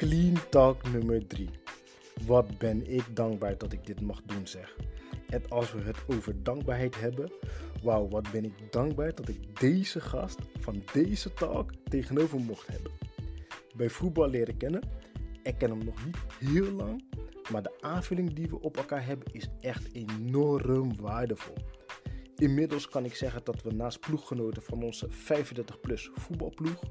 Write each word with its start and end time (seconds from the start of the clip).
Clean 0.00 0.48
Talk 0.50 0.90
nummer 0.92 1.26
3. 1.26 1.48
Wat 2.26 2.58
ben 2.58 2.92
ik 2.92 3.16
dankbaar 3.16 3.58
dat 3.58 3.72
ik 3.72 3.86
dit 3.86 4.00
mag 4.00 4.22
doen, 4.22 4.46
zeg. 4.46 4.76
En 5.28 5.42
als 5.48 5.72
we 5.72 5.80
het 5.80 5.96
over 6.06 6.42
dankbaarheid 6.42 7.00
hebben, 7.00 7.32
wauw, 7.82 8.08
wat 8.08 8.30
ben 8.30 8.44
ik 8.44 8.72
dankbaar 8.72 9.14
dat 9.14 9.28
ik 9.28 9.60
deze 9.60 10.00
gast 10.00 10.38
van 10.60 10.82
deze 10.92 11.32
talk 11.32 11.70
tegenover 11.84 12.40
mocht 12.40 12.66
hebben. 12.66 12.92
Bij 13.76 13.88
voetbal 13.88 14.28
leren 14.28 14.56
kennen, 14.56 14.82
ik 15.42 15.58
ken 15.58 15.70
hem 15.70 15.84
nog 15.84 16.04
niet 16.04 16.16
heel 16.38 16.72
lang, 16.72 17.04
maar 17.50 17.62
de 17.62 17.80
aanvulling 17.80 18.32
die 18.32 18.48
we 18.48 18.60
op 18.60 18.76
elkaar 18.76 19.06
hebben 19.06 19.32
is 19.32 19.48
echt 19.60 19.92
enorm 19.92 21.00
waardevol. 21.00 21.56
Inmiddels 22.36 22.88
kan 22.88 23.04
ik 23.04 23.14
zeggen 23.14 23.44
dat 23.44 23.62
we 23.62 23.72
naast 23.72 24.00
ploeggenoten 24.00 24.62
van 24.62 24.82
onze 24.82 25.08
35-plus 25.08 26.10
voetbalploeg 26.14 26.82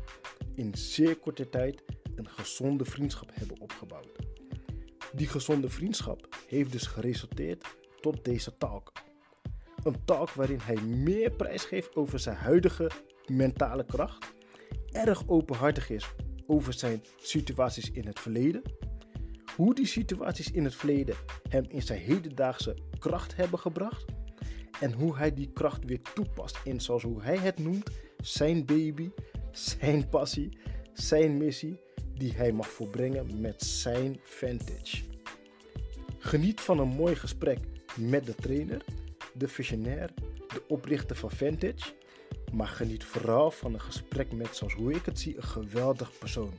in 0.55 0.75
zeer 0.75 1.15
korte 1.15 1.49
tijd 1.49 1.83
een 2.19 2.29
gezonde 2.29 2.85
vriendschap 2.85 3.29
hebben 3.33 3.59
opgebouwd. 3.59 4.19
Die 5.13 5.27
gezonde 5.27 5.69
vriendschap 5.69 6.27
heeft 6.47 6.71
dus 6.71 6.87
geresulteerd 6.87 7.65
tot 8.01 8.25
deze 8.25 8.57
talk. 8.57 8.91
Een 9.83 10.05
talk 10.05 10.29
waarin 10.29 10.59
hij 10.59 10.81
meer 10.81 11.31
prijs 11.31 11.63
geeft 11.63 11.95
over 11.95 12.19
zijn 12.19 12.35
huidige 12.35 12.91
mentale 13.25 13.85
kracht, 13.85 14.33
erg 14.91 15.27
openhartig 15.27 15.89
is 15.89 16.05
over 16.47 16.73
zijn 16.73 17.03
situaties 17.17 17.91
in 17.91 18.05
het 18.05 18.19
verleden, 18.19 18.61
hoe 19.55 19.75
die 19.75 19.85
situaties 19.85 20.51
in 20.51 20.63
het 20.63 20.75
verleden 20.75 21.15
hem 21.49 21.65
in 21.67 21.81
zijn 21.81 21.99
hedendaagse 21.99 22.77
kracht 22.99 23.35
hebben 23.35 23.59
gebracht 23.59 24.05
en 24.79 24.93
hoe 24.93 25.17
hij 25.17 25.33
die 25.33 25.51
kracht 25.53 25.85
weer 25.85 26.01
toepast 26.13 26.59
in, 26.63 26.81
zoals 26.81 27.03
hoe 27.03 27.21
hij 27.21 27.37
het 27.37 27.59
noemt, 27.59 27.89
zijn 28.17 28.65
baby, 28.65 29.09
zijn 29.51 30.09
passie, 30.09 30.57
zijn 30.93 31.37
missie 31.37 31.79
die 32.19 32.33
hij 32.33 32.51
mag 32.51 32.69
volbrengen 32.69 33.41
met 33.41 33.63
zijn 33.63 34.19
vintage. 34.23 35.03
Geniet 36.17 36.61
van 36.61 36.79
een 36.79 36.87
mooi 36.87 37.15
gesprek 37.15 37.59
met 37.95 38.25
de 38.25 38.35
trainer, 38.35 38.81
de 39.33 39.47
visionair, 39.47 40.09
de 40.47 40.63
oprichter 40.67 41.15
van 41.15 41.31
Vintage, 41.31 41.93
maar 42.53 42.67
geniet 42.67 43.03
vooral 43.03 43.51
van 43.51 43.73
een 43.73 43.81
gesprek 43.81 44.31
met, 44.31 44.55
zoals 44.55 44.73
hoe 44.73 44.93
ik 44.93 45.05
het 45.05 45.19
zie, 45.19 45.35
een 45.35 45.43
geweldig 45.43 46.17
persoon. 46.19 46.53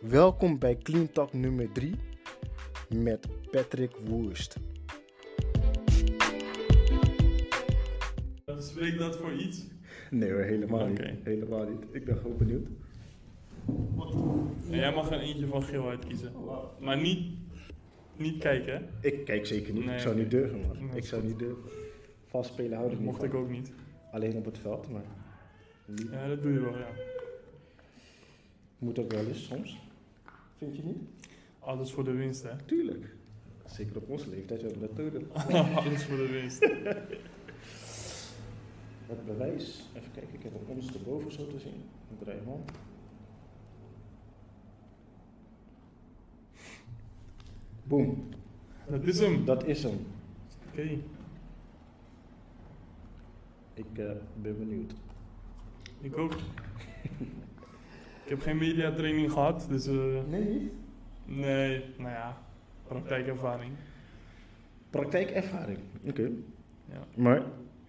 Welkom 0.00 0.58
bij 0.58 0.76
Clean 0.76 1.12
Talk 1.12 1.32
nummer 1.32 1.72
3 1.72 1.94
met 2.88 3.26
Patrick 3.50 3.96
Woest. 3.96 4.56
Spreekt 8.58 8.98
dat 8.98 9.16
voor 9.16 9.32
iets? 9.32 9.66
Nee 10.10 10.30
hoor, 10.30 10.40
helemaal 10.40 10.86
niet. 10.86 11.00
Helemaal 11.22 11.68
niet. 11.68 11.84
Ik 11.90 12.04
ben 12.04 12.16
gewoon 12.16 12.36
benieuwd. 12.36 12.66
En 14.70 14.76
jij 14.80 14.94
mag 14.94 15.10
er 15.10 15.20
eentje 15.20 15.46
van 15.46 15.62
geel 15.62 15.88
uitkiezen. 15.88 16.32
Maar 16.78 17.00
niet, 17.00 17.38
niet 18.16 18.38
kijken, 18.38 18.74
hè? 18.74 19.08
Ik 19.08 19.24
kijk 19.24 19.46
zeker 19.46 19.74
niet. 19.74 19.84
Nee, 19.84 19.94
ik 19.94 20.00
zou 20.00 20.16
niet 20.16 20.30
durven, 20.30 20.60
man. 20.60 20.86
Nee, 20.86 20.96
ik 20.96 21.04
zou 21.04 21.24
niet 21.24 21.38
durven. 21.38 21.64
Vast 22.26 22.50
spelen 22.50 22.76
houden 22.76 22.96
Dat 22.96 23.06
mocht 23.06 23.18
van. 23.18 23.26
ik 23.26 23.34
ook 23.34 23.50
niet. 23.50 23.72
Alleen 24.12 24.36
op 24.36 24.44
het 24.44 24.58
veld, 24.58 24.90
maar 24.90 25.04
niet. 25.86 26.08
Ja, 26.12 26.28
dat 26.28 26.42
doe 26.42 26.52
je 26.52 26.60
wel, 26.60 26.78
ja. 26.78 26.88
moet 28.78 28.98
ook 28.98 29.12
wel 29.12 29.26
eens 29.26 29.44
soms. 29.44 29.78
Vind 30.56 30.76
je 30.76 30.82
niet? 30.82 30.98
Alles 31.58 31.92
voor 31.92 32.04
de 32.04 32.12
winst, 32.12 32.42
hè? 32.42 32.50
Tuurlijk. 32.64 33.14
Zeker 33.66 33.96
op 33.96 34.08
onze 34.08 34.30
leeftijd 34.30 34.62
hebben 34.62 34.80
we 34.80 34.86
dat 34.86 34.96
nodig. 34.96 35.22
Alles 35.84 36.04
voor 36.04 36.16
de 36.16 36.28
winst. 36.28 36.60
Het 39.06 39.26
bewijs, 39.26 39.84
even 39.96 40.10
kijken, 40.14 40.34
ik 40.34 40.42
heb 40.42 40.52
hem 40.52 40.62
ondersteboven 40.68 41.32
zo 41.32 41.46
te 41.46 41.58
zien. 41.58 41.82
Draai 42.18 42.38
hem 42.38 42.48
om. 42.48 42.64
Boom, 47.84 48.28
Dat 48.88 49.04
is 49.04 49.18
hem. 49.20 49.44
dat 49.44 49.66
is 49.66 49.82
hem. 49.82 50.06
Oké. 50.70 50.82
Ik 53.74 53.98
eh, 53.98 54.10
ben 54.42 54.58
benieuwd. 54.58 54.94
Ik 56.00 56.18
ook. 56.18 56.32
ik 58.24 58.28
heb 58.28 58.40
geen 58.40 58.56
mediatraining 58.58 59.32
gehad, 59.32 59.66
dus... 59.68 59.86
eh, 59.86 59.94
Nee, 60.28 60.70
nee, 61.24 61.84
nou 61.98 62.10
ja. 62.10 62.38
Praktijkervaring. 62.88 63.72
Praktijkervaring. 64.90 65.78
Oké. 66.08 66.30
Ja. 66.88 67.04
Maar 67.16 67.42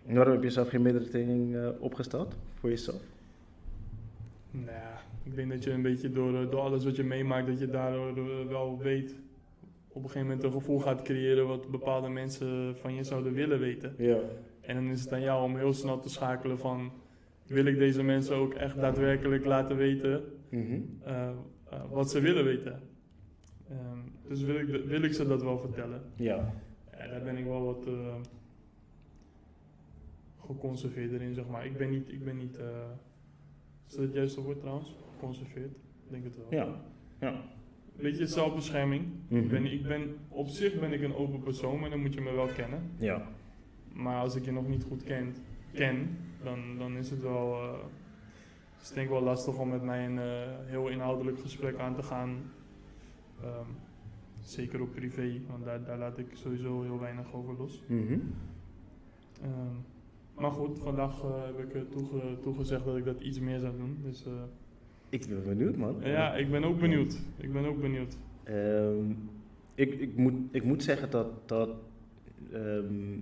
waarom 0.06 0.34
heb 0.34 0.44
je 0.44 0.50
zelf 0.50 0.70
geen 0.70 0.82
meditertraining 0.82 1.56
eh 1.56 1.70
opgesteld 1.80 2.36
voor 2.60 2.70
jezelf? 2.70 3.02
Nou 4.52 4.70
ik 5.24 5.36
denk 5.36 5.50
dat 5.52 5.64
je 5.64 5.72
een 5.72 5.82
beetje 5.82 6.12
door, 6.12 6.32
door 6.50 6.60
alles 6.62 6.84
wat 6.84 6.96
je 6.96 7.04
meemaakt, 7.04 7.48
dat 7.48 7.60
je 7.60 7.70
daardoor 7.70 8.48
wel 8.48 8.78
weet... 8.78 9.16
op 9.96 10.04
een 10.04 10.10
gegeven 10.10 10.28
moment 10.28 10.44
een 10.44 10.52
gevoel 10.52 10.80
gaat 10.80 11.02
creëren 11.02 11.48
wat 11.48 11.72
bepaalde 11.72 12.10
mensen 12.10 12.78
van 12.78 12.94
je 12.94 13.04
zouden 13.04 13.34
willen 13.34 13.60
weten. 13.60 13.96
Ja. 13.98 14.18
En 14.62 14.76
dan 14.76 14.86
is 14.88 15.02
het 15.02 15.12
aan 15.14 15.22
jou 15.22 15.44
om 15.44 15.58
heel 15.58 15.74
snel 15.74 16.00
te 16.00 16.10
schakelen 16.10 16.58
van... 16.58 16.92
wil 17.46 17.66
ik 17.66 17.78
deze 17.78 18.04
mensen 18.04 18.36
ook 18.36 18.54
echt 18.54 18.80
daadwerkelijk 18.80 19.46
laten 19.46 19.76
weten 19.78 20.24
Mhm. 20.50 20.80
eh, 21.04 21.30
eh, 21.70 21.82
wat 21.92 22.12
ze 22.12 22.20
willen 22.20 22.44
weten? 22.46 22.80
Ehm, 23.70 24.00
dus 24.28 24.42
wil 24.42 24.56
ik, 24.56 24.86
wil 24.86 25.02
ik 25.04 25.14
ze 25.14 25.28
dat 25.28 25.44
wel 25.44 25.60
vertellen. 25.60 26.02
Ja. 26.16 26.54
Ja, 26.98 27.08
daar 27.08 27.24
ben 27.24 27.38
ik 27.38 27.46
wel 27.46 27.64
wat 27.66 27.86
eh 27.88 28.16
geconserveerder 30.46 31.22
in, 31.22 31.34
zeg 31.34 31.48
maar. 31.48 31.66
Ik 31.66 31.78
ben 31.78 31.90
niet... 31.90 32.10
Ik 32.12 32.24
ben 32.26 32.38
niet 32.38 32.60
is 33.88 33.96
dat 33.96 34.04
het 34.06 34.14
juiste 34.14 34.42
woord 34.42 34.60
trouwens? 34.60 34.96
Geconserveerd? 35.14 35.72
Ik 35.76 36.10
denk 36.12 36.24
het 36.24 36.36
wel. 36.38 36.46
Ja. 36.50 36.82
Ja. 37.20 37.42
Beetje 38.02 38.28
zelfbescherming. 38.28 39.06
Mhm. 39.28 39.42
ik, 39.42 39.50
ben, 39.50 39.66
ik 39.66 39.84
ben, 39.84 40.16
op 40.30 40.48
zich 40.48 40.80
ben 40.80 40.94
ik 40.94 41.02
een 41.02 41.16
open 41.16 41.40
persoon, 41.40 41.80
maar 41.80 41.90
dan 41.90 42.02
moet 42.02 42.14
je 42.14 42.22
me 42.22 42.34
wel 42.34 42.48
kennen. 42.48 42.92
Ja. 42.98 43.28
Maar 43.94 44.20
als 44.20 44.36
ik 44.36 44.46
je 44.46 44.52
nog 44.52 44.68
niet 44.68 44.84
goed 44.84 45.04
kent, 45.04 45.42
ken, 45.74 46.18
dan, 46.44 46.78
dan 46.78 46.98
is 46.98 47.10
het 47.10 47.22
wel. 47.22 47.60
is 48.82 48.88
het 48.88 48.94
denk 48.94 49.08
ik 49.08 49.14
wel 49.14 49.24
lastig 49.24 49.58
om 49.58 49.70
met 49.70 49.84
mij 49.84 50.06
een 50.06 50.20
eh, 50.20 50.50
heel 50.66 50.88
inhoudelijk 50.88 51.40
gesprek 51.40 51.78
aan 51.78 51.96
te 51.96 52.04
gaan. 52.04 52.52
Ehm, 53.42 53.70
zeker 54.42 54.82
op 54.82 54.92
privé, 54.92 55.42
want 55.50 55.66
daar, 55.66 55.84
daar 55.84 55.98
laat 55.98 56.18
ik 56.18 56.28
sowieso 56.34 56.82
heel 56.82 57.00
weinig 57.00 57.34
over 57.34 57.58
los. 57.58 57.84
Mhm. 57.88 58.20
Ehm, 59.42 59.76
maar 60.40 60.52
goed, 60.52 60.80
vandaag 60.80 61.24
eh, 61.24 61.46
heb 61.46 61.60
ik 61.60 61.92
toege, 61.92 62.38
toegezegd 62.42 62.86
dat 62.86 62.98
ik 62.98 63.06
dat 63.06 63.22
iets 63.22 63.40
meer 63.40 63.60
zou 63.60 63.78
doen. 63.78 63.98
Dus 64.04 64.26
Ik 65.10 65.28
ben 65.28 65.44
benieuwd, 65.44 65.76
man. 65.76 65.96
ja, 66.04 66.36
ik 66.36 66.52
ben 66.52 66.64
ook 66.64 66.80
benieuwd. 66.80 67.18
Ik 67.38 67.54
ben 67.54 67.66
ook 67.66 67.82
benieuwd. 67.82 68.18
Ehm, 68.44 69.12
ik, 69.76 69.94
ik, 69.94 70.16
moet, 70.16 70.34
ik 70.52 70.64
moet 70.64 70.84
zeggen 70.84 71.10
dat, 71.10 71.48
dat 71.48 71.70
ehm, 72.52 73.20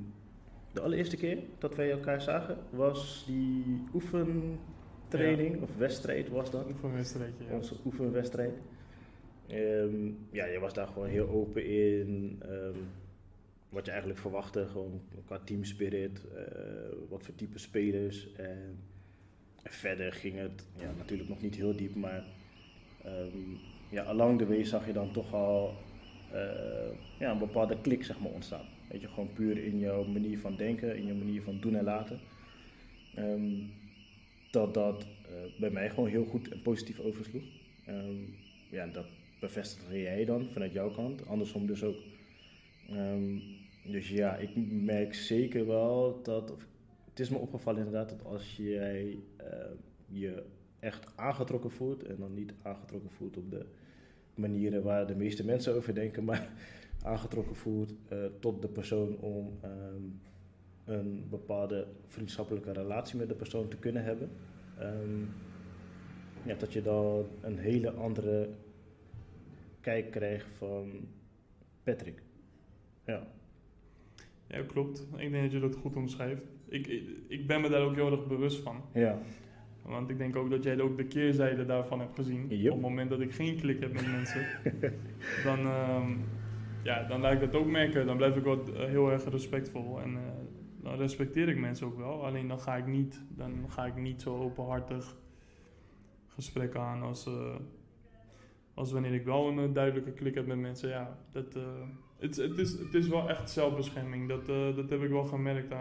de 0.71 0.81
allereerste 0.81 1.17
keer 1.17 1.37
dat 1.57 1.75
wij 1.75 1.91
elkaar 1.91 2.21
zagen, 2.21 2.57
was 2.69 3.23
die 3.27 3.83
oefentraining, 3.93 5.61
of 5.61 5.77
wedstrijd 5.77 6.29
was 6.29 6.51
dat. 6.51 6.65
Voor 6.79 6.89
een 6.89 6.95
wedstrijdje. 6.95 7.43
Ja. 7.47 7.55
Onze 7.55 7.75
oefenwedstrijd. 7.85 8.53
Ehm, 9.47 10.11
ja, 10.31 10.45
je 10.45 10.59
was 10.59 10.73
daar 10.73 10.87
gewoon 10.87 11.07
heel 11.07 11.29
open 11.29 11.65
in. 11.65 12.41
wat 13.69 13.85
je 13.85 13.91
eigenlijk 13.91 14.19
verwachtte, 14.19 14.67
gewoon 14.67 15.01
qua 15.25 15.39
teamspirit, 15.39 16.25
eh 16.35 16.43
wat 17.09 17.23
voor 17.23 17.35
type 17.35 17.59
spelers. 17.59 18.33
En 18.33 18.77
verder 19.63 20.13
ging 20.13 20.37
het 20.37 20.65
ja, 20.77 20.91
natuurlijk 20.97 21.29
nog 21.29 21.41
niet 21.41 21.55
heel 21.55 21.75
diep, 21.75 21.95
maar 21.95 22.23
ehm, 23.03 23.37
ja, 23.89 24.03
along 24.03 24.37
the 24.37 24.47
way 24.47 24.63
zag 24.63 24.85
je 24.85 24.93
dan 24.93 25.11
toch 25.11 25.33
al 25.33 25.73
eh, 26.31 26.89
ja, 27.19 27.31
een 27.31 27.37
bepaalde 27.37 27.81
klik 27.81 28.03
zeg 28.03 28.19
maar, 28.19 28.31
ontstaan. 28.31 28.65
Weet 28.89 29.01
je, 29.01 29.07
gewoon 29.07 29.33
puur 29.33 29.63
in 29.63 29.79
jouw 29.79 30.03
manier 30.03 30.39
van 30.39 30.55
denken, 30.55 30.97
in 30.97 31.05
je 31.05 31.13
manier 31.13 31.41
van 31.41 31.59
doen 31.59 31.75
en 31.75 31.83
laten. 31.83 32.19
Ehm, 33.15 33.51
dat 34.51 34.73
dat 34.73 35.03
eh, 35.03 35.59
bij 35.59 35.69
mij 35.69 35.89
gewoon 35.89 36.09
heel 36.09 36.25
goed 36.25 36.51
en 36.51 36.61
positief 36.61 36.99
oversloeg. 36.99 37.43
Ehm, 37.85 38.15
ja, 38.69 38.87
dat 38.87 39.05
bevestigde 39.39 40.01
jij 40.01 40.25
dan 40.25 40.49
vanuit 40.51 40.73
jouw 40.73 40.91
kant, 40.91 41.27
andersom 41.27 41.65
dus 41.65 41.83
ook. 41.83 41.95
Dus 43.83 44.09
ja, 44.09 44.35
ik 44.35 44.49
merk 44.71 45.13
zeker 45.13 45.67
wel 45.67 46.19
dat, 46.23 46.53
het 47.13 47.21
is 47.21 47.29
me 47.29 47.37
opgevallen 47.37 47.85
inderdaad, 47.85 48.09
dat 48.09 48.25
als 48.25 48.57
jij 48.57 49.19
eh, 49.37 49.45
je 50.07 50.43
echt 50.79 51.07
aangetrokken 51.15 51.71
voelt, 51.71 52.03
en 52.03 52.15
dan 52.19 52.33
niet 52.33 52.53
aangetrokken 52.61 53.09
voelt 53.11 53.37
op 53.37 53.51
de 53.51 53.65
manieren 54.35 54.83
waar 54.83 55.07
de 55.07 55.15
meeste 55.15 55.45
mensen 55.45 55.75
over 55.75 55.93
denken, 55.93 56.23
maar 56.23 56.53
aangetrokken 57.03 57.55
voelt 57.55 57.93
eh, 58.07 58.17
tot 58.39 58.61
de 58.61 58.67
persoon 58.67 59.17
om 59.17 59.57
ehm, 59.61 60.03
een 60.85 61.27
bepaalde 61.29 61.87
vriendschappelijke 62.07 62.71
relatie 62.71 63.17
met 63.17 63.29
de 63.29 63.35
persoon 63.35 63.67
te 63.67 63.77
kunnen 63.77 64.03
hebben. 64.03 64.29
Ehm, 64.77 65.21
ja, 66.45 66.55
dat 66.55 66.73
je 66.73 66.81
dan 66.81 67.25
een 67.41 67.57
hele 67.57 67.91
andere 67.91 68.49
kijk 69.81 70.11
krijgt 70.11 70.47
van 70.57 70.91
Patrick. 71.83 72.21
Ja. 73.05 73.27
Ja, 74.47 74.63
klopt. 74.63 75.07
Ik 75.15 75.31
denk 75.31 75.43
dat 75.43 75.51
je 75.51 75.59
dat 75.59 75.75
goed 75.75 75.95
omschrijft. 75.95 76.52
Ik, 76.67 76.87
ik, 77.27 77.47
ben 77.47 77.61
me 77.61 77.69
daar 77.69 77.81
ook 77.81 77.95
heel 77.95 78.11
erg 78.11 78.27
bewust 78.27 78.63
van. 78.63 78.81
Ja. 78.93 79.21
Want 79.85 80.09
ik 80.09 80.17
denk 80.17 80.35
ook 80.35 80.49
dat 80.49 80.63
jij 80.63 80.81
ook 80.81 80.97
de 80.97 81.05
keerzijde 81.05 81.65
daarvan 81.65 81.99
hebt 81.99 82.15
gezien. 82.15 82.47
Yep. 82.49 82.71
Op 82.71 82.77
het 82.77 82.89
moment 82.89 83.09
dat 83.09 83.21
ik 83.21 83.33
geen 83.33 83.57
klik 83.57 83.79
heb 83.79 83.93
met 83.93 84.07
mensen, 84.07 84.47
dan, 85.47 85.59
ehm, 85.59 86.11
ja, 86.83 87.03
dan 87.03 87.21
laat 87.21 87.33
ik 87.33 87.39
dat 87.39 87.55
ook 87.55 87.67
merken. 87.67 88.05
Dan 88.05 88.17
blijf 88.17 88.35
ik 88.35 88.43
wel 88.43 88.63
eh, 88.75 88.85
heel 88.85 89.11
erg 89.11 89.29
respectvol. 89.29 90.01
En 90.01 90.15
eh, 90.15 90.21
dan 90.83 90.95
respecteer 90.95 91.49
ik 91.49 91.57
mensen 91.57 91.87
ook 91.87 91.97
wel. 91.97 92.25
Alleen 92.25 92.47
dan 92.47 92.59
ga 92.59 92.75
ik 92.75 92.87
niet, 92.87 93.21
dan 93.29 93.65
ga 93.69 93.85
ik 93.85 93.95
niet 93.95 94.21
zo 94.21 94.37
openhartig 94.37 95.15
gesprekken 96.27 96.81
aan 96.81 97.01
als, 97.01 97.25
eh, 97.25 97.55
als 98.73 98.91
wanneer 98.91 99.13
ik 99.13 99.25
wel 99.25 99.47
een 99.47 99.73
duidelijke 99.73 100.11
klik 100.11 100.35
heb 100.35 100.47
met 100.47 100.57
mensen. 100.57 100.89
Ja, 100.89 101.17
dat, 101.31 101.53
het, 102.17 102.35
het, 102.35 102.57
is, 102.57 102.71
het 102.71 102.93
is 102.93 103.07
wel 103.07 103.29
echt 103.29 103.49
zelfbescherming. 103.49 104.29
Dat, 104.29 104.45
dat 104.75 104.89
heb 104.89 105.01
ik 105.01 105.09
wel 105.09 105.25
gemerkt 105.25 105.73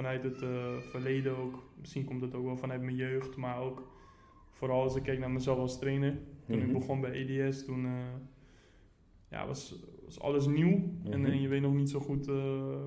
vanuit 0.00 0.22
het 0.22 0.42
eh, 0.42 0.76
verleden 0.78 1.36
ook. 1.36 1.62
Misschien 1.80 2.04
komt 2.04 2.20
het 2.20 2.34
ook 2.34 2.44
wel 2.44 2.56
vanuit 2.56 2.82
mijn 2.82 2.96
jeugd, 2.96 3.36
maar 3.36 3.60
ook 3.60 3.88
vooral 4.50 4.82
als 4.82 4.96
ik 4.96 5.02
kijk 5.02 5.18
naar 5.18 5.30
mezelf 5.30 5.58
als 5.58 5.78
trainer. 5.78 6.18
Toen 6.46 6.56
Mhm. 6.58 6.66
ik 6.66 6.72
begon 6.72 7.00
bij 7.00 7.12
EDS, 7.12 7.64
toen 7.64 7.84
eh, 7.86 7.92
ja, 9.30 9.46
was, 9.46 9.84
was 10.04 10.20
alles 10.20 10.46
nieuw 10.46 10.72
en, 11.04 11.20
Mhm. 11.20 11.30
en 11.30 11.40
je 11.40 11.48
weet 11.48 11.60
nog 11.60 11.74
niet 11.74 11.90
zo 11.90 12.00
goed 12.00 12.28
eh, 12.28 12.84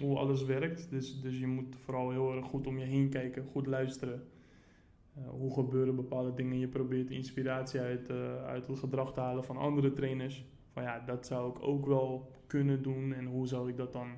hoe 0.00 0.16
alles 0.18 0.44
werkt. 0.44 0.90
Dus, 0.90 1.20
dus 1.20 1.38
je 1.38 1.46
moet 1.46 1.76
vooral 1.76 2.10
heel 2.10 2.34
erg 2.36 2.46
goed 2.46 2.66
om 2.66 2.78
je 2.78 2.84
heen 2.84 3.08
kijken, 3.08 3.44
goed 3.44 3.66
luisteren. 3.66 4.22
Hoe 5.30 5.52
gebeuren 5.54 5.96
bepaalde 5.96 6.34
dingen? 6.34 6.58
Je 6.58 6.68
probeert 6.68 7.10
inspiratie 7.10 7.80
uit, 7.80 8.10
uit 8.46 8.66
het 8.66 8.78
gedrag 8.78 9.12
te 9.12 9.20
halen 9.20 9.44
van 9.44 9.56
andere 9.56 9.92
trainers. 9.92 10.44
Van 10.72 10.82
ja, 10.82 10.98
dat 11.06 11.26
zou 11.26 11.50
ik 11.50 11.62
ook 11.62 11.86
wel 11.86 12.30
kunnen 12.46 12.82
doen 12.82 13.12
en 13.12 13.26
hoe 13.26 13.46
zou 13.46 13.68
ik 13.68 13.76
dat 13.76 13.92
dan 13.92 14.08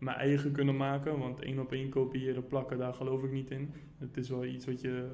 mijn 0.00 0.16
eigen 0.16 0.52
kunnen 0.52 0.76
maken? 0.76 1.18
Want 1.18 1.40
één 1.40 1.58
op 1.58 1.72
één 1.72 1.88
kopiëren, 1.88 2.46
plakken, 2.46 2.78
daar 2.78 2.94
geloof 2.94 3.22
ik 3.22 3.32
niet 3.32 3.50
in. 3.50 3.72
Het 3.98 4.16
is 4.16 4.28
wel 4.28 4.44
iets 4.44 4.66
wat 4.66 4.80
je 4.80 5.08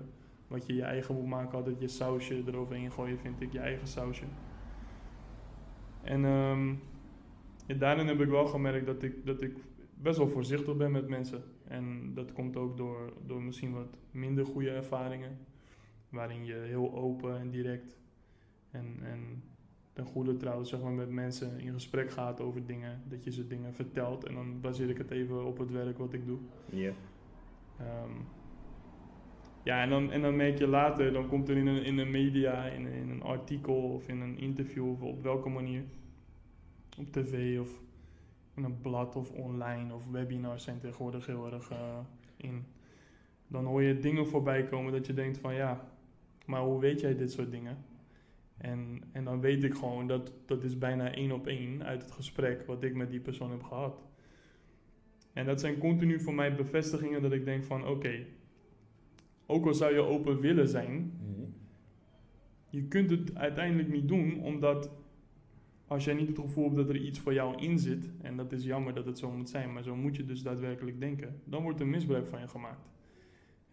wat 0.46 0.66
je 0.66 0.74
je 0.74 0.82
eigen 0.82 1.14
moet 1.14 1.26
maken, 1.26 1.58
altijd 1.58 1.80
je 1.80 1.88
sausje 1.88 2.42
eroverheen 2.46 2.92
gooien, 2.92 3.18
vind 3.18 3.40
ik, 3.40 3.52
je 3.52 3.58
eigen 3.58 3.86
sausje. 3.86 4.24
En 6.02 6.20
ja, 7.66 7.74
daarin 7.74 8.06
heb 8.06 8.20
ik 8.20 8.28
wel 8.28 8.46
gemerkt 8.46 8.86
dat 8.86 9.02
ik, 9.02 9.26
dat 9.26 9.42
ik 9.42 9.56
best 9.94 10.18
wel 10.18 10.28
voorzichtig 10.28 10.76
ben 10.76 10.90
met 10.90 11.08
mensen. 11.08 11.42
En 11.64 12.14
dat 12.14 12.32
komt 12.32 12.56
ook 12.56 12.76
door, 12.76 13.12
door 13.26 13.42
misschien 13.42 13.72
wat 13.72 13.98
minder 14.10 14.46
goede 14.46 14.70
ervaringen, 14.70 15.38
waarin 16.08 16.44
je 16.44 16.54
heel 16.54 16.94
open 16.94 17.38
en 17.38 17.50
direct 17.50 17.98
en, 18.70 18.98
en 19.02 19.42
ten 19.96 20.04
goede 20.04 20.36
trouw 20.36 20.64
zeg 20.64 20.80
maar, 20.80 20.92
met 20.92 21.10
mensen 21.10 21.60
in 21.60 21.72
gesprek 21.72 22.10
gaat 22.10 22.40
over 22.40 22.66
dingen, 22.66 23.02
dat 23.08 23.24
je 23.24 23.32
ze 23.32 23.46
dingen 23.46 23.74
vertelt. 23.74 24.24
En 24.24 24.34
dan 24.34 24.60
baseer 24.60 24.90
ik 24.90 24.98
het 24.98 25.10
even 25.10 25.44
op 25.46 25.58
het 25.58 25.70
werk 25.70 25.98
wat 25.98 26.12
ik 26.12 26.26
doe. 26.26 26.38
Ja. 26.70 26.92
Ehm, 27.78 28.10
ja, 29.62 29.82
en 29.82 29.90
dan, 29.90 30.12
en 30.12 30.22
dan 30.22 30.36
merk 30.36 30.58
je 30.58 30.66
later, 30.66 31.12
dan 31.12 31.28
komt 31.28 31.48
er 31.48 31.56
in 31.56 31.66
een, 31.66 31.84
in 31.84 31.96
de 31.96 32.04
media, 32.04 32.64
in, 32.64 32.86
in 32.86 33.10
een 33.10 33.22
artikel 33.22 33.74
of 33.74 34.08
in 34.08 34.20
een 34.20 34.38
interview 34.38 34.90
of 34.90 35.02
op 35.02 35.22
welke 35.22 35.48
manier, 35.48 35.82
op 36.98 37.12
tv 37.12 37.60
of 37.60 37.80
in 38.54 38.64
een 38.64 38.80
blad 38.80 39.16
of 39.16 39.30
online 39.30 39.94
of 39.94 40.10
webinars 40.10 40.64
zijn 40.64 40.80
tegenwoordig 40.80 41.26
heel 41.26 41.52
erg 41.52 41.70
eh, 41.70 41.98
in. 42.36 42.64
Dan 43.48 43.64
hoor 43.64 43.82
je 43.82 43.98
dingen 43.98 44.26
voorbij 44.26 44.64
komen 44.64 44.92
dat 44.92 45.06
je 45.06 45.14
denkt 45.14 45.38
van 45.38 45.54
ja, 45.54 45.88
maar 46.46 46.60
hoe 46.60 46.80
weet 46.80 47.00
jij 47.00 47.16
dit 47.16 47.32
soort 47.32 47.50
dingen? 47.50 47.76
En, 48.56 49.02
en 49.12 49.24
dan 49.24 49.40
weet 49.40 49.64
ik 49.64 49.74
gewoon 49.74 50.06
dat 50.06 50.32
dat 50.46 50.64
is 50.64 50.78
bijna 50.78 51.14
één 51.14 51.32
op 51.32 51.46
één 51.46 51.84
uit 51.84 52.02
het 52.02 52.10
gesprek 52.12 52.66
wat 52.66 52.82
ik 52.82 52.94
met 52.94 53.10
die 53.10 53.20
persoon 53.20 53.50
heb 53.50 53.62
gehad. 53.62 54.04
En 55.32 55.46
dat 55.46 55.60
zijn 55.60 55.78
continu 55.78 56.20
voor 56.20 56.34
mij 56.34 56.54
bevestigingen 56.54 57.22
dat 57.22 57.32
ik 57.32 57.44
denk 57.44 57.64
van 57.64 57.86
oké, 57.86 58.26
ook 59.46 59.66
al 59.66 59.74
zou 59.74 59.94
je 59.94 60.00
open 60.00 60.40
willen 60.40 60.68
zijn, 60.68 60.92
Mhm. 60.92 61.48
je 62.70 62.82
kunt 62.82 63.10
het 63.10 63.34
uiteindelijk 63.34 63.88
niet 63.88 64.08
doen 64.08 64.42
omdat 64.42 64.90
als 65.86 66.04
jij 66.04 66.14
niet 66.14 66.28
het 66.28 66.38
gevoel 66.38 66.64
hebt 66.64 66.76
dat 66.76 66.88
er 66.88 66.96
iets 66.96 67.18
voor 67.18 67.32
jou 67.32 67.56
in 67.62 67.78
zit, 67.78 68.10
en 68.22 68.36
dat 68.36 68.52
is 68.52 68.64
jammer 68.64 68.94
dat 68.94 69.06
het 69.06 69.18
zo 69.18 69.30
moet 69.30 69.48
zijn, 69.48 69.72
maar 69.72 69.82
zo 69.82 69.96
moet 69.96 70.16
je 70.16 70.24
dus 70.24 70.42
daadwerkelijk 70.42 71.00
denken, 71.00 71.40
dan 71.44 71.62
wordt 71.62 71.80
er 71.80 71.86
misbruik 71.86 72.26
van 72.28 72.40
je 72.40 72.48
gemaakt. 72.48 72.88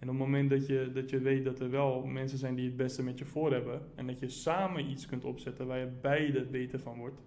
En 0.03 0.09
op 0.09 0.15
het 0.15 0.25
moment 0.25 0.49
dat 0.49 0.67
je, 0.67 0.91
dat 0.93 1.09
je 1.09 1.19
weet 1.19 1.43
dat 1.43 1.59
er 1.59 1.69
wel 1.69 2.05
mensen 2.05 2.37
zijn 2.37 2.55
die 2.55 2.65
het 2.65 2.75
beste 2.75 3.03
met 3.03 3.19
je 3.19 3.25
voor 3.25 3.51
hebben, 3.51 3.81
en 3.95 4.07
dat 4.07 4.19
je 4.19 4.29
samen 4.29 4.89
iets 4.89 5.05
kunt 5.05 5.23
opzetten 5.23 5.67
waar 5.67 5.79
je 5.79 5.91
beide 6.01 6.45
beter 6.45 6.79
van 6.79 6.97
wordt, 6.97 7.21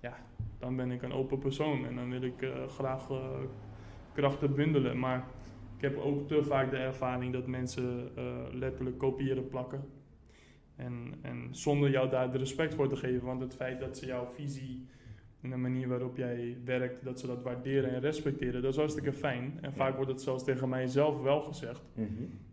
ja, 0.00 0.16
dan 0.58 0.76
ben 0.76 0.90
ik 0.90 1.02
een 1.02 1.12
open 1.12 1.38
persoon 1.38 1.86
en 1.86 1.94
dan 1.94 2.10
wil 2.10 2.22
ik 2.22 2.42
eh, 2.42 2.68
graag 2.68 3.10
eh, 3.10 3.40
krachten 4.12 4.54
bundelen. 4.54 4.98
Maar 4.98 5.26
ik 5.76 5.82
heb 5.82 5.96
ook 5.98 6.28
te 6.28 6.44
vaak 6.44 6.70
de 6.70 6.76
ervaring 6.76 7.32
dat 7.32 7.46
mensen 7.46 8.10
eh, 8.16 8.24
letterlijk 8.52 8.98
kopiëren 8.98 9.48
plakken. 9.48 9.84
En, 10.76 11.14
en 11.22 11.48
zonder 11.50 11.90
jou 11.90 12.10
daar 12.10 12.32
de 12.32 12.38
respect 12.38 12.74
voor 12.74 12.88
te 12.88 12.96
geven, 12.96 13.26
want 13.26 13.40
het 13.40 13.54
feit 13.54 13.80
dat 13.80 13.98
ze 13.98 14.06
jouw 14.06 14.26
visie 14.26 14.86
en 15.42 15.50
de 15.50 15.56
manier 15.56 15.88
waarop 15.88 16.16
jij 16.16 16.56
werkt, 16.64 17.04
dat 17.04 17.20
ze 17.20 17.26
dat 17.26 17.42
waarderen 17.42 17.90
en 17.90 18.00
respecteren, 18.00 18.62
dat 18.62 18.70
is 18.70 18.78
hartstikke 18.78 19.12
fijn. 19.12 19.58
En 19.60 19.72
vaak 19.72 19.96
wordt 19.96 20.10
het 20.10 20.22
zelfs 20.22 20.44
tegen 20.44 20.68
mij 20.68 20.86
zelf 20.86 21.22
wel 21.22 21.40
gezegd. 21.40 21.82
Mhm. 21.94 22.08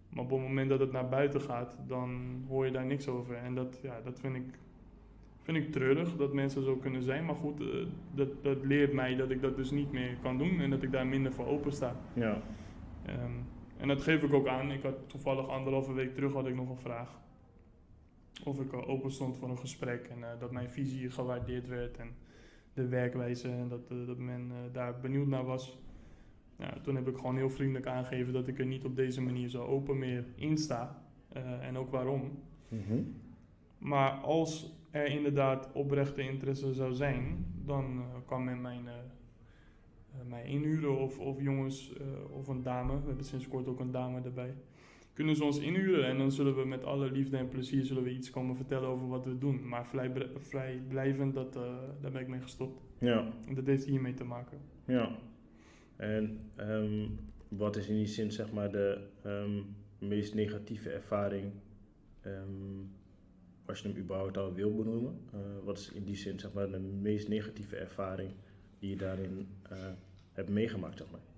Maar 0.09 0.23
op 0.23 0.29
het 0.29 0.39
moment 0.39 0.69
dat 0.69 0.79
het 0.79 0.91
naar 0.91 1.09
buiten 1.09 1.41
gaat, 1.41 1.77
dan 1.87 2.41
hoor 2.47 2.65
je 2.65 2.71
daar 2.71 2.85
niks 2.85 3.07
over. 3.07 3.35
En 3.35 3.55
dat, 3.55 3.79
ja, 3.81 4.01
dat 4.01 4.19
vind, 4.19 4.35
ik, 4.35 4.59
vind 5.41 5.57
ik 5.57 5.71
treurig 5.71 6.15
dat 6.15 6.33
mensen 6.33 6.63
zo 6.63 6.75
kunnen 6.75 7.03
zijn. 7.03 7.25
Maar 7.25 7.35
goed, 7.35 7.59
eh, 7.61 7.67
dat, 8.13 8.43
dat 8.43 8.63
leert 8.63 8.93
mij 8.93 9.15
dat 9.15 9.29
ik 9.29 9.41
dat 9.41 9.55
dus 9.55 9.71
niet 9.71 9.91
meer 9.91 10.17
kan 10.21 10.37
doen 10.37 10.59
en 10.59 10.69
dat 10.69 10.83
ik 10.83 10.91
daar 10.91 11.07
minder 11.07 11.33
voor 11.33 11.47
open 11.47 11.71
sta. 11.71 11.95
Ja. 12.13 12.41
Ehm, 13.05 13.31
en 13.77 13.87
dat 13.87 14.01
geef 14.01 14.23
ik 14.23 14.33
ook 14.33 14.47
aan. 14.47 14.71
Ik 14.71 14.83
had 14.83 15.09
toevallig 15.09 15.47
anderhalve 15.47 15.93
week 15.93 16.15
terug 16.15 16.33
had 16.33 16.47
ik 16.47 16.55
nog 16.55 16.69
een 16.69 16.77
vraag. 16.77 17.19
Of 18.43 18.59
ik 18.59 18.73
open 18.73 19.11
stond 19.11 19.37
voor 19.37 19.49
een 19.49 19.57
gesprek 19.57 20.07
en 20.07 20.23
eh, 20.23 20.39
dat 20.39 20.51
mijn 20.51 20.69
visie 20.69 21.09
gewaardeerd 21.09 21.67
werd 21.67 21.97
en 21.97 22.15
de 22.79 22.87
werkwijze 22.87 23.49
en 23.49 23.67
dat, 23.67 23.91
eh, 23.91 24.07
dat 24.07 24.17
men 24.17 24.51
eh, 24.51 24.73
daar 24.73 24.99
benieuwd 24.99 25.27
naar 25.27 25.45
was. 25.45 25.79
Ja, 26.57 26.73
toen 26.81 26.95
heb 26.95 27.07
ik 27.07 27.17
gewoon 27.17 27.35
heel 27.35 27.49
vriendelijk 27.49 27.85
aangegeven 27.85 28.33
dat 28.33 28.47
ik 28.47 28.59
er 28.59 28.65
niet 28.65 28.85
op 28.85 28.95
deze 28.95 29.21
manier 29.21 29.49
zo 29.49 29.63
open 29.65 29.97
meer 29.97 30.25
in 30.35 30.57
sta. 30.57 31.03
Eh, 31.29 31.67
en 31.67 31.77
ook 31.77 31.91
waarom. 31.91 32.31
Mhm. 32.67 33.01
Maar 33.77 34.11
als 34.11 34.73
er 34.91 35.05
inderdaad 35.05 35.71
oprechte 35.73 36.21
interesse 36.21 36.73
zou 36.73 36.93
zijn, 36.93 37.45
dan 37.65 38.03
kan 38.25 38.43
men 38.43 38.61
mijn, 38.61 38.83
mij 40.27 40.43
inhuren 40.43 40.97
of, 40.97 41.19
of 41.19 41.41
jongens 41.41 41.93
of 42.31 42.47
een 42.47 42.63
dame. 42.63 42.99
We 42.99 43.07
hebben 43.07 43.25
sinds 43.25 43.47
kort 43.47 43.67
ook 43.67 43.79
een 43.79 43.91
dame 43.91 44.21
erbij. 44.21 44.53
Kunnen 45.19 45.37
ze 45.37 45.43
ons 45.43 45.59
inhuren 45.59 46.05
en 46.05 46.17
dan 46.17 46.31
zullen 46.31 46.55
we 46.55 46.65
met 46.65 46.83
alle 46.83 47.11
liefde 47.11 47.37
en 47.37 47.47
plezier 47.47 47.85
zullen 47.85 48.03
we 48.03 48.13
iets 48.13 48.29
komen 48.29 48.55
vertellen 48.55 48.89
over 48.89 49.07
wat 49.07 49.25
we 49.25 49.37
doen. 49.37 49.67
Maar 49.67 49.87
vrij, 49.87 50.11
vrijblijvend, 50.37 51.33
dat, 51.33 51.55
eh, 51.55 51.61
daar 52.01 52.11
ben 52.11 52.21
ik 52.21 52.27
mee 52.27 52.41
gestopt. 52.41 52.81
Ja. 52.99 53.33
En 53.47 53.55
dat 53.55 53.65
heeft 53.65 53.85
hiermee 53.85 54.13
te 54.13 54.23
maken. 54.23 54.57
Ja. 54.85 55.15
En 55.95 56.39
ehm, 56.55 57.07
wat 57.47 57.75
is 57.75 57.87
in 57.87 57.95
die 57.95 58.05
zin 58.05 58.31
zeg 58.31 58.51
maar 58.51 58.71
de 58.71 59.07
ehm, 59.23 59.61
meest 59.97 60.33
negatieve 60.33 60.89
ervaring, 60.89 61.51
ehm, 62.21 62.81
als 63.65 63.81
je 63.81 63.87
hem 63.87 63.97
überhaupt 63.97 64.37
al 64.37 64.53
wil 64.53 64.75
benoemen? 64.75 65.19
Eh, 65.33 65.39
wat 65.63 65.77
is 65.77 65.91
in 65.91 66.03
die 66.03 66.15
zin 66.15 66.39
zeg 66.39 66.53
maar 66.53 66.71
de 66.71 66.79
meest 66.79 67.27
negatieve 67.27 67.75
ervaring 67.75 68.31
die 68.79 68.89
je 68.89 68.95
daarin 68.95 69.47
eh, 69.69 69.77
hebt 70.31 70.49
meegemaakt 70.49 70.97
zeg 70.97 71.11
maar? 71.11 71.28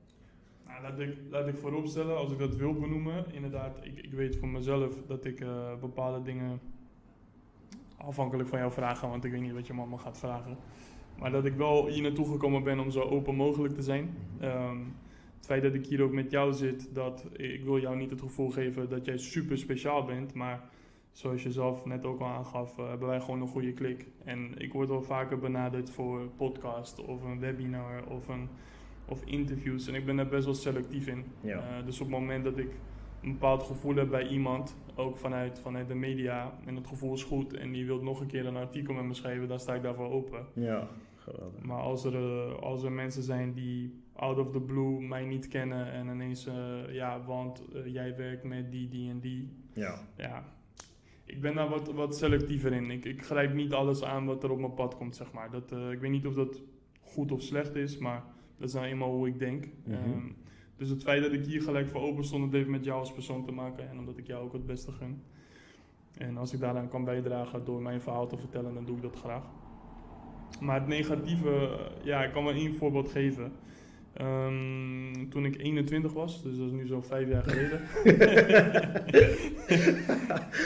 Nou, 0.71 0.83
laat, 0.83 0.99
ik, 0.99 1.17
laat 1.29 1.47
ik 1.47 1.57
vooropstellen, 1.57 2.17
als 2.17 2.31
ik 2.31 2.39
dat 2.39 2.55
wil 2.55 2.73
benoemen, 2.73 3.25
inderdaad, 3.31 3.77
ik, 3.83 3.99
ik 3.99 4.13
weet 4.13 4.37
voor 4.37 4.47
mezelf 4.47 5.01
dat 5.07 5.25
ik 5.25 5.39
eh, 5.39 5.79
bepaalde 5.79 6.21
dingen 6.21 6.59
afhankelijk 7.97 8.49
van 8.49 8.59
jou 8.59 8.71
vragen, 8.71 9.09
want 9.09 9.25
ik 9.25 9.31
weet 9.31 9.41
niet 9.41 9.53
wat 9.53 9.67
je 9.67 9.73
allemaal 9.73 9.97
gaat 9.97 10.19
vragen. 10.19 10.57
Maar 11.19 11.31
dat 11.31 11.45
ik 11.45 11.53
wel 11.53 11.87
hier 11.87 12.01
naartoe 12.01 12.31
gekomen 12.31 12.63
ben 12.63 12.79
om 12.79 12.91
zo 12.91 13.01
open 13.01 13.35
mogelijk 13.35 13.73
te 13.73 13.81
zijn. 13.81 14.17
Ehm, 14.39 14.77
het 15.35 15.45
feit 15.45 15.63
dat 15.63 15.73
ik 15.73 15.85
hier 15.85 16.01
ook 16.01 16.11
met 16.11 16.31
jou 16.31 16.53
zit, 16.53 16.95
dat 16.95 17.25
ik 17.33 17.63
wil 17.63 17.79
jou 17.79 17.97
niet 17.97 18.09
het 18.09 18.21
gevoel 18.21 18.49
geven 18.49 18.89
dat 18.89 19.05
jij 19.05 19.17
super 19.17 19.57
speciaal 19.57 20.05
bent, 20.05 20.33
maar 20.33 20.69
zoals 21.11 21.43
je 21.43 21.51
zelf 21.51 21.85
net 21.85 22.05
ook 22.05 22.19
al 22.19 22.27
aangaf, 22.27 22.77
eh, 22.77 22.89
hebben 22.89 23.07
wij 23.07 23.21
gewoon 23.21 23.41
een 23.41 23.47
goede 23.47 23.73
klik. 23.73 24.07
En 24.23 24.57
ik 24.57 24.73
word 24.73 24.89
wel 24.89 25.03
vaker 25.03 25.39
benaderd 25.39 25.89
voor 25.89 26.29
podcast 26.37 26.99
of 26.99 27.23
een 27.23 27.39
webinar 27.39 28.05
of, 28.07 28.27
een, 28.27 28.49
of 29.11 29.23
interviews 29.25 29.87
en 29.87 29.95
ik 29.95 30.05
ben 30.05 30.15
daar 30.15 30.27
best 30.27 30.45
wel 30.45 30.53
selectief 30.53 31.07
in. 31.07 31.25
Ja. 31.41 31.57
Eh, 31.57 31.85
dus 31.85 31.99
op 31.99 32.11
het 32.11 32.19
moment 32.19 32.43
dat 32.43 32.57
ik 32.57 32.69
een 33.21 33.31
bepaald 33.31 33.63
gevoel 33.63 33.95
heb 33.95 34.09
bij 34.09 34.27
iemand, 34.27 34.77
ook 34.95 35.17
vanuit, 35.17 35.59
vanuit 35.59 35.87
de 35.87 35.95
media, 35.95 36.53
en 36.65 36.75
het 36.75 36.87
gevoel 36.87 37.13
is 37.13 37.23
goed 37.23 37.53
en 37.53 37.71
die 37.71 37.85
wil 37.85 38.03
nog 38.03 38.19
een 38.19 38.27
keer 38.27 38.45
een 38.45 38.55
artikel 38.55 38.93
met 38.93 39.03
me 39.03 39.13
schrijven, 39.13 39.47
dan 39.47 39.59
sta 39.59 39.73
ik 39.73 39.81
daarvoor 39.81 40.09
open. 40.09 40.45
Ja, 40.53 40.87
geweldig. 41.15 41.63
Maar 41.63 41.81
als 41.81 42.05
er, 42.05 42.15
eh, 42.15 42.59
als 42.59 42.83
er 42.83 42.91
mensen 42.91 43.23
zijn 43.23 43.53
die 43.53 43.99
out 44.13 44.37
of 44.37 44.51
the 44.51 44.59
blue 44.59 45.01
mij 45.01 45.25
niet 45.25 45.47
kennen 45.47 45.91
en 45.91 46.07
ineens, 46.07 46.45
eh, 46.45 46.93
ja, 46.93 47.23
want 47.25 47.63
jij 47.85 48.15
werkt 48.15 48.43
met 48.43 48.71
die, 48.71 48.89
die 48.89 49.09
en 49.09 49.19
die, 49.19 49.49
Ja. 49.73 50.07
ja. 50.17 50.43
Ik 51.25 51.41
ben 51.41 51.55
daar 51.55 51.69
wat, 51.69 51.93
wat 51.93 52.17
selectiever 52.17 52.73
in. 52.73 52.91
Ik, 52.91 53.05
ik 53.05 53.25
grijp 53.25 53.53
niet 53.53 53.73
alles 53.73 54.03
aan 54.03 54.25
wat 54.25 54.43
er 54.43 54.51
op 54.51 54.59
mijn 54.59 54.73
pad 54.73 54.97
komt, 54.97 55.15
zeg 55.15 55.31
maar. 55.31 55.51
Dat, 55.51 55.71
ik 55.71 55.99
weet 55.99 56.11
niet 56.11 56.25
of 56.25 56.33
dat 56.33 56.61
goed 57.01 57.31
of 57.31 57.41
slecht 57.41 57.75
is, 57.75 57.97
maar 57.97 58.23
dat 58.61 58.69
is 58.69 58.75
nou 58.75 58.87
eenmaal 58.87 59.11
hoe 59.11 59.27
ik 59.27 59.39
denk. 59.39 59.65
Mhm. 59.83 59.95
Ehm, 59.95 60.19
Dus 60.77 60.89
het 60.89 61.03
feit 61.03 61.23
dat 61.23 61.31
ik 61.31 61.45
hier 61.45 61.61
gelijk 61.61 61.87
voor 61.87 62.01
open 62.01 62.23
stond, 62.23 62.43
dat 62.43 62.51
heeft 62.51 62.67
met 62.69 62.83
jou 62.83 62.99
als 62.99 63.13
persoon 63.13 63.45
te 63.45 63.51
maken. 63.51 63.89
En 63.89 63.99
omdat 63.99 64.17
ik 64.17 64.27
jou 64.27 64.43
ook 64.43 64.53
het 64.53 64.65
beste 64.65 64.91
gun. 64.91 65.21
En 66.17 66.37
als 66.37 66.53
ik 66.53 66.59
daaraan 66.59 66.89
kan 66.89 67.03
bijdragen 67.05 67.65
door 67.65 67.81
mijn 67.81 68.01
verhaal 68.01 68.27
te 68.27 68.37
vertellen, 68.37 68.73
dan 68.73 68.85
doe 68.85 68.95
ik 68.95 69.01
dat 69.01 69.15
graag. 69.15 69.43
Maar 70.59 70.79
het 70.79 70.87
negatieve, 70.87 71.49
eh, 71.49 72.05
ja, 72.05 72.23
ik 72.23 72.31
kan 72.31 72.43
wel 72.43 72.53
één 72.53 72.73
voorbeeld 72.75 73.11
geven. 73.11 73.51
Ehm, 74.13 75.29
toen 75.29 75.45
ik 75.45 75.57
21 75.61 76.13
was, 76.13 76.43
dus 76.43 76.57
dat 76.57 76.65
is 76.67 76.71
nu 76.73 76.85
zo'n 76.87 77.03
vijf 77.03 77.29
jaar 77.29 77.43
geleden. 77.43 77.81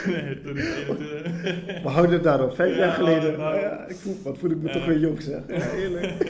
nee, 0.13 0.41
toen 0.41 0.57
ik 0.57 0.63
21... 0.87 1.83
We 1.83 1.89
houden 1.89 2.13
het 2.13 2.23
daarop, 2.23 2.55
vijf 2.55 2.77
jaar 2.77 2.91
geleden. 2.91 3.37
Nou, 3.37 3.59
ja, 3.59 3.85
ik 3.87 3.95
voel, 3.95 4.15
wat 4.23 4.37
voel 4.37 4.49
ik 4.51 4.61
me 4.61 4.69
toch 4.69 4.85
weer 4.85 4.99
jong 4.99 5.21
zeg. 5.21 5.41
Ja, 5.47 5.71
eerlijk. 5.71 6.13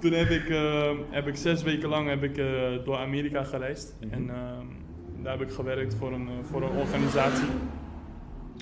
toen 0.00 0.12
heb 0.12 0.28
ik, 0.28 0.48
uh, 0.48 0.90
heb 1.10 1.26
ik 1.26 1.36
zes 1.36 1.62
weken 1.62 1.88
lang 1.88 2.08
heb 2.08 2.22
ik, 2.22 2.38
uh, 2.38 2.84
door 2.84 2.96
Amerika 2.96 3.44
gereisd. 3.44 3.96
Mm 4.00 4.10
-hmm. 4.10 4.18
En 4.18 4.36
uh, 4.36 5.22
daar 5.22 5.38
heb 5.38 5.48
ik 5.48 5.54
gewerkt 5.54 5.94
voor 5.94 6.12
een, 6.12 6.28
voor 6.42 6.62
een 6.62 6.76
organisatie. 6.76 7.48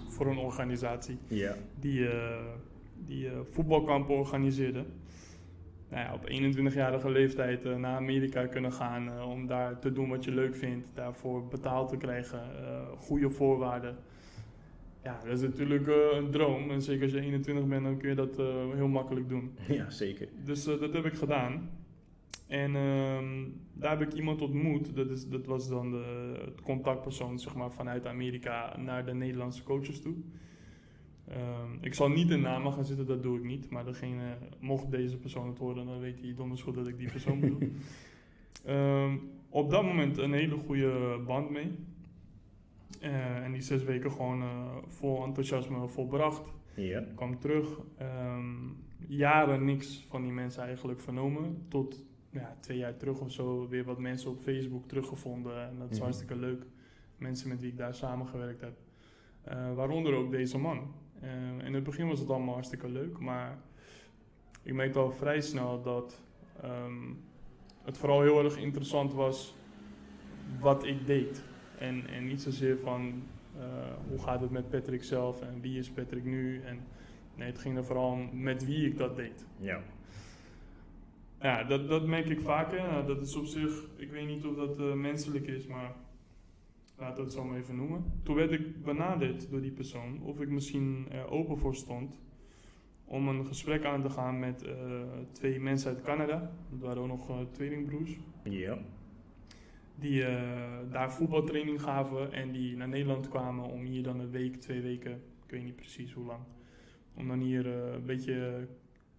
Voor 0.09 0.27
een 0.27 0.39
organisatie. 0.39 1.19
Die, 1.81 2.09
die 2.95 3.29
voetbalkampen 3.45 4.15
organiseerde 4.15 4.85
nou 5.89 6.05
ja, 6.05 6.15
op 6.15 6.29
21-jarige 6.29 7.11
leeftijd 7.11 7.65
uh, 7.65 7.77
naar 7.77 7.97
Amerika 7.97 8.47
kunnen 8.47 8.73
gaan 8.73 9.09
uh, 9.09 9.31
om 9.31 9.47
daar 9.47 9.79
te 9.79 9.93
doen 9.93 10.09
wat 10.09 10.25
je 10.25 10.31
leuk 10.31 10.57
vindt, 10.57 10.87
daarvoor 10.95 11.47
betaald 11.47 11.89
te 11.89 11.97
krijgen, 11.97 12.41
uh, 12.61 12.81
goede 12.97 13.31
voorwaarden. 13.31 13.97
Ja, 15.03 15.21
dat 15.25 15.33
is 15.33 15.41
natuurlijk 15.41 15.87
een 16.13 16.31
droom. 16.31 16.71
En 16.71 16.83
zeker 16.83 17.03
als 17.03 17.13
je 17.13 17.21
21 17.21 17.67
bent, 17.67 17.85
dan 17.85 17.99
kun 17.99 18.09
je 18.09 18.15
dat 18.15 18.37
heel 18.75 18.89
makkelijk 18.89 19.29
doen. 19.29 19.51
Ja, 19.69 19.91
zeker. 19.91 20.29
Dus 20.45 20.65
dat 20.65 20.93
heb 20.93 21.05
ik 21.05 21.15
gedaan. 21.15 21.71
En 22.47 22.77
ehm, 22.77 23.49
daar 23.73 23.99
heb 23.99 24.09
ik 24.09 24.15
iemand 24.15 24.43
ontmoet. 24.43 24.97
Dat, 24.97 25.11
is, 25.11 25.29
dat 25.29 25.47
was 25.47 25.69
dan 25.69 25.91
de 25.91 26.35
contactpersoon 26.63 27.39
zeg 27.39 27.55
maar, 27.55 27.73
vanuit 27.73 28.07
Amerika 28.07 28.77
naar 28.77 29.05
de 29.05 29.15
Nederlandse 29.15 29.63
coaches 29.63 30.01
toe. 30.01 30.15
Um, 31.31 31.79
ik 31.81 31.95
zal 31.95 32.09
niet 32.09 32.31
in 32.31 32.41
namen 32.41 32.73
gaan 32.73 32.85
zitten, 32.85 33.07
dat 33.07 33.23
doe 33.23 33.37
ik 33.37 33.45
niet. 33.45 33.71
Maar 33.71 33.85
degene, 33.85 34.37
mocht 34.61 34.91
deze 34.91 35.17
persoon 35.17 35.49
het 35.49 35.59
horen, 35.59 35.87
dan 35.87 36.01
weet 36.01 36.21
hij 36.21 36.35
donders 36.35 36.63
goed 36.63 36.75
dat 36.75 36.89
ik 36.89 36.99
die 36.99 37.11
persoon 37.11 37.41
bedoel. 37.41 37.69
um, 38.69 39.21
op 39.49 39.71
dat 39.71 39.83
moment 39.83 40.19
een 40.19 40.33
hele 40.33 40.57
goede 40.57 41.21
band 41.27 41.51
mee. 41.51 41.71
Uh, 43.03 43.45
en 43.45 43.53
die 43.53 43.61
zes 43.61 43.83
weken 43.83 44.11
gewoon 44.11 44.43
uh, 44.43 44.77
vol 44.87 45.25
enthousiasme 45.25 45.89
volbracht. 45.89 46.53
Ja. 46.75 47.05
Kwam 47.15 47.39
terug. 47.39 47.81
Um, 48.01 48.77
jaren 49.07 49.65
niks 49.65 50.07
van 50.09 50.23
die 50.23 50.33
mensen 50.33 50.63
eigenlijk 50.63 51.01
vernomen. 51.01 51.65
Tot 51.69 52.05
ja, 52.31 52.57
twee 52.61 52.79
jaar 52.79 52.97
terug 52.97 53.21
of 53.21 53.33
zo 53.33 53.69
weer 53.69 53.85
wat 53.85 53.99
mensen 53.99 54.31
op 54.31 54.41
Facebook 54.41 54.89
teruggevonden. 54.89 55.69
En 55.69 55.79
dat 55.79 55.85
is 55.85 55.91
mm 55.91 55.95
-hmm. 55.95 56.03
hartstikke 56.03 56.37
leuk. 56.37 56.67
Mensen 57.17 57.49
met 57.49 57.61
wie 57.61 57.71
ik 57.71 57.77
daar 57.77 57.95
samengewerkt 57.95 58.61
heb. 58.61 58.77
Uh, 59.49 59.75
waaronder 59.75 60.15
ook 60.15 60.31
deze 60.31 60.59
man. 60.59 60.95
Uh, 61.23 61.67
in 61.67 61.75
het 61.75 61.85
begin 61.85 62.09
was 62.09 62.19
het 62.19 62.31
allemaal 62.31 62.55
hartstikke 62.55 62.89
leuk, 62.89 63.19
maar 63.19 63.59
ik 64.63 64.73
merkte 64.73 64.99
al 64.99 65.11
vrij 65.11 65.41
snel 65.41 65.83
dat 65.83 66.23
um, 66.65 67.25
het 67.83 67.99
vooral 67.99 68.23
heel 68.23 68.45
erg 68.45 68.57
interessant 68.57 69.13
was 69.13 69.55
wat 70.61 70.85
ik 70.85 71.07
deed. 71.07 71.43
En, 71.79 72.07
en 72.07 72.27
niet 72.27 72.43
zozeer 72.43 72.79
van 72.79 73.23
uh, 73.57 73.63
hoe 74.09 74.19
gaat 74.19 74.41
het 74.41 74.51
met 74.51 74.71
Patrick 74.71 75.05
zelf 75.05 75.41
en 75.41 75.61
wie 75.61 75.79
is 75.79 75.91
Patrick 75.91 76.25
nu. 76.25 76.61
En, 76.61 76.79
nee, 77.35 77.47
het 77.47 77.59
ging 77.59 77.77
er 77.77 77.85
vooral 77.85 78.11
om 78.11 78.29
met 78.33 78.67
wie 78.67 78.87
ik 78.87 78.99
dat 78.99 79.17
deed. 79.17 79.47
Ja. 79.61 79.81
Ja, 81.41 81.65
dat, 81.65 81.89
dat 81.89 82.07
merk 82.07 82.29
ik 82.29 82.41
vaker. 82.41 82.83
Nou, 82.83 83.07
dat 83.07 83.21
is 83.21 83.37
op 83.37 83.45
zich, 83.45 83.85
ik 83.97 84.11
weet 84.11 84.27
niet 84.27 84.45
of 84.45 84.57
dat 84.57 84.81
uh, 84.81 84.93
menselijk 84.93 85.47
is, 85.47 85.67
maar 85.67 85.93
laten 86.97 87.17
we 87.17 87.23
het 87.23 87.33
zo 87.33 87.45
maar 87.45 87.59
even 87.59 87.77
noemen. 87.77 88.05
Toen 88.23 88.35
werd 88.35 88.53
ik 88.53 88.85
benaderd 88.85 89.51
door 89.51 89.61
die 89.61 89.71
persoon 89.71 90.21
of 90.23 90.41
ik 90.41 90.49
misschien 90.49 91.07
er 91.11 91.31
open 91.31 91.59
voor 91.59 91.75
stond 91.75 92.21
om 93.05 93.29
een 93.29 93.47
gesprek 93.47 93.85
aan 93.85 94.03
te 94.03 94.11
gaan 94.11 94.39
met 94.39 94.65
uh, 94.67 94.73
twee 95.33 95.61
mensen 95.61 95.91
uit 95.91 96.03
Canada. 96.03 96.51
Dat 96.71 96.81
waren 96.81 97.03
ook 97.03 97.09
nog 97.09 97.31
uh, 97.31 97.37
tweelingbroers. 97.51 98.17
Ja. 98.43 98.79
Die 99.99 100.21
uh, 100.21 100.31
daar 100.91 101.13
voetbaltraining 101.13 101.83
gaven 101.83 102.33
en 102.33 102.53
die 102.53 102.77
naar 102.77 102.89
Nederland 102.89 103.29
kwamen 103.29 103.65
om 103.65 103.85
hier 103.85 104.03
dan 104.03 104.21
een 104.21 104.31
week, 104.31 104.57
twee 104.57 104.81
weken, 104.81 105.13
ik 105.45 105.51
weet 105.51 105.65
niet 105.65 105.77
precies 105.77 106.13
hoe 106.13 106.27
lang, 106.27 106.41
om 107.15 107.29
dan 107.29 107.41
hier 107.41 107.67
een 107.67 108.07
beetje 108.07 108.69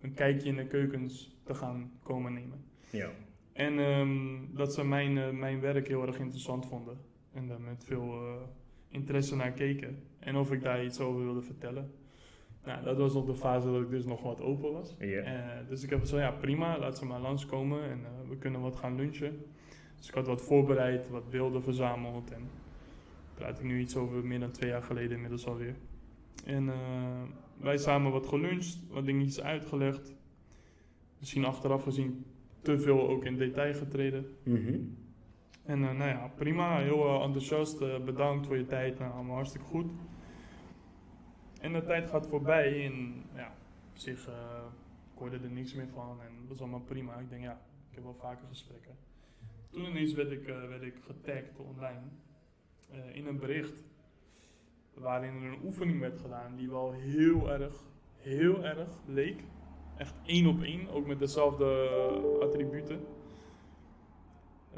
een 0.02 0.14
kijkje 0.14 0.50
in 0.50 0.56
de 0.56 0.68
keukens 0.68 1.38
te 1.44 1.54
gaan 1.54 1.92
komen 2.04 2.34
nemen. 2.34 2.64
Ja. 2.90 3.10
En 3.54 3.80
um, 3.80 4.50
dat 4.54 4.74
ze 4.74 4.86
mijn, 4.86 5.40
mijn 5.40 5.60
werk 5.60 5.88
heel 5.88 6.08
erg 6.08 6.20
interessant 6.20 6.66
vonden. 6.66 6.98
En 7.34 7.48
daar 7.48 7.62
met 7.62 7.84
veel 7.84 8.24
uh, 8.24 8.34
interesse 8.88 9.36
naar 9.36 9.52
keken. 9.52 10.04
En 10.20 10.36
of 10.36 10.52
ik 10.52 10.62
daar 10.62 10.84
iets 10.84 11.00
over 11.00 11.24
wilde 11.24 11.42
vertellen. 11.42 11.92
Nou, 12.66 12.84
dat 12.84 12.98
was 12.98 13.14
nog 13.14 13.26
de 13.26 13.36
fase 13.36 13.72
dat 13.72 13.82
ik 13.82 13.90
dus 13.90 14.06
nog 14.06 14.22
wat 14.22 14.42
open 14.42 14.72
was. 14.72 14.96
Yeah. 15.00 15.28
Uh, 15.28 15.68
dus 15.68 15.84
ik 15.84 15.90
heb 15.90 16.00
gezegd, 16.00 16.22
ja 16.22 16.32
prima, 16.32 16.80
laat 16.80 16.98
ze 16.98 17.06
maar 17.06 17.20
langskomen 17.20 17.90
en 17.90 18.06
we 18.30 18.38
kunnen 18.38 18.62
wat 18.62 18.76
gaan 18.76 18.96
lunchen. 18.96 19.46
Dus 20.00 20.08
ik 20.08 20.14
had 20.14 20.28
wat 20.28 20.42
voorbereid, 20.42 21.10
wat 21.10 21.30
beelden 21.30 21.64
verzameld 21.64 22.32
en 22.32 22.50
praat 23.34 23.60
ik 23.60 23.66
nu 23.66 23.80
iets 23.80 23.96
over 23.96 24.26
meer 24.26 24.40
dan 24.40 24.52
twee 24.52 24.70
jaar 24.70 24.84
geleden 24.84 25.12
inmiddels 25.12 25.48
alweer. 25.48 25.76
En 26.46 26.72
wij 27.58 27.78
samen 27.78 28.12
wat 28.12 28.28
geluncht, 28.28 28.80
wat 28.90 29.06
dingetjes 29.06 29.42
uitgelegd. 29.42 30.16
Misschien 31.20 31.46
achteraf 31.46 31.84
gezien 31.84 32.26
te 32.62 32.80
veel 32.80 33.10
ook 33.10 33.26
in 33.26 33.38
detail 33.38 33.74
getreden. 33.74 34.36
Mm 34.44 34.66
-hmm. 34.66 34.98
En 35.64 35.80
uh, 35.80 35.92
nou 35.92 36.10
ja, 36.10 36.32
prima, 36.36 36.78
heel 36.78 37.06
uh, 37.06 37.24
enthousiast, 37.24 37.80
bedankt 38.06 38.48
voor 38.48 38.58
je 38.58 38.66
tijd, 38.66 39.00
nou, 39.00 39.14
allemaal 39.14 39.36
hartstikke 39.36 39.66
goed. 39.68 39.92
En 41.62 41.74
de 41.74 41.84
tijd 41.84 42.10
gaat 42.10 42.28
voorbij 42.28 42.86
en 42.86 43.24
ja, 43.36 43.54
op 43.92 43.98
zich, 43.98 44.28
ik 45.14 45.20
hoorde 45.20 45.38
er 45.38 45.52
niks 45.52 45.74
meer 45.74 45.88
van 45.94 46.22
en 46.22 46.32
dat 46.40 46.48
was 46.48 46.60
allemaal 46.60 46.80
prima. 46.80 47.20
Ik 47.20 47.30
denk 47.30 47.44
ja, 47.44 47.62
ik 47.90 47.96
heb 47.96 48.04
wel 48.04 48.16
vaker 48.20 48.48
gesprekken. 48.48 49.09
Toen 49.70 49.86
ineens 49.86 50.14
werd 50.14 50.32
ik, 50.32 50.46
werd 50.46 50.82
ik 50.82 50.96
getagd 51.06 51.60
online 51.60 52.02
in 53.14 53.26
een 53.26 53.40
bericht 53.40 53.84
waarin 54.94 55.36
er 55.36 55.52
een 55.52 55.64
oefening 55.64 56.00
werd 56.00 56.20
gedaan 56.20 56.56
die 56.56 56.70
wel 56.70 56.92
heel 56.92 57.52
erg, 57.52 57.84
heel 58.16 58.66
erg 58.66 58.90
leek. 59.08 59.44
Echt 59.98 60.14
één 60.26 60.48
op 60.48 60.62
één, 60.62 60.90
ook 60.90 61.08
met 61.08 61.20
dezelfde 61.20 61.66
attributen. 62.42 63.00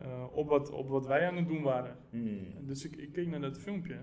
Uh, 0.01 0.25
op, 0.31 0.47
wat, 0.49 0.69
op 0.71 0.89
wat 0.89 1.07
wij 1.07 1.27
aan 1.27 1.35
het 1.35 1.47
doen 1.47 1.61
waren. 1.61 1.97
Mm. 2.09 2.39
Dus 2.61 2.85
ik, 2.85 2.95
ik 2.95 3.11
keek 3.11 3.27
naar 3.27 3.41
dat 3.41 3.57
filmpje. 3.57 3.93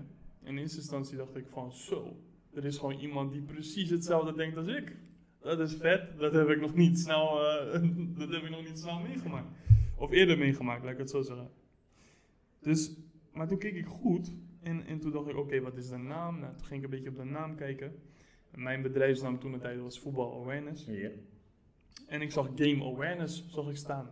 En 0.43 0.55
in 0.55 0.57
eerste 0.57 0.77
instantie 0.77 1.17
dacht 1.17 1.35
ik 1.35 1.47
van 1.47 1.71
zo, 1.71 2.17
er 2.53 2.65
is 2.65 2.77
gewoon 2.77 2.99
iemand 2.99 3.31
die 3.31 3.41
precies 3.41 3.89
hetzelfde 3.89 4.33
denkt 4.33 4.57
als 4.57 4.67
ik. 4.67 4.95
Dat 5.39 5.59
is 5.59 5.73
vet, 5.73 6.19
dat 6.19 6.33
heb 6.33 6.49
ik 6.49 6.61
nog 6.61 6.75
niet 6.75 6.99
snel, 6.99 7.41
uh, 7.41 7.71
dat 8.19 8.29
heb 8.29 8.43
ik 8.43 8.49
nog 8.49 8.63
niet 8.63 8.79
snel 8.79 8.99
meegemaakt. 8.99 9.47
Of 9.99 10.11
eerder 10.11 10.37
meegemaakt, 10.37 10.83
laat 10.83 10.91
ik 10.91 10.97
het 10.97 11.09
zo 11.09 11.21
zeggen. 11.21 11.49
Dus, 12.59 12.95
maar 13.33 13.47
toen 13.47 13.57
keek 13.57 13.75
ik 13.75 13.85
goed 13.85 14.33
en, 14.61 14.85
en 14.85 14.99
toen 14.99 15.11
dacht 15.11 15.27
ik, 15.27 15.35
oké, 15.35 15.41
okay, 15.41 15.61
wat 15.61 15.77
is 15.77 15.89
de 15.89 15.97
naam? 15.97 16.39
Nou, 16.39 16.55
toen 16.55 16.65
ging 16.65 16.79
ik 16.79 16.83
een 16.83 16.95
beetje 16.95 17.09
op 17.09 17.15
de 17.15 17.23
naam 17.23 17.55
kijken. 17.55 17.93
En 18.51 18.63
mijn 18.63 18.81
bedrijfsnaam 18.81 19.39
toen 19.39 19.51
de 19.51 19.59
tijd 19.59 19.79
was 19.79 19.99
Voetbal 19.99 20.41
Awareness. 20.41 20.85
Yeah. 20.85 21.11
En 22.07 22.21
ik 22.21 22.31
zag 22.31 22.49
Game 22.55 22.83
Awareness, 22.83 23.45
zag 23.49 23.69
ik 23.69 23.77
staan. 23.77 24.09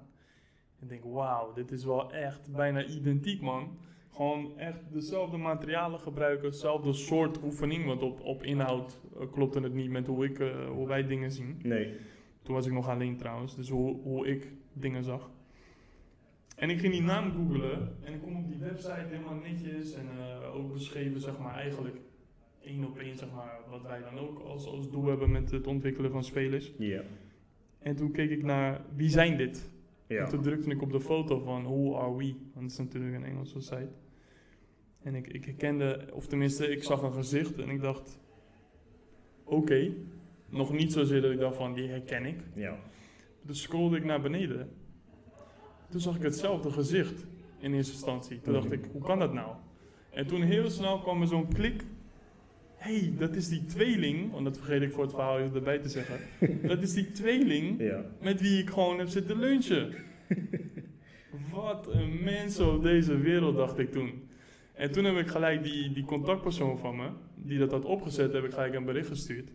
En 0.79 0.87
denk, 0.87 1.03
wauw, 1.03 1.53
dit 1.53 1.71
is 1.71 1.83
wel 1.83 2.11
echt 2.11 2.51
bijna 2.51 2.85
identiek, 2.85 3.41
man. 3.41 3.77
Gewoon 4.11 4.59
echt 4.59 4.79
dezelfde 4.91 5.37
materialen 5.37 5.99
gebruiken, 5.99 6.45
hetzelfde 6.45 6.93
soort 6.93 7.43
oefening. 7.43 7.85
Want 7.85 8.01
op, 8.01 8.21
op 8.21 8.43
inhoud 8.43 8.99
uh, 9.13 9.31
klopte 9.31 9.59
het 9.59 9.73
niet 9.73 9.89
met 9.89 10.07
hoe, 10.07 10.25
ik, 10.25 10.39
uh, 10.39 10.69
hoe 10.69 10.87
wij 10.87 11.07
dingen 11.07 11.31
zien. 11.31 11.59
Nee. 11.63 11.95
Toen 12.41 12.55
was 12.55 12.65
ik 12.65 12.73
nog 12.73 12.89
alleen 12.89 13.17
trouwens, 13.17 13.55
dus 13.55 13.69
hoe, 13.69 14.01
hoe 14.01 14.27
ik 14.27 14.51
dingen 14.73 15.03
zag. 15.03 15.31
En 16.57 16.69
ik 16.69 16.79
ging 16.79 16.93
die 16.93 17.01
naam 17.01 17.31
googlen 17.31 17.95
en 18.03 18.13
ik 18.13 18.21
kom 18.21 18.35
op 18.35 18.47
die 18.47 18.57
website 18.57 19.05
helemaal 19.09 19.35
netjes 19.35 19.93
en 19.93 20.05
uh, 20.17 20.55
ook 20.55 20.73
beschreven, 20.73 21.21
zeg 21.21 21.39
maar, 21.39 21.55
eigenlijk 21.55 21.95
één 22.61 22.85
op 22.85 22.97
één, 22.97 23.17
zeg 23.17 23.31
maar, 23.31 23.59
wat 23.69 23.81
wij 23.81 24.01
dan 24.01 24.19
ook 24.19 24.39
als, 24.39 24.65
als 24.65 24.91
doel 24.91 25.05
hebben 25.05 25.31
met 25.31 25.51
het 25.51 25.67
ontwikkelen 25.67 26.11
van 26.11 26.23
spelers. 26.23 26.73
Ja. 26.77 26.85
Yeah. 26.85 27.05
En 27.79 27.95
toen 27.95 28.11
keek 28.11 28.29
ik 28.29 28.43
naar, 28.43 28.81
wie 28.95 29.09
zijn 29.09 29.37
dit? 29.37 29.71
Ja. 30.07 30.23
En 30.23 30.29
toen 30.29 30.41
drukte 30.41 30.69
ik 30.69 30.81
op 30.81 30.91
de 30.91 30.99
foto 30.99 31.39
van 31.39 31.63
Who 31.63 31.95
Are 31.95 32.15
We? 32.15 32.35
Want 32.53 32.63
het 32.63 32.71
is 32.71 32.77
natuurlijk 32.77 33.15
een 33.15 33.23
Engelse 33.23 33.61
site. 33.61 33.91
En 35.01 35.15
ik, 35.15 35.27
ik 35.27 35.45
herkende, 35.45 36.09
of 36.13 36.27
tenminste, 36.27 36.67
ik 36.67 36.83
zag 36.83 37.01
een 37.01 37.13
gezicht 37.13 37.57
en 37.57 37.69
ik 37.69 37.81
dacht: 37.81 38.19
Oké, 39.43 39.55
okay. 39.55 39.97
nog 40.49 40.73
niet 40.73 40.91
zozeer 40.91 41.21
dat 41.21 41.31
ik 41.31 41.39
dacht 41.39 41.55
van 41.55 41.73
die 41.73 41.87
herken 41.87 42.25
ik. 42.25 42.39
Ja. 42.53 42.79
Dus 43.41 43.61
scrollde 43.61 43.97
ik 43.97 44.03
naar 44.03 44.21
beneden. 44.21 44.69
Toen 45.89 45.99
zag 45.99 46.15
ik 46.15 46.21
hetzelfde 46.21 46.71
gezicht 46.71 47.25
in 47.59 47.73
eerste 47.73 47.93
instantie. 47.93 48.41
Toen 48.41 48.53
dacht 48.53 48.71
ik: 48.71 48.85
Hoe 48.91 49.01
kan 49.01 49.19
dat 49.19 49.33
nou? 49.33 49.55
En 50.11 50.27
toen 50.27 50.41
heel 50.41 50.69
snel 50.69 50.99
kwam 50.99 51.21
er 51.21 51.27
zo'n 51.27 51.53
klik. 51.53 51.83
Hé, 52.75 52.99
hey, 52.99 53.13
dat 53.17 53.35
is 53.35 53.47
die 53.47 53.65
tweeling, 53.65 54.31
want 54.31 54.45
dat 54.45 54.57
vergeet 54.57 54.81
ik 54.81 54.91
voor 54.91 55.03
het 55.03 55.11
verhaal 55.11 55.39
even 55.39 55.55
erbij 55.55 55.79
te 55.79 55.89
zeggen. 55.89 56.19
dat 56.67 56.81
is 56.81 56.93
die 56.93 57.11
tweeling 57.11 57.81
ja. 57.81 58.05
met 58.21 58.41
wie 58.41 58.61
ik 58.61 58.69
gewoon 58.69 58.99
heb 58.99 59.07
zitten 59.07 59.39
lunchen. 59.39 59.93
Wat 61.53 61.87
een 61.93 62.23
mensen 62.23 62.73
op 62.73 62.83
deze 62.83 63.17
wereld, 63.17 63.55
dacht 63.55 63.79
ik 63.79 63.91
toen. 63.91 64.29
En 64.73 64.91
toen 64.91 65.03
heb 65.03 65.17
ik 65.17 65.27
gelijk 65.27 65.63
die, 65.63 65.91
die 65.91 66.05
contactpersoon 66.05 66.77
van 66.77 66.95
me, 66.95 67.09
die 67.35 67.59
dat 67.59 67.71
had 67.71 67.85
opgezet, 67.85 68.33
heb 68.33 68.43
ik 68.43 68.51
gelijk 68.53 68.73
een 68.73 68.85
bericht 68.85 69.07
gestuurd. 69.07 69.49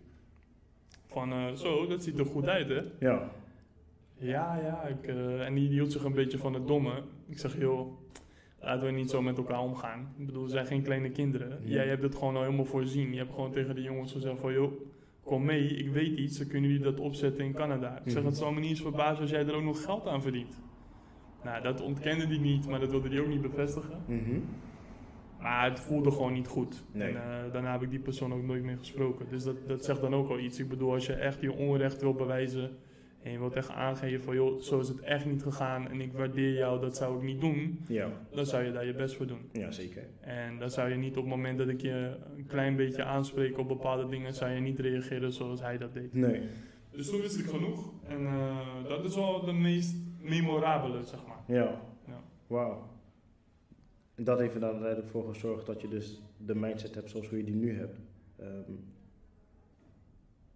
Van, 1.07 1.33
eh, 1.33 1.53
zo, 1.53 1.87
dat 1.87 2.03
ziet 2.03 2.19
er 2.19 2.27
goed 2.27 2.47
uit, 2.47 2.69
hè? 2.69 2.83
Ja. 2.99 3.31
Ja, 4.23 4.57
ja. 4.63 4.83
Ik, 4.83 5.07
eh, 5.07 5.47
en 5.47 5.55
die 5.55 5.69
hield 5.69 5.93
zich 5.93 6.05
een 6.05 6.15
beetje 6.15 6.39
van 6.39 6.55
het 6.55 6.67
domme. 6.67 7.03
Ik 7.29 7.39
zeg, 7.39 7.59
joh, 7.59 7.93
laten 8.61 8.87
we 8.87 8.93
niet 8.93 9.11
zo 9.11 9.23
met 9.23 9.37
elkaar 9.37 9.61
omgaan. 9.61 10.13
Ik 10.19 10.27
bedoel, 10.27 10.43
we 10.43 10.49
zijn 10.51 10.67
geen 10.67 10.83
kleine 10.83 11.11
kinderen. 11.11 11.59
Jij 11.65 11.87
hebt 11.89 12.03
het 12.03 12.15
gewoon 12.15 12.37
al 12.37 12.43
helemaal 12.43 12.65
voorzien. 12.65 13.13
Je 13.13 13.19
hebt 13.19 13.33
gewoon 13.35 13.53
tegen 13.53 13.75
de 13.75 13.83
jongens 13.83 14.13
gezegd 14.13 14.41
van, 14.41 14.53
joh, 14.53 14.73
kom 15.23 15.45
mee, 15.45 15.67
ik 15.69 15.89
weet 15.93 16.19
iets, 16.19 16.39
dan 16.39 16.47
kunnen 16.49 16.71
jullie 16.71 16.85
dat 16.85 17.01
opzetten 17.01 17.45
in 17.45 17.53
Canada. 17.55 17.97
Ik 18.05 18.11
zeg, 18.11 18.19
Mhm. 18.21 18.27
het 18.27 18.37
zal 18.37 18.53
me 18.53 18.61
niet 18.61 18.71
eens 18.71 18.81
verbazen 18.81 19.21
als 19.21 19.31
jij 19.31 19.47
er 19.47 19.55
ook 19.55 19.63
nog 19.63 19.85
geld 19.85 20.07
aan 20.07 20.23
verdient. 20.23 20.61
Nou, 21.45 21.63
dat 21.63 21.81
ontkende 21.81 22.27
hij 22.27 22.39
niet, 22.39 22.69
maar 22.69 22.81
dat 22.81 22.91
wilde 22.91 23.09
hij 23.09 23.21
ook 23.21 23.27
niet 23.29 23.43
bevestigen. 23.43 23.99
Mhm. 24.07 24.39
Maar 25.41 25.71
het 25.71 25.81
voelde 25.81 26.11
gewoon 26.11 26.33
niet 26.33 26.47
goed. 26.47 26.85
Nee. 26.93 27.09
En 27.09 27.17
eh, 27.47 27.53
daarna 27.53 27.73
heb 27.73 27.83
ik 27.83 27.91
die 27.91 27.99
persoon 27.99 28.33
ook 28.33 28.43
nooit 28.43 28.63
meer 28.63 28.77
gesproken. 28.79 29.27
Dus 29.31 29.45
dat, 29.45 29.57
dat 29.69 29.85
zegt 29.85 30.01
dan 30.01 30.15
ook 30.15 30.29
al 30.29 30.39
iets. 30.39 30.59
Ik 30.59 30.69
bedoel, 30.69 30.93
als 30.93 31.07
je 31.07 31.13
echt 31.13 31.41
je 31.41 31.53
onrecht 31.53 32.01
wil 32.01 32.15
bewijzen 32.15 32.71
en 33.23 33.33
je 33.33 33.39
wilt 33.39 33.55
echt 33.55 33.69
aangeven 33.71 34.25
van 34.25 34.35
joh, 34.35 34.61
zo 34.61 34.79
is 34.81 34.89
het 34.89 35.01
echt 35.01 35.27
niet 35.27 35.43
gegaan 35.43 35.89
en 35.89 36.01
ik 36.01 36.13
waardeer 36.13 36.53
jou, 36.55 36.81
dat 36.81 36.97
zou 36.97 37.17
ik 37.17 37.23
niet 37.23 37.41
doen, 37.41 37.81
Ja. 37.89 38.11
dan 38.31 38.47
zou 38.47 38.65
je 38.65 38.73
daar 38.73 38.87
je 38.87 38.95
best 38.95 39.15
voor 39.17 39.27
doen. 39.27 39.49
Ja, 39.53 39.71
zeker. 39.71 40.07
En 40.21 40.59
dan 40.59 40.71
zou 40.71 40.89
je 40.91 40.97
niet 40.97 41.17
op 41.17 41.23
het 41.23 41.33
moment 41.35 41.59
dat 41.59 41.69
ik 41.69 41.81
je 41.81 42.17
een 42.37 42.47
klein 42.47 42.77
beetje 42.77 43.05
aanspreek 43.05 43.59
op 43.59 43.69
bepaalde 43.69 44.09
dingen, 44.09 44.35
zou 44.35 44.51
je 44.51 44.61
niet 44.61 44.79
reageren 44.79 45.33
zoals 45.33 45.61
hij 45.61 45.79
dat 45.79 45.93
deed. 45.95 46.15
Nee. 46.15 46.43
Dus 46.91 47.11
toen 47.11 47.21
wist 47.21 47.39
ik 47.39 47.47
genoeg. 47.47 47.93
En 48.09 48.27
eh, 48.27 48.85
dat 48.89 49.05
is 49.05 49.15
wel 49.15 49.45
de 49.45 49.53
meest 49.53 49.95
memorabele, 50.21 51.03
zeg 51.03 51.27
maar. 51.27 51.57
Ja. 51.57 51.81
Ja. 52.07 52.23
Wauw. 52.47 52.91
Dat 54.17 54.39
heeft 54.39 54.55
er 54.55 54.61
dan 54.61 54.71
uiteindelijk 54.71 55.11
voor 55.11 55.29
gezorgd 55.33 55.67
dat 55.67 55.81
je 55.81 55.89
dus 55.89 56.23
de 56.37 56.55
mindset 56.55 56.95
hebt 56.95 57.11
zoals 57.11 57.29
hoe 57.29 57.39
je 57.39 57.45
die 57.45 57.55
nu 57.55 57.77
hebt. 57.79 57.99
Ehm 58.39 58.73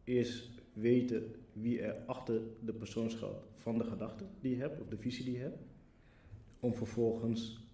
eerst 0.04 0.50
weten 0.72 1.34
wie 1.60 1.80
er 1.80 1.94
achter 2.06 2.40
de 2.60 2.72
persoon 2.72 3.10
schuilt 3.10 3.44
van 3.54 3.78
de 3.78 3.84
gedachte 3.84 4.24
die 4.40 4.50
je 4.56 4.60
hebt 4.62 4.80
of 4.80 4.88
de 4.88 4.96
visie 4.96 5.24
die 5.24 5.34
je 5.34 5.40
hebt. 5.40 5.58
Om 6.60 6.74
vervolgens, 6.74 7.66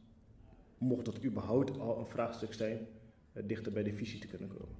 mocht 0.79 1.05
dat 1.05 1.25
überhaupt 1.25 1.79
al 1.79 1.99
een 1.99 2.07
vraagstuk 2.07 2.53
zijn, 2.53 2.79
eh, 3.33 3.43
dichter 3.47 3.73
bij 3.73 3.83
de 3.83 3.93
visie 3.95 4.21
te 4.21 4.27
kunnen 4.27 4.49
komen. 4.49 4.75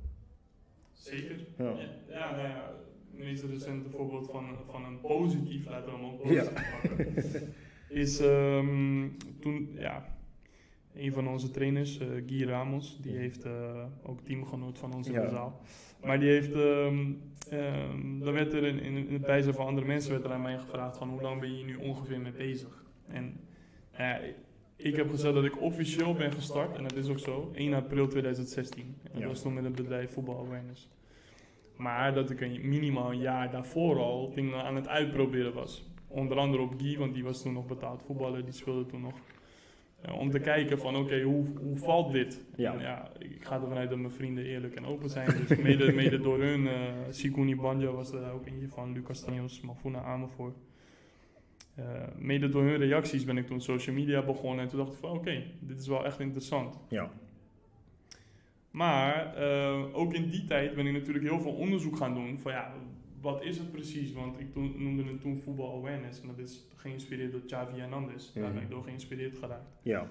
Zeker. 0.93 1.47
Ja. 1.59 1.71
Ja, 1.71 1.89
ja, 2.09 2.31
nou 2.31 2.49
ja, 2.49 2.75
het 3.11 3.19
meest 3.25 3.45
recente 3.45 3.91
voorbeeld 3.91 4.31
van, 4.31 4.57
van 4.71 4.85
een 4.85 5.01
positief, 5.01 5.67
laten 5.67 5.91
we 5.93 5.97
hem 5.97 6.05
ook 6.05 6.23
positief 6.23 6.81
pakken, 6.81 7.15
is 8.03 8.21
ehm, 8.21 9.09
toen, 9.41 9.71
ja, 9.79 10.17
een 10.95 11.13
van 11.13 11.29
onze 11.29 11.51
trainers, 11.51 11.99
eh, 11.99 12.09
Guy 12.27 12.45
Ramos, 12.45 12.99
die 13.01 13.17
heeft 13.17 13.45
eh, 13.45 13.85
ook 14.03 14.21
teamgenoot 14.21 14.79
van 14.79 14.95
ons 14.95 15.07
in 15.07 15.13
Ja. 15.13 15.23
de 15.23 15.29
zaal. 15.29 15.61
Maar 16.05 16.21
die 16.21 16.29
heeft, 16.29 16.53
ehm 16.55 17.13
ehm, 17.51 18.19
dan 18.19 18.33
werd 18.33 18.53
er 18.53 18.65
in, 18.65 18.81
in, 18.81 19.07
in 19.07 19.13
het 19.13 19.23
bijzijn 19.23 19.55
van 19.55 19.67
andere 19.67 19.87
mensen 19.87 20.13
werd 20.13 20.25
er 20.25 20.33
aan 20.33 20.43
mij 20.43 20.59
gevraagd 20.59 20.97
van 20.97 21.09
hoe 21.09 21.21
lang 21.23 21.41
ben 21.41 21.59
je 21.59 21.65
nu 21.65 21.75
ongeveer 21.77 22.21
mee 22.21 22.33
bezig? 22.33 22.85
En 23.09 23.41
ja, 23.99 24.21
ik 24.77 24.97
heb 24.97 25.11
gezegd 25.11 25.35
dat 25.35 25.45
ik 25.45 25.61
officieel 25.61 26.15
ben 26.15 26.33
gestart, 26.33 26.77
en 26.77 26.83
dat 26.83 26.97
is 26.97 27.09
ook 27.09 27.19
zo, 27.19 27.51
1 27.55 27.75
april 27.75 28.07
2016. 28.09 28.83
En 29.03 29.11
dat 29.13 29.21
Ja. 29.21 29.27
was 29.27 29.43
toen 29.43 29.55
met 29.55 29.65
het 29.65 29.75
bedrijf 29.75 30.13
Voetbal 30.13 30.39
Awareness. 30.47 30.89
Maar 31.77 32.15
dat 32.15 32.31
ik 32.31 32.41
een, 32.41 32.61
minimaal 32.69 33.11
een 33.13 33.19
jaar 33.21 33.51
daarvoor 33.51 33.99
al 33.99 34.33
dingen 34.35 34.63
aan 34.65 34.75
het 34.77 34.89
uitproberen 34.89 35.53
was. 35.55 35.91
Onder 36.09 36.39
andere 36.39 36.63
op 36.63 36.75
Guy, 36.81 36.99
want 36.99 37.15
die 37.15 37.25
was 37.25 37.43
toen 37.43 37.53
nog 37.53 37.67
betaald 37.67 38.03
voetballer, 38.07 38.45
die 38.45 38.53
speelde 38.53 38.87
toen 38.87 39.01
nog. 39.01 39.15
Eh, 40.03 40.19
om 40.19 40.31
te 40.31 40.39
kijken 40.39 40.79
van 40.79 40.97
oké, 40.97 41.23
hoe, 41.23 41.45
hoe 41.61 41.77
valt 41.77 42.13
dit? 42.13 42.45
Ja. 42.57 42.73
En 42.73 42.81
ja, 42.81 43.11
ik 43.19 43.45
ga 43.45 43.55
ervan 43.55 43.77
uit 43.77 43.89
dat 43.89 43.99
mijn 43.99 44.13
vrienden 44.13 44.45
eerlijk 44.45 44.75
en 44.75 44.87
open 44.87 45.11
zijn. 45.11 45.27
Dus 45.47 45.59
mede, 45.59 45.93
mede 45.93 46.21
door 46.21 46.41
hun, 46.41 46.67
eh 46.67 46.75
Sikuni 47.11 47.57
Banja 47.57 47.91
was 47.91 48.13
er 48.13 48.33
ook 48.33 48.47
eentje 48.47 48.69
van, 48.69 48.93
Lucas 48.93 49.25
Tanjos, 49.25 49.61
Mafuna 49.61 50.03
Amervoort. 50.03 50.57
Eh 51.75 51.85
mede 52.19 52.49
door 52.49 52.63
hun 52.63 52.77
reacties 52.77 53.25
ben 53.25 53.37
ik 53.37 53.47
toen 53.47 53.61
social 53.61 53.97
media 53.97 54.23
begonnen 54.23 54.65
en 54.65 54.69
toen 54.69 54.79
dacht 54.79 54.93
ik 54.93 54.99
van 54.99 55.11
oké, 55.11 55.43
dit 55.61 55.81
is 55.81 55.87
wel 55.87 56.05
echt 56.05 56.21
interessant. 56.21 56.79
Ja. 56.89 57.11
Maar 58.71 59.35
ook 59.93 60.15
in 60.15 60.29
die 60.29 60.45
tijd 60.45 60.75
ben 60.75 60.87
ik 60.87 60.93
natuurlijk 60.93 61.25
heel 61.25 61.41
veel 61.41 61.53
onderzoek 61.53 61.97
gaan 61.97 62.15
doen 62.15 62.39
van 62.39 62.53
ja, 62.53 62.73
wat 63.23 63.43
is 63.45 63.59
het 63.59 63.71
precies? 63.73 64.13
Want 64.13 64.41
ik 64.41 64.55
noemde 64.55 65.05
het 65.05 65.21
toen 65.21 65.39
voetbal 65.39 65.77
awareness 65.77 66.21
en 66.21 66.27
dat 66.27 66.39
is 66.39 66.67
geïnspireerd 66.75 67.33
door 67.33 67.41
Xavi 67.41 67.79
Hernandez. 67.79 68.33
Daar 68.33 68.45
Mhm. 68.45 68.55
ben 68.55 68.63
ik 68.63 68.71
door 68.71 68.83
geïnspireerd 68.83 69.37
geraakt. 69.39 69.71
Ja. 69.83 70.09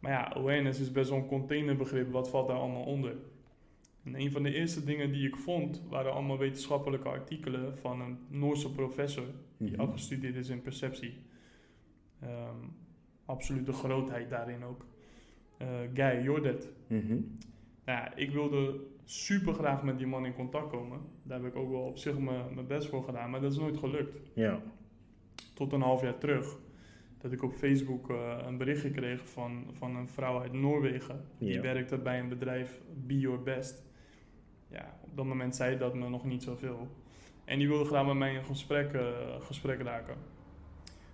Maar 0.00 0.12
ja, 0.12 0.32
awareness 0.34 0.80
is 0.80 0.92
best 0.92 1.10
wel 1.10 1.18
een 1.18 1.26
containerbegrip. 1.26 2.12
Wat 2.12 2.30
valt 2.30 2.48
daar 2.48 2.56
allemaal 2.56 2.84
onder? 2.84 3.16
En 4.04 4.20
een 4.20 4.30
van 4.32 4.42
de 4.42 4.54
eerste 4.54 4.84
dingen 4.84 5.12
die 5.12 5.26
ik 5.26 5.36
vond, 5.36 5.82
waren 5.88 6.12
allemaal 6.12 6.38
wetenschappelijke 6.38 7.08
artikelen 7.08 7.78
van 7.78 8.00
een 8.00 8.18
Noorse 8.28 8.72
professor 8.72 9.24
die 9.56 9.70
Mhm. 9.70 9.80
afgestudeerd 9.80 10.36
is 10.36 10.48
in 10.48 10.62
perceptie. 10.62 11.14
Ehm 12.20 12.56
absolute 13.24 13.72
grootheid 13.72 14.30
daarin 14.30 14.64
ook. 14.64 14.86
Eh, 15.56 15.68
Guy 15.94 16.22
Jordet. 16.22 16.72
Mhm. 16.86 17.08
Nou 17.84 17.98
ja, 17.98 18.14
ik 18.14 18.30
wilde 18.30 18.80
super 19.10 19.54
graag 19.54 19.82
met 19.82 19.98
die 19.98 20.06
man 20.06 20.26
in 20.26 20.34
contact 20.34 20.70
komen. 20.70 21.00
Daar 21.22 21.38
heb 21.42 21.48
ik 21.48 21.56
ook 21.56 21.70
wel 21.70 21.80
op 21.80 21.98
zich 21.98 22.18
mijn 22.18 22.54
mijn 22.54 22.66
best 22.66 22.88
voor 22.88 23.04
gedaan, 23.04 23.30
maar 23.30 23.40
dat 23.40 23.52
is 23.52 23.58
nooit 23.58 23.76
gelukt. 23.76 24.16
Ja. 24.34 24.60
Tot 25.54 25.72
een 25.72 25.80
half 25.80 26.02
jaar 26.02 26.18
terug. 26.18 26.58
Dat 27.18 27.32
ik 27.32 27.42
op 27.42 27.52
Facebook 27.52 28.10
eh, 28.10 28.38
een 28.46 28.56
berichtje 28.56 28.90
kreeg 28.90 29.28
van, 29.28 29.66
van 29.72 29.96
een 29.96 30.08
vrouw 30.08 30.40
uit 30.40 30.52
Noorwegen. 30.52 31.24
Die 31.38 31.60
werkte 31.60 31.98
bij 31.98 32.20
een 32.20 32.28
bedrijf 32.28 32.80
Be 33.06 33.18
Your 33.18 33.42
Best. 33.42 33.82
Ja, 34.68 34.98
op 35.00 35.16
dat 35.16 35.24
moment 35.24 35.56
zei 35.56 35.78
dat 35.78 35.94
me 35.94 36.08
nog 36.08 36.24
niet 36.24 36.42
zoveel. 36.42 36.88
En 37.44 37.58
die 37.58 37.68
wilde 37.68 37.84
graag 37.84 38.06
met 38.06 38.16
mij 38.16 38.34
in 38.34 38.44
gesprek, 38.44 38.92
eh, 38.92 39.02
gesprek 39.40 39.80
raken. 39.80 40.16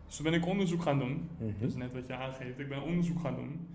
Dus 0.06 0.16
toen 0.16 0.24
ben 0.24 0.34
ik 0.34 0.46
onderzoek 0.46 0.82
gaan 0.82 0.98
doen. 0.98 1.28
Mhm. 1.38 1.52
Dat 1.60 1.68
is 1.68 1.74
net 1.74 1.92
wat 1.92 2.06
je 2.06 2.14
aangeeft. 2.14 2.58
Ik 2.58 2.68
ben 2.68 2.82
onderzoek 2.82 3.20
gaan 3.20 3.34
doen. 3.34 3.68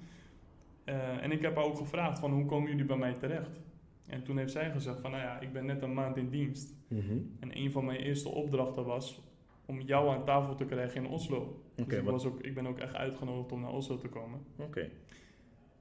Eh, 0.83 1.23
en 1.23 1.31
ik 1.31 1.41
heb 1.41 1.55
haar 1.55 1.65
ook 1.65 1.77
gevraagd 1.77 2.19
van 2.19 2.31
hoe 2.31 2.45
komen 2.45 2.69
jullie 2.69 2.85
bij 2.85 2.97
mij 2.97 3.13
terecht? 3.13 3.59
En 4.11 4.23
toen 4.23 4.37
heeft 4.37 4.51
zij 4.51 4.71
gezegd 4.71 4.99
van 4.99 5.11
nou 5.11 5.23
ja, 5.23 5.39
ik 5.39 5.53
ben 5.53 5.65
net 5.65 5.81
een 5.81 5.93
maand 5.93 6.17
in 6.17 6.29
dienst. 6.29 6.75
Mhm. 6.87 7.17
En 7.39 7.57
een 7.57 7.71
van 7.71 7.85
mijn 7.85 7.99
eerste 7.99 8.29
opdrachten 8.29 8.85
was 8.85 9.21
om 9.65 9.81
jou 9.81 10.09
aan 10.09 10.25
tafel 10.25 10.55
te 10.55 10.65
krijgen 10.65 11.03
in 11.03 11.09
Oslo. 11.09 11.63
Dus 11.75 11.97
ik, 11.97 12.03
was 12.03 12.25
ook, 12.25 12.41
ik 12.41 12.53
ben 12.53 12.67
ook 12.67 12.79
echt 12.79 12.95
uitgenodigd 12.95 13.51
om 13.51 13.61
naar 13.61 13.71
Oslo 13.71 13.97
te 13.97 14.07
komen. 14.07 14.39
Oké. 14.57 14.89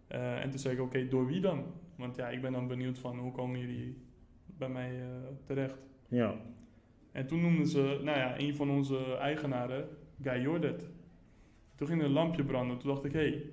Eh, 0.07 0.43
en 0.43 0.51
toen 0.51 0.59
zei 0.59 0.75
ik, 0.75 0.81
oké, 0.81 1.09
door 1.09 1.27
wie 1.27 1.40
dan? 1.40 1.64
Want 1.97 2.16
ja, 2.16 2.29
ik 2.29 2.40
ben 2.40 2.53
dan 2.53 2.66
benieuwd 2.66 2.99
van 2.99 3.19
hoe 3.19 3.33
komen 3.33 3.61
jullie 3.61 3.97
bij 4.47 4.69
mij 4.69 5.01
eh, 5.01 5.07
terecht? 5.45 5.87
Ja. 6.09 6.35
En 7.12 7.27
toen 7.27 7.40
noemden 7.40 7.66
ze, 7.66 8.01
nou 8.03 8.19
ja, 8.19 8.38
een 8.38 8.57
van 8.57 8.71
onze 8.71 9.16
eigenaren, 9.16 9.88
Guy 10.23 10.40
Jordet. 10.43 10.88
Toen 11.75 11.87
ging 11.87 12.01
er 12.01 12.07
een 12.07 12.12
lampje 12.12 12.45
branden. 12.45 12.79
Toen 12.79 12.90
dacht 12.90 13.05
ik, 13.05 13.12
hé, 13.12 13.29
hey, 13.29 13.45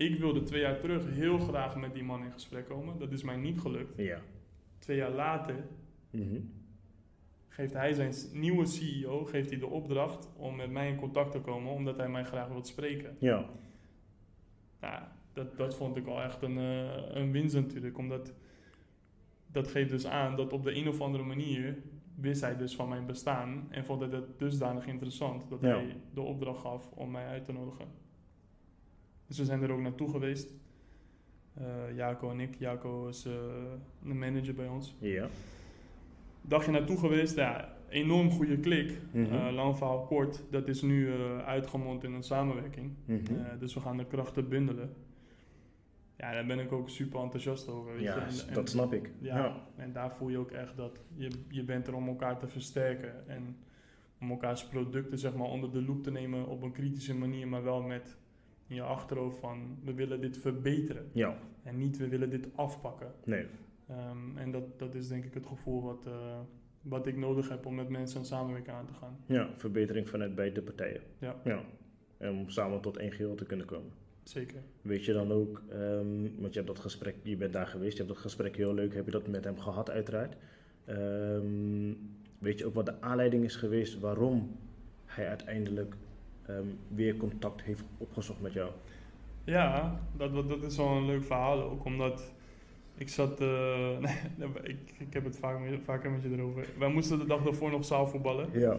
ik 0.00 0.18
wilde 0.18 0.42
twee 0.42 0.60
jaar 0.60 0.78
terug 0.78 1.06
heel 1.10 1.38
graag 1.38 1.76
met 1.76 1.94
die 1.94 2.02
man 2.02 2.24
in 2.24 2.32
gesprek 2.32 2.66
komen. 2.68 2.98
Dat 2.98 3.12
is 3.12 3.22
mij 3.22 3.36
niet 3.36 3.60
gelukt. 3.60 3.96
Ja. 3.96 4.20
Twee 4.78 4.96
jaar 4.96 5.10
later 5.10 5.54
Mhm. 6.10 6.40
geeft 7.48 7.72
hij 7.72 7.92
zijn 7.92 8.14
nieuwe 8.32 8.66
CEO 8.66 9.24
geeft 9.24 9.50
hij 9.50 9.58
de 9.58 9.66
opdracht 9.66 10.28
om 10.36 10.56
met 10.56 10.70
mij 10.70 10.88
in 10.88 10.96
contact 10.96 11.32
te 11.32 11.40
komen, 11.40 11.72
omdat 11.72 11.96
hij 11.96 12.08
mij 12.08 12.24
graag 12.24 12.48
wil 12.48 12.64
spreken. 12.64 13.16
Ja. 13.18 13.44
Nou, 14.80 15.02
dat, 15.32 15.56
dat 15.56 15.74
vond 15.76 15.96
ik 15.96 16.04
wel 16.04 16.22
echt 16.22 16.42
een, 16.42 16.58
eh, 16.58 16.90
een 17.16 17.32
winst 17.32 17.54
natuurlijk, 17.54 17.98
omdat 17.98 18.34
dat 19.46 19.68
geeft 19.68 19.90
dus 19.90 20.06
aan 20.06 20.36
dat 20.36 20.52
op 20.52 20.62
de 20.64 20.74
een 20.74 20.88
of 20.88 21.00
andere 21.00 21.24
manier 21.24 21.78
wist 22.14 22.40
hij 22.40 22.56
dus 22.56 22.74
van 22.74 22.88
mijn 22.88 23.06
bestaan 23.06 23.66
en 23.70 23.84
vond 23.84 24.00
hij 24.00 24.10
dat 24.10 24.38
dusdanig 24.38 24.86
interessant 24.86 25.50
dat 25.50 25.60
Ja. 25.60 25.68
hij 25.68 25.96
de 26.14 26.20
opdracht 26.20 26.60
gaf 26.60 26.90
om 26.90 27.10
mij 27.10 27.26
uit 27.26 27.44
te 27.44 27.52
nodigen. 27.52 27.86
Dus 29.30 29.38
we 29.38 29.44
zijn 29.44 29.62
er 29.62 29.70
ook 29.72 29.80
naartoe 29.80 30.10
geweest. 30.10 30.54
Eh 31.54 31.96
Jaco 31.96 32.30
en 32.30 32.40
ik. 32.40 32.54
Jaco 32.58 33.08
is 33.08 33.24
eh, 33.24 33.32
de 34.02 34.14
manager 34.14 34.54
bij 34.54 34.68
ons. 34.68 34.94
Ja. 34.98 35.28
dagje 36.42 36.70
naartoe 36.70 36.98
geweest. 36.98 37.36
Ja, 37.36 37.74
enorm 37.88 38.30
goede 38.30 38.58
klik. 38.58 38.98
Lang 39.52 39.76
verhaal 39.76 40.04
kort. 40.06 40.42
Dat 40.50 40.68
is 40.68 40.82
nu 40.82 41.12
uitgemond 41.44 42.04
in 42.04 42.12
een 42.12 42.22
samenwerking. 42.22 42.90
Mhm. 43.04 43.58
Dus 43.58 43.74
we 43.74 43.80
gaan 43.80 43.96
de 43.96 44.06
krachten 44.06 44.48
bundelen. 44.48 44.92
Ja, 46.16 46.32
daar 46.32 46.46
ben 46.46 46.58
ik 46.58 46.72
ook 46.72 46.88
super 46.88 47.20
enthousiast 47.20 47.68
over. 47.68 47.92
Weet 47.92 48.02
ja, 48.02 48.14
je. 48.14 48.20
En- 48.20 48.48
en- 48.48 48.54
dat 48.54 48.68
snap 48.68 48.92
ik. 48.92 49.10
ja, 49.18 49.36
Ja. 49.38 49.66
en 49.76 49.92
daar 49.92 50.12
voel 50.16 50.28
je 50.28 50.38
ook 50.38 50.50
echt 50.50 50.76
dat 50.76 51.00
je, 51.14 51.30
je 51.48 51.64
bent 51.64 51.86
er 51.86 51.94
om 51.94 52.08
elkaar 52.08 52.38
te 52.38 52.48
versterken. 52.48 53.28
En 53.28 53.56
om 54.20 54.30
elkaars 54.30 54.64
producten 54.66 55.18
zeg 55.18 55.34
maar, 55.34 55.46
onder 55.48 55.72
de 55.72 55.82
loep 55.82 56.02
te 56.02 56.10
nemen 56.10 56.46
op 56.46 56.62
een 56.62 56.72
kritische 56.72 57.14
manier. 57.14 57.48
Maar 57.48 57.62
wel 57.62 57.82
met 57.82 58.16
in 58.70 58.76
je 58.76 58.82
achterhoofd 58.82 59.38
van 59.38 59.78
we 59.84 59.94
willen 59.94 60.20
dit 60.20 60.38
verbeteren. 60.38 61.10
Ja. 61.12 61.38
En 61.62 61.78
niet 61.78 61.96
we 61.96 62.08
willen 62.08 62.30
dit 62.30 62.48
afpakken. 62.54 63.12
Nee. 63.24 63.46
Ehm, 63.88 64.36
en 64.36 64.50
dat, 64.50 64.78
dat 64.78 64.94
is 64.94 65.08
denk 65.08 65.24
ik 65.24 65.34
het 65.34 65.46
gevoel 65.46 65.82
wat, 65.82 66.06
eh, 66.06 66.38
wat 66.82 67.06
ik 67.06 67.16
nodig 67.16 67.48
heb 67.48 67.66
om 67.66 67.74
met 67.74 67.88
mensen 67.88 68.20
een 68.20 68.26
samenwerking 68.26 68.76
aan 68.76 68.86
te 68.86 68.92
gaan. 68.92 69.16
Ja, 69.26 69.50
verbetering 69.56 70.08
vanuit 70.08 70.34
beide 70.34 70.62
partijen. 70.62 71.00
Ja. 71.18 71.36
ja. 71.44 71.64
En 72.18 72.30
om 72.30 72.48
samen 72.48 72.80
tot 72.80 72.96
één 72.96 73.12
geheel 73.12 73.34
te 73.34 73.44
kunnen 73.44 73.66
komen. 73.66 73.92
Zeker. 74.22 74.60
Weet 74.82 75.04
je 75.04 75.12
dan 75.12 75.32
ook, 75.32 75.62
ehm, 75.68 76.22
want 76.38 76.52
je 76.52 76.60
hebt 76.60 76.66
dat 76.66 76.78
gesprek, 76.78 77.14
je 77.22 77.36
bent 77.36 77.52
daar 77.52 77.66
geweest, 77.66 77.92
je 77.92 78.02
hebt 78.02 78.14
dat 78.14 78.22
gesprek 78.22 78.56
heel 78.56 78.74
leuk, 78.74 78.94
heb 78.94 79.04
je 79.04 79.10
dat 79.10 79.28
met 79.28 79.44
hem 79.44 79.58
gehad 79.58 79.90
uiteraard. 79.90 80.36
Ehm, 80.84 81.94
weet 82.38 82.58
je 82.58 82.66
ook 82.66 82.74
wat 82.74 82.86
de 82.86 83.00
aanleiding 83.00 83.44
is 83.44 83.56
geweest 83.56 83.98
waarom 83.98 84.56
hij 85.04 85.28
uiteindelijk 85.28 85.94
ehm, 86.46 86.64
weer 86.88 87.16
contact 87.16 87.62
heeft 87.62 87.82
opgezocht 87.98 88.40
met 88.40 88.52
jou? 88.52 88.70
Ja, 89.44 90.00
dat, 90.16 90.48
dat, 90.48 90.62
is 90.62 90.76
wel 90.76 90.88
een 90.88 91.06
leuk 91.06 91.24
verhaal 91.24 91.62
ook, 91.62 91.84
omdat 91.84 92.32
ik 92.96 93.08
zat, 93.08 93.40
eh, 93.40 94.02
ik, 94.62 94.78
ik 94.98 95.12
heb 95.12 95.24
het 95.24 95.38
vaak, 95.38 95.58
vaker 95.84 96.10
met 96.10 96.22
je 96.22 96.28
erover. 96.30 96.66
Wij 96.78 96.88
moesten 96.92 97.18
de 97.18 97.26
dag 97.26 97.42
daarvoor 97.42 97.70
nog 97.70 97.84
zaalvoetballen. 97.84 98.48
Ja. 98.52 98.76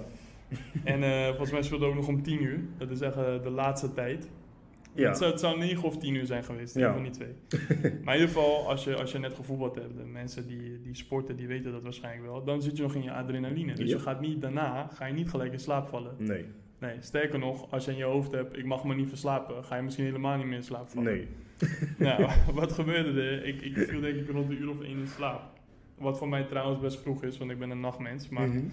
En 0.84 1.04
eh, 1.04 1.28
volgens 1.28 1.52
mij 1.52 1.62
speelde 1.62 1.86
ook 1.86 1.96
nog 1.96 2.08
om 2.08 2.24
10 2.24 2.44
uur. 2.44 2.60
Dat 2.78 2.90
is 2.90 3.02
echt 3.02 3.16
eh, 3.16 3.44
de 3.44 3.50
laatste 3.50 3.94
tijd. 3.94 4.30
Ja. 4.94 5.08
Het, 5.08 5.18
zou, 5.18 5.32
het 5.32 5.40
zou 5.40 5.58
9 5.58 5.84
of 5.84 5.98
10 5.98 6.16
uur 6.16 6.26
zijn 6.26 6.44
geweest, 6.44 6.76
Ja. 6.76 6.94
van 6.94 7.04
die 7.04 7.12
twee. 7.12 7.34
maar 8.04 8.16
in 8.16 8.20
ieder 8.22 8.28
geval, 8.36 8.70
als 8.70 8.84
je, 8.84 8.96
als 8.96 9.12
je 9.12 9.20
net 9.20 9.34
gevoetbald 9.34 9.76
hebt, 9.76 9.98
de 9.98 10.04
mensen 10.04 10.48
die, 10.48 10.82
die 10.82 10.96
sporten, 10.96 11.36
die 11.36 11.48
weten 11.48 11.72
dat 11.72 11.84
waarschijnlijk 11.84 12.26
wel. 12.26 12.44
Dan 12.44 12.62
zit 12.62 12.78
je 12.78 12.84
nog 12.84 12.96
in 12.96 13.04
je 13.04 13.12
adrenaline. 13.12 13.74
Dus 13.74 13.90
Ja. 13.90 13.96
je 13.96 14.02
gaat 14.02 14.22
niet 14.22 14.42
daarna, 14.42 14.88
ga 14.94 15.06
je 15.06 15.14
niet 15.14 15.30
gelijk 15.30 15.52
in 15.52 15.60
slaap 15.60 15.88
vallen. 15.88 16.16
Nee, 16.18 16.46
Nee, 16.82 16.96
sterker 17.00 17.40
nog, 17.40 17.72
als 17.72 17.86
je 17.86 17.92
in 17.92 17.98
je 17.98 18.04
hoofd 18.04 18.32
hebt, 18.32 18.58
ik 18.58 18.66
mag 18.66 18.84
me 18.84 18.96
niet 18.96 19.10
verslapen, 19.10 19.64
ga 19.64 19.76
je 19.76 19.82
misschien 19.82 20.06
helemaal 20.06 20.38
niet 20.38 20.46
meer 20.46 20.56
in 20.56 20.64
slaap 20.64 20.90
vallen. 20.90 21.14
nee. 21.14 21.28
Nou, 21.98 22.28
wat 22.54 22.72
gebeurde 22.72 23.22
er? 23.22 23.46
Ik, 23.46 23.62
ik 23.62 23.78
viel 23.78 24.00
denk 24.02 24.16
ik 24.16 24.30
rond 24.30 24.50
een 24.50 24.62
uur 24.62 24.70
of 24.70 24.82
één 24.82 24.98
in 25.00 25.08
slaap. 25.08 25.42
Wat 25.98 26.18
voor 26.18 26.30
mij 26.30 26.44
trouwens 26.44 26.80
best 26.80 27.02
vroeg 27.02 27.24
is, 27.24 27.38
want 27.38 27.52
ik 27.52 27.60
ben 27.60 27.70
een 27.70 27.80
nachtmens. 27.80 28.30
Maar, 28.30 28.48
Mhm. 28.48 28.66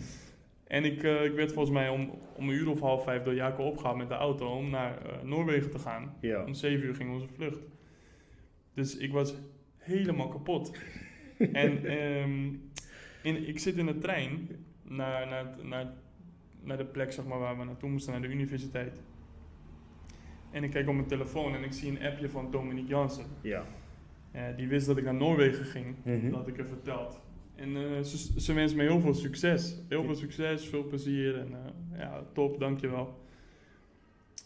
En 0.66 0.84
ik, 0.84 1.02
eh, 1.02 1.24
ik 1.24 1.32
werd 1.32 1.52
volgens 1.52 1.74
mij 1.74 1.88
om, 1.88 2.10
om 2.36 2.48
een 2.48 2.54
uur 2.54 2.68
of 2.70 2.80
half 2.80 3.04
vijf 3.04 3.22
door 3.22 3.34
Jaco 3.34 3.62
opgehaald 3.64 3.96
met 3.96 4.08
de 4.08 4.14
auto 4.14 4.56
om 4.56 4.70
naar 4.70 5.06
eh, 5.06 5.22
Noorwegen 5.22 5.70
te 5.70 5.78
gaan. 5.78 6.14
Ja. 6.20 6.44
Om 6.44 6.54
zeven 6.54 6.86
uur 6.86 6.94
ging 6.94 7.10
onze 7.12 7.26
vlucht. 7.34 7.58
Dus 8.74 8.96
ik 8.96 9.12
was 9.12 9.34
helemaal 9.76 10.28
kapot. 10.28 10.78
en 11.52 11.84
ehm, 11.84 12.48
in, 13.22 13.48
ik 13.48 13.58
zit 13.58 13.76
in 13.76 13.86
de 13.86 13.98
trein 13.98 14.48
naar, 14.82 15.26
naar, 15.26 15.46
naar, 15.62 15.92
naar 16.62 16.76
de 16.76 16.84
plek 16.84 17.12
zeg 17.12 17.26
maar, 17.26 17.38
waar 17.38 17.58
we 17.58 17.64
naartoe 17.64 17.90
moesten, 17.90 18.12
naar 18.12 18.22
de 18.22 18.28
universiteit. 18.28 19.00
En 20.50 20.64
ik 20.64 20.70
kijk 20.70 20.88
op 20.88 20.94
mijn 20.94 21.06
telefoon 21.06 21.54
en 21.54 21.64
ik 21.64 21.72
zie 21.72 21.90
een 21.90 22.06
appje 22.06 22.30
van 22.30 22.50
Dominique 22.50 22.88
Jansen. 22.88 23.24
Ja. 23.40 23.64
Eh, 24.30 24.42
die 24.56 24.68
wist 24.68 24.86
dat 24.86 24.96
ik 24.96 25.04
naar 25.04 25.14
Noorwegen 25.14 25.64
ging. 25.64 25.94
Mhm. 26.02 26.30
Dat 26.30 26.38
had 26.38 26.48
ik 26.48 26.58
er 26.58 26.66
verteld. 26.66 27.20
En 27.54 27.76
eh, 27.76 28.02
ze, 28.02 28.40
ze 28.40 28.52
wenst 28.52 28.74
me 28.74 28.82
heel 28.82 29.00
veel 29.00 29.14
succes. 29.14 29.76
Heel 29.88 30.04
veel 30.04 30.14
succes, 30.14 30.66
veel 30.66 30.84
plezier. 30.84 31.38
En 31.38 31.52
eh, 31.52 31.98
ja, 31.98 32.22
top, 32.32 32.60
dankjewel. 32.60 33.26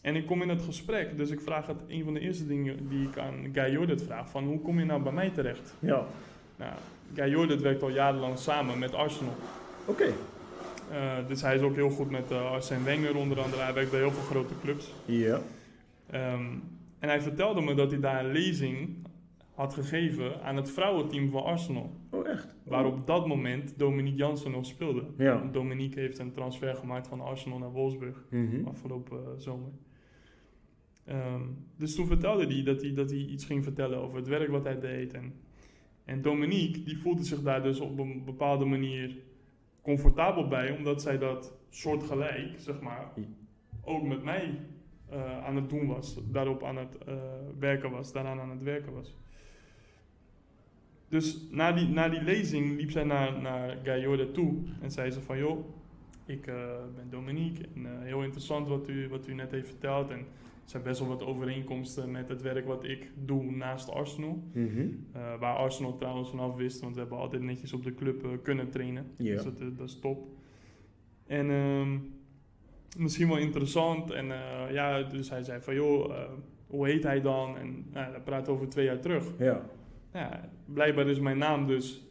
En 0.02 0.16
ik 0.16 0.26
kom 0.26 0.42
in 0.42 0.48
het 0.48 0.62
gesprek, 0.62 1.16
dus 1.16 1.30
ik 1.30 1.40
vraag 1.40 1.66
het, 1.66 1.76
een 1.88 2.04
van 2.04 2.14
de 2.14 2.20
eerste 2.20 2.46
dingen 2.46 2.88
die 2.88 3.08
ik 3.08 3.18
aan 3.18 3.48
Guy 3.52 3.72
Jordet 3.72 4.02
vraag, 4.02 4.30
van 4.30 4.44
hoe 4.44 4.60
kom 4.60 4.78
je 4.78 4.84
nou 4.84 5.02
bij 5.02 5.12
mij 5.12 5.30
terecht? 5.30 5.74
Ja. 5.78 6.06
Nou, 6.56 6.72
Guy 7.14 7.30
Jordet 7.30 7.60
werkt 7.60 7.82
al 7.82 7.90
jarenlang 7.90 8.38
samen 8.38 8.78
met 8.78 8.94
Arsenal. 8.94 9.34
Oké. 9.84 10.12
Dus 11.26 11.42
hij 11.42 11.54
is 11.54 11.60
ook 11.60 11.74
heel 11.74 11.90
goed 11.90 12.10
met 12.10 12.30
uh, 12.30 12.50
Arsène 12.50 12.84
Wenger 12.84 13.16
onder 13.16 13.40
andere. 13.40 13.62
Hij 13.62 13.74
werkt 13.74 13.90
bij 13.90 14.00
heel 14.00 14.10
veel 14.10 14.22
grote 14.22 14.54
clubs. 14.62 14.92
Ja. 15.04 15.40
Ehm, 16.10 16.44
en 16.98 17.08
hij 17.08 17.20
vertelde 17.20 17.60
me 17.60 17.74
dat 17.74 17.90
hij 17.90 18.00
daar 18.00 18.24
een 18.24 18.32
lezing 18.32 18.96
had 19.54 19.74
gegeven 19.74 20.42
aan 20.42 20.56
het 20.56 20.70
vrouwenteam 20.70 21.30
van 21.30 21.42
Arsenal. 21.44 21.90
Oh, 22.10 22.28
echt? 22.28 22.54
Waar 22.64 22.86
op 22.86 23.06
dat 23.06 23.26
moment 23.26 23.78
Dominique 23.78 24.18
Jansen 24.18 24.50
nog 24.50 24.66
speelde. 24.66 25.04
Ja. 25.18 25.48
Dominique 25.52 26.00
heeft 26.00 26.18
een 26.18 26.32
transfer 26.32 26.74
gemaakt 26.74 27.06
van 27.08 27.20
Arsenal 27.20 27.58
naar 27.58 27.72
Wolfsburg 27.72 28.24
Mhm. 28.30 28.66
afgelopen 28.66 29.18
eh, 29.18 29.30
zomer. 29.36 29.70
Ehm, 31.04 31.42
dus 31.76 31.94
toen 31.94 32.06
vertelde 32.06 32.46
hij 32.46 32.62
dat, 32.62 32.80
hij 32.82 32.94
dat 32.94 33.10
hij 33.10 33.18
iets 33.18 33.44
ging 33.44 33.64
vertellen 33.64 33.98
over 33.98 34.16
het 34.16 34.28
werk 34.28 34.48
wat 34.50 34.64
hij 34.64 34.80
deed. 34.80 35.12
En, 35.14 35.32
en 36.04 36.22
Dominique 36.22 36.82
die 36.82 36.98
voelde 36.98 37.24
zich 37.24 37.42
daar 37.42 37.62
dus 37.62 37.80
op 37.80 37.98
een 37.98 38.22
bepaalde 38.24 38.64
manier 38.64 39.16
comfortabel 39.82 40.48
bij, 40.48 40.76
omdat 40.76 41.02
zij 41.02 41.18
dat 41.18 41.52
soortgelijk, 41.68 42.54
zeg 42.56 42.80
maar, 42.80 43.12
ook 43.84 44.02
met 44.02 44.22
mij 44.22 44.60
eh, 45.08 45.44
aan 45.44 45.56
het 45.56 45.70
doen 45.70 45.86
was. 45.86 46.18
Daarop 46.30 46.64
aan 46.64 46.76
het 46.76 46.98
eh, 46.98 47.14
werken 47.58 47.90
was, 47.90 48.12
daaraan 48.12 48.40
aan 48.40 48.50
het 48.50 48.62
werken 48.62 48.92
was. 48.92 49.16
Dus 51.08 51.48
na 51.50 51.72
die, 51.72 51.88
na 51.88 52.08
die 52.08 52.22
lezing 52.22 52.76
liep 52.76 52.90
zij 52.90 53.04
naar, 53.04 53.40
naar 53.40 54.32
toe 54.32 54.62
en 54.80 54.90
zei 54.90 55.10
ze 55.10 55.20
van 55.20 55.38
joh, 55.38 55.64
ik 56.26 56.46
eh, 56.46 56.54
ben 56.96 57.10
Dominique 57.10 57.64
en 57.74 58.02
heel 58.02 58.22
interessant 58.22 58.68
wat 58.68 58.88
u, 58.88 59.08
wat 59.08 59.26
u 59.26 59.34
net 59.34 59.50
heeft 59.50 59.68
verteld. 59.68 60.10
En 60.10 60.26
zijn 60.64 60.82
best 60.82 61.00
wel 61.00 61.08
wat 61.08 61.24
overeenkomsten 61.24 62.10
met 62.10 62.28
het 62.28 62.42
werk 62.42 62.66
wat 62.66 62.84
ik 62.84 63.10
doe 63.14 63.50
naast 63.50 63.90
Arsenal. 63.90 64.42
Mhm. 64.52 64.86
Eh, 65.12 65.38
waar 65.38 65.56
Arsenal 65.56 65.96
trouwens 65.96 66.30
vanaf 66.30 66.54
wist, 66.54 66.80
want 66.80 66.94
we 66.94 67.00
hebben 67.00 67.18
altijd 67.18 67.42
netjes 67.42 67.72
op 67.72 67.84
de 67.84 67.94
club 67.94 68.24
eh, 68.24 68.30
kunnen 68.42 68.70
trainen. 68.70 69.06
Dus 69.16 69.42
dat, 69.42 69.60
eh, 69.60 69.66
dat 69.76 69.88
is 69.88 69.98
top. 70.00 70.28
En 71.26 71.50
ehm, 71.50 71.98
misschien 72.98 73.28
wel 73.28 73.38
interessant. 73.38 74.10
En 74.10 74.26
ja, 74.72 75.02
dus 75.02 75.30
hij 75.30 75.42
zei 75.42 75.60
van 75.60 75.74
joh, 75.74 76.14
hoe 76.66 76.86
heet 76.86 77.02
hij 77.02 77.20
dan? 77.20 77.56
En 77.56 77.86
nou, 77.92 78.12
dat 78.12 78.24
praat 78.24 78.48
over 78.48 78.68
twee 78.68 78.84
jaar 78.84 79.00
terug. 79.00 79.32
Ja. 79.38 79.62
Ja, 80.12 80.50
blijkbaar 80.64 81.08
is 81.08 81.20
mijn 81.20 81.38
naam 81.38 81.66
dus 81.66 82.06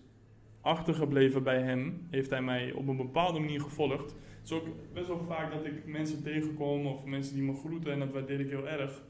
achtergebleven 0.62 1.44
bij 1.44 1.62
hem. 1.62 2.08
Heeft 2.10 2.30
hij 2.30 2.42
mij 2.42 2.72
op 2.72 2.88
een 2.88 2.98
bepaalde 2.98 3.40
manier 3.40 3.62
gevolgd. 3.62 4.16
Het 4.42 4.50
is 4.52 4.54
ook 4.54 4.68
best 4.94 5.08
wel 5.08 5.24
vaak 5.28 5.52
dat 5.52 5.66
ik 5.66 5.86
mensen 5.86 6.24
tegenkom 6.24 6.86
of 6.86 7.06
mensen 7.06 7.34
die 7.34 7.44
me 7.44 7.54
groeten 7.54 7.92
en 7.92 8.00
dat 8.00 8.12
waardeer 8.12 8.40
ik 8.40 8.50
heel 8.50 8.68
erg. 8.68 9.04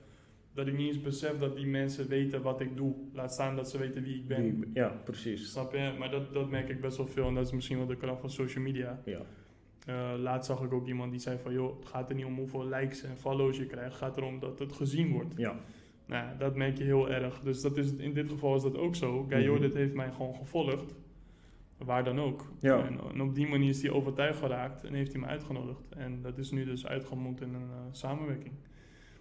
Dat 0.53 0.67
ik 0.67 0.77
niet 0.77 0.87
eens 0.87 1.01
besef 1.01 1.37
dat 1.37 1.55
die 1.55 1.65
mensen 1.65 2.07
weten 2.07 2.41
wat 2.41 2.61
ik 2.61 2.77
doe. 2.77 2.95
Laat 3.13 3.33
staan 3.33 3.55
dat 3.55 3.69
ze 3.69 3.77
weten 3.77 4.03
wie 4.03 4.15
ik 4.15 4.27
ben. 4.27 4.71
Ja, 4.73 4.87
precies. 5.03 5.51
Snap 5.51 5.73
je? 5.73 5.93
Maar 5.99 6.11
dat, 6.11 6.33
dat 6.33 6.49
merk 6.49 6.69
ik 6.69 6.81
best 6.81 6.97
wel 6.97 7.07
veel 7.07 7.27
en 7.27 7.33
dat 7.33 7.45
is 7.45 7.51
misschien 7.51 7.77
wel 7.77 7.87
de 7.87 7.95
kracht 7.97 8.19
van 8.19 8.29
social 8.29 8.63
media. 8.63 9.01
Ja. 9.05 9.21
Eh, 9.85 10.13
laatst 10.19 10.49
zag 10.49 10.61
ik 10.61 10.73
ook 10.73 10.87
iemand 10.87 11.11
die 11.11 11.19
zei 11.19 11.37
van 11.43 11.53
joh, 11.53 11.79
het 11.79 11.87
gaat 11.87 12.09
er 12.09 12.15
niet 12.15 12.25
om 12.25 12.35
hoeveel 12.37 12.65
likes 12.67 13.03
en 13.03 13.17
follows 13.17 13.57
je 13.57 13.65
krijgt. 13.65 13.89
Het 13.89 13.97
gaat 13.97 14.17
erom 14.17 14.39
dat 14.39 14.59
het 14.59 14.71
gezien 14.73 15.11
wordt. 15.11 15.33
Ja. 15.37 15.55
Nou, 16.05 16.37
dat 16.37 16.55
merk 16.55 16.77
je 16.77 16.83
heel 16.83 17.09
erg. 17.09 17.39
Dus 17.39 17.61
dat 17.61 17.77
is, 17.77 17.95
in 17.95 18.13
dit 18.13 18.29
geval 18.29 18.55
is 18.55 18.61
dat 18.61 18.77
ook 18.77 18.95
zo. 18.95 19.23
Guy 19.23 19.37
Mhm. 19.37 19.45
Jordan 19.45 19.71
heeft 19.75 19.93
mij 19.93 20.11
gewoon 20.11 20.35
gevolgd. 20.35 20.95
Waar 21.85 22.03
dan 22.03 22.19
ook. 22.19 22.51
Ja. 22.59 22.85
En, 22.85 22.99
en 23.13 23.21
op 23.21 23.35
die 23.35 23.47
manier 23.47 23.69
is 23.69 23.81
hij 23.81 23.91
overtuigd 23.91 24.39
geraakt 24.39 24.83
en 24.83 24.93
heeft 24.93 25.11
hij 25.11 25.21
me 25.21 25.27
uitgenodigd. 25.27 25.81
En 25.97 26.21
dat 26.21 26.37
is 26.37 26.51
nu 26.51 26.65
dus 26.65 26.87
uitgemond 26.87 27.41
in 27.41 27.53
een 27.53 27.61
eh, 27.69 27.77
samenwerking. 27.91 28.53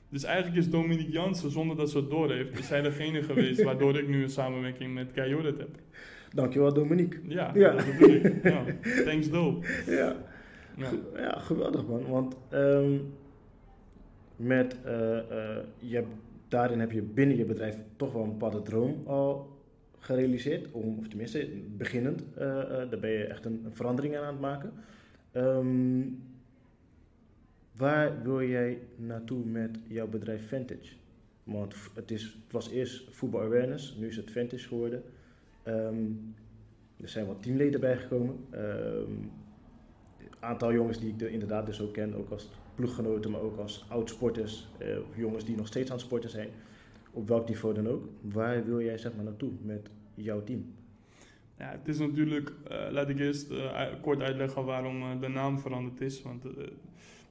Dus 0.09 0.25
eigenlijk 0.25 0.57
is 0.57 0.70
Dominique 0.70 1.12
Jansen, 1.12 1.51
zonder 1.51 1.77
dat 1.77 1.90
ze 1.90 1.99
het 1.99 2.11
door 2.11 2.31
heeft, 2.33 2.59
is 2.59 2.68
hij 2.68 2.81
degene 2.83 3.23
geweest 3.23 3.62
waardoor 3.62 3.99
ik 3.99 4.09
nu 4.09 4.23
een 4.23 4.31
samenwerking 4.31 4.94
met 4.94 5.11
Jordan 5.14 5.59
heb. 5.59 5.68
Dankjewel, 6.35 6.73
Dominique. 6.73 7.20
Ja, 7.29 7.51
Ja. 7.55 7.73
dat 7.73 7.85
bedoel 7.87 8.14
ik. 8.14 8.42
Ja. 8.42 8.64
Thanks 9.05 9.31
dope. 9.31 9.66
Ja. 9.87 10.16
Ja. 10.77 10.90
Ja, 11.16 11.38
geweldig 11.38 11.87
man. 11.87 12.07
Want 12.09 12.37
ehm, 12.49 12.99
met, 14.37 14.77
eh, 14.85 15.18
eh, 15.18 15.64
je 15.79 15.94
hebt, 15.94 16.09
daarin 16.49 16.81
heb 16.81 16.92
je 16.92 17.03
binnen 17.03 17.37
je 17.37 17.44
bedrijf 17.44 17.77
toch 17.96 18.12
wel 18.12 18.23
een 18.23 18.31
bepaalde 18.31 18.62
droom 18.62 19.03
al 19.07 19.59
gerealiseerd. 20.01 20.71
Om, 20.71 20.99
of 20.99 21.09
tenminste, 21.09 21.49
beginnend. 21.77 22.23
eh, 22.35 22.61
eh, 22.61 22.91
daar 22.91 22.99
ben 22.99 23.11
je 23.11 23.25
echt 23.25 23.45
een, 23.45 23.63
een 23.65 23.75
verandering 23.75 24.17
aan 24.17 24.25
aan 24.25 24.33
het 24.33 24.41
maken. 24.41 24.73
Ehm, 25.33 26.03
waar 27.77 28.23
wil 28.23 28.43
jij 28.43 28.79
naartoe 28.97 29.45
met 29.45 29.79
jouw 29.87 30.09
bedrijf 30.09 30.49
Vantage? 30.49 30.93
Want 31.45 31.75
het, 31.95 32.11
is, 32.11 32.23
het 32.23 32.53
was 32.53 32.71
eerst 32.71 33.05
voetbal 33.11 33.41
awareness, 33.41 33.97
nu 33.99 34.07
is 34.07 34.17
het 34.17 34.31
Vantage 34.31 34.69
geworden. 34.69 35.03
Ehm, 35.63 36.05
er 37.01 37.09
zijn 37.09 37.27
wat 37.27 37.43
teamleden 37.43 37.81
bijgekomen. 37.81 38.37
Ehm, 38.51 39.13
aantal 40.41 40.73
jongens 40.73 40.99
die 40.99 41.13
ik 41.13 41.21
er 41.21 41.31
inderdaad 41.31 41.67
dus 41.67 41.81
ook 41.81 41.93
ken, 41.93 42.15
ook 42.15 42.31
als 42.31 42.51
ploeggenoten, 42.75 43.31
maar 43.31 43.41
ook 43.41 43.59
als 43.59 43.85
oud-sporters, 43.89 44.69
of 44.79 45.17
jongens 45.17 45.45
die 45.45 45.57
nog 45.57 45.67
steeds 45.67 45.91
aan 45.91 45.97
het 45.97 46.05
sporten 46.05 46.31
zijn, 46.31 46.49
op 47.11 47.29
welk 47.29 47.49
niveau 47.49 47.75
dan 47.75 47.88
ook. 47.88 48.09
Waar 48.20 48.64
wil 48.64 48.83
jij 48.83 48.99
zeg 48.99 49.14
maar 49.14 49.25
naartoe 49.25 49.53
met 49.62 49.90
jouw 50.14 50.42
team? 50.42 50.64
Ja, 51.59 51.70
het 51.70 51.88
is 51.88 51.99
natuurlijk, 51.99 52.53
eh, 52.68 52.87
laat 52.90 53.09
ik 53.09 53.18
eerst 53.18 53.51
eh, 53.51 53.87
kort 54.01 54.20
uitleggen 54.20 54.64
waarom 54.64 55.03
eh, 55.03 55.20
de 55.20 55.29
naam 55.29 55.59
veranderd 55.59 56.01
is. 56.01 56.23
Want 56.23 56.44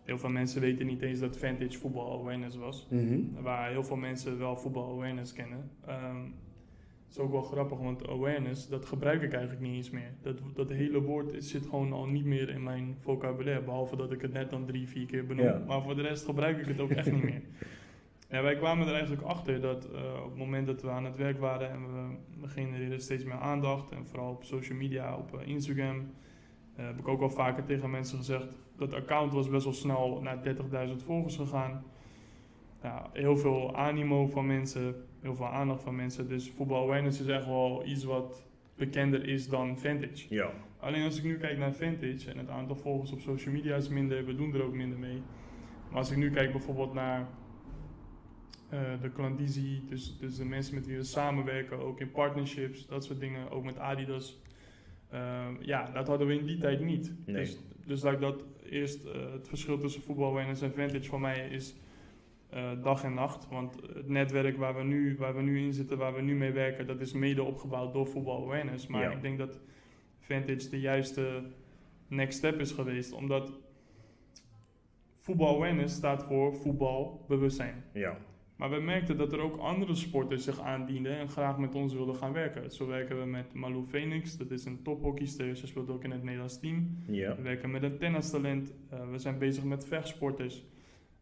heel 0.04 0.18
veel 0.18 0.30
mensen 0.30 0.62
weten 0.62 0.86
niet 0.86 1.02
eens 1.02 1.20
dat 1.20 1.38
Vantage 1.38 1.80
Voetbal 1.80 2.20
Awareness 2.20 2.56
was. 2.56 2.88
Waar 3.42 3.70
heel 3.70 3.84
veel 3.84 3.96
mensen 3.96 4.40
wel 4.40 4.58
voetbal 4.58 4.92
awareness 4.92 5.34
kennen. 5.34 5.72
Ehm, 5.86 6.24
het 7.10 7.18
is 7.18 7.24
ook 7.24 7.32
wel 7.32 7.42
grappig, 7.42 7.78
want 7.78 8.08
awareness, 8.08 8.68
dat 8.68 8.86
gebruik 8.86 9.22
ik 9.22 9.32
eigenlijk 9.32 9.62
niet 9.62 9.76
eens 9.76 9.90
meer. 9.90 10.12
Dat, 10.22 10.42
dat 10.54 10.70
hele 10.70 11.02
woord 11.02 11.44
zit 11.44 11.66
gewoon 11.66 11.94
al 11.94 12.06
niet 12.06 12.26
meer 12.26 12.50
in 12.50 12.64
mijn 12.64 12.96
vocabulaire. 13.00 13.64
Behalve 13.64 13.96
dat 13.96 14.12
ik 14.12 14.22
het 14.22 14.34
net 14.34 14.50
dan 14.50 14.66
drie, 14.66 14.88
vier 14.88 15.06
keer 15.06 15.26
benoem. 15.26 15.46
Ja. 15.46 15.64
Maar 15.68 15.82
voor 15.82 15.96
de 15.96 16.02
rest 16.02 16.26
gebruik 16.26 16.60
ik 16.60 16.66
het 16.66 16.80
ook 16.80 16.90
echt 16.90 17.12
niet 17.12 17.24
meer. 17.24 17.42
En 18.30 18.44
wij 18.44 18.56
kwamen 18.56 18.88
er 18.88 18.94
eigenlijk 18.94 19.24
achter 19.24 19.62
dat 19.62 19.86
eh, 19.86 20.24
op 20.24 20.30
het 20.30 20.38
moment 20.38 20.68
dat 20.68 20.82
we 20.82 20.90
aan 20.90 21.06
het 21.06 21.16
werk 21.16 21.40
waren 21.40 21.70
en 21.70 21.82
we, 21.82 22.16
we 22.42 22.48
genereerden 22.48 23.02
steeds 23.02 23.24
meer 23.24 23.40
aandacht. 23.40 23.92
En 23.92 24.08
vooral 24.08 24.32
op 24.32 24.44
social 24.44 24.78
media, 24.78 25.16
op 25.18 25.40
eh, 25.40 25.48
Instagram. 25.48 26.12
eh, 26.76 26.86
heb 26.86 27.00
ik 27.00 27.08
ook 27.08 27.22
al 27.22 27.30
vaker 27.30 27.64
tegen 27.64 27.90
mensen 27.90 28.18
gezegd. 28.18 28.48
Dat 28.78 28.94
account 28.94 29.34
was 29.34 29.50
best 29.50 29.64
wel 29.64 29.74
snel 29.74 30.22
naar 30.22 30.56
30.000 30.90 31.04
volgers 31.04 31.36
gegaan. 31.36 31.84
ja, 32.84 33.10
heel 33.14 33.38
veel 33.38 33.76
animo 33.76 34.28
van 34.28 34.48
mensen, 34.48 34.96
heel 35.22 35.36
veel 35.36 35.48
aandacht 35.48 35.84
van 35.84 35.96
mensen. 35.96 36.28
Dus 36.28 36.52
voetbal 36.52 36.84
awareness 36.84 37.20
is 37.20 37.28
echt 37.28 37.46
wel 37.46 37.86
iets 37.86 38.04
wat 38.04 38.44
bekender 38.76 39.28
is 39.28 39.50
dan 39.50 39.78
vintage. 39.78 40.26
Ja. 40.36 40.52
Alleen 40.80 41.04
als 41.04 41.18
ik 41.18 41.24
nu 41.24 41.38
kijk 41.38 41.58
naar 41.58 41.74
vintage 41.74 42.32
en 42.32 42.38
het 42.38 42.50
aantal 42.50 42.76
volgers 42.76 43.12
op 43.12 43.20
social 43.20 43.54
media 43.54 43.76
is 43.76 43.90
minder, 43.90 44.26
we 44.26 44.36
doen 44.36 44.54
er 44.54 44.64
ook 44.64 44.74
minder 44.74 45.00
mee. 45.00 45.22
Maar 45.90 45.98
als 45.98 46.12
ik 46.12 46.18
nu 46.18 46.32
kijk 46.32 46.52
bijvoorbeeld 46.52 46.94
naar 46.94 47.28
de 49.02 49.10
klandizie, 49.14 49.84
dus, 49.90 50.18
dus 50.20 50.38
de 50.38 50.46
mensen 50.46 50.76
met 50.76 50.86
wie 50.88 50.98
we 50.98 51.04
samenwerken, 51.04 51.80
ook 51.80 52.00
in 52.00 52.12
partnerships, 52.12 52.88
dat 52.88 53.04
soort 53.04 53.20
dingen, 53.20 53.52
ook 53.52 53.64
met 53.64 53.78
Adidas. 53.78 54.40
Ehm, 55.12 55.54
ja, 55.60 55.92
dat 55.92 56.08
hadden 56.08 56.28
we 56.28 56.38
in 56.38 56.46
die 56.46 56.58
tijd 56.58 56.80
niet. 56.80 57.14
Nee. 57.26 57.36
Dus, 57.36 57.58
dus 57.86 58.02
dat 58.02 58.14
ik 58.14 58.20
dat 58.20 58.44
eerst, 58.70 59.06
eh, 59.06 59.32
het 59.32 59.48
verschil 59.48 59.78
tussen 59.78 60.02
voetbal 60.02 60.30
awareness 60.30 60.62
en 60.62 60.74
vintage 60.74 61.10
voor 61.10 61.20
mij 61.22 61.50
is 61.50 61.76
eh, 62.50 62.72
dag 62.84 63.04
en 63.04 63.14
nacht. 63.14 63.48
Want 63.50 63.76
het 63.94 64.08
netwerk 64.08 64.58
waar 64.58 64.76
we, 64.76 64.84
nu, 64.84 65.16
waar 65.18 65.36
we 65.36 65.42
nu 65.42 65.60
in 65.60 65.74
zitten, 65.74 65.98
waar 65.98 66.14
we 66.14 66.22
nu 66.22 66.36
mee 66.36 66.52
werken, 66.52 66.88
dat 66.88 67.00
is 67.02 67.14
mede 67.14 67.44
opgebouwd 67.44 67.94
door 67.94 68.08
voetbal 68.08 68.44
awareness. 68.44 68.88
Maar 68.88 69.02
Ja. 69.02 69.12
ik 69.12 69.22
denk 69.22 69.38
dat 69.38 69.60
vintage 70.20 70.70
de 70.70 70.80
juiste 70.80 71.42
next 72.08 72.38
step 72.38 72.60
is 72.60 72.72
geweest, 72.72 73.12
omdat 73.12 73.52
voetbal 75.20 75.56
awareness 75.56 75.96
staat 75.96 76.24
voor 76.24 76.56
voetbalbewustzijn. 76.56 77.84
Ja. 77.94 78.18
Maar 78.60 78.70
we 78.70 78.80
merkten 78.80 79.18
dat 79.18 79.34
er 79.34 79.40
ook 79.40 79.58
andere 79.58 79.96
sporters 79.96 80.44
zich 80.44 80.60
aandienden 80.60 81.18
en 81.18 81.30
graag 81.30 81.58
met 81.58 81.76
ons 81.76 81.94
wilden 81.94 82.16
gaan 82.16 82.34
werken. 82.34 82.72
Zo 82.72 82.88
werken 82.88 83.20
we 83.20 83.26
met 83.26 83.54
Malou 83.54 83.86
Phoenix, 83.86 84.38
dat 84.38 84.52
is 84.52 84.66
een 84.66 84.82
tophockeyster, 84.82 85.56
ze 85.56 85.68
speelt 85.68 85.90
ook 85.90 86.04
in 86.04 86.12
het 86.12 86.24
Nederlands 86.24 86.60
team. 86.60 86.98
Ja. 87.06 87.36
We 87.36 87.42
werken 87.42 87.72
met 87.72 87.84
een 87.84 87.98
tennistalent, 87.98 88.74
Eh, 88.90 89.10
we 89.12 89.18
zijn 89.18 89.38
bezig 89.38 89.64
met 89.64 89.86
vechtsporters. 89.86 90.64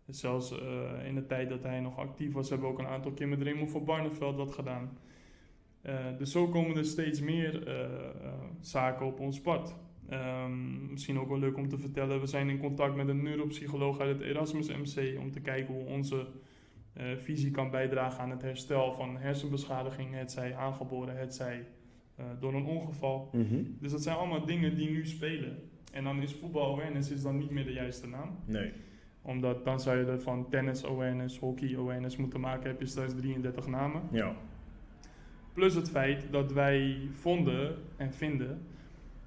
Zelfs 0.08 0.60
eh, 0.60 1.08
in 1.08 1.16
de 1.16 1.26
tijd 1.26 1.50
dat 1.50 1.64
hij 1.64 1.80
nog 1.80 1.98
actief 1.98 2.34
was, 2.34 2.50
hebben 2.50 2.68
we 2.68 2.74
ook 2.74 2.80
een 2.80 2.88
aantal 2.88 3.12
keer 3.12 3.28
met 3.28 3.42
Raymond 3.42 3.72
van 3.72 3.86
Barneveld 3.86 4.36
wat 4.36 4.52
gedaan. 4.52 4.98
Eh, 5.82 5.96
dus 6.18 6.32
zo 6.32 6.48
komen 6.48 6.78
er 6.78 6.86
steeds 6.86 7.22
meer 7.22 7.68
zaken 8.62 9.06
op 9.06 9.20
ons 9.20 9.42
pad. 9.42 9.76
Ehm, 10.10 10.92
misschien 10.92 11.20
ook 11.20 11.30
wel 11.30 11.40
leuk 11.40 11.58
om 11.58 11.70
te 11.70 11.78
vertellen, 11.78 12.20
we 12.20 12.28
zijn 12.28 12.50
in 12.50 12.60
contact 12.60 12.96
met 12.96 13.08
een 13.08 13.24
neuropsycholoog 13.24 14.00
uit 14.00 14.18
het 14.18 14.28
Erasmus 14.28 14.68
MC 14.68 15.20
om 15.20 15.32
te 15.32 15.42
kijken 15.42 15.74
hoe 15.74 15.86
onze 15.86 16.28
eh, 16.98 17.06
visie 17.18 17.52
kan 17.52 17.72
bijdragen 17.72 18.20
aan 18.20 18.30
het 18.30 18.42
herstel 18.42 18.94
van 18.94 19.18
hersenbeschadiging, 19.18 20.16
het 20.16 20.32
zij 20.32 20.56
aangeboren, 20.56 21.18
het 21.18 21.36
zij 21.36 21.66
eh, 22.16 22.26
door 22.40 22.54
een 22.54 22.66
ongeval. 22.66 23.30
Mhm. 23.34 23.64
Dus 23.80 23.92
dat 23.92 24.04
zijn 24.04 24.18
allemaal 24.18 24.46
dingen 24.46 24.76
die 24.76 24.90
nu 24.90 25.06
spelen. 25.06 25.58
En 25.92 26.04
dan 26.04 26.22
is 26.22 26.34
voetbal 26.34 26.74
awareness 26.74 27.12
is 27.12 27.22
dan 27.22 27.38
niet 27.38 27.50
meer 27.50 27.66
de 27.66 27.74
juiste 27.74 28.08
naam. 28.08 28.30
Nee. 28.46 28.72
Omdat 29.22 29.66
dan 29.66 29.80
zou 29.80 29.98
je 29.98 30.06
er 30.06 30.22
van 30.22 30.50
tennis 30.50 30.86
awareness, 30.86 31.40
hockey 31.40 31.78
awareness 31.78 32.18
moeten 32.18 32.40
maken, 32.40 32.70
heb 32.70 32.80
je 32.80 32.86
straks 32.86 33.14
33 33.16 33.68
namen. 33.68 34.02
Ja. 34.12 34.36
Plus 35.54 35.74
het 35.76 35.90
feit 35.90 36.26
dat 36.32 36.52
wij 36.54 36.98
vonden 37.12 37.76
en 37.98 38.14
vinden 38.14 38.62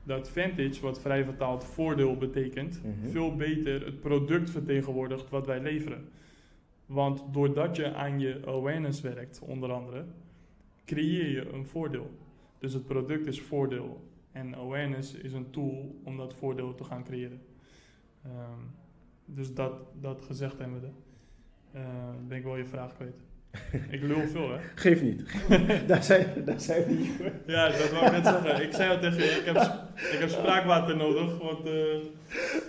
dat 0.02 0.30
vintage, 0.30 0.80
wat 0.80 1.00
vrij 1.00 1.24
vertaald 1.24 1.64
voordeel 1.64 2.16
betekent, 2.16 2.80
Mhm. 2.84 3.10
veel 3.10 3.36
beter 3.36 3.84
het 3.84 4.00
product 4.00 4.50
vertegenwoordigt 4.50 5.30
wat 5.30 5.46
wij 5.46 5.60
leveren. 5.60 6.08
Want 6.90 7.24
doordat 7.32 7.76
je 7.76 7.94
aan 7.94 8.20
je 8.20 8.42
awareness 8.46 9.00
werkt, 9.00 9.40
onder 9.40 9.72
andere, 9.72 10.04
creëer 10.84 11.28
je 11.28 11.52
een 11.52 11.66
voordeel. 11.66 12.10
Dus 12.58 12.72
het 12.72 12.86
product 12.86 13.26
is 13.26 13.40
voordeel. 13.40 14.08
En 14.32 14.54
awareness 14.54 15.14
is 15.14 15.32
een 15.32 15.50
tool 15.50 16.00
om 16.04 16.16
dat 16.16 16.34
voordeel 16.34 16.74
te 16.74 16.84
gaan 16.84 17.04
creëren. 17.04 17.42
Ehm, 18.22 18.60
dus 19.24 19.54
dat, 19.54 19.72
dat 20.00 20.22
gezegd 20.22 20.58
hebben 20.58 20.80
we. 20.80 20.88
Uh, 21.78 21.84
ben 22.28 22.38
ik 22.38 22.44
wel 22.44 22.56
je 22.56 22.66
vraag 22.66 22.94
kwijt. 22.94 23.22
ik 23.90 24.02
lul 24.02 24.20
veel, 24.32 24.50
hè? 24.50 24.58
Geef 24.74 25.02
niet. 25.02 25.22
daar, 25.86 26.02
zijn, 26.10 26.26
daar 26.44 26.60
zijn 26.60 26.84
we 26.84 26.92
hier 26.92 27.10
voor. 27.18 27.30
Ja, 27.46 27.68
dat 27.68 27.90
wou 27.90 28.06
ik 28.06 28.12
net 28.12 28.24
zeggen. 28.24 28.62
Ik 28.62 28.72
zei 28.72 28.90
al 28.90 28.98
tegen 29.00 29.16
je, 29.16 29.24
ik 29.30 29.44
heb, 29.44 29.56
ik 30.12 30.18
heb 30.18 30.28
spraakwater 30.28 30.96
nodig, 30.96 31.38
want 31.38 31.66
eh, 31.66 31.74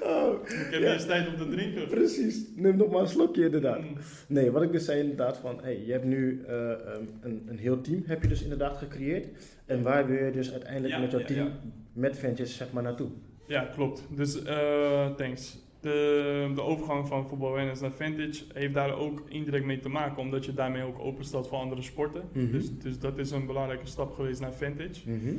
Oh, 0.03 0.33
ik 0.49 0.67
heb 0.71 0.81
Ja. 0.81 0.93
eerst 0.93 1.07
tijd 1.07 1.27
om 1.27 1.37
te 1.37 1.47
drinken. 1.55 1.87
precies. 1.87 2.43
Neem 2.55 2.77
nog 2.77 2.91
maar 2.91 3.01
een 3.01 3.07
slokje 3.07 3.45
inderdaad. 3.45 3.79
Mm. 3.81 3.95
Nee, 4.27 4.51
wat 4.51 4.61
ik 4.63 4.71
dus 4.71 4.85
zei 4.85 4.99
inderdaad 4.99 5.37
van, 5.37 5.59
hey, 5.61 5.83
je 5.85 5.91
hebt 5.91 6.05
nu 6.05 6.43
eh, 6.47 6.71
ehm, 6.71 7.03
een, 7.21 7.45
een 7.49 7.57
heel 7.57 7.81
team 7.81 8.03
heb 8.05 8.21
je 8.21 8.27
dus 8.27 8.43
inderdaad 8.43 8.77
gecreëerd. 8.77 9.27
En 9.65 9.81
waar 9.81 10.07
wil 10.07 10.25
je 10.25 10.31
dus 10.31 10.51
uiteindelijk 10.51 10.93
Ja, 10.93 10.99
met 10.99 11.11
jouw 11.11 11.19
ja, 11.19 11.25
team, 11.25 11.51
met 11.93 12.17
Ventures, 12.17 12.55
zeg 12.57 12.71
maar, 12.71 12.83
naartoe? 12.83 13.09
Ja, 13.47 13.61
klopt. 13.73 14.03
Dus 14.09 14.43
eh, 14.43 15.09
thanks. 15.15 15.57
De, 15.81 16.51
de 16.55 16.61
overgang 16.61 17.07
van 17.07 17.27
voetbal 17.27 17.49
awareness 17.49 17.81
naar 17.81 17.91
vintage 17.91 18.43
heeft 18.53 18.73
daar 18.73 18.97
ook 18.97 19.23
indirect 19.27 19.65
mee 19.65 19.79
te 19.79 19.89
maken, 19.89 20.17
omdat 20.17 20.45
je 20.45 20.53
daarmee 20.53 20.83
ook 20.83 20.99
openstelt 20.99 21.47
voor 21.47 21.57
andere 21.57 21.81
sporten. 21.81 22.23
Mhm. 22.33 22.51
Dus, 22.51 22.77
dus 22.79 22.99
dat 22.99 23.17
is 23.17 23.31
een 23.31 23.45
belangrijke 23.45 23.87
stap 23.87 24.13
geweest 24.13 24.41
naar 24.41 24.53
vintage. 24.53 25.09
Mhm. 25.09 25.33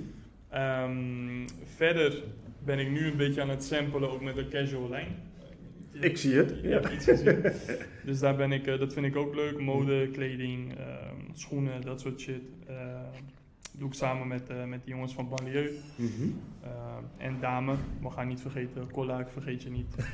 Ehm, 0.48 1.46
verder 1.64 2.22
ben 2.64 2.78
ik 2.78 2.90
nu 2.90 3.06
een 3.06 3.16
beetje 3.16 3.40
aan 3.42 3.48
het 3.48 3.64
samplen, 3.64 4.10
ook 4.10 4.22
met 4.22 4.34
de 4.34 4.48
casual 4.48 4.88
lijn. 4.88 5.08
Ik 5.92 6.16
zie 6.16 6.34
het. 6.34 6.54
Je 6.62 6.68
Ja. 6.68 6.90
iets 6.90 7.04
gezien. 7.04 7.42
dus 8.06 8.18
daar 8.18 8.36
ben 8.36 8.52
ik, 8.52 8.66
eh, 8.66 8.78
dat 8.78 8.92
vind 8.92 9.06
ik 9.06 9.16
ook 9.16 9.34
leuk. 9.34 9.60
Mode, 9.60 10.08
kleding, 10.12 10.78
ehm, 10.78 11.16
schoenen, 11.32 11.80
dat 11.80 12.00
soort 12.00 12.20
shit. 12.20 12.42
Eh, 12.66 12.76
doe 13.78 13.88
ik 13.88 13.94
samen 13.94 14.28
met, 14.28 14.48
eh, 14.48 14.64
met 14.64 14.84
de 14.84 14.90
jongens 14.90 15.14
van 15.14 15.28
Banlieue. 15.28 15.78
Mhm. 15.96 16.28
Eh, 16.60 17.26
en 17.26 17.40
dame, 17.40 17.74
we 18.00 18.10
gaan 18.10 18.28
niet 18.28 18.40
vergeten, 18.40 18.90
Cola, 18.90 19.20
ik 19.20 19.28
vergeet 19.28 19.62
je 19.62 19.70
niet. 19.70 19.96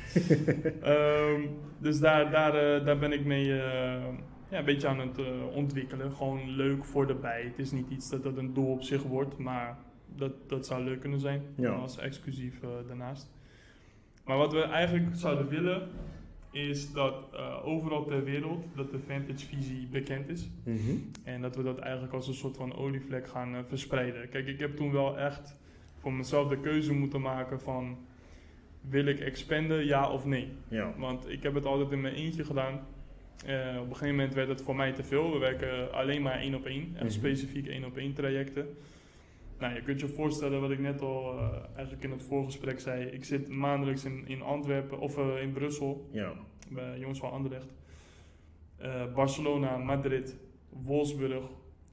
Ehm, 0.81 1.41
dus 1.77 1.99
daar, 1.99 2.31
daar, 2.31 2.55
eh, 2.55 2.85
daar 2.85 2.97
ben 2.97 3.11
ik 3.11 3.25
mee 3.25 3.45
ja, 3.45 4.57
een 4.57 4.65
beetje 4.65 4.87
aan 4.87 4.99
het 4.99 5.19
ontwikkelen. 5.53 6.11
Gewoon 6.11 6.49
leuk 6.49 6.85
voor 6.85 7.07
de 7.07 7.15
bij. 7.15 7.43
Het 7.43 7.59
is 7.59 7.71
niet 7.71 7.89
iets 7.89 8.09
dat, 8.09 8.23
dat 8.23 8.37
een 8.37 8.53
doel 8.53 8.71
op 8.71 8.81
zich 8.81 9.03
wordt, 9.03 9.37
maar 9.37 9.77
dat, 10.15 10.49
dat 10.49 10.65
zou 10.65 10.83
leuk 10.83 10.99
kunnen 10.99 11.19
zijn. 11.19 11.41
Ja. 11.55 11.71
Als 11.71 11.97
exclusief 11.97 12.59
daarnaast. 12.87 13.31
Maar 14.25 14.37
wat 14.37 14.53
we 14.53 14.61
eigenlijk 14.61 15.15
zouden 15.15 15.47
willen, 15.47 15.87
is 16.51 16.91
dat 16.91 17.13
eh, 17.33 17.65
overal 17.67 18.05
ter 18.05 18.23
wereld 18.23 18.65
dat 18.75 18.91
de 18.91 18.99
vintage 18.99 19.45
visie 19.47 19.87
bekend 19.91 20.29
is. 20.29 20.49
Mhm. 20.63 20.77
En 21.23 21.41
dat 21.41 21.55
we 21.55 21.63
dat 21.63 21.77
eigenlijk 21.79 22.13
als 22.13 22.27
een 22.27 22.33
soort 22.33 22.57
van 22.57 22.75
olievlek 22.75 23.27
gaan 23.27 23.55
eh, 23.55 23.59
verspreiden. 23.67 24.29
Kijk, 24.29 24.47
ik 24.47 24.59
heb 24.59 24.75
toen 24.75 24.91
wel 24.91 25.17
echt 25.17 25.55
voor 25.99 26.13
mezelf 26.13 26.49
de 26.49 26.59
keuze 26.59 26.93
moeten 26.93 27.21
maken 27.21 27.61
van... 27.61 27.97
Wil 28.89 29.05
ik 29.05 29.19
expanden, 29.19 29.85
ja 29.85 30.09
of 30.11 30.25
nee? 30.25 30.47
Ja. 30.67 30.93
Want 30.97 31.29
ik 31.29 31.43
heb 31.43 31.53
het 31.53 31.65
altijd 31.65 31.91
in 31.91 32.01
mijn 32.01 32.13
eentje 32.13 32.43
gedaan. 32.45 32.79
Eh, 33.45 33.75
op 33.79 33.89
een 33.89 33.95
gegeven 33.95 34.15
moment 34.15 34.33
werd 34.33 34.47
het 34.47 34.61
voor 34.61 34.75
mij 34.75 34.91
te 34.91 35.03
veel. 35.03 35.31
We 35.31 35.37
werken 35.37 35.93
alleen 35.93 36.21
maar 36.21 36.39
één 36.39 36.55
op 36.55 36.65
één. 36.65 36.91
Echt 36.93 37.03
Mhm. 37.03 37.11
specifiek 37.11 37.67
één 37.67 37.85
op 37.85 37.97
één 37.97 38.13
trajecten. 38.13 38.67
Nou, 39.59 39.73
je 39.73 39.81
kunt 39.81 39.99
je 39.99 40.07
voorstellen 40.07 40.61
wat 40.61 40.71
ik 40.71 40.79
net 40.79 41.01
al 41.01 41.37
eh, 41.37 41.49
eigenlijk 41.75 42.03
in 42.03 42.11
het 42.11 42.23
voorgesprek 42.23 42.79
zei. 42.79 43.05
Ik 43.05 43.23
zit 43.25 43.47
maandelijks 43.47 44.05
in, 44.05 44.27
in 44.27 44.41
Antwerpen 44.41 44.99
of 44.99 45.17
eh, 45.17 45.41
in 45.41 45.51
Brussel 45.51 46.09
Ja. 46.11 46.33
bij 46.69 46.99
jongens 46.99 47.19
van 47.19 47.31
Anderlecht. 47.31 47.73
Eh, 48.77 49.13
Barcelona, 49.13 49.77
Madrid, 49.77 50.37
Wolfsburg, 50.69 51.43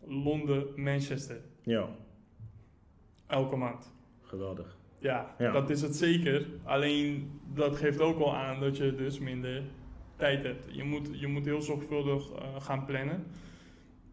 Londen, 0.04 0.66
Manchester. 0.76 1.40
Ja. 1.62 1.88
Elke 3.26 3.56
maand. 3.56 3.94
Geweldig. 4.22 4.76
Ja, 4.98 5.34
Ja. 5.38 5.52
dat 5.52 5.70
is 5.70 5.82
het 5.82 5.96
zeker. 5.96 6.46
Alleen 6.64 7.30
dat 7.54 7.76
geeft 7.76 8.00
ook 8.00 8.18
al 8.18 8.36
aan 8.36 8.60
dat 8.60 8.76
je 8.76 8.94
dus 8.94 9.18
minder 9.18 9.62
tijd 10.16 10.42
hebt. 10.44 10.66
Je 10.74 10.84
moet, 10.84 11.08
je 11.20 11.26
moet 11.26 11.44
heel 11.44 11.62
zorgvuldig 11.62 12.30
gaan 12.58 12.84
plannen. 12.84 13.24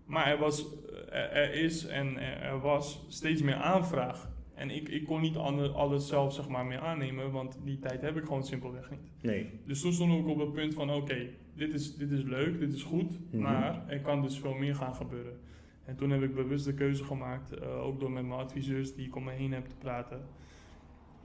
Maar 0.05 0.27
er, 0.27 0.37
was, 0.37 0.65
er, 1.11 1.53
is 1.53 1.85
en 1.85 2.17
er, 2.17 2.59
was 2.59 3.05
steeds 3.07 3.41
meer 3.41 3.55
aanvraag. 3.55 4.31
En 4.55 4.69
ik, 4.69 4.89
ik 4.89 5.05
kon 5.05 5.21
niet 5.21 5.35
alle- 5.35 5.69
alles 5.69 6.07
zelf 6.07 6.33
zeg 6.33 6.47
maar, 6.47 6.65
meer 6.65 6.79
aannemen, 6.79 7.31
want 7.31 7.59
die 7.63 7.79
tijd 7.79 8.01
heb 8.01 8.17
ik 8.17 8.23
gewoon 8.23 8.43
simpelweg 8.43 8.89
niet. 8.89 8.99
Nee. 9.21 9.49
Dus 9.65 9.81
toen 9.81 9.93
stond 9.93 10.13
ik 10.19 10.27
op 10.27 10.39
het 10.39 10.53
punt 10.53 10.73
van: 10.73 10.91
oké, 10.91 11.27
dit, 11.55 11.73
is, 11.73 11.95
dit 11.95 12.11
is 12.11 12.23
leuk, 12.23 12.59
dit 12.59 12.73
is 12.73 12.83
goed, 12.83 13.19
Mhm. 13.31 13.41
maar 13.41 13.83
er 13.87 13.99
kan 13.99 14.21
dus 14.21 14.39
veel 14.39 14.53
meer 14.53 14.75
gaan 14.75 14.95
gebeuren. 14.95 15.39
En 15.85 15.95
toen 15.95 16.09
heb 16.09 16.21
ik 16.23 16.35
bewust 16.35 16.65
de 16.65 16.73
keuze 16.73 17.03
gemaakt, 17.03 17.51
eh, 17.53 17.83
ook 17.85 17.99
door 17.99 18.11
met 18.11 18.25
mijn 18.25 18.39
adviseurs 18.39 18.95
die 18.95 19.05
ik 19.07 19.15
om 19.15 19.23
me 19.23 19.31
heen 19.31 19.51
heb 19.53 19.65
te 19.65 19.75
praten. 19.75 20.21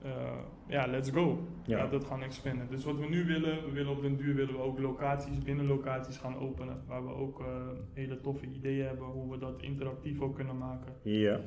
Eh, 0.03 0.39
ja, 0.67 0.87
let's 0.87 1.09
go. 1.09 1.47
Ja. 1.65 1.87
Dat 1.87 2.05
gaan 2.05 2.23
expanden. 2.23 2.67
Dus 2.69 2.83
wat 2.83 2.99
we 2.99 3.05
nu 3.09 3.25
willen, 3.25 3.65
we 3.65 3.71
willen 3.71 3.91
op 3.91 4.01
den 4.01 4.17
duur 4.17 4.35
willen 4.35 4.53
we 4.53 4.61
ook 4.61 4.79
locaties, 4.79 5.37
binnenlocaties 5.43 6.17
gaan 6.17 6.37
openen. 6.37 6.83
Waar 6.87 7.05
we 7.05 7.13
ook 7.13 7.39
eh, 7.39 7.45
hele 7.93 8.21
toffe 8.21 8.45
ideeën 8.45 8.85
hebben 8.85 9.05
hoe 9.05 9.31
we 9.31 9.37
dat 9.37 9.61
interactief 9.61 10.21
ook 10.21 10.35
kunnen 10.35 10.57
maken. 10.57 10.93
Ja. 11.01 11.39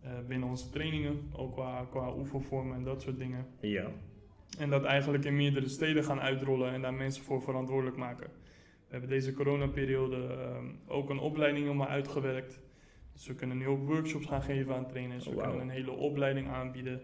Eh, 0.00 0.10
binnen 0.26 0.48
onze 0.48 0.70
trainingen, 0.70 1.30
ook 1.32 1.52
qua, 1.52 1.86
qua 1.90 2.14
oefenvormen 2.14 2.76
en 2.76 2.84
dat 2.84 3.02
soort 3.02 3.18
dingen. 3.18 3.46
Ja. 3.60 3.90
En 4.58 4.70
dat 4.70 4.84
eigenlijk 4.84 5.24
in 5.24 5.36
meerdere 5.36 5.68
steden 5.68 6.04
gaan 6.04 6.20
uitrollen 6.20 6.72
en 6.72 6.82
daar 6.82 6.94
mensen 6.94 7.24
voor 7.24 7.42
verantwoordelijk 7.42 7.96
maken. 7.96 8.26
We 8.56 8.94
hebben 8.94 9.10
deze 9.10 9.32
coronaperiode 9.32 10.16
ehm, 10.16 10.66
ook 10.86 11.10
een 11.10 11.18
opleiding 11.18 11.64
helemaal 11.64 11.88
uitgewerkt. 11.88 12.60
Dus 13.12 13.26
we 13.26 13.34
kunnen 13.34 13.58
nu 13.58 13.66
ook 13.66 13.86
workshops 13.86 14.26
gaan 14.26 14.42
geven 14.42 14.74
aan 14.74 14.86
trainers. 14.86 15.28
We 15.28 15.34
kunnen 15.34 15.60
een 15.60 15.70
hele 15.70 15.90
opleiding 15.90 16.48
aanbieden. 16.48 17.00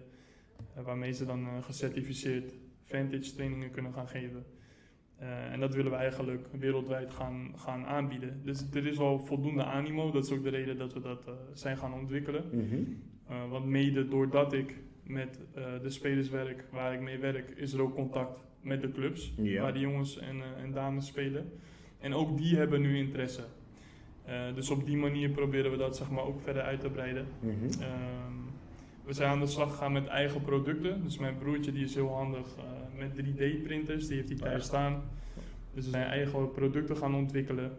Eh, 0.75 0.85
waarmee 0.85 1.13
ze 1.13 1.27
dan 1.27 1.47
eh, 1.47 1.63
gecertificeerd 1.63 2.55
vintage 2.85 3.35
trainingen 3.35 3.71
kunnen 3.71 3.93
gaan 3.93 4.09
geven. 4.09 4.45
Eh, 5.17 5.53
en 5.53 5.61
dat 5.61 5.75
willen 5.75 5.91
we 5.91 5.97
eigenlijk 5.97 6.47
wereldwijd 6.59 7.11
gaan, 7.11 7.53
gaan 7.57 7.85
aanbieden. 7.85 8.41
Dus 8.45 8.65
er 8.73 8.87
is 8.87 8.99
al 8.99 9.19
voldoende 9.19 9.65
animo. 9.65 10.11
Dat 10.11 10.25
is 10.25 10.31
ook 10.31 10.43
de 10.43 10.51
reden 10.51 10.79
dat 10.79 10.93
we 10.93 11.01
dat 11.01 11.31
zijn 11.53 11.77
gaan 11.77 11.95
ontwikkelen. 11.95 12.45
Mhm. 12.53 12.83
want 13.51 13.65
mede 13.65 14.09
doordat 14.09 14.53
ik 14.53 14.77
met 15.03 15.39
de 15.83 15.91
spelers 15.91 16.29
werk 16.29 16.65
waar 16.71 16.95
ik 16.95 17.01
mee 17.01 17.19
werk, 17.19 17.51
is 17.51 17.73
er 17.73 17.83
ook 17.83 17.95
contact 17.95 18.45
met 18.61 18.81
de 18.81 18.93
clubs 18.93 19.35
waar 19.61 19.73
de 19.73 19.79
jongens 19.79 20.19
en, 20.19 20.37
en 20.63 20.73
dames 20.73 21.07
spelen. 21.07 21.53
En 21.99 22.15
ook 22.15 22.39
die 22.39 22.57
hebben 22.57 22.81
nu 22.81 22.97
interesse. 22.99 23.43
dus 24.55 24.71
op 24.71 24.87
die 24.87 24.97
manier 24.97 25.31
proberen 25.31 25.71
we 25.71 25.77
dat 25.77 25.97
zeg 25.97 26.11
maar, 26.11 26.25
ook 26.25 26.41
verder 26.41 26.63
uit 26.63 26.81
te 26.81 26.91
breiden. 26.91 27.27
Mhm. 27.41 27.83
Ehm, 27.83 28.45
we 29.05 29.13
zijn 29.13 29.29
aan 29.31 29.41
de 29.41 29.47
slag 29.47 29.71
gegaan 29.71 29.93
met 29.93 30.07
eigen 30.07 30.41
producten. 30.43 31.03
Dus 31.03 31.19
mijn 31.19 31.39
broertje 31.39 31.73
die 31.73 31.85
is 31.85 31.95
heel 31.95 32.09
handig 32.15 32.47
eh, 32.57 32.99
met 32.99 33.11
3D-printers, 33.13 34.07
die 34.07 34.17
heeft 34.17 34.29
hij 34.29 34.39
thuis 34.39 34.63
ja. 34.63 34.69
staan. 34.69 35.03
Dus 35.75 35.85
we 35.85 35.91
zijn 35.91 36.07
eigen 36.09 36.51
producten 36.51 36.97
gaan 36.97 37.15
ontwikkelen. 37.15 37.71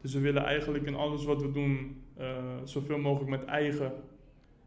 Dus 0.00 0.14
we 0.14 0.20
willen 0.20 0.44
eigenlijk 0.44 0.86
in 0.86 0.94
alles 0.94 1.24
wat 1.24 1.42
we 1.42 1.50
doen, 1.52 2.02
eh, 2.16 2.36
zoveel 2.64 2.98
mogelijk 2.98 3.30
met 3.30 3.44
eigen, 3.44 3.92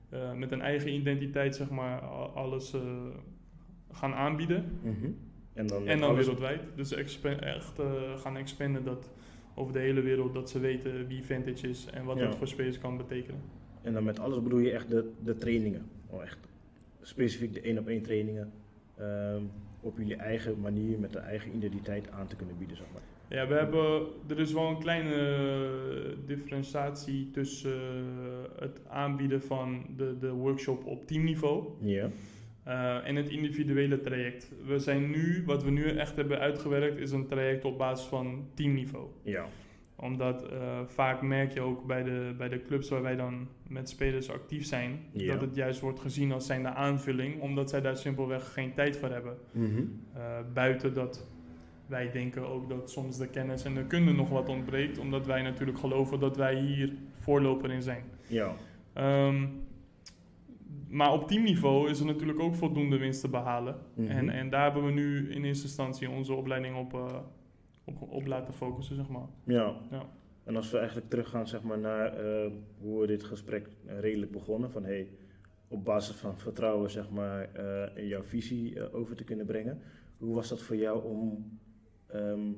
eh, 0.09 0.33
met 0.33 0.51
een 0.51 0.61
eigen 0.61 0.93
identiteit, 0.93 1.55
zeg 1.55 1.69
maar, 1.69 1.99
alles 2.33 2.73
gaan 3.91 4.13
aanbieden. 4.13 4.79
Mhm. 4.81 5.09
En 5.53 5.67
dan, 5.67 5.87
En 5.87 5.99
dan 5.99 6.09
alles- 6.09 6.25
wereldwijd. 6.25 6.61
Dus 6.75 6.93
echt 6.93 7.79
gaan 8.15 8.37
expanden 8.37 8.83
dat 8.83 9.09
over 9.55 9.73
de 9.73 9.79
hele 9.79 10.01
wereld, 10.01 10.33
dat 10.33 10.49
ze 10.49 10.59
weten 10.59 11.07
wie 11.07 11.23
Vintage 11.23 11.67
is 11.69 11.85
en 11.85 12.03
wat 12.05 12.17
Ja. 12.17 12.25
dat 12.25 12.35
voor 12.35 12.47
spelers 12.47 12.79
kan 12.79 12.97
betekenen. 12.97 13.41
En 13.85 13.93
dan 13.93 14.03
met 14.03 14.19
alles 14.19 14.41
bedoel 14.43 14.59
je 14.59 14.71
echt 14.71 14.89
de, 14.89 15.11
de 15.23 15.35
trainingen. 15.37 15.81
Oh, 16.09 16.21
echt 16.23 16.37
specifiek 17.01 17.53
de 17.53 17.61
één 17.61 17.77
op 17.77 17.87
één 17.87 18.01
trainingen. 18.01 18.51
ehm, 18.97 19.41
op 19.81 19.97
jullie 19.97 20.15
eigen 20.15 20.59
manier, 20.59 20.99
met 20.99 21.13
de 21.13 21.19
eigen 21.19 21.55
identiteit 21.55 22.11
aan 22.11 22.27
te 22.27 22.35
kunnen 22.35 22.57
bieden, 22.57 22.77
zeg 22.77 22.85
maar. 22.93 23.01
Ja, 23.27 23.47
we 23.47 23.53
hebben, 23.53 24.07
er 24.27 24.39
is 24.39 24.53
wel 24.53 24.67
een 24.69 24.79
kleine 24.79 25.13
eh, 25.15 26.27
differentiatie 26.27 27.29
tussen 27.31 27.73
eh, 27.73 28.61
het 28.61 28.79
aanbieden 28.87 29.41
van 29.41 29.85
de, 29.97 30.17
de 30.19 30.29
workshop 30.31 30.85
op 30.85 31.07
teamniveau 31.07 31.63
Ja. 31.79 32.09
eh, 32.63 33.07
en 33.07 33.15
het 33.15 33.29
individuele 33.29 34.01
traject. 34.01 34.51
We 34.65 34.79
zijn 34.79 35.09
nu, 35.09 35.43
wat 35.45 35.63
we 35.63 35.69
nu 35.71 35.85
echt 35.85 36.15
hebben 36.15 36.39
uitgewerkt, 36.39 36.97
is 36.99 37.11
een 37.11 37.27
traject 37.27 37.65
op 37.65 37.77
basis 37.77 38.07
van 38.07 38.47
teamniveau. 38.53 39.07
Ja. 39.23 39.45
Omdat 39.95 40.49
eh, 40.49 40.79
vaak 40.85 41.21
merk 41.21 41.53
je 41.53 41.61
ook 41.61 41.85
bij 41.85 42.03
de, 42.03 42.33
bij 42.37 42.49
de 42.49 42.61
clubs 42.61 42.89
waar 42.89 43.01
wij 43.01 43.15
dan 43.15 43.47
met 43.67 43.89
spelers 43.89 44.29
actief 44.29 44.65
zijn, 44.65 44.99
dat 45.13 45.41
het 45.41 45.55
juist 45.55 45.79
wordt 45.79 45.99
gezien 45.99 46.31
als 46.31 46.45
zijnde 46.45 46.69
aanvulling, 46.69 47.41
omdat 47.41 47.69
zij 47.69 47.81
daar 47.81 47.97
simpelweg 47.97 48.53
geen 48.53 48.73
tijd 48.73 48.97
voor 48.97 49.09
hebben. 49.09 49.37
Mhm. 49.51 49.81
Uh, 50.17 50.23
buiten 50.53 50.93
dat 50.93 51.27
wij 51.87 52.11
denken 52.11 52.47
ook 52.47 52.69
dat 52.69 52.91
soms 52.91 53.17
de 53.17 53.27
kennis 53.27 53.63
en 53.63 53.73
de 53.73 53.85
kunde 53.85 54.11
nog 54.11 54.29
wat 54.29 54.49
ontbreekt, 54.49 54.97
omdat 54.97 55.25
wij 55.25 55.41
natuurlijk 55.41 55.79
geloven 55.79 56.19
dat 56.19 56.37
wij 56.37 56.55
hier 56.55 56.93
voorloper 57.11 57.71
in 57.71 57.81
zijn. 57.81 58.03
Ja. 58.27 58.55
Ehm, 58.93 59.47
maar 60.87 61.11
op 61.11 61.27
teamniveau 61.27 61.89
is 61.89 61.99
er 61.99 62.05
natuurlijk 62.05 62.39
ook 62.39 62.55
voldoende 62.55 62.97
winst 62.97 63.21
te 63.21 63.29
behalen. 63.29 63.75
Mhm. 63.93 64.07
En, 64.07 64.29
en 64.29 64.49
daar 64.49 64.63
hebben 64.63 64.85
we 64.85 64.91
nu 64.91 65.31
in 65.31 65.43
eerste 65.43 65.65
instantie 65.65 66.09
onze 66.09 66.33
opleiding 66.33 66.75
op, 66.75 66.93
eh, 66.93 67.15
op, 67.85 68.01
op 68.11 68.25
laten 68.25 68.53
focussen, 68.53 68.95
zeg 68.95 69.07
maar. 69.07 69.27
Ja. 69.43 69.81
Ja. 69.91 70.09
En 70.43 70.55
als 70.55 70.71
we 70.71 70.77
eigenlijk 70.77 71.09
teruggaan 71.09 71.47
zeg 71.47 71.63
maar, 71.63 71.79
naar 71.79 72.17
eh, 72.17 72.51
hoe 72.79 73.01
we 73.01 73.07
dit 73.07 73.23
gesprek 73.23 73.67
redelijk 73.85 74.31
begonnen, 74.31 74.71
van 74.71 74.83
hey, 74.83 75.09
op 75.67 75.85
basis 75.85 76.15
van 76.15 76.37
vertrouwen 76.37 76.91
zeg 76.91 77.09
maar, 77.09 77.53
eh, 77.53 78.07
jouw 78.09 78.23
visie 78.23 78.79
eh, 78.79 78.95
over 78.95 79.15
te 79.15 79.23
kunnen 79.23 79.45
brengen. 79.45 79.81
Hoe 80.17 80.35
was 80.35 80.49
dat 80.49 80.61
voor 80.61 80.75
jou 80.75 81.03
om, 81.03 81.59
ehm, 82.07 82.51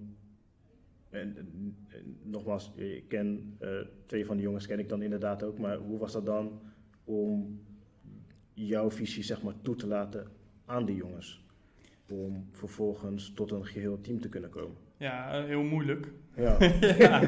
en, 1.09 1.37
en- 1.37 1.75
en 1.87 2.17
nogmaals, 2.23 2.71
ik 2.75 3.07
ken 3.07 3.57
twee 4.05 4.25
van 4.25 4.35
die 4.35 4.45
jongens 4.45 4.67
ken 4.67 4.79
ik 4.79 4.89
dan 4.89 5.01
inderdaad 5.01 5.43
ook, 5.43 5.57
maar 5.57 5.77
hoe 5.77 5.97
was 5.97 6.11
dat 6.13 6.25
dan 6.25 6.59
om 7.03 7.59
jouw 8.53 8.91
visie 8.91 9.23
zeg 9.23 9.43
maar, 9.43 9.61
toe 9.61 9.75
te 9.75 9.87
laten 9.87 10.27
aan 10.65 10.85
die 10.85 10.95
jongens? 10.95 11.45
Om 12.11 12.47
vervolgens 12.51 13.33
tot 13.33 13.51
een 13.51 13.65
geheel 13.65 14.01
team 14.01 14.19
te 14.21 14.29
kunnen 14.29 14.49
komen. 14.49 14.77
Ja, 14.97 15.31
eh, 15.31 15.43
heel 15.45 15.63
moeilijk. 15.63 16.07
Ja, 16.35 16.57
ja, 16.97 17.19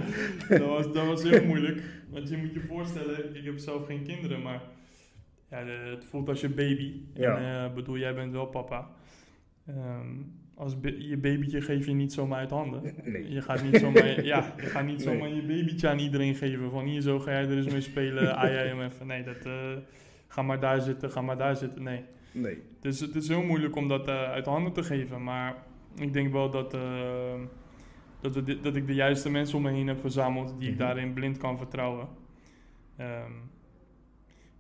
dat 0.50 0.60
was, 0.68 0.94
dat 0.94 1.06
was 1.06 1.24
heel 1.24 1.46
moeilijk. 1.46 1.82
Want 2.10 2.30
je 2.30 2.38
moet 2.38 2.54
je 2.54 2.60
voorstellen, 2.60 3.36
ik 3.36 3.46
heb 3.46 3.58
zelf 3.58 3.86
geen 3.86 4.04
kinderen, 4.04 4.42
maar 4.42 4.62
ja, 5.50 5.66
het 5.66 6.06
voelt 6.06 6.30
als 6.30 6.42
je 6.42 6.50
baby. 6.50 6.94
Ja. 7.14 7.38
En 7.38 7.66
eh, 7.70 7.74
bedoel, 7.74 7.98
jij 7.98 8.14
bent 8.16 8.32
wel 8.32 8.46
papa. 8.46 8.90
Ehm, 9.68 10.08
als 10.56 10.76
je 10.98 11.18
babytje 11.18 11.62
geef 11.62 11.86
je 11.86 11.94
niet 11.94 12.14
zomaar 12.14 12.40
uit 12.40 12.50
handen. 12.50 12.94
nee. 13.04 13.30
Je 13.32 13.42
gaat 13.42 13.64
niet 13.64 13.78
zomaar, 13.78 14.24
ja, 14.34 14.54
je 14.58 14.62
gaat 14.66 14.86
niet 14.86 15.06
Nee. 15.06 15.14
zomaar 15.14 15.30
je 15.30 15.42
babytje 15.42 15.88
aan 15.90 16.00
iedereen 16.00 16.36
geven. 16.36 16.72
Van 16.72 16.86
hier 16.86 17.02
zo 17.02 17.20
ga 17.20 17.32
jij 17.32 17.44
er 17.44 17.58
eens 17.58 17.72
mee 17.72 17.82
spelen, 17.82 18.36
aai 18.36 18.54
jij 18.54 18.68
hem 18.68 18.82
even. 18.82 19.08
Nee, 19.08 19.24
dat, 19.24 19.46
eh, 19.46 19.72
ga 20.28 20.42
maar 20.42 20.60
daar 20.60 20.82
zitten, 20.82 21.12
ga 21.12 21.22
maar 21.22 21.38
daar 21.38 21.56
zitten. 21.56 21.84
Nee. 21.84 22.04
Nee. 22.32 22.58
Dus 22.82 23.00
het 23.00 23.16
is 23.16 23.28
heel 23.28 23.44
moeilijk 23.44 23.76
om 23.76 23.88
dat 23.88 24.08
uit 24.08 24.46
handen 24.46 24.74
te 24.74 24.84
geven. 24.84 25.24
Maar 25.24 25.56
ik 25.96 26.14
denk 26.14 26.32
wel 26.32 26.50
dat, 26.50 26.78
dat, 28.22 28.34
we 28.36 28.60
dat 28.60 28.76
ik 28.76 28.88
de 28.88 28.94
juiste 28.94 29.30
mensen 29.30 29.58
om 29.58 29.64
me 29.64 29.72
heen 29.72 29.88
heb 29.88 30.00
verzameld 30.00 30.60
die 30.60 30.68
ik 30.70 30.76
Mhm. 30.76 30.84
daarin 30.84 31.14
blind 31.14 31.38
kan 31.38 31.58
vertrouwen. 31.58 32.08
Ehm, 32.96 33.32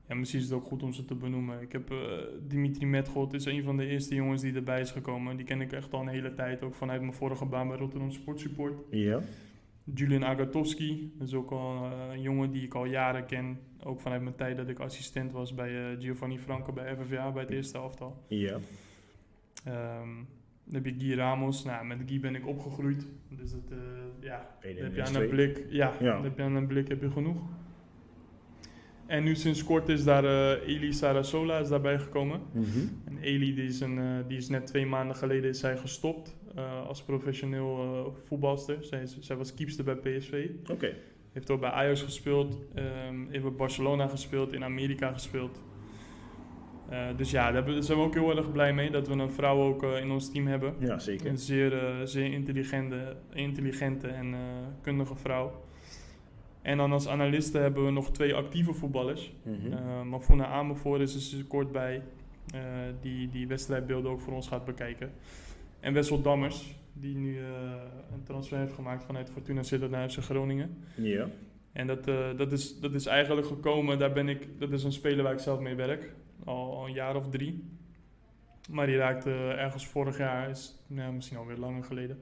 ja, 0.07 0.15
misschien 0.15 0.39
is 0.39 0.45
het 0.45 0.53
ook 0.53 0.65
goed 0.65 0.83
om 0.83 0.93
ze 0.93 1.05
te 1.05 1.15
benoemen. 1.15 1.61
Ik 1.61 1.71
heb 1.71 1.91
eh, 1.91 1.97
Dimitri 2.47 2.85
Metgod 2.85 3.33
is 3.33 3.45
een 3.45 3.63
van 3.63 3.77
de 3.77 3.85
eerste 3.85 4.15
jongens 4.15 4.41
die 4.41 4.53
erbij 4.53 4.81
is 4.81 4.91
gekomen. 4.91 5.35
Die 5.37 5.45
ken 5.45 5.61
ik 5.61 5.71
echt 5.71 5.93
al 5.93 6.01
een 6.01 6.07
hele 6.07 6.33
tijd, 6.33 6.63
ook 6.63 6.73
vanuit 6.73 7.01
mijn 7.01 7.13
vorige 7.13 7.45
baan 7.45 7.67
bij 7.67 7.77
Rotterdam 7.77 8.11
Sportsupport. 8.11 8.73
Ja. 8.89 9.19
Julian 9.93 10.25
Agatowski, 10.25 11.13
dat 11.17 11.27
is 11.27 11.33
ook 11.33 11.51
al 11.51 11.85
eh, 11.85 11.91
een 12.13 12.21
jongen 12.21 12.51
die 12.51 12.63
ik 12.63 12.73
al 12.75 12.85
jaren 12.85 13.25
ken. 13.25 13.59
Ook 13.83 13.99
vanuit 13.99 14.21
mijn 14.21 14.35
tijd 14.35 14.57
dat 14.57 14.69
ik 14.69 14.79
assistent 14.79 15.31
was 15.31 15.53
bij 15.53 15.91
eh, 15.91 15.99
Giovanni 16.01 16.37
Franco 16.39 16.73
bij 16.73 16.95
FFA, 16.95 17.31
bij 17.31 17.41
het 17.41 17.51
eerste 17.51 17.77
elftal. 17.77 18.23
Ja. 18.27 18.57
Ehm, 19.63 20.09
dan 20.69 20.83
heb 20.83 20.85
je 20.85 21.05
Guy 21.05 21.15
Ramos. 21.17 21.63
Nou, 21.63 21.85
met 21.85 21.97
Guy 22.05 22.19
ben 22.19 22.35
ik 22.35 22.47
opgegroeid. 22.47 23.07
Dus 23.29 23.51
dat, 23.51 23.61
eh, 23.71 23.77
ja, 24.19 24.55
Eén 24.61 24.75
dan 24.75 24.83
heb 24.83 24.95
je 24.95 25.03
aan 25.03 25.15
een 25.15 25.29
blik, 25.29 25.65
ja, 25.69 25.93
Ja. 25.99 26.13
dan 26.13 26.23
heb 26.23 26.37
je 26.37 26.43
aan 26.43 26.55
een 26.55 26.67
blik 26.67 26.87
heb 26.87 27.01
je 27.01 27.11
genoeg. 27.11 27.41
En 29.05 29.23
nu 29.23 29.35
sinds 29.35 29.63
kort 29.63 29.89
is 29.89 30.03
daar 30.03 30.23
eh, 30.25 30.67
Eli 30.67 30.93
Sarasola 30.93 31.57
is 31.59 31.69
daarbij 31.69 31.99
gekomen. 31.99 32.41
Mhm. 32.51 32.67
En 33.05 33.17
Eli 33.21 33.53
die 33.55 33.65
is, 33.65 33.79
een, 33.79 33.97
eh, 33.99 34.27
die 34.27 34.37
is 34.37 34.49
net 34.49 34.67
twee 34.67 34.85
maanden 34.85 35.15
geleden 35.15 35.49
is 35.49 35.59
zij 35.59 35.77
gestopt 35.77 36.37
als 36.87 37.03
professioneel 37.03 38.13
voetbalster. 38.25 38.83
Zij, 38.83 39.01
is- 39.01 39.17
zij 39.19 39.35
was 39.35 39.53
keepster 39.53 39.83
bij 39.83 39.95
PSV. 39.95 40.49
Oké. 40.71 40.93
Heeft 41.33 41.49
ook 41.51 41.59
bij 41.59 41.69
Ajax 41.69 42.01
gespeeld, 42.01 42.57
ehm 42.75 43.27
heeft 43.29 43.43
bij 43.43 43.51
Barcelona 43.51 44.07
gespeeld, 44.07 44.53
in 44.53 44.63
Amerika 44.63 45.11
gespeeld. 45.13 45.61
Eh, 46.89 47.07
dus 47.17 47.31
ja, 47.31 47.51
daar 47.51 47.83
zijn 47.83 47.97
we 47.97 48.03
ook 48.03 48.13
heel 48.13 48.37
erg 48.37 48.51
blij 48.51 48.73
mee 48.73 48.91
dat 48.91 49.07
we 49.07 49.13
een 49.13 49.31
vrouw 49.31 49.61
ook 49.61 49.83
eh, 49.83 49.99
in 49.99 50.11
ons 50.11 50.31
team 50.31 50.47
hebben. 50.47 50.73
Ja, 50.79 50.99
zeker. 50.99 51.27
Een 51.27 51.37
zeer, 51.37 51.77
eh, 51.77 51.95
zeer 52.03 52.31
intelligente, 52.31 53.15
intelligente 53.33 54.07
en 54.07 54.35
kundige 54.81 55.15
vrouw. 55.15 55.61
En 56.61 56.77
dan 56.77 56.91
als 56.91 57.07
analisten 57.07 57.61
hebben 57.61 57.85
we 57.85 57.91
nog 57.91 58.11
twee 58.11 58.35
actieve 58.35 58.73
voetballers. 58.73 59.33
Mhm. 59.43 59.73
Eh 59.73 60.01
Mafuna 60.01 60.61
is 60.99 61.15
er 61.15 61.21
sinds 61.21 61.47
kort 61.47 61.71
bij, 61.71 62.01
die 63.01 63.29
die 63.29 63.47
wedstrijdbeelden 63.47 64.11
ook 64.11 64.21
voor 64.21 64.33
ons 64.33 64.47
gaat 64.47 64.65
bekijken. 64.65 65.11
En 65.79 65.93
Wessel 65.93 66.21
Dammers, 66.21 66.75
die 66.93 67.15
nu 67.15 67.37
een 68.13 68.23
transfer 68.23 68.57
heeft 68.57 68.73
gemaakt 68.73 69.03
vanuit 69.03 69.29
Fortuna 69.29 69.63
Sittard 69.63 69.91
naar 69.91 70.09
FC 70.09 70.17
Groningen. 70.17 70.77
Ja. 70.95 71.27
En 71.71 71.87
dat, 71.87 72.03
dat, 72.37 72.51
is, 72.51 72.79
dat 72.79 72.93
is 72.93 73.05
eigenlijk 73.05 73.47
gekomen, 73.47 73.99
daar 73.99 74.13
ben 74.13 74.29
ik, 74.29 74.59
dat 74.59 74.71
is 74.71 74.83
een 74.83 74.91
speler 74.91 75.23
waar 75.23 75.33
ik 75.33 75.39
zelf 75.39 75.59
mee 75.59 75.75
werk, 75.75 76.13
al, 76.45 76.85
een 76.85 76.93
jaar 76.93 77.15
of 77.15 77.29
drie. 77.29 77.63
Maar 78.69 78.85
die 78.85 78.97
raakte 78.97 79.31
ergens 79.57 79.87
vorig 79.87 80.17
jaar, 80.17 80.49
is, 80.49 80.83
nou, 80.87 81.13
misschien 81.13 81.37
alweer 81.37 81.57
langer 81.57 81.83
geleden, 81.83 82.21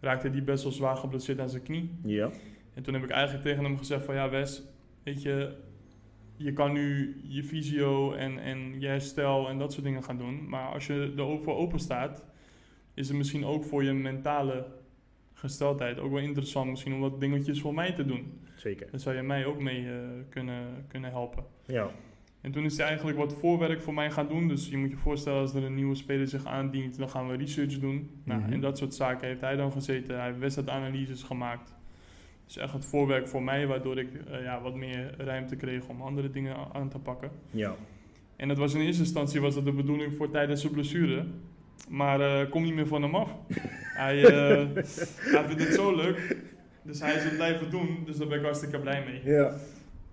raakte 0.00 0.30
die 0.30 0.42
best 0.42 0.62
wel 0.62 0.72
zwaar 0.72 0.96
geblesseerd 0.96 1.40
aan 1.40 1.48
zijn 1.48 1.62
knie. 1.62 1.98
Ja. 2.02 2.30
En 2.74 2.82
toen 2.82 2.94
heb 2.94 3.02
ik 3.02 3.10
eigenlijk 3.10 3.44
tegen 3.44 3.64
hem 3.64 3.78
gezegd 3.78 4.04
van 4.04 4.14
ja 4.14 4.30
Wes, 4.30 4.62
weet 5.02 5.22
je, 5.22 5.56
je 6.36 6.52
kan 6.52 6.72
nu 6.72 7.16
je 7.22 7.44
fysio 7.44 8.12
en, 8.12 8.38
en 8.38 8.80
je 8.80 8.86
herstel 8.86 9.48
en 9.48 9.58
dat 9.58 9.72
soort 9.72 9.84
dingen 9.84 10.04
gaan 10.04 10.18
doen. 10.18 10.48
Maar 10.48 10.68
als 10.72 10.86
je 10.86 11.14
er 11.16 11.42
voor 11.42 11.56
open 11.56 11.78
staat, 11.78 12.24
is 12.94 13.08
het 13.08 13.16
misschien 13.16 13.44
ook 13.44 13.64
voor 13.64 13.84
je 13.84 13.92
mentale 13.92 14.66
gesteldheid 15.32 15.98
ook 15.98 16.10
wel 16.12 16.20
interessant 16.20 16.70
misschien 16.70 16.94
om 16.94 17.00
wat 17.00 17.20
dingetjes 17.20 17.60
voor 17.60 17.74
mij 17.74 17.92
te 17.92 18.04
doen. 18.04 18.40
Zeker. 18.56 18.90
Daar 18.90 19.00
zou 19.00 19.16
je 19.16 19.22
mij 19.22 19.46
ook 19.46 19.60
mee 19.60 19.88
eh, 19.88 19.98
kunnen, 20.28 20.84
kunnen 20.88 21.10
helpen. 21.10 21.44
Ja. 21.66 21.90
En 22.44 22.52
toen 22.52 22.64
is 22.64 22.76
hij 22.76 22.86
eigenlijk 22.86 23.18
wat 23.18 23.34
voorwerk 23.34 23.82
voor 23.82 23.94
mij 23.94 24.10
gaan 24.10 24.28
doen. 24.28 24.48
Dus 24.48 24.68
je 24.68 24.76
moet 24.76 24.90
je 24.90 24.96
voorstellen, 24.96 25.40
als 25.40 25.54
er 25.54 25.64
een 25.64 25.74
nieuwe 25.74 25.94
speler 25.94 26.26
zich 26.28 26.46
aandient, 26.46 26.98
dan 26.98 27.08
gaan 27.08 27.28
we 27.28 27.36
research 27.36 27.78
doen. 27.78 28.10
Nou, 28.24 28.40
Mhm. 28.40 28.52
en 28.52 28.60
dat 28.60 28.78
soort 28.78 28.94
zaken 28.94 29.26
heeft 29.28 29.40
hij 29.40 29.56
dan 29.56 29.72
gezeten. 29.72 30.16
Hij 30.16 30.26
heeft 30.26 30.38
wedstrijdanalyses 30.38 31.22
gemaakt. 31.22 31.74
Dus 32.46 32.56
echt 32.56 32.72
het 32.72 32.84
voorwerk 32.84 33.28
voor 33.28 33.42
mij, 33.42 33.66
waardoor 33.66 33.98
ik 33.98 34.08
eh, 34.30 34.42
ja, 34.42 34.60
wat 34.62 34.74
meer 34.74 35.14
ruimte 35.18 35.56
kreeg 35.56 35.88
om 35.88 36.00
andere 36.02 36.30
dingen 36.30 36.56
aan 36.72 36.88
te 36.88 36.98
pakken. 36.98 37.30
Ja. 37.50 37.74
En 38.36 38.48
dat 38.48 38.58
was 38.58 38.74
in 38.74 38.80
eerste 38.80 39.02
instantie 39.02 39.40
was 39.40 39.54
dat 39.54 39.64
de 39.64 39.72
bedoeling 39.72 40.14
voor 40.14 40.30
tijdens 40.30 40.62
de 40.62 40.68
blessure. 40.70 41.24
maar 41.88 42.20
eh 42.20 42.50
kom 42.50 42.62
niet 42.62 42.74
meer 42.74 42.86
van 42.86 43.02
hem 43.02 43.14
af. 43.14 43.30
hij, 44.04 44.18
hij 44.20 45.44
vindt 45.46 45.64
het 45.64 45.74
zo 45.74 45.94
leuk. 45.96 46.36
Dus 46.82 47.00
hij 47.00 47.14
is 47.14 47.24
het 47.24 47.34
blijven 47.36 47.70
doen. 47.70 47.98
Dus 48.04 48.16
daar 48.16 48.28
ben 48.28 48.38
ik 48.38 48.44
hartstikke 48.44 48.78
blij 48.78 49.04
mee. 49.06 49.34
Ja. 49.34 49.54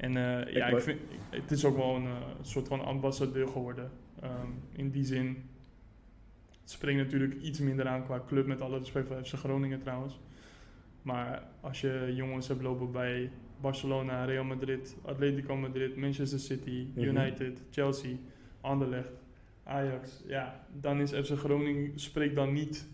En 0.02 0.18
eh, 0.18 0.54
ja, 0.54 0.66
ik 0.68 0.80
vind, 0.82 1.00
het 1.30 1.52
is 1.52 1.66
ook 1.66 1.76
wel 1.78 1.96
een 1.96 2.06
eh, 2.06 2.16
soort 2.42 2.68
van 2.68 2.86
ambassadeur 2.86 3.48
geworden. 3.48 3.92
Ehm, 4.22 4.48
in 4.72 4.90
die 4.92 5.04
zin, 5.04 5.44
het 6.62 6.72
springt 6.72 7.04
natuurlijk 7.04 7.42
iets 7.42 7.60
minder 7.60 7.88
aan 7.88 8.04
qua 8.04 8.24
club, 8.28 8.46
met 8.46 8.62
alle 8.62 8.78
respect 8.78 9.08
voor 9.08 9.24
FC 9.26 9.34
Groningen 9.34 9.80
trouwens. 9.80 10.20
Maar 11.02 11.44
als 11.62 11.82
je 11.82 12.12
jongens 12.16 12.48
hebt 12.48 12.62
lopen 12.62 12.92
bij 12.92 13.32
Barcelona, 13.62 14.26
Real 14.26 14.44
Madrid, 14.44 14.96
Atletico 15.06 15.56
Madrid, 15.56 15.96
Manchester 15.96 16.40
City, 16.40 16.88
Mhm. 16.96 17.06
United, 17.06 17.64
Chelsea, 17.72 18.16
Anderlecht, 18.62 19.12
Ajax, 19.64 20.24
ja, 20.28 20.66
dan 20.80 21.00
is 21.02 21.12
FC 21.12 21.38
Groningen 21.38 22.00
spreekt 22.00 22.36
dan 22.36 22.54
niet 22.54 22.88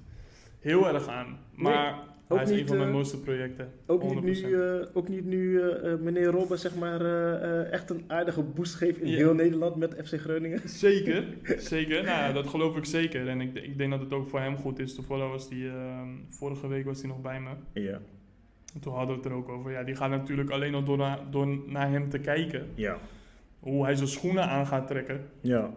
heel 0.60 0.88
erg 0.88 1.08
aan. 1.08 1.40
Maar 1.56 2.00
ook 2.28 2.38
hij 2.38 2.46
is 2.48 2.52
niet, 2.52 2.60
een 2.60 2.68
van 2.68 2.76
mijn 2.78 2.88
eh, 2.90 2.94
mooiste 2.96 3.20
projecten. 3.20 3.72
Ook 3.86 4.04
niet 4.04 4.40
100%. 4.40 4.46
nu, 4.46 4.62
eh, 4.62 4.86
ook 4.94 5.08
niet 5.08 5.26
nu 5.26 5.62
eh, 5.62 5.96
meneer 5.96 6.26
Robben 6.28 6.60
zeg 6.60 6.76
maar, 6.76 7.02
echt 7.72 7.90
een 7.90 8.04
aardige 8.08 8.42
boost 8.42 8.76
geeft 8.76 9.00
in 9.02 9.14
heel 9.14 9.34
Nederland 9.34 9.76
met 9.76 9.96
FC 10.06 10.20
Groningen. 10.20 10.70
Zeker, 10.88 11.24
zeker. 11.74 12.04
Nou, 12.04 12.34
dat 12.34 12.48
geloof 12.48 12.78
ik 12.78 12.86
zeker. 12.86 13.28
En 13.28 13.42
ik, 13.42 13.56
ik 13.56 13.78
denk 13.78 13.92
dat 13.92 14.00
het 14.00 14.14
ook 14.14 14.28
voor 14.28 14.40
hem 14.40 14.58
goed 14.58 14.80
is. 14.80 14.96
Toevallig 14.96 15.30
was 15.30 15.50
die, 15.50 15.68
ehm, 15.70 16.08
vorige 16.30 16.68
week 16.68 16.86
was 16.86 17.00
hij 17.00 17.10
nog 17.10 17.22
bij 17.22 17.40
me. 17.42 17.82
Ja. 17.82 18.00
En 18.74 18.80
toen 18.80 18.94
hadden 18.94 19.16
we 19.16 19.22
het 19.22 19.32
er 19.32 19.38
ook 19.38 19.50
over. 19.50 19.72
Ja, 19.72 19.84
die 19.84 19.96
gaat 19.96 20.10
natuurlijk 20.10 20.50
alleen 20.50 20.74
al 20.76 20.84
door, 20.84 20.98
na- 20.98 21.20
door 21.32 21.48
naar 21.68 21.90
hem 21.92 22.10
te 22.10 22.20
kijken. 22.20 22.68
Ja. 22.76 22.98
Hoe 23.60 23.84
hij 23.84 23.96
zijn 23.96 24.08
schoenen 24.08 24.44
aan 24.44 24.68
gaat 24.68 24.88
trekken. 24.88 25.22
Ja. 25.42 25.70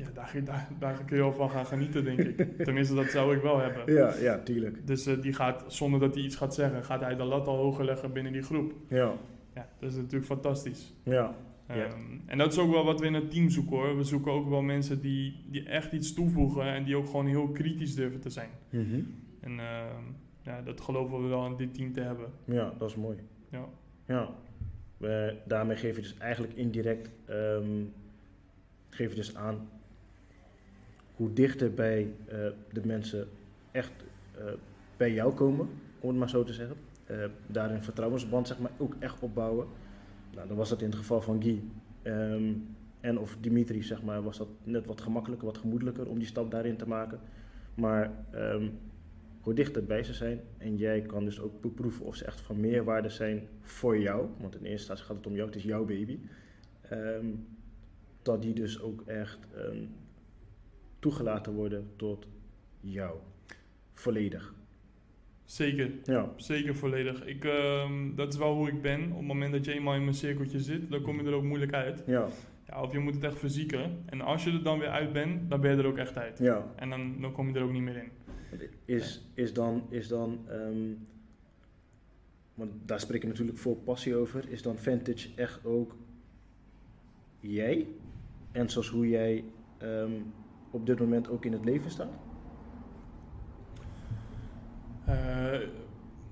Ja, 0.00 0.10
daar, 0.14 0.44
daar, 0.44 0.68
daar 0.78 1.04
kun 1.04 1.16
je 1.16 1.22
wel 1.22 1.32
van 1.32 1.50
gaan 1.50 1.66
genieten, 1.66 2.04
denk 2.04 2.18
ik. 2.18 2.36
Tenminste, 2.64 2.94
dat 2.94 3.10
zou 3.10 3.36
ik 3.36 3.42
wel 3.42 3.58
hebben. 3.58 3.94
Ja, 3.94 4.14
ja, 4.20 4.38
tuurlijk. 4.38 4.86
Dus 4.86 5.06
eh, 5.06 5.22
die 5.22 5.32
gaat, 5.32 5.64
zonder 5.66 6.00
dat 6.00 6.14
hij 6.14 6.24
iets 6.24 6.36
gaat 6.36 6.54
zeggen, 6.54 6.84
gaat 6.84 7.00
hij 7.00 7.16
de 7.16 7.24
lat 7.24 7.46
al 7.46 7.56
hoger 7.56 7.84
leggen 7.84 8.12
binnen 8.12 8.32
die 8.32 8.42
groep. 8.42 8.72
Ja. 8.88 9.12
Ja, 9.54 9.68
dat 9.78 9.90
is 9.90 9.96
natuurlijk 9.96 10.24
fantastisch. 10.24 10.94
Ja. 11.02 11.34
Ja. 11.68 11.74
Ehm, 11.74 12.18
en 12.26 12.38
dat 12.38 12.52
is 12.52 12.58
ook 12.58 12.70
wel 12.70 12.84
wat 12.84 13.00
we 13.00 13.06
in 13.06 13.14
het 13.14 13.30
team 13.30 13.50
zoeken 13.50 13.76
hoor. 13.76 13.96
We 13.96 14.04
zoeken 14.04 14.32
ook 14.32 14.48
wel 14.48 14.62
mensen 14.62 15.00
die, 15.00 15.44
die 15.50 15.64
echt 15.64 15.92
iets 15.92 16.14
toevoegen 16.14 16.64
en 16.64 16.84
die 16.84 16.96
ook 16.96 17.06
gewoon 17.06 17.26
heel 17.26 17.48
kritisch 17.48 17.94
durven 17.94 18.20
te 18.20 18.30
zijn. 18.30 18.50
Mhm. 18.70 19.00
En 19.40 19.60
ehm, 19.60 20.04
ja, 20.42 20.62
dat 20.62 20.80
geloven 20.80 21.22
we 21.22 21.28
wel 21.28 21.46
in 21.46 21.56
dit 21.56 21.74
team 21.74 21.92
te 21.92 22.00
hebben. 22.00 22.26
Ja, 22.44 22.72
dat 22.78 22.88
is 22.88 22.96
mooi. 22.96 23.16
Ja. 23.50 23.68
Ja. 24.06 24.28
We, 24.96 25.36
daarmee 25.46 25.76
geef 25.76 25.96
je 25.96 26.02
dus 26.02 26.18
eigenlijk 26.18 26.52
indirect 26.54 27.10
ehm, 27.24 27.84
geef 28.88 29.10
je 29.10 29.16
dus 29.16 29.34
aan 29.34 29.68
hoe 31.20 31.32
dichter 31.32 31.74
bij 31.74 32.12
eh, 32.26 32.38
de 32.72 32.80
mensen 32.86 33.28
echt 33.70 33.92
eh, 34.38 34.44
bij 34.96 35.12
jou 35.12 35.34
komen, 35.34 35.68
om 36.00 36.08
het 36.08 36.18
maar 36.18 36.28
zo 36.28 36.44
te 36.44 36.52
zeggen. 36.52 36.76
Eh, 37.04 37.24
daar 37.46 37.70
een 37.70 37.82
vertrouwensband 37.82 38.46
zeg 38.46 38.58
maar, 38.58 38.70
ook 38.78 38.96
echt 38.98 39.20
opbouwen. 39.20 39.66
Nou, 40.34 40.48
dan 40.48 40.56
was 40.56 40.68
dat 40.68 40.80
in 40.80 40.88
het 40.88 40.98
geval 40.98 41.20
van 41.20 41.42
Guy 41.42 41.62
ehm, 42.02 42.52
en 43.00 43.18
of 43.18 43.36
Dimitri, 43.40 43.82
zeg 43.82 44.02
maar, 44.02 44.22
was 44.22 44.38
dat 44.38 44.48
net 44.64 44.86
wat 44.86 45.00
gemakkelijker, 45.00 45.46
wat 45.46 45.58
gemoedelijker 45.58 46.08
om 46.08 46.18
die 46.18 46.26
stap 46.26 46.50
daarin 46.50 46.76
te 46.76 46.88
maken. 46.88 47.20
Maar 47.74 48.10
ehm, 48.30 48.68
hoe 49.40 49.54
dichter 49.54 49.84
bij 49.84 50.02
ze 50.02 50.14
zijn 50.14 50.40
en 50.58 50.76
jij 50.76 51.00
kan 51.00 51.24
dus 51.24 51.40
ook 51.40 51.60
beproeven 51.60 52.04
of 52.04 52.16
ze 52.16 52.24
echt 52.24 52.40
van 52.40 52.60
meerwaarde 52.60 53.08
zijn 53.08 53.48
voor 53.60 53.98
jou, 53.98 54.28
want 54.38 54.54
in 54.54 54.60
eerste 54.60 54.70
instantie 54.70 55.04
gaat 55.04 55.16
het 55.16 55.26
om 55.26 55.34
jou, 55.34 55.46
het 55.46 55.56
is 55.56 55.62
jouw 55.62 55.84
baby, 55.84 56.18
Ehm, 56.90 57.26
dat 58.22 58.42
die 58.42 58.54
dus 58.54 58.80
ook 58.80 59.02
echt 59.06 59.38
toegelaten 61.00 61.52
worden 61.52 61.90
tot 61.96 62.26
jou, 62.80 63.18
volledig. 63.92 64.54
Zeker, 65.44 65.90
Ja, 66.04 66.32
zeker 66.36 66.74
volledig. 66.74 67.24
Ik, 67.26 67.44
ehm, 67.44 68.14
dat 68.14 68.32
is 68.32 68.38
wel 68.38 68.54
hoe 68.54 68.68
ik 68.68 68.82
ben. 68.82 69.10
Op 69.10 69.16
het 69.18 69.26
moment 69.26 69.52
dat 69.52 69.64
je 69.64 69.72
eenmaal 69.72 69.94
in 69.94 70.02
mijn 70.02 70.14
cirkeltje 70.14 70.60
zit, 70.60 70.90
dan 70.90 71.02
kom 71.02 71.20
je 71.20 71.26
er 71.26 71.34
ook 71.34 71.42
moeilijk 71.42 71.72
uit. 71.72 72.02
ja, 72.06 72.28
Ja, 72.66 72.82
of 72.82 72.92
je 72.92 72.98
moet 72.98 73.14
het 73.14 73.24
echt 73.24 73.38
verzieken. 73.38 74.02
En 74.06 74.20
als 74.20 74.44
je 74.44 74.50
er 74.52 74.62
dan 74.62 74.78
weer 74.78 74.88
uit 74.88 75.12
bent, 75.12 75.50
dan 75.50 75.60
ben 75.60 75.70
je 75.70 75.76
er 75.82 75.86
ook 75.86 75.98
echt 75.98 76.16
uit. 76.16 76.38
ja. 76.38 76.72
En 76.76 76.90
dan, 76.90 77.20
dan 77.20 77.32
kom 77.32 77.48
je 77.48 77.54
er 77.54 77.62
ook 77.62 77.72
niet 77.72 77.82
meer 77.82 77.96
in. 77.96 78.10
Is, 78.84 79.22
is 79.34 79.52
dan, 79.52 79.86
is 79.88 80.08
dan 80.08 80.38
ehm, 80.48 80.92
want 82.54 82.72
daar 82.84 83.00
spreek 83.00 83.22
ik 83.22 83.28
natuurlijk 83.28 83.58
vol 83.58 83.76
passie 83.84 84.16
over, 84.16 84.48
is 84.48 84.62
dan 84.62 84.78
Vantage 84.78 85.28
echt 85.36 85.64
ook 85.64 85.96
jij? 87.40 87.86
En 88.52 88.70
zoals 88.70 88.88
hoe 88.88 89.08
jij 89.08 89.44
ehm, 89.78 90.12
op 90.70 90.86
dit 90.86 90.98
moment 91.00 91.30
ook 91.30 91.44
in 91.44 91.52
het 91.52 91.64
leven 91.64 91.90
staat? 91.90 92.18
Eh, 95.06 95.58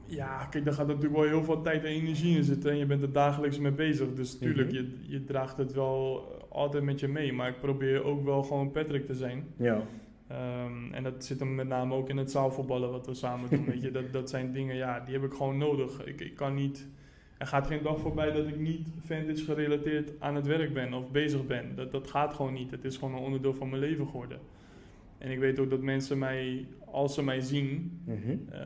ja, 0.07 0.45
kijk, 0.45 0.65
daar 0.65 0.75
gaat 0.75 0.87
natuurlijk 0.87 1.15
wel 1.15 1.25
heel 1.25 1.45
veel 1.45 1.63
tijd 1.63 1.85
en 1.85 1.91
energie 1.91 2.37
in 2.37 2.45
zitten. 2.45 2.71
En 2.71 2.77
je 2.77 2.87
bent 2.87 3.03
er 3.03 3.13
dagelijks 3.13 3.59
mee 3.59 3.73
bezig. 3.73 4.15
Dus 4.15 4.39
tuurlijk, 4.39 4.73
Mhm. 4.73 4.77
je, 4.77 4.99
je 5.09 5.25
draagt 5.25 5.57
het 5.57 5.73
wel 5.73 6.23
altijd 6.49 6.83
met 6.85 7.01
je 7.01 7.09
mee. 7.09 7.33
Maar 7.33 7.49
ik 7.49 7.61
probeer 7.61 8.05
ook 8.05 8.25
wel 8.25 8.43
gewoon 8.43 8.71
Patrick 8.71 9.07
te 9.07 9.15
zijn. 9.15 9.45
Ja, 9.57 9.83
Ehm, 10.29 10.93
en 10.93 11.03
dat 11.03 11.25
zit 11.25 11.39
hem 11.39 11.55
met 11.55 11.69
name 11.69 11.95
ook 11.95 12.09
in 12.09 12.17
het 12.17 12.31
zaalvoetballen 12.31 12.91
wat 12.91 13.07
we 13.07 13.15
samen 13.15 13.51
doen. 13.51 13.65
weet 13.65 13.83
je, 13.83 13.91
dat, 13.99 14.13
dat 14.13 14.31
zijn 14.31 14.53
dingen, 14.53 14.77
ja, 14.77 15.01
die 15.01 15.15
heb 15.15 15.25
ik 15.25 15.33
gewoon 15.33 15.59
nodig. 15.59 16.05
Ik, 16.07 16.21
ik 16.21 16.35
kan 16.35 16.55
niet. 16.55 16.89
Er 17.39 17.47
gaat 17.47 17.67
geen 17.67 17.83
dag 17.83 18.01
voorbij 18.01 18.33
dat 18.33 18.47
ik 18.49 18.59
niet 18.59 18.89
vintage 19.01 19.45
gerelateerd 19.45 20.21
aan 20.21 20.35
het 20.35 20.47
werk 20.47 20.73
ben 20.75 20.93
of 20.95 21.11
bezig 21.11 21.47
ben. 21.47 21.75
Dat, 21.75 21.93
dat 21.93 22.11
gaat 22.11 22.35
gewoon 22.35 22.53
niet. 22.53 22.71
Het 22.71 22.85
is 22.85 22.97
gewoon 22.97 23.15
een 23.15 23.23
onderdeel 23.25 23.55
van 23.55 23.69
mijn 23.69 23.81
leven 23.83 24.07
geworden. 24.07 24.39
En 25.19 25.31
ik 25.31 25.39
weet 25.39 25.59
ook 25.59 25.71
dat 25.71 25.81
mensen 25.81 26.19
mij, 26.19 26.67
als 26.85 27.15
ze 27.15 27.23
mij 27.23 27.41
zien, 27.41 28.01
Mhm. 28.05 28.37
eh, 28.51 28.61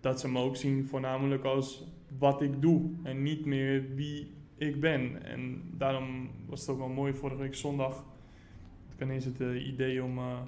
dat 0.00 0.20
ze 0.20 0.28
me 0.30 0.38
ook 0.40 0.56
zien 0.56 0.86
voornamelijk 0.86 1.44
als 1.44 1.84
wat 2.18 2.42
ik 2.42 2.62
doe 2.62 2.90
en 3.02 3.22
niet 3.22 3.44
meer 3.44 3.94
wie 3.94 4.30
ik 4.56 4.80
ben. 4.80 5.22
En 5.24 5.62
daarom 5.78 6.30
was 6.46 6.60
het 6.60 6.70
ook 6.70 6.78
wel 6.78 6.88
mooi 6.88 7.12
vorige 7.12 7.40
week 7.40 7.54
zondag. 7.54 8.04
Ik 8.96 9.02
ineens 9.02 9.24
het 9.24 9.40
eh, 9.40 9.66
idee 9.66 10.02
om. 10.04 10.18
eh, 10.18 10.38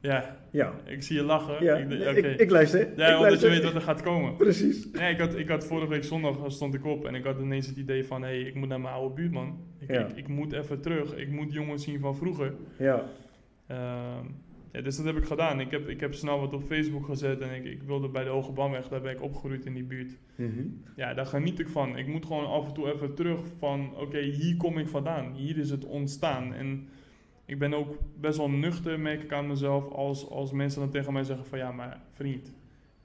ja, 0.00 0.36
ja. 0.50 0.72
ik 0.84 1.02
zie 1.02 1.16
je 1.16 1.22
lachen. 1.22 1.64
ja. 1.64 1.76
Ik, 1.76 2.40
ik, 2.40 2.50
luister. 2.50 2.88
ja, 2.96 3.08
ik 3.14 3.18
omdat 3.18 3.40
je 3.40 3.48
weet 3.48 3.62
wat 3.62 3.74
er 3.74 3.80
gaat 3.80 4.02
komen. 4.02 4.36
Precies. 4.36 4.90
Nee, 4.90 5.12
ik 5.12 5.18
had, 5.20 5.36
ik 5.36 5.48
had 5.48 5.66
vorige 5.66 5.88
week 5.88 6.04
zondag 6.04 6.36
eh, 6.36 6.48
stond 6.48 6.74
ik 6.74 6.84
op 6.84 7.04
en 7.04 7.14
ik 7.14 7.24
had 7.24 7.40
ineens 7.40 7.66
het 7.66 7.76
idee 7.76 8.04
van: 8.04 8.22
hé, 8.22 8.28
hey, 8.28 8.40
ik 8.40 8.54
moet 8.54 8.68
naar 8.68 8.80
mijn 8.80 8.94
oude 8.94 9.14
buurtman. 9.14 9.58
Ik, 9.78 9.90
Ja. 9.90 10.06
ik, 10.06 10.16
ik 10.16 10.28
moet 10.28 10.52
even 10.52 10.80
terug. 10.80 11.16
Ik 11.16 11.30
moet 11.30 11.52
jongens 11.52 11.84
zien 11.84 12.00
van 12.00 12.16
vroeger. 12.16 12.52
Ja, 12.78 13.04
Ehm, 13.66 14.24
ja, 14.72 14.80
dus 14.80 14.96
dat 14.96 15.06
heb 15.06 15.16
ik 15.16 15.24
gedaan. 15.24 15.60
Ik 15.60 15.70
heb, 15.70 15.88
ik 15.88 16.00
heb 16.00 16.14
snel 16.14 16.40
wat 16.40 16.52
op 16.52 16.62
Facebook 16.62 17.04
gezet 17.04 17.40
en 17.40 17.54
ik, 17.54 17.64
ik 17.64 17.82
wilde 17.82 18.08
bij 18.08 18.24
de 18.24 18.30
Hoge 18.30 18.52
Banweg, 18.52 18.88
daar 18.88 19.00
ben 19.00 19.12
ik 19.12 19.22
opgegroeid 19.22 19.64
in 19.66 19.74
die 19.74 19.84
buurt. 19.84 20.18
Mhm. 20.36 20.62
Ja, 20.96 21.14
daar 21.14 21.26
geniet 21.26 21.58
ik 21.58 21.68
van. 21.68 21.98
Ik 21.98 22.06
moet 22.06 22.26
gewoon 22.26 22.46
af 22.46 22.66
en 22.66 22.74
toe 22.74 22.92
even 22.92 23.14
terug 23.14 23.40
van, 23.58 23.90
oké, 23.96 24.18
hier 24.18 24.56
kom 24.56 24.78
ik 24.78 24.88
vandaan. 24.88 25.32
Hier 25.34 25.58
is 25.58 25.70
het 25.70 25.84
ontstaan. 25.84 26.54
En 26.54 26.88
ik 27.50 27.58
ben 27.58 27.74
ook 27.74 27.98
best 28.20 28.38
wel 28.38 28.50
nuchter, 28.50 29.00
merk 29.00 29.22
ik 29.22 29.32
aan 29.32 29.46
mezelf, 29.46 29.88
als, 29.88 30.28
als 30.28 30.52
mensen 30.52 30.80
dan 30.80 30.90
tegen 30.90 31.12
mij 31.12 31.24
zeggen 31.24 31.46
van, 31.46 31.58
ja, 31.58 31.72
maar 31.72 32.00
vriend, 32.12 32.52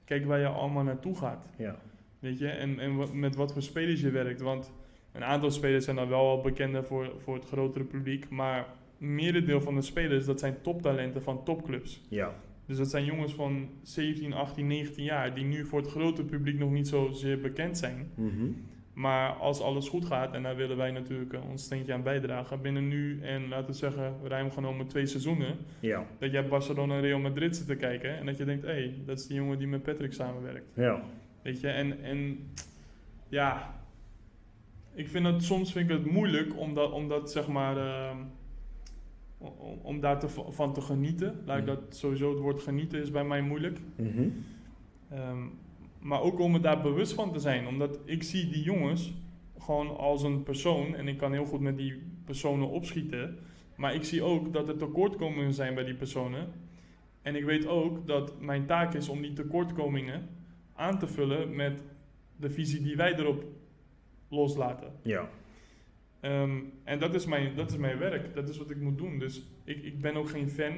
kijk 0.04 0.24
waar 0.24 0.38
je 0.38 0.46
allemaal 0.46 0.82
naartoe 0.82 1.16
gaat. 1.16 1.48
ja. 1.56 1.76
Weet 2.18 2.38
je, 2.38 2.48
en, 2.48 2.78
en 2.78 3.20
met 3.20 3.36
wat 3.36 3.52
voor 3.52 3.62
spelers 3.62 4.00
je 4.00 4.10
werkt. 4.10 4.40
Want 4.40 4.72
een 5.12 5.24
aantal 5.24 5.50
spelers 5.50 5.84
zijn 5.84 5.96
dan 5.96 6.08
wel 6.08 6.28
al 6.28 6.40
bekender 6.40 6.84
voor, 6.84 7.12
voor 7.18 7.34
het 7.34 7.44
grotere 7.44 7.84
publiek. 7.84 8.28
Maar 8.28 8.66
merendeel 8.98 9.60
van 9.60 9.74
de 9.74 9.82
spelers, 9.82 10.24
dat 10.24 10.40
zijn 10.40 10.56
toptalenten 10.62 11.22
van 11.22 11.44
topclubs. 11.44 12.02
ja. 12.08 12.34
Dus 12.66 12.76
dat 12.76 12.90
zijn 12.90 13.04
jongens 13.04 13.34
van 13.34 13.68
17, 13.82 14.32
18, 14.32 14.66
19 14.66 15.04
jaar... 15.04 15.34
die 15.34 15.44
nu 15.44 15.64
voor 15.64 15.80
het 15.80 15.90
grote 15.90 16.24
publiek 16.24 16.58
nog 16.58 16.70
niet 16.70 16.88
zozeer 16.88 17.40
bekend 17.40 17.78
zijn. 17.78 18.10
Mhm. 18.14 18.46
Maar 18.96 19.30
als 19.32 19.60
alles 19.60 19.88
goed 19.88 20.04
gaat, 20.04 20.34
en 20.34 20.42
daar 20.42 20.56
willen 20.56 20.76
wij 20.76 20.90
natuurlijk 20.90 21.32
eh, 21.32 21.50
ons 21.50 21.62
steentje 21.64 21.92
aan 21.92 22.02
bijdragen... 22.02 22.60
binnen 22.60 22.88
nu 22.88 23.20
en 23.22 23.48
laten 23.48 23.66
we 23.66 23.72
zeggen 23.72 24.14
ruim 24.24 24.50
genomen 24.50 24.86
twee 24.86 25.06
seizoenen... 25.06 25.56
Ja, 25.80 26.04
dat 26.18 26.30
jij 26.32 26.48
Barcelona 26.48 26.94
en 26.94 27.00
Real 27.00 27.18
Madrid 27.18 27.56
zit 27.56 27.66
te 27.66 27.76
kijken... 27.76 28.18
en 28.18 28.26
dat 28.26 28.36
je 28.38 28.44
denkt, 28.44 28.64
hé, 28.64 28.70
hey, 28.72 28.94
dat 29.06 29.18
is 29.18 29.26
die 29.26 29.36
jongen 29.36 29.58
die 29.58 29.66
met 29.66 29.82
Patrick 29.82 30.12
samenwerkt. 30.12 30.66
ja. 30.74 31.02
Weet 31.42 31.60
je, 31.60 31.68
en, 31.68 32.02
en 32.02 32.50
ja, 33.28 33.74
ik 34.94 35.08
vind 35.08 35.26
het 35.26 35.42
soms 35.42 35.72
vind 35.72 35.90
ik 35.90 35.96
het 35.96 36.06
moeilijk 36.10 36.58
om 36.58 36.74
dat, 36.74 36.92
om 36.92 37.08
dat 37.08 37.32
zeg 37.32 37.48
maar, 37.48 37.76
ehm, 37.76 38.16
om, 39.38 39.78
om 39.82 40.00
daar 40.00 40.18
te, 40.18 40.28
van 40.28 40.72
te 40.72 40.80
genieten. 40.80 41.42
Laat 41.44 41.58
ik 41.58 41.64
Mhm. 41.64 41.74
dat 41.74 41.96
sowieso, 41.96 42.30
het 42.30 42.40
woord 42.40 42.62
genieten 42.62 43.00
is 43.00 43.10
bij 43.10 43.24
mij 43.24 43.42
moeilijk. 43.42 43.78
Mhm. 43.96 44.28
Ehm, 45.10 45.42
maar 46.06 46.20
ook 46.20 46.38
om 46.38 46.52
me 46.52 46.60
daar 46.60 46.82
bewust 46.82 47.12
van 47.12 47.32
te 47.32 47.38
zijn, 47.38 47.66
omdat 47.66 47.98
ik 48.04 48.22
zie 48.22 48.48
die 48.48 48.62
jongens 48.62 49.12
gewoon 49.58 49.96
als 49.96 50.22
een 50.22 50.42
persoon 50.42 50.94
en 50.94 51.08
ik 51.08 51.18
kan 51.18 51.32
heel 51.32 51.44
goed 51.44 51.60
met 51.60 51.76
die 51.76 52.02
personen 52.24 52.68
opschieten. 52.68 53.38
Maar 53.76 53.94
ik 53.94 54.04
zie 54.04 54.22
ook 54.22 54.52
dat 54.52 54.68
er 54.68 54.76
tekortkomingen 54.76 55.52
zijn 55.52 55.74
bij 55.74 55.84
die 55.84 55.94
personen. 55.94 56.52
En 57.22 57.36
ik 57.36 57.44
weet 57.44 57.66
ook 57.66 58.06
dat 58.06 58.40
mijn 58.40 58.66
taak 58.66 58.94
is 58.94 59.08
om 59.08 59.22
die 59.22 59.32
tekortkomingen 59.32 60.28
aan 60.74 60.98
te 60.98 61.06
vullen 61.06 61.56
met 61.56 61.82
de 62.36 62.50
visie 62.50 62.82
die 62.82 62.96
wij 62.96 63.14
erop 63.14 63.44
loslaten. 64.28 64.92
Ja, 65.02 65.28
Ehm, 66.26 66.60
en 66.84 66.98
dat 66.98 67.14
is, 67.14 67.26
mijn, 67.26 67.54
dat 67.54 67.70
is 67.70 67.76
mijn 67.76 67.98
werk, 67.98 68.34
dat 68.34 68.48
is 68.48 68.58
wat 68.58 68.70
ik 68.70 68.80
moet 68.80 68.98
doen. 68.98 69.18
Dus 69.18 69.42
ik, 69.64 69.82
ik 69.82 70.00
ben 70.00 70.16
ook 70.16 70.28
geen 70.28 70.50
fan 70.50 70.72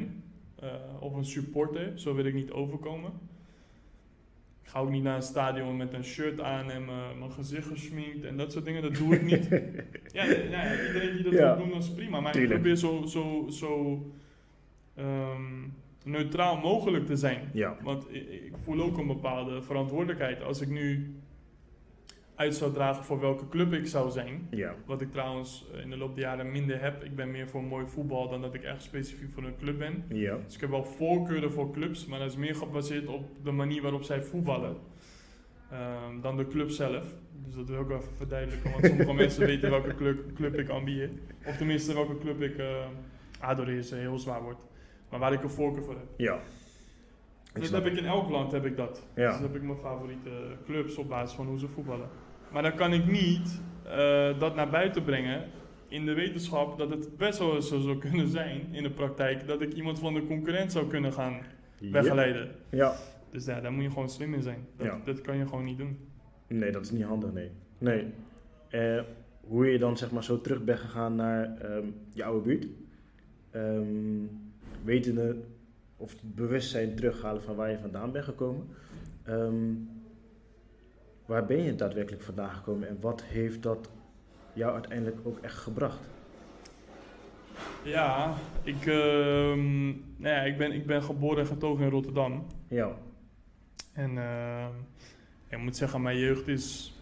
eh, 0.54 0.72
of 1.00 1.14
een 1.14 1.24
supporter. 1.24 1.98
Zo 1.98 2.14
wil 2.14 2.24
ik 2.24 2.34
niet 2.34 2.50
overkomen. 2.50 3.12
Ik 4.68 4.74
ga 4.74 4.80
ook 4.80 4.90
niet 4.90 5.02
naar 5.02 5.16
een 5.16 5.22
stadion 5.22 5.76
met 5.76 5.92
een 5.92 6.04
shirt 6.04 6.40
aan 6.40 6.70
en 6.70 6.84
mijn 7.18 7.32
gezicht 7.32 7.66
gesminkt 7.66 8.24
en 8.24 8.36
dat 8.36 8.52
soort 8.52 8.64
dingen. 8.64 8.82
Dat 8.82 8.94
doe 8.94 9.14
ik 9.14 9.22
niet. 9.22 9.48
ja, 10.12 10.24
iedereen 10.86 11.12
die 11.14 11.22
dat 11.22 11.32
Ja. 11.32 11.56
wil 11.56 11.64
doen, 11.64 11.72
dat 11.72 11.82
is 11.82 11.92
prima. 11.94 12.20
Maar 12.20 12.32
Tuurlijk. 12.32 12.54
ik 12.54 12.60
probeer 12.60 12.76
zo, 12.76 13.06
zo, 13.06 13.46
zo 13.50 14.02
ehm, 14.94 15.42
neutraal 16.04 16.56
mogelijk 16.56 17.06
te 17.06 17.16
zijn. 17.16 17.50
Ja. 17.52 17.76
Want 17.82 18.06
ik, 18.14 18.28
ik 18.30 18.52
voel 18.64 18.80
ook 18.80 18.98
een 18.98 19.06
bepaalde 19.06 19.62
verantwoordelijkheid. 19.62 20.42
Als 20.42 20.60
ik 20.60 20.68
nu 20.68 21.14
uit 22.38 22.54
zou 22.54 22.72
dragen 22.72 23.04
voor 23.04 23.20
welke 23.20 23.48
club 23.48 23.72
ik 23.72 23.86
zou 23.86 24.10
zijn. 24.10 24.46
Ja. 24.50 24.74
Wat 24.86 25.00
ik 25.00 25.12
trouwens 25.12 25.66
eh, 25.74 25.80
in 25.80 25.90
de 25.90 25.96
loop 25.96 26.14
der 26.14 26.24
jaren 26.24 26.50
minder 26.50 26.80
heb. 26.80 27.04
Ik 27.04 27.16
ben 27.16 27.30
meer 27.30 27.48
voor 27.48 27.62
mooi 27.62 27.86
voetbal 27.86 28.28
dan 28.28 28.40
dat 28.40 28.54
ik 28.54 28.62
echt 28.62 28.82
specifiek 28.82 29.30
voor 29.30 29.42
een 29.42 29.56
club 29.58 29.78
ben. 29.78 30.04
Ja. 30.08 30.36
Dus 30.44 30.54
ik 30.54 30.60
heb 30.60 30.70
wel 30.70 30.84
voorkeuren 30.84 31.52
voor 31.52 31.70
clubs, 31.72 32.06
maar 32.06 32.18
dat 32.18 32.30
is 32.30 32.36
meer 32.36 32.54
gebaseerd 32.54 33.06
op 33.06 33.28
de 33.42 33.50
manier 33.50 33.82
waarop 33.82 34.02
zij 34.02 34.22
voetballen. 34.22 34.76
ehm, 35.70 36.20
dan 36.20 36.36
de 36.36 36.46
club 36.46 36.70
zelf. 36.70 37.04
Dus 37.44 37.54
dat 37.54 37.68
wil 37.68 37.80
ik 37.80 37.86
wel 37.86 37.96
even 37.98 38.16
verduidelijken, 38.16 38.70
want 38.70 38.86
sommige 38.86 39.12
mensen 39.22 39.46
weten 39.46 39.70
welke 39.70 39.94
club, 39.94 40.34
club 40.34 40.58
ik 40.58 40.68
ambieer. 40.68 41.10
Of 41.46 41.56
tenminste 41.56 41.94
welke 41.94 42.18
club 42.18 42.42
ik 42.42 42.58
eh 42.58 42.86
adoreer, 43.40 43.78
is 43.78 43.90
heel 43.90 44.18
zwaar 44.18 44.42
woord. 44.42 44.58
Maar 45.10 45.20
waar 45.20 45.32
ik 45.32 45.42
een 45.42 45.50
voorkeur 45.50 45.82
voor 45.82 45.94
heb. 45.94 46.08
Ja. 46.16 46.38
Ik 47.54 47.62
dat 47.62 47.70
heb 47.70 47.86
ik 47.86 47.98
in 47.98 48.06
elk 48.06 48.28
land, 48.30 48.52
heb 48.52 48.64
ik 48.64 48.76
dat. 48.76 49.06
Ja. 49.14 49.26
Dus 49.26 49.34
dan 49.34 49.46
heb 49.46 49.56
ik 49.56 49.62
mijn 49.62 49.78
favoriete 49.78 50.30
clubs 50.64 50.96
op 50.96 51.08
basis 51.08 51.36
van 51.36 51.46
hoe 51.46 51.58
ze 51.58 51.68
voetballen. 51.68 52.08
Maar 52.52 52.62
dan 52.62 52.74
kan 52.74 52.92
ik 52.92 53.06
niet 53.06 53.60
eh, 53.84 54.38
dat 54.38 54.54
naar 54.54 54.70
buiten 54.70 55.04
brengen 55.04 55.44
in 55.88 56.04
de 56.06 56.14
wetenschap 56.14 56.78
dat 56.78 56.90
het 56.90 57.16
best 57.16 57.38
wel 57.38 57.62
zo 57.62 57.80
zou 57.80 57.98
kunnen 57.98 58.28
zijn 58.28 58.60
in 58.72 58.82
de 58.82 58.90
praktijk 58.90 59.46
dat 59.46 59.60
ik 59.62 59.72
iemand 59.72 59.98
van 59.98 60.14
de 60.14 60.26
concurrent 60.26 60.72
zou 60.72 60.86
kunnen 60.88 61.12
gaan 61.12 61.38
Ja. 61.78 61.90
weggeleiden. 61.90 62.50
Ja. 62.70 62.94
Dus 63.30 63.44
ja, 63.44 63.60
daar 63.60 63.72
moet 63.72 63.82
je 63.82 63.90
gewoon 63.90 64.08
slim 64.10 64.34
in 64.34 64.42
zijn. 64.42 64.66
Dat, 64.76 64.86
Ja. 64.86 65.00
dat 65.04 65.20
kan 65.20 65.36
je 65.36 65.46
gewoon 65.46 65.64
niet 65.64 65.78
doen. 65.78 65.98
Nee, 66.46 66.72
dat 66.72 66.82
is 66.84 66.90
niet 66.90 67.02
handig, 67.04 67.32
nee. 67.32 67.50
Nee. 67.78 68.04
Eh, 68.68 69.00
hoe 69.40 69.66
je 69.66 69.78
dan 69.78 69.96
zeg 69.96 70.10
maar 70.10 70.24
zo 70.24 70.40
terug 70.40 70.64
bent 70.64 70.78
gegaan 70.78 71.14
naar 71.14 71.56
ehm, 71.60 71.86
je 72.12 72.24
oude 72.24 72.40
buurt. 72.46 72.66
Ehm 73.50 74.24
wetende 74.84 75.36
of 75.96 76.10
het 76.10 76.34
bewustzijn 76.34 76.94
terughalen 76.94 77.42
van 77.42 77.56
waar 77.56 77.70
je 77.70 77.78
vandaan 77.78 78.12
bent 78.12 78.24
gekomen. 78.24 78.66
Ehm, 79.22 79.54
waar 81.28 81.44
ben 81.46 81.62
je 81.62 81.74
daadwerkelijk 81.74 82.22
vandaan 82.22 82.50
gekomen 82.50 82.88
en 82.88 82.96
wat 83.00 83.22
heeft 83.22 83.62
dat 83.62 83.90
jou 84.52 84.72
uiteindelijk 84.72 85.16
ook 85.24 85.38
echt 85.38 85.56
gebracht? 85.56 85.98
Ja, 87.84 88.34
ik, 88.62 88.86
ehm, 88.86 89.86
nou 90.16 90.34
ja, 90.34 90.40
ik, 90.42 90.58
ben, 90.58 90.72
ik 90.72 90.86
ben 90.86 91.02
geboren 91.02 91.38
en 91.38 91.46
getogen 91.46 91.84
in 91.84 91.90
Rotterdam. 91.90 92.46
Ja. 92.68 92.90
En 93.92 94.18
ehm, 94.18 94.72
ik 95.48 95.58
moet 95.58 95.76
zeggen, 95.76 96.02
mijn 96.02 96.18
jeugd 96.18 96.48
is. 96.48 96.92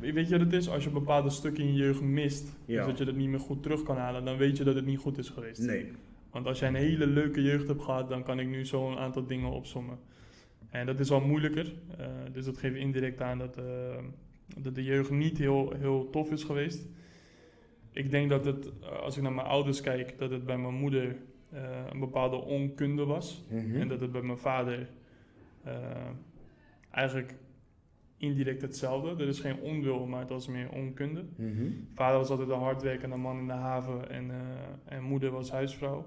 Weet 0.00 0.28
je 0.28 0.38
wat 0.38 0.46
het 0.46 0.52
is? 0.52 0.68
Als 0.68 0.84
je 0.84 0.90
bepaalde 0.90 1.30
stukken 1.30 1.64
in 1.64 1.72
je 1.72 1.78
jeugd 1.78 2.00
mist, 2.00 2.48
Ja. 2.64 2.76
dus 2.76 2.86
dat 2.86 2.98
je 2.98 3.04
dat 3.04 3.14
niet 3.14 3.28
meer 3.28 3.40
goed 3.40 3.62
terug 3.62 3.82
kan 3.82 3.96
halen, 3.96 4.24
dan 4.24 4.36
weet 4.36 4.56
je 4.56 4.64
dat 4.64 4.74
het 4.74 4.86
niet 4.86 4.98
goed 4.98 5.18
is 5.18 5.28
geweest. 5.28 5.60
Nee. 5.60 5.92
Want 6.30 6.46
als 6.46 6.58
jij 6.58 6.68
een 6.68 6.74
hele 6.74 7.06
leuke 7.06 7.42
jeugd 7.42 7.68
hebt 7.68 7.82
gehad, 7.82 8.08
dan 8.08 8.22
kan 8.22 8.38
ik 8.40 8.48
nu 8.48 8.64
zo 8.66 8.90
een 8.90 8.98
aantal 8.98 9.26
dingen 9.26 9.50
opsommen. 9.50 9.98
En 10.70 10.86
dat 10.86 11.00
is 11.00 11.10
al 11.10 11.20
moeilijker. 11.20 11.74
eh, 11.98 12.06
dus 12.32 12.44
dat 12.44 12.58
geeft 12.58 12.76
indirect 12.76 13.20
aan 13.20 13.38
dat, 13.38 13.56
eh, 13.56 13.64
dat 14.58 14.74
de 14.74 14.84
jeugd 14.84 15.10
niet 15.10 15.38
heel, 15.38 15.72
heel 15.72 16.10
tof 16.10 16.30
is 16.30 16.44
geweest. 16.44 16.86
Ik 17.92 18.10
denk 18.10 18.30
dat 18.30 18.44
het, 18.44 18.72
eh, 18.80 18.88
als 18.88 19.16
ik 19.16 19.22
naar 19.22 19.32
mijn 19.32 19.46
ouders 19.46 19.80
kijk, 19.80 20.18
dat 20.18 20.30
het 20.30 20.44
bij 20.44 20.58
mijn 20.58 20.74
moeder 20.74 21.16
een 21.90 22.00
bepaalde 22.00 22.36
onkunde 22.36 23.04
was. 23.04 23.44
Mhm. 23.48 23.80
En 23.80 23.88
dat 23.88 24.00
het 24.00 24.12
bij 24.12 24.22
mijn 24.22 24.38
vader 24.38 24.88
eigenlijk 26.90 27.34
indirect 28.16 28.62
hetzelfde. 28.62 29.22
Er 29.22 29.28
is 29.28 29.40
geen 29.40 29.60
onwil, 29.60 30.06
maar 30.06 30.20
het 30.20 30.28
was 30.28 30.46
meer 30.46 30.70
onkunde. 30.70 31.24
Mhm. 31.36 31.70
Vader 31.94 32.18
was 32.18 32.30
altijd 32.30 32.48
een 32.48 32.58
hardwerkende 32.58 33.16
man 33.16 33.38
in 33.38 33.46
de 33.46 33.52
haven 33.52 34.10
en, 34.10 34.30
en 34.84 35.02
moeder 35.02 35.30
was 35.30 35.50
huisvrouw. 35.50 36.06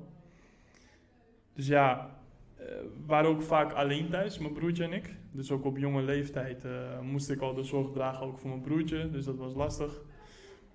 Dus 1.53 1.67
ja, 1.67 2.18
we 2.59 3.05
waren 3.05 3.29
ook 3.29 3.41
vaak 3.41 3.73
alleen 3.73 4.09
thuis, 4.09 4.37
mijn 4.37 4.53
broertje 4.53 4.83
en 4.83 4.93
ik. 4.93 5.15
Dus 5.31 5.51
ook 5.51 5.65
op 5.65 5.77
jonge 5.77 6.01
leeftijd 6.01 6.65
eh, 6.65 6.99
moest 7.01 7.29
ik 7.29 7.41
al 7.41 7.53
de 7.53 7.63
zorg 7.63 7.91
dragen 7.91 8.25
ook 8.25 8.39
voor 8.39 8.49
mijn 8.49 8.61
broertje, 8.61 9.09
dus 9.09 9.25
dat 9.25 9.37
was 9.37 9.53
lastig. 9.53 10.01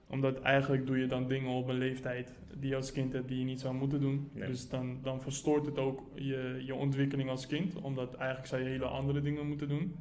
Omdat 0.07 0.41
eigenlijk 0.41 0.87
doe 0.87 0.99
je 0.99 1.07
dan 1.07 1.29
dingen 1.29 1.51
op 1.51 1.69
een 1.69 1.79
leeftijd 1.79 2.39
die 2.57 2.69
je 2.69 2.77
als 2.77 2.93
kind 2.93 3.13
hebt 3.13 3.29
die 3.29 3.39
je 3.39 3.45
niet 3.45 3.61
zou 3.61 3.75
moeten 3.75 4.01
doen. 4.01 4.31
Nee. 4.33 4.49
Dus 4.49 4.69
dan, 4.69 4.99
dan 5.03 5.21
verstoort 5.21 5.67
het 5.67 5.79
ook 5.79 6.03
je, 6.15 6.63
je 6.67 6.75
ontwikkeling 6.75 7.31
als 7.31 7.47
kind, 7.47 7.81
omdat 7.81 8.15
eigenlijk 8.15 8.49
zou 8.49 8.63
je 8.63 8.69
hele 8.69 8.85
andere 8.85 9.21
dingen 9.21 9.47
moeten 9.47 9.69
doen. 9.69 9.97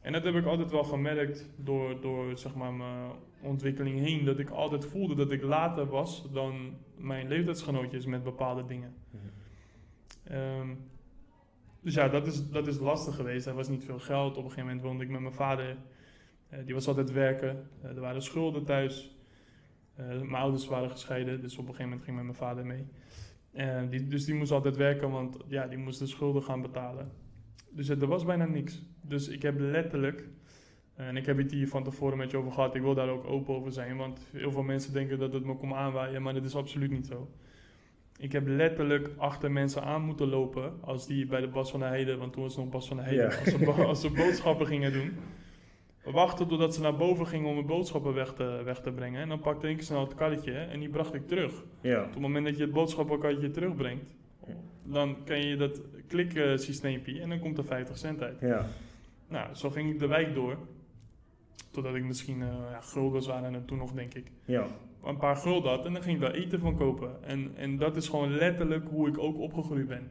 En 0.00 0.12
dat 0.12 0.24
heb 0.24 0.34
ik 0.34 0.46
altijd 0.46 0.70
wel 0.70 0.84
gemerkt 0.84 1.48
door, 1.56 2.00
door 2.00 2.38
zeg 2.38 2.54
maar, 2.54 2.72
mijn 2.72 3.10
ontwikkeling 3.42 3.98
heen. 3.98 4.24
Dat 4.24 4.38
ik 4.38 4.50
altijd 4.50 4.84
voelde 4.84 5.14
dat 5.14 5.30
ik 5.30 5.42
later 5.42 5.86
was 5.86 6.32
dan 6.32 6.76
mijn 6.96 7.28
leeftijdsgenootjes 7.28 8.06
met 8.06 8.22
bepaalde 8.22 8.66
dingen. 8.66 8.94
Mhm. 9.10 9.39
Ehm, 10.30 10.74
dus 11.80 11.94
ja, 11.94 12.08
dat 12.08 12.26
is, 12.26 12.50
dat 12.50 12.66
is 12.66 12.78
lastig 12.78 13.14
geweest. 13.14 13.46
Er 13.46 13.54
was 13.54 13.68
niet 13.68 13.84
veel 13.84 13.98
geld. 13.98 14.30
Op 14.30 14.44
een 14.44 14.50
gegeven 14.50 14.64
moment 14.64 14.82
woonde 14.82 15.04
ik 15.04 15.10
met 15.10 15.20
mijn 15.20 15.34
vader. 15.34 15.76
Eh, 16.48 16.58
die 16.64 16.74
was 16.74 16.88
altijd 16.88 17.12
werken. 17.12 17.68
Eh, 17.82 17.90
er 17.90 18.00
waren 18.00 18.22
schulden 18.22 18.64
thuis. 18.64 19.18
Eh, 19.94 20.06
mijn 20.06 20.42
ouders 20.42 20.66
waren 20.66 20.90
gescheiden, 20.90 21.40
dus 21.40 21.52
op 21.52 21.58
een 21.58 21.74
gegeven 21.74 21.84
moment 21.84 22.04
ging 22.04 22.16
met 22.16 22.24
mijn 22.24 22.36
vader 22.36 22.66
mee. 22.66 22.86
Dus 24.08 24.24
die 24.24 24.34
moest 24.34 24.52
altijd 24.52 24.76
werken, 24.76 25.10
want 25.10 25.36
ja, 25.46 25.66
die 25.66 25.78
moest 25.78 25.98
de 25.98 26.06
schulden 26.06 26.42
gaan 26.42 26.62
betalen. 26.62 27.12
Dus 27.70 27.88
er 27.88 28.06
was 28.06 28.24
bijna 28.24 28.44
niks. 28.44 28.82
Dus 29.00 29.28
ik 29.28 29.42
heb 29.42 29.58
letterlijk, 29.58 30.28
en 30.94 31.16
ik 31.16 31.26
heb 31.26 31.36
het 31.36 31.50
hier 31.50 31.68
van 31.68 31.84
tevoren 31.84 32.18
met 32.18 32.30
je 32.30 32.36
over 32.36 32.52
gehad, 32.52 32.74
ik 32.74 32.82
wil 32.82 32.94
daar 32.94 33.08
ook 33.08 33.24
open 33.24 33.54
over 33.54 33.72
zijn, 33.72 33.96
want 33.96 34.26
heel 34.32 34.52
veel 34.52 34.62
mensen 34.62 34.92
denken 34.92 35.18
dat 35.18 35.32
het 35.32 35.44
me 35.44 35.56
komt 35.56 35.72
aanwaaien, 35.72 36.22
maar 36.22 36.34
dat 36.34 36.44
is 36.44 36.54
absoluut 36.54 36.90
niet 36.90 37.06
zo. 37.06 37.30
Ik 38.22 38.32
heb 38.32 38.46
letterlijk 38.46 39.10
achter 39.16 39.50
mensen 39.52 39.82
aan 39.82 40.02
moeten 40.02 40.28
lopen 40.28 40.72
als 40.80 41.06
die 41.06 41.26
bij 41.26 41.40
de 41.40 41.48
Bas 41.48 41.70
van 41.70 41.80
de 41.80 41.86
Heide, 41.86 42.16
want 42.16 42.32
toen 42.32 42.42
was 42.42 42.54
het 42.54 42.62
nog 42.64 42.72
Bas 42.72 42.88
van 42.88 42.96
de 42.96 43.02
Heide, 43.02 43.22
Ja. 43.22 43.26
als, 43.28 43.44
ze, 43.44 43.58
bo- 43.58 43.84
als 43.84 44.00
ze 44.00 44.10
boodschappen 44.10 44.66
gingen 44.66 44.92
doen. 44.92 45.12
Wachten 46.04 46.48
totdat 46.48 46.74
ze 46.74 46.80
naar 46.80 46.96
boven 46.96 47.26
gingen 47.26 47.48
om 47.48 47.54
mijn 47.54 47.66
boodschappen 47.66 48.14
weg 48.14 48.32
te, 48.32 48.60
weg 48.64 48.80
te 48.80 48.92
brengen. 48.92 49.22
En 49.22 49.28
dan 49.28 49.40
pakte 49.40 49.68
ik 49.68 49.82
snel 49.82 50.00
het 50.00 50.14
karretje 50.14 50.52
en 50.52 50.80
die 50.80 50.88
bracht 50.88 51.14
ik 51.14 51.28
terug. 51.28 51.64
Ja. 51.80 52.02
Op 52.04 52.10
het 52.10 52.20
moment 52.20 52.44
dat 52.46 52.56
je 52.56 52.62
het 52.62 52.72
boodschappenkarretje 52.72 53.50
terugbrengt, 53.50 54.14
dan 54.84 55.16
kan 55.24 55.46
je 55.46 55.56
dat 55.56 55.80
kliksysteempje 56.06 57.20
en 57.20 57.28
dan 57.28 57.38
komt 57.38 57.58
er 57.58 57.64
50 57.64 57.98
cent 57.98 58.22
uit. 58.22 58.40
Ja. 58.40 58.66
Nou, 59.28 59.54
zo 59.54 59.70
ging 59.70 59.90
ik 59.92 59.98
de 59.98 60.06
wijk 60.06 60.34
door. 60.34 60.56
Totdat 61.70 61.94
ik 61.94 62.04
misschien 62.04 62.42
eh 62.42 62.48
ja, 62.94 63.20
waren 63.26 63.54
en 63.54 63.64
toen 63.64 63.78
nog, 63.78 63.92
denk 63.92 64.14
ik. 64.14 64.30
Ja. 64.44 64.66
Een 65.04 65.16
paar 65.16 65.36
gulden 65.36 65.70
had 65.70 65.84
en 65.86 65.92
dan 65.92 66.02
ging 66.02 66.14
ik 66.14 66.22
daar 66.22 66.34
eten 66.34 66.60
van 66.60 66.76
kopen. 66.76 67.24
En, 67.24 67.50
en 67.56 67.76
dat 67.76 67.96
is 67.96 68.08
gewoon 68.08 68.30
letterlijk 68.36 68.88
hoe 68.88 69.08
ik 69.08 69.18
ook 69.18 69.38
opgegroeid 69.38 69.88
ben. 69.88 70.10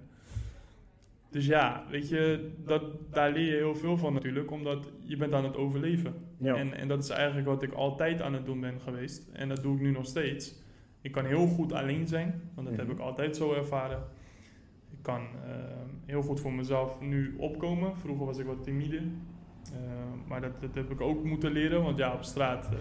Dus 1.32 1.46
ja, 1.46 1.84
weet 1.90 2.10
je, 2.10 2.52
dat, 2.66 2.84
daar 3.12 3.32
leer 3.32 3.46
je 3.46 3.56
heel 3.56 3.76
veel 3.76 3.98
van 3.98 4.14
natuurlijk, 4.14 4.52
omdat 4.52 4.92
je 5.04 5.18
bent 5.18 5.34
aan 5.34 5.44
het 5.44 5.58
overleven. 5.58 6.14
Ja. 6.38 6.56
En, 6.56 6.74
en 6.74 6.88
dat 6.88 7.04
is 7.04 7.10
eigenlijk 7.10 7.48
wat 7.48 7.64
ik 7.64 7.74
altijd 7.74 8.22
aan 8.22 8.34
het 8.34 8.46
doen 8.46 8.60
ben 8.60 8.80
geweest. 8.80 9.30
En 9.34 9.50
dat 9.50 9.62
doe 9.62 9.76
ik 9.76 9.82
nu 9.82 9.92
nog 9.92 10.06
steeds. 10.06 10.56
Ik 11.02 11.12
kan 11.12 11.26
heel 11.26 11.48
goed 11.48 11.74
alleen 11.74 12.08
zijn, 12.08 12.42
want 12.56 12.68
dat 12.68 12.78
heb 12.78 12.88
Mhm. 12.88 12.96
ik 12.96 13.02
altijd 13.02 13.36
zo 13.36 13.54
ervaren. 13.54 14.04
Ik 14.92 14.98
kan 15.02 15.22
eh, 15.22 15.54
heel 16.06 16.22
goed 16.22 16.40
voor 16.40 16.54
mezelf 16.54 17.00
nu 17.02 17.36
opkomen. 17.38 17.98
Vroeger 17.98 18.26
was 18.26 18.38
ik 18.38 18.46
wat 18.46 18.64
timide. 18.64 19.02
Eh, 19.74 19.80
maar 20.28 20.42
dat, 20.42 20.62
dat 20.62 20.76
heb 20.76 20.92
ik 20.92 21.02
ook 21.02 21.24
moeten 21.24 21.52
leren, 21.52 21.84
want 21.84 21.98
ja, 21.98 22.14
op 22.14 22.24
straat, 22.24 22.66
eh, 22.66 22.80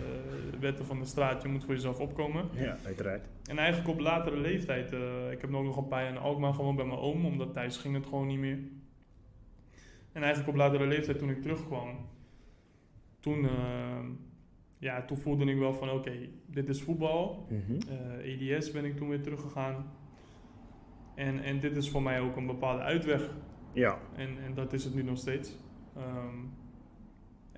wetten 0.61 0.85
van 0.85 0.99
de 0.99 1.05
straat, 1.05 1.43
je 1.43 1.49
moet 1.49 1.65
voor 1.65 1.75
jezelf 1.75 2.01
opkomen. 2.01 2.49
Ja, 2.53 2.77
uiteraard. 2.85 3.29
En 3.45 3.59
eigenlijk 3.59 3.89
op 3.89 4.01
latere 4.01 4.37
leeftijd, 4.37 4.93
eh, 4.93 5.31
ik 5.31 5.41
heb 5.41 5.55
ook 5.55 5.65
nog 5.65 5.77
een 5.77 5.89
paar 5.89 6.03
jaar 6.03 6.13
in 6.13 6.19
Alkmaar 6.19 6.55
gewoond 6.55 6.77
bij 6.77 6.87
mijn 6.87 6.99
oom, 6.99 7.27
omdat 7.27 7.53
thuis 7.53 7.77
ging 7.77 7.95
het 7.95 8.07
gewoon 8.07 8.27
niet 8.27 8.39
meer. 8.39 8.59
En 10.13 10.23
eigenlijk 10.23 10.49
op 10.49 10.57
latere 10.57 10.87
leeftijd, 10.87 11.19
toen 11.19 11.31
ik 11.31 11.43
terugkwam, 11.43 11.97
toen, 13.21 13.49
ja, 14.79 15.03
toen 15.03 15.17
voelde 15.17 15.45
ik 15.45 15.59
wel 15.59 15.75
van 15.75 15.91
oké, 15.91 16.13
dit 16.47 16.69
is 16.69 16.83
voetbal. 16.83 17.47
Eh, 17.89 18.51
EDS 18.51 18.71
ben 18.71 18.85
ik 18.85 18.97
toen 18.97 19.09
weer 19.09 19.23
teruggegaan. 19.23 19.93
En, 21.15 21.43
en 21.43 21.61
dit 21.61 21.77
is 21.77 21.91
voor 21.91 22.03
mij 22.03 22.21
ook 22.21 22.37
een 22.37 22.47
bepaalde 22.47 22.83
uitweg. 22.83 23.31
Ja. 23.73 23.99
En, 24.17 24.29
en 24.45 24.55
dat 24.55 24.73
is 24.73 24.85
het 24.85 24.95
nu 24.95 25.03
nog 25.03 25.19
steeds. 25.19 25.57
Ehm, 25.97 26.37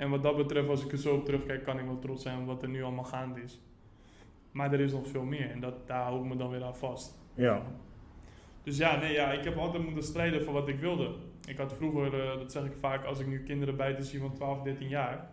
en 0.01 0.11
wat 0.11 0.23
dat 0.23 0.37
betreft, 0.37 0.69
als 0.69 0.85
ik 0.85 0.93
er 0.93 0.99
zo 0.99 1.15
op 1.15 1.25
terugkijk, 1.25 1.65
kan 1.65 1.79
ik 1.79 1.85
wel 1.85 1.99
trots 1.99 2.23
zijn 2.23 2.41
op 2.41 2.47
wat 2.47 2.63
er 2.63 2.69
nu 2.69 2.83
allemaal 2.83 3.05
gaande 3.05 3.43
is. 3.43 3.61
Maar 4.51 4.73
er 4.73 4.81
is 4.81 4.93
nog 4.93 5.09
veel 5.09 5.25
meer 5.25 5.51
en 5.51 5.61
dat, 5.61 5.87
daar 5.87 6.03
hou 6.03 6.23
ik 6.23 6.29
me 6.29 6.37
dan 6.37 6.51
weer 6.51 6.65
aan 6.65 6.77
vast. 6.77 7.19
Ja. 7.35 7.63
Dus 8.63 8.77
ja, 8.77 8.99
nee, 8.99 9.13
ja, 9.13 9.33
ik 9.33 9.45
heb 9.45 9.57
altijd 9.57 9.85
moeten 9.85 10.03
strijden 10.03 10.45
voor 10.45 10.53
wat 10.53 10.69
ik 10.69 10.81
wilde. 10.81 11.15
Ik 11.49 11.57
had 11.57 11.75
vroeger, 11.75 12.21
eh, 12.21 12.39
dat 12.39 12.53
zeg 12.53 12.65
ik 12.65 12.73
vaak 12.81 13.05
als 13.05 13.21
ik 13.21 13.27
nu 13.27 13.43
kinderen 13.43 13.77
buiten 13.77 14.05
zie 14.05 14.21
van 14.21 14.35
12, 14.35 14.63
13 14.63 14.89
jaar. 14.89 15.31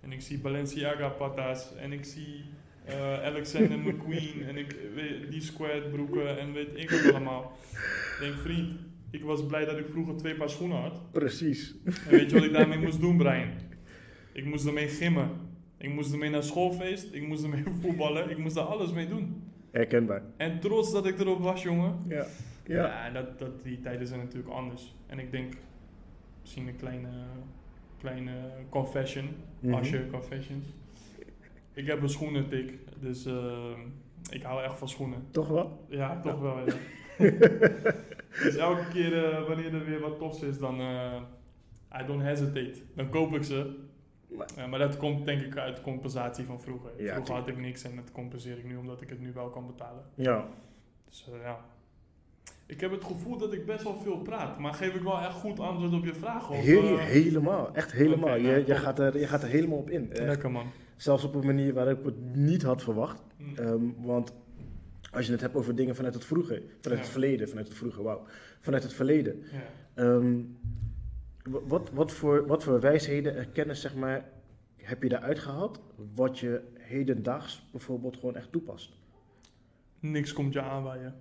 En 0.00 0.12
ik 0.12 0.20
zie 0.20 0.38
Balenciaga 0.38 1.08
patas 1.08 1.74
en 1.76 1.92
ik 1.92 2.04
zie 2.04 2.44
eh, 2.84 3.24
Alexander 3.24 3.78
McQueen 3.86 4.42
en 4.48 4.56
ik, 4.56 4.76
weet, 4.94 5.30
die 5.30 5.40
squared 5.40 5.90
broeken 5.90 6.38
en 6.38 6.52
weet 6.52 6.70
ik 6.74 6.90
wat 6.90 7.14
allemaal. 7.14 7.52
Ik 7.72 8.16
denk, 8.20 8.34
vriend, 8.34 8.80
ik 9.10 9.24
was 9.24 9.46
blij 9.46 9.64
dat 9.64 9.78
ik 9.78 9.86
vroeger 9.90 10.16
twee 10.16 10.34
paar 10.34 10.50
schoenen 10.50 10.80
had. 10.80 11.12
Precies. 11.12 11.74
En 11.84 12.10
weet 12.10 12.30
je 12.30 12.36
wat 12.36 12.44
ik 12.44 12.52
daarmee 12.52 12.78
moest 12.78 13.00
doen, 13.00 13.16
Brian? 13.16 13.68
Ik 14.40 14.46
moest 14.46 14.66
ermee 14.66 14.88
gimmen. 14.88 15.30
Ik 15.78 15.92
moest 15.94 16.12
ermee 16.12 16.30
naar 16.30 16.42
schoolfeest. 16.42 17.14
Ik 17.14 17.26
moest 17.26 17.42
ermee 17.42 17.64
voetballen. 17.82 18.30
Ik 18.30 18.38
moest 18.38 18.54
daar 18.54 18.64
alles 18.64 18.92
mee 18.92 19.08
doen. 19.08 19.42
Herkenbaar. 19.70 20.22
En 20.36 20.60
trots 20.60 20.92
dat 20.92 21.06
ik 21.06 21.18
erop 21.18 21.40
was, 21.40 21.62
jongen. 21.62 21.98
Ja. 22.08 22.26
Ja, 22.66 22.84
Ja. 23.06 23.10
dat, 23.10 23.38
dat, 23.38 23.62
die 23.62 23.80
tijden 23.80 24.06
zijn 24.06 24.20
natuurlijk 24.20 24.52
anders. 24.54 24.94
En 25.06 25.18
ik 25.18 25.30
denk, 25.30 25.52
misschien 26.40 26.68
een 26.68 26.76
kleine, 26.76 27.08
kleine 27.98 28.32
confession. 28.68 29.28
Mhm. 29.60 29.74
Asje 29.74 30.06
confessions. 30.10 30.64
Ik 31.72 31.86
heb 31.86 32.02
een 32.02 32.08
schoenentik, 32.08 32.78
dus 33.00 33.26
eh, 33.26 33.70
ik 34.30 34.42
hou 34.42 34.62
echt 34.62 34.78
van 34.78 34.88
schoenen. 34.88 35.22
Toch 35.30 35.48
wel? 35.48 35.84
Ja, 35.88 36.20
toch 36.20 36.40
wel, 36.40 36.58
ja. 36.58 36.74
dus 38.44 38.56
elke 38.56 38.88
keer 38.92 39.24
eh, 39.24 39.46
wanneer 39.48 39.74
er 39.74 39.84
weer 39.84 40.00
wat 40.00 40.18
tofs 40.18 40.42
is, 40.42 40.58
dan 40.58 40.80
eh 40.80 41.20
I 42.02 42.06
don't 42.06 42.22
hesitate. 42.22 42.74
Dan 42.94 43.10
koop 43.10 43.34
ik 43.34 43.42
ze. 43.44 43.88
Maar- 44.36 44.48
Eh, 44.56 44.68
maar 44.68 44.78
dat 44.78 44.96
komt 44.96 45.24
denk 45.26 45.40
ik 45.42 45.56
uit 45.56 45.80
compensatie 45.80 46.44
van 46.44 46.60
vroeger. 46.60 46.90
Ja, 47.02 47.12
vroeger 47.14 47.34
had 47.34 47.48
ik 47.48 47.58
niks 47.58 47.82
en 47.84 47.96
dat 47.96 48.12
compenseer 48.12 48.58
ik 48.58 48.64
nu 48.64 48.76
omdat 48.76 49.00
ik 49.00 49.08
het 49.08 49.20
nu 49.20 49.32
wel 49.32 49.48
kan 49.48 49.66
betalen. 49.66 50.02
Ja. 50.14 50.46
Dus 51.08 51.28
eh, 51.32 51.42
ja. 51.42 51.58
Ik 52.66 52.80
heb 52.80 52.90
het 52.90 53.04
gevoel 53.04 53.36
dat 53.38 53.52
ik 53.52 53.66
best 53.66 53.82
wel 53.82 53.94
veel 53.94 54.18
praat, 54.18 54.58
maar 54.58 54.74
geef 54.74 54.94
ik 54.94 55.02
wel 55.02 55.18
echt 55.18 55.32
goed 55.34 55.60
antwoord 55.60 55.92
op 55.92 56.04
je 56.04 56.14
vraag? 56.14 56.50
Of, 56.50 56.56
Heel, 56.56 56.98
eh, 56.98 57.04
helemaal. 57.04 57.74
Echt 57.74 57.92
helemaal. 57.92 58.36
Je, 58.36 58.42
nou, 58.42 58.64
je, 58.66 58.74
gaat 58.74 58.98
er, 58.98 59.18
je 59.18 59.26
gaat 59.26 59.42
er 59.42 59.48
helemaal 59.48 59.78
op 59.78 59.90
in. 59.90 60.10
Echt. 60.12 60.20
Lekker 60.26 60.50
man. 60.50 60.66
Zelfs 60.96 61.24
op 61.24 61.34
een 61.34 61.46
manier 61.46 61.72
waar 61.74 61.88
ik 61.90 61.98
het 62.04 62.34
niet 62.36 62.62
had 62.62 62.82
verwacht. 62.82 63.22
Mm. 63.36 63.56
Ehm, 63.56 63.82
want 63.96 64.32
als 65.12 65.26
je 65.26 65.32
het 65.32 65.40
hebt 65.40 65.54
over 65.54 65.74
dingen 65.74 65.96
vanuit 65.96 66.14
het 66.14 66.24
vroege, 66.24 66.62
vanuit 66.80 66.98
Ja. 66.98 67.04
het 67.04 67.08
verleden, 67.12 67.48
vanuit 67.48 67.68
het 67.68 67.76
vroege, 67.76 68.02
wauw, 68.02 68.22
vanuit 68.60 68.82
het 68.82 68.92
verleden. 68.92 69.42
Ja. 69.52 69.58
Ehm, 70.04 70.38
wat, 71.44 71.90
wat, 71.90 72.12
voor, 72.12 72.46
wat 72.46 72.64
voor 72.64 72.80
wijsheden 72.80 73.36
en 73.36 73.52
kennis, 73.52 73.80
zeg 73.80 73.94
maar, 73.94 74.28
heb 74.76 75.02
je 75.02 75.08
daaruit 75.08 75.38
gehaald, 75.38 75.80
wat 76.14 76.38
je 76.38 76.62
hedendaags 76.78 77.68
bijvoorbeeld 77.70 78.16
gewoon 78.16 78.36
echt 78.36 78.52
toepast? 78.52 78.98
Niks 80.00 80.32
komt 80.32 80.52
je 80.52 80.60
aanwaaien. 80.62 81.14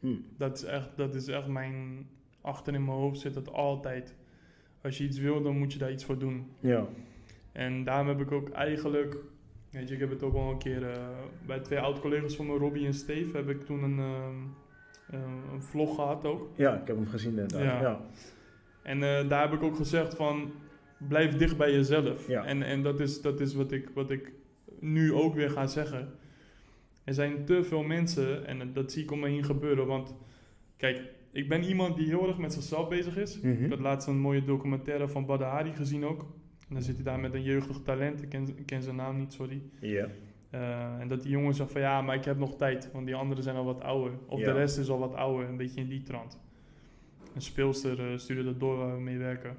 Hm. 0.00 0.14
Dat 0.36 0.56
is 0.56 0.64
echt, 0.64 0.88
dat 0.96 1.14
is 1.14 1.28
echt 1.28 1.46
mijn. 1.46 2.06
Achter 2.40 2.74
in 2.74 2.84
mijn 2.84 2.96
hoofd 2.96 3.20
zit 3.20 3.34
het 3.34 3.52
altijd. 3.52 4.14
Als 4.82 4.98
je 4.98 5.04
iets 5.04 5.18
wil, 5.18 5.42
dan 5.42 5.58
moet 5.58 5.72
je 5.72 5.78
daar 5.78 5.92
iets 5.92 6.04
voor 6.04 6.18
doen. 6.18 6.50
Ja. 6.60 6.86
En 7.52 7.84
daarom 7.84 8.08
heb 8.08 8.20
ik 8.20 8.32
ook 8.32 8.50
eigenlijk. 8.50 9.16
Weet 9.70 9.88
je, 9.88 9.94
ik 9.94 10.00
heb 10.00 10.10
het 10.10 10.22
ook 10.22 10.32
wel 10.32 10.50
een 10.50 10.58
keer. 10.58 10.90
eh, 10.90 11.08
bij 11.46 11.58
twee 11.60 11.78
oud-collega's 11.78 12.36
van 12.36 12.46
me, 12.46 12.56
Robbie 12.56 12.86
en 12.86 12.94
Steve, 12.94 13.36
heb 13.36 13.48
ik 13.48 13.64
toen 13.64 13.82
een, 13.82 13.98
ehm, 13.98 14.34
eh, 15.10 15.52
een 15.52 15.62
vlog 15.62 15.94
gehad 15.94 16.24
ook. 16.24 16.48
ja, 16.56 16.80
ik 16.80 16.86
heb 16.86 16.96
hem 16.96 17.06
gezien 17.06 17.30
inderdaad. 17.30 17.62
Ja. 17.62 17.80
Ja. 17.80 18.00
En 18.84 19.02
eh, 19.02 19.28
daar 19.28 19.42
heb 19.42 19.52
ik 19.52 19.62
ook 19.62 19.76
gezegd 19.76 20.14
van. 20.14 20.52
Blijf 21.08 21.36
dicht 21.36 21.56
bij 21.56 21.72
jezelf. 21.72 22.28
Ja. 22.28 22.44
En, 22.44 22.62
en 22.62 22.82
dat 22.82 23.00
is, 23.00 23.20
dat 23.20 23.40
is 23.40 23.54
wat, 23.54 23.72
ik, 23.72 23.90
wat 23.94 24.10
ik 24.10 24.32
nu 24.80 25.12
ook 25.12 25.34
weer 25.34 25.50
ga 25.50 25.66
zeggen. 25.66 26.08
Er 27.04 27.14
zijn 27.14 27.44
te 27.44 27.64
veel 27.64 27.82
mensen, 27.82 28.46
en 28.46 28.72
dat 28.72 28.92
zie 28.92 29.02
ik 29.02 29.10
om 29.10 29.20
me 29.20 29.28
heen 29.28 29.44
gebeuren. 29.44 29.86
Want 29.86 30.14
kijk, 30.76 31.02
ik 31.32 31.48
ben 31.48 31.62
iemand 31.62 31.96
die 31.96 32.06
heel 32.06 32.28
erg 32.28 32.38
met 32.38 32.52
zichzelf 32.52 32.88
bezig 32.88 33.16
is. 33.16 33.40
Mhm. 33.40 33.64
Ik 33.64 33.70
had 33.70 33.80
laatst 33.80 34.08
een 34.08 34.18
mooie 34.18 34.44
documentaire 34.44 35.08
van 35.08 35.26
Badr 35.26 35.44
Hari 35.44 35.72
gezien 35.72 36.04
ook. 36.04 36.20
En 36.68 36.74
dan 36.74 36.82
zit 36.82 36.94
hij 36.94 37.04
daar 37.04 37.20
met 37.20 37.34
een 37.34 37.42
jeugdig 37.42 37.80
talent. 37.82 38.22
Ik 38.22 38.28
ken, 38.28 38.48
ik 38.56 38.66
ken 38.66 38.82
zijn 38.82 38.96
naam 38.96 39.16
niet, 39.16 39.32
sorry. 39.32 39.62
Ja. 39.80 40.08
Eh, 40.50 41.00
en 41.00 41.08
dat 41.08 41.22
die 41.22 41.30
jongen 41.30 41.54
zegt 41.54 41.72
van 41.72 41.80
ja, 41.80 42.02
maar 42.02 42.16
ik 42.16 42.24
heb 42.24 42.38
nog 42.38 42.56
tijd. 42.56 42.90
Want 42.92 43.06
die 43.06 43.14
anderen 43.14 43.42
zijn 43.42 43.56
al 43.56 43.64
wat 43.64 43.80
ouder. 43.80 44.12
Of 44.26 44.40
de 44.40 44.52
rest 44.52 44.78
is 44.78 44.88
al 44.88 44.98
wat 44.98 45.14
ouder. 45.14 45.48
Een 45.48 45.56
beetje 45.56 45.80
in 45.80 45.88
die 45.88 46.02
trant. 46.02 46.40
Een 47.34 47.42
speelster 47.42 48.10
eh, 48.10 48.18
stuurde 48.18 48.44
dat 48.44 48.60
door 48.60 48.76
waar 48.76 48.94
we 48.94 49.00
mee 49.00 49.18
werken. 49.18 49.56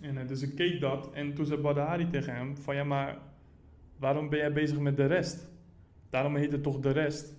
En 0.00 0.18
eh, 0.18 0.28
dus 0.28 0.42
ik 0.42 0.54
keek 0.54 0.80
dat. 0.80 1.10
En 1.12 1.34
toen 1.34 1.46
zei 1.46 1.60
Badr 1.60 1.80
Hari 1.80 2.08
tegen 2.10 2.34
hem 2.34 2.56
van 2.56 2.74
ja, 2.74 2.84
maar 2.84 3.18
waarom 3.98 4.28
ben 4.28 4.38
jij 4.38 4.52
bezig 4.52 4.78
met 4.78 4.96
de 4.96 5.06
rest? 5.06 5.50
Daarom 6.10 6.36
heet 6.36 6.52
het 6.52 6.62
toch 6.62 6.80
de 6.80 6.90
rest. 6.90 7.34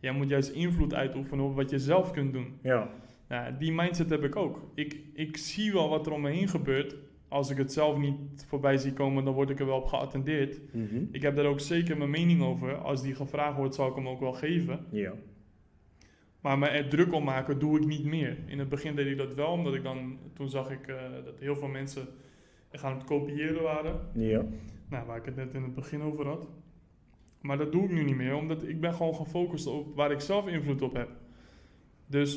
Jij 0.00 0.12
moet 0.12 0.28
juist 0.28 0.50
invloed 0.50 0.94
uitoefenen 0.94 1.44
op 1.44 1.54
wat 1.54 1.70
je 1.70 1.78
zelf 1.78 2.10
kunt 2.10 2.32
doen. 2.32 2.58
Ja. 2.62 2.90
Die 3.58 3.72
mindset 3.72 4.10
heb 4.10 4.24
ik 4.24 4.36
ook. 4.36 4.70
Ik, 4.74 4.96
ik 5.14 5.36
zie 5.36 5.72
wel 5.72 5.88
wat 5.88 6.06
er 6.06 6.12
om 6.12 6.20
me 6.20 6.30
heen 6.30 6.48
gebeurt. 6.48 6.96
Als 7.28 7.50
ik 7.50 7.56
het 7.56 7.72
zelf 7.72 7.98
niet 7.98 8.44
voorbij 8.46 8.76
zie 8.76 8.92
komen, 8.92 9.24
dan 9.24 9.34
word 9.34 9.50
ik 9.50 9.60
er 9.60 9.66
wel 9.66 9.76
op 9.76 9.86
geattendeerd. 9.86 10.60
Mhm. 10.74 11.04
Ik 11.10 11.22
heb 11.22 11.36
daar 11.36 11.44
ook 11.44 11.60
zeker 11.60 11.96
mijn 11.96 12.10
mening 12.10 12.42
over. 12.42 12.74
Als 12.74 13.02
die 13.02 13.14
gevraagd 13.14 13.56
wordt, 13.56 13.74
zal 13.74 13.88
ik 13.88 13.94
hem 13.94 14.08
ook 14.08 14.20
wel 14.20 14.32
geven. 14.32 14.86
Ja. 14.90 15.12
Maar 16.42 16.58
me 16.58 16.66
er 16.66 16.88
druk 16.88 17.12
om 17.12 17.24
maken, 17.24 17.58
doe 17.58 17.78
ik 17.78 17.86
niet 17.86 18.04
meer. 18.04 18.38
In 18.46 18.58
het 18.58 18.68
begin 18.68 18.94
deed 18.94 19.06
ik 19.06 19.16
dat 19.18 19.34
wel, 19.34 19.46
omdat 19.50 19.74
ik 19.74 19.82
dan... 19.82 20.18
Toen 20.34 20.48
zag 20.48 20.70
ik 20.70 20.86
eh, 20.86 20.96
dat 21.24 21.38
heel 21.38 21.56
veel 21.56 21.68
mensen 21.68 22.06
echt 22.70 22.84
aan 22.84 22.94
het 22.94 23.04
kopiëren 23.04 23.62
waren. 23.62 24.00
Ja. 24.14 24.44
Nou, 24.88 25.06
waar 25.06 25.16
ik 25.16 25.24
het 25.24 25.36
net 25.36 25.54
in 25.54 25.62
het 25.62 25.74
begin 25.74 26.02
over 26.02 26.26
had. 26.26 26.48
Maar 27.40 27.58
dat 27.58 27.72
doe 27.72 27.84
ik 27.84 27.90
nu 27.90 28.04
niet 28.04 28.16
meer, 28.16 28.34
omdat 28.34 28.62
ik 28.68 28.80
ben 28.80 28.94
gewoon 28.94 29.14
gefocust 29.14 29.66
op 29.66 29.96
waar 29.96 30.10
ik 30.10 30.20
zelf 30.20 30.46
invloed 30.46 30.82
op 30.82 30.94
heb. 30.94 31.08
Dus 32.06 32.34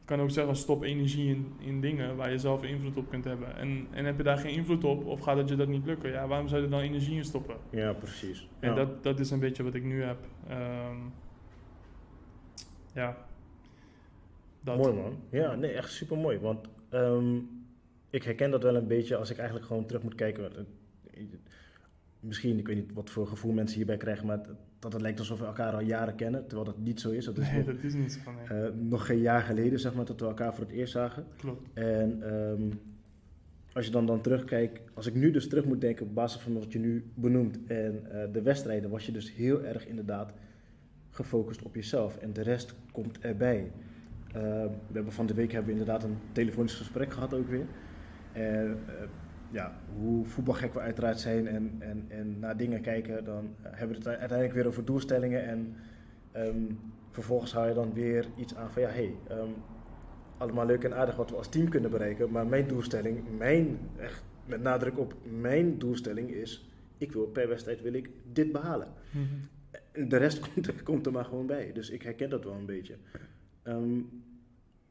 ik 0.00 0.10
kan 0.10 0.20
ook 0.20 0.30
zeggen, 0.30 0.56
stop 0.56 0.82
energie 0.82 1.28
in, 1.28 1.52
in 1.58 1.80
dingen 1.80 2.16
waar 2.16 2.30
je 2.30 2.38
zelf 2.38 2.62
invloed 2.64 2.96
op 2.96 3.08
kunt 3.08 3.24
hebben. 3.24 3.56
En, 3.56 3.86
en 3.90 4.04
heb 4.04 4.16
je 4.16 4.22
daar 4.22 4.38
geen 4.38 4.54
invloed 4.54 4.84
op, 4.84 5.06
of 5.06 5.20
gaat 5.20 5.36
het 5.36 5.48
je 5.48 5.56
dat 5.56 5.68
niet 5.68 5.84
lukken? 5.86 6.10
Ja, 6.10 6.26
waarom 6.26 6.48
zou 6.48 6.60
je 6.60 6.66
er 6.66 6.72
dan 6.72 6.80
energie 6.82 7.16
in 7.16 7.24
stoppen? 7.24 7.56
Ja, 7.70 7.92
precies. 7.92 8.48
En 8.60 8.68
Ja. 8.68 8.74
dat, 8.74 9.02
dat 9.02 9.20
is 9.20 9.30
een 9.30 9.40
beetje 9.40 9.62
wat 9.62 9.74
ik 9.74 9.84
nu 9.84 10.02
heb. 10.02 10.18
Ehm, 10.48 10.96
ja. 12.94 13.16
Dat. 14.60 14.76
Mooi 14.76 14.92
man. 14.94 15.16
Ja, 15.30 15.54
nee, 15.54 15.70
echt 15.72 15.90
super 15.92 16.16
mooi. 16.18 16.38
Want 16.38 16.66
ehm, 16.88 17.36
ik 18.10 18.22
herken 18.22 18.50
dat 18.50 18.62
wel 18.62 18.76
een 18.76 18.86
beetje 18.86 19.16
als 19.16 19.30
ik 19.30 19.36
eigenlijk 19.36 19.66
gewoon 19.66 19.86
terug 19.86 20.02
moet 20.02 20.14
kijken. 20.14 20.44
eh, 20.56 21.22
Misschien, 22.20 22.58
ik 22.58 22.66
weet 22.66 22.76
niet 22.76 22.92
wat 22.92 23.10
voor 23.10 23.26
gevoel 23.26 23.52
mensen 23.52 23.76
hierbij 23.76 23.96
krijgen, 23.96 24.26
maar 24.26 24.42
dat- 24.42 24.56
dat 24.78 24.92
het 24.92 25.02
lijkt 25.02 25.18
alsof 25.18 25.38
we 25.38 25.44
elkaar 25.46 25.72
al 25.72 25.80
jaren 25.80 26.14
kennen, 26.14 26.40
terwijl 26.46 26.64
dat 26.64 26.78
niet 26.78 27.00
zo 27.00 27.10
is. 27.10 27.24
Dat 27.24 27.38
is 27.38 27.48
Nee, 27.50 27.56
nog, 27.56 27.66
dat 27.66 27.82
is 27.84 27.94
niet 27.94 28.12
zo. 28.24 28.30
Nee. 28.32 28.62
eh, 28.62 28.70
nog 28.74 29.06
geen 29.06 29.18
jaar 29.20 29.42
geleden, 29.42 29.78
zeg 29.80 29.94
maar, 29.94 30.04
dat 30.04 30.20
we 30.20 30.26
elkaar 30.26 30.54
voor 30.54 30.64
het 30.64 30.72
eerst 30.72 30.92
zagen. 30.92 31.26
Klopt. 31.36 31.68
En 31.74 32.22
ehm, 32.22 32.62
als 33.72 33.84
je 33.84 33.90
dan, 33.90 34.06
dan 34.06 34.20
terugkijkt, 34.20 34.80
als 34.94 35.06
ik 35.06 35.14
nu 35.14 35.30
dus 35.30 35.48
terug 35.48 35.64
moet 35.64 35.80
denken 35.80 36.06
op 36.06 36.14
basis 36.14 36.40
van 36.40 36.54
wat 36.54 36.72
je 36.72 36.78
nu 36.78 37.10
benoemt 37.14 37.58
en 37.66 38.10
eh, 38.10 38.32
de 38.32 38.42
wedstrijden, 38.42 38.90
was 38.90 39.06
je 39.06 39.12
dus 39.12 39.34
heel 39.34 39.64
erg 39.64 39.86
inderdaad 39.86 40.32
gefocust 41.14 41.62
op 41.62 41.74
jezelf 41.74 42.16
en 42.16 42.32
de 42.32 42.42
rest 42.42 42.74
komt 42.92 43.18
erbij. 43.18 43.72
Eh, 44.26 44.42
we 44.88 44.92
hebben 44.92 45.12
van 45.12 45.26
de 45.26 45.34
week 45.34 45.52
hebben 45.52 45.72
we 45.74 45.78
inderdaad 45.78 46.04
een 46.04 46.18
telefonisch 46.32 46.74
gesprek 46.74 47.12
gehad 47.12 47.34
ook 47.34 47.48
weer. 47.48 47.66
En 48.32 48.78
eh, 48.86 48.94
ja, 49.50 49.72
hoe 49.96 50.24
voetbalgek 50.24 50.74
we 50.74 50.80
uiteraard 50.80 51.20
zijn 51.20 51.46
en, 51.46 51.76
en, 51.78 52.04
en 52.08 52.38
naar 52.38 52.56
dingen 52.56 52.80
kijken, 52.80 53.24
dan 53.24 53.54
hebben 53.62 53.88
we 53.88 54.10
het 54.10 54.18
uiteindelijk 54.18 54.52
weer 54.52 54.66
over 54.66 54.84
doelstellingen 54.84 55.44
en 55.44 55.76
ehm, 56.32 56.64
vervolgens 57.10 57.52
hou 57.52 57.68
je 57.68 57.74
dan 57.74 57.92
weer 57.92 58.26
iets 58.36 58.54
aan 58.54 58.70
van 58.70 58.82
ja, 58.82 58.88
hé, 58.88 58.94
hey, 58.94 59.14
ehm, 59.28 59.50
allemaal 60.36 60.66
leuk 60.66 60.84
en 60.84 60.94
aardig 60.94 61.16
wat 61.16 61.30
we 61.30 61.36
als 61.36 61.48
team 61.48 61.68
kunnen 61.68 61.90
bereiken, 61.90 62.30
maar 62.30 62.46
mijn 62.46 62.68
doelstelling, 62.68 63.38
mijn, 63.38 63.78
echt 63.98 64.24
met 64.46 64.62
nadruk 64.62 64.98
op 64.98 65.14
mijn 65.40 65.78
doelstelling 65.78 66.30
is, 66.30 66.68
ik 66.98 67.12
wil 67.12 67.26
per 67.26 67.48
wedstrijd 67.48 67.82
wil 67.82 67.92
ik 67.92 68.10
dit 68.32 68.52
behalen. 68.52 68.88
En 69.12 69.53
De 69.94 70.16
rest 70.16 70.50
komt 70.82 71.06
er, 71.06 71.12
maar 71.12 71.24
gewoon 71.24 71.46
bij. 71.46 71.72
Dus 71.72 71.90
ik 71.90 72.02
herken 72.02 72.30
dat 72.30 72.44
wel 72.44 72.54
een 72.54 72.66
beetje. 72.66 72.96
Ehm, 73.62 74.00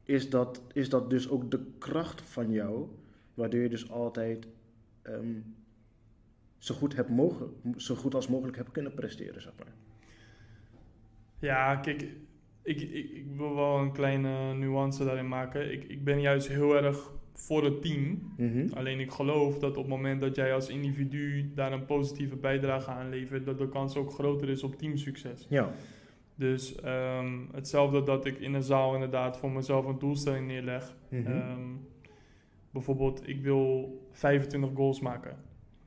is, 0.04 0.30
dat, 0.30 0.62
is 0.72 0.88
dat 0.88 1.10
dus 1.10 1.28
ook 1.28 1.50
de 1.50 1.60
kracht 1.78 2.22
van 2.22 2.50
jou, 2.50 2.88
waardoor 3.34 3.60
je 3.60 3.68
dus 3.68 3.90
altijd 3.90 4.46
ehm, 5.02 5.38
zo, 6.58 6.74
goed 6.74 6.96
hebt 6.96 7.10
mogen, 7.10 7.54
zo 7.76 7.94
goed 7.94 8.14
als 8.14 8.28
mogelijk 8.28 8.56
hebt 8.56 8.70
kunnen 8.70 8.94
presteren, 8.94 9.42
zeg 9.42 9.52
maar? 9.58 9.72
Ja, 11.38 11.76
kijk, 11.76 12.02
ik, 12.62 12.80
ik, 12.80 13.10
ik 13.10 13.26
wil 13.36 13.54
wel 13.54 13.78
een 13.78 13.92
kleine 13.92 14.54
nuance 14.54 15.04
daarin 15.04 15.28
maken. 15.28 15.72
Ik, 15.72 15.84
ik 15.84 16.04
ben 16.04 16.20
juist 16.20 16.48
heel 16.48 16.76
erg 16.76 17.12
voor 17.34 17.64
het 17.64 17.82
team. 17.82 18.32
Mhm. 18.36 18.66
Alleen 18.74 19.00
ik 19.00 19.10
geloof 19.10 19.58
dat 19.58 19.70
op 19.70 19.82
het 19.82 19.86
moment 19.86 20.20
dat 20.20 20.36
jij 20.36 20.54
als 20.54 20.68
individu 20.68 21.50
daar 21.54 21.72
een 21.72 21.84
positieve 21.84 22.36
bijdrage 22.36 22.90
aan 22.90 23.08
levert, 23.08 23.44
dat 23.44 23.58
de 23.58 23.68
kans 23.68 23.96
ook 23.96 24.12
groter 24.12 24.48
is 24.48 24.62
op 24.62 24.78
teamsucces. 24.78 25.46
Ja, 25.48 25.72
Dus 26.34 26.80
ehm, 26.80 27.38
hetzelfde 27.52 28.02
dat 28.02 28.24
ik 28.26 28.38
in 28.38 28.54
een 28.54 28.62
zaal 28.62 28.94
inderdaad 28.94 29.38
voor 29.38 29.50
mezelf 29.50 29.86
een 29.86 29.98
doelstelling 29.98 30.46
neerleg. 30.46 30.96
Mhm. 31.08 31.26
Ehm, 31.32 31.60
bijvoorbeeld, 32.70 33.28
ik 33.28 33.42
wil 33.42 33.98
25 34.12 34.70
goals 34.74 35.00
maken. 35.00 35.36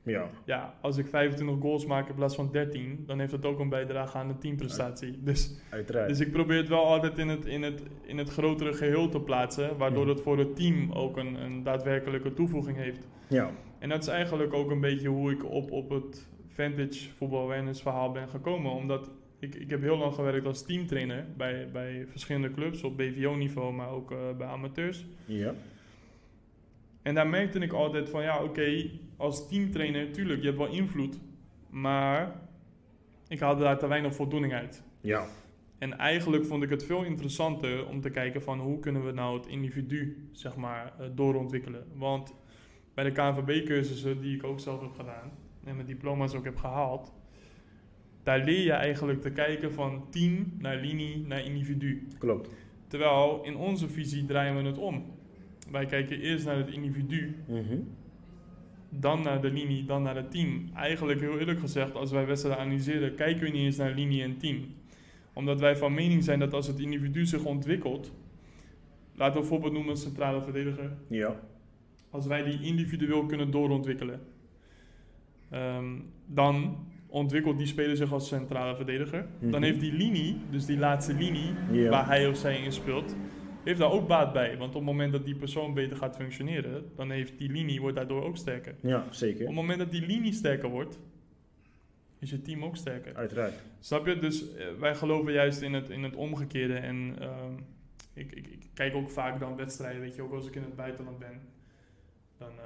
Ja, 0.08 0.30
Ja, 0.44 0.74
als 0.80 0.96
ik 0.96 1.06
25 1.06 1.60
goals 1.60 1.86
maak 1.86 2.08
in 2.08 2.14
plaats 2.14 2.34
van 2.34 2.48
13, 2.52 3.04
dan 3.06 3.18
heeft 3.18 3.30
dat 3.30 3.44
ook 3.44 3.58
een 3.58 3.68
bijdrage 3.68 4.18
aan 4.18 4.28
de 4.28 4.38
teamprestatie. 4.38 5.18
Dus 5.22 5.60
uiteraard. 5.70 6.08
dus 6.08 6.20
ik 6.20 6.32
probeer 6.32 6.56
het 6.56 6.68
wel 6.68 6.84
altijd 6.84 7.18
in 7.18 7.28
het, 7.28 7.46
in 7.46 7.62
het, 7.62 7.82
in 8.02 8.18
het 8.18 8.28
grotere 8.28 8.72
geheel 8.72 9.08
te 9.08 9.20
plaatsen, 9.20 9.76
waardoor 9.76 10.08
het 10.08 10.20
voor 10.20 10.38
het 10.38 10.56
team 10.56 10.92
ook 10.92 11.16
een, 11.16 11.34
een 11.34 11.62
daadwerkelijke 11.62 12.34
toevoeging 12.34 12.76
heeft. 12.76 13.08
ja, 13.28 13.50
En 13.78 13.88
dat 13.88 14.02
is 14.02 14.08
eigenlijk 14.08 14.54
ook 14.54 14.70
een 14.70 14.80
beetje 14.80 15.08
hoe 15.08 15.30
ik 15.30 15.44
op, 15.44 15.70
op 15.70 15.90
het 15.90 16.28
vintage 16.48 17.10
voetbal 17.16 17.42
awareness 17.42 17.82
verhaal 17.82 18.12
ben 18.12 18.28
gekomen. 18.28 18.72
Omdat 18.72 19.10
ik, 19.38 19.54
ik 19.54 19.70
heb 19.70 19.80
heel 19.80 19.96
lang 19.96 20.14
gewerkt 20.14 20.46
als 20.46 20.66
teamtrainer 20.66 21.26
bij, 21.36 21.68
bij 21.72 22.06
verschillende 22.06 22.50
clubs 22.50 22.82
op 22.82 22.96
BVO-niveau, 22.96 23.72
maar 23.72 23.90
ook 23.90 24.10
eh, 24.10 24.18
bij 24.38 24.46
amateurs. 24.46 25.06
Ja. 25.24 25.54
En 27.02 27.14
daar 27.14 27.28
merkte 27.28 27.58
ik 27.58 27.72
altijd 27.72 28.08
van 28.08 28.22
ja, 28.22 28.42
oké, 28.42 28.90
als 29.18 29.48
teamtrainer, 29.48 30.12
tuurlijk, 30.12 30.40
je 30.40 30.46
hebt 30.46 30.58
wel 30.58 30.68
invloed, 30.68 31.18
maar 31.70 32.40
ik 33.28 33.40
haalde 33.40 33.62
daar 33.62 33.78
te 33.78 33.86
weinig 33.86 34.14
voldoening 34.14 34.52
uit. 34.52 34.82
Ja. 35.00 35.26
En 35.78 35.98
eigenlijk 35.98 36.44
vond 36.44 36.62
ik 36.62 36.70
het 36.70 36.84
veel 36.84 37.04
interessanter 37.04 37.86
om 37.86 38.00
te 38.00 38.10
kijken 38.10 38.42
van 38.42 38.58
hoe 38.60 38.78
kunnen 38.78 39.04
we 39.06 39.12
nou 39.12 39.36
het 39.36 39.46
individu, 39.46 40.28
zeg 40.32 40.56
maar, 40.56 40.92
eh, 40.98 41.06
doorontwikkelen. 41.14 41.86
Want 41.94 42.34
bij 42.94 43.04
de 43.04 43.12
KNVB-cursussen 43.12 44.20
die 44.20 44.36
ik 44.36 44.44
ook 44.44 44.60
zelf 44.60 44.80
heb 44.80 44.92
gedaan 44.92 45.30
en 45.64 45.74
mijn 45.74 45.86
diploma's 45.86 46.34
ook 46.34 46.44
heb 46.44 46.56
gehaald, 46.56 47.12
daar 48.22 48.44
leer 48.44 48.64
je 48.64 48.72
eigenlijk 48.72 49.20
te 49.20 49.30
kijken 49.30 49.72
van 49.72 50.06
team 50.10 50.52
naar 50.58 50.76
linie 50.76 51.26
naar 51.26 51.44
individu. 51.44 52.06
Klopt. 52.18 52.50
Terwijl 52.86 53.40
in 53.44 53.56
onze 53.56 53.88
visie 53.88 54.24
draaien 54.24 54.56
we 54.56 54.62
het 54.62 54.78
om. 54.78 55.04
Wij 55.70 55.86
kijken 55.86 56.20
eerst 56.20 56.44
naar 56.44 56.56
het 56.56 56.68
individu, 56.70 57.36
Mhm. 57.46 57.78
Dan 58.88 59.22
naar 59.22 59.40
de 59.42 59.50
linie, 59.50 59.84
dan 59.84 60.02
naar 60.02 60.16
het 60.16 60.30
team. 60.30 60.70
Eigenlijk 60.74 61.20
heel 61.20 61.38
eerlijk 61.38 61.60
gezegd, 61.60 61.94
als 61.94 62.10
wij 62.10 62.26
wedstrijden 62.26 62.60
analyseren, 62.62 63.14
kijken 63.14 63.42
we 63.42 63.48
niet 63.50 63.64
eens 63.64 63.76
naar 63.76 63.92
linie 63.94 64.22
en 64.22 64.36
team. 64.38 64.58
Omdat 65.32 65.60
wij 65.60 65.76
van 65.76 65.94
mening 65.94 66.24
zijn 66.24 66.38
dat 66.38 66.54
als 66.54 66.66
het 66.66 66.78
individu 66.78 67.26
zich 67.26 67.44
ontwikkelt, 67.44 68.12
laten 69.14 69.34
we 69.34 69.40
een 69.40 69.46
voorbeeld 69.46 69.72
noemen 69.72 69.90
een 69.90 69.96
centrale 69.96 70.42
verdediger. 70.42 70.92
Ja. 71.08 71.40
Als 72.10 72.26
wij 72.26 72.42
die 72.42 72.62
individueel 72.62 73.26
kunnen 73.26 73.50
doorontwikkelen, 73.50 74.20
ehm, 75.50 75.94
dan 76.26 76.76
ontwikkelt 77.06 77.58
die 77.58 77.66
speler 77.66 77.96
zich 77.96 78.12
als 78.12 78.28
centrale 78.28 78.76
verdediger. 78.76 79.26
Dan 79.40 79.50
Mhm. 79.50 79.62
heeft 79.62 79.80
die 79.80 79.92
linie, 79.92 80.36
dus 80.50 80.66
die 80.66 80.78
laatste 80.78 81.14
linie, 81.14 81.50
Ja. 81.72 81.90
waar 81.90 82.06
hij 82.06 82.28
of 82.28 82.36
zij 82.36 82.58
in 82.62 82.72
speelt, 82.72 83.16
heeft 83.64 83.78
daar 83.78 83.90
ook 83.90 84.08
baat 84.08 84.32
bij. 84.32 84.56
Want 84.56 84.68
op 84.68 84.74
het 84.74 84.84
moment 84.84 85.12
dat 85.12 85.24
die 85.24 85.34
persoon 85.34 85.74
beter 85.74 85.96
gaat 85.96 86.16
functioneren, 86.16 86.90
dan 86.96 87.10
heeft 87.10 87.38
die 87.38 87.50
linie 87.50 87.80
wordt 87.80 87.96
daardoor 87.96 88.24
ook 88.24 88.36
sterker. 88.36 88.74
Ja, 88.80 89.02
Op 89.06 89.14
zeker. 89.14 89.46
het 89.46 89.54
moment 89.54 89.78
dat 89.78 89.90
die 89.90 90.06
linie 90.06 90.32
sterker 90.32 90.68
wordt, 90.68 90.98
is 92.18 92.30
je 92.30 92.42
team 92.42 92.64
ook 92.64 92.76
sterker. 92.76 93.14
Uiteraard. 93.14 93.54
Snap 93.80 94.06
je? 94.06 94.18
Dus 94.18 94.54
eh, 94.54 94.66
wij 94.78 94.94
geloven 94.94 95.32
juist 95.32 95.60
in 95.60 95.72
het, 95.72 95.90
in 95.90 96.02
het 96.02 96.16
omgekeerde. 96.16 96.74
En 96.74 97.14
ehm, 97.20 97.52
ik, 98.14 98.32
ik, 98.32 98.46
ik 98.46 98.66
kijk 98.74 98.94
ook 98.94 99.10
vaak 99.10 99.40
dan 99.40 99.56
wedstrijden, 99.56 100.00
weet 100.00 100.14
je, 100.14 100.22
ook 100.22 100.32
als 100.32 100.46
ik 100.46 100.54
in 100.54 100.62
het 100.62 100.76
buitenland 100.76 101.18
ben. 101.18 101.40
Dan, 102.38 102.48
eh, 102.48 102.64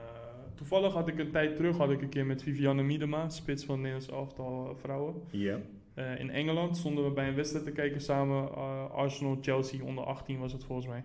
toevallig 0.54 0.92
had 0.92 1.08
ik 1.08 1.18
een 1.18 1.30
tijd 1.30 1.56
terug, 1.56 1.76
had 1.76 1.90
ik 1.90 2.02
een 2.02 2.08
keer 2.08 2.26
met 2.26 2.42
Vivianne 2.42 2.82
Miedema, 2.82 3.28
spits 3.28 3.64
van 3.64 3.76
Nederlands 3.76 4.08
elftal 4.08 4.68
eh, 4.70 4.76
vrouwen. 4.80 5.14
Ja. 5.30 5.58
Eh, 5.94 6.18
in 6.20 6.30
Engeland 6.30 6.76
stonden 6.76 7.04
we 7.04 7.10
bij 7.10 7.28
een 7.28 7.34
wedstrijd 7.34 7.64
te 7.64 7.72
kijken 7.72 8.00
samen. 8.00 8.48
eh, 8.48 8.90
Arsenal-Chelsea 8.90 9.84
onder 9.84 10.04
18 10.04 10.38
was 10.38 10.52
het 10.52 10.64
volgens 10.64 10.88
mij. 10.88 11.04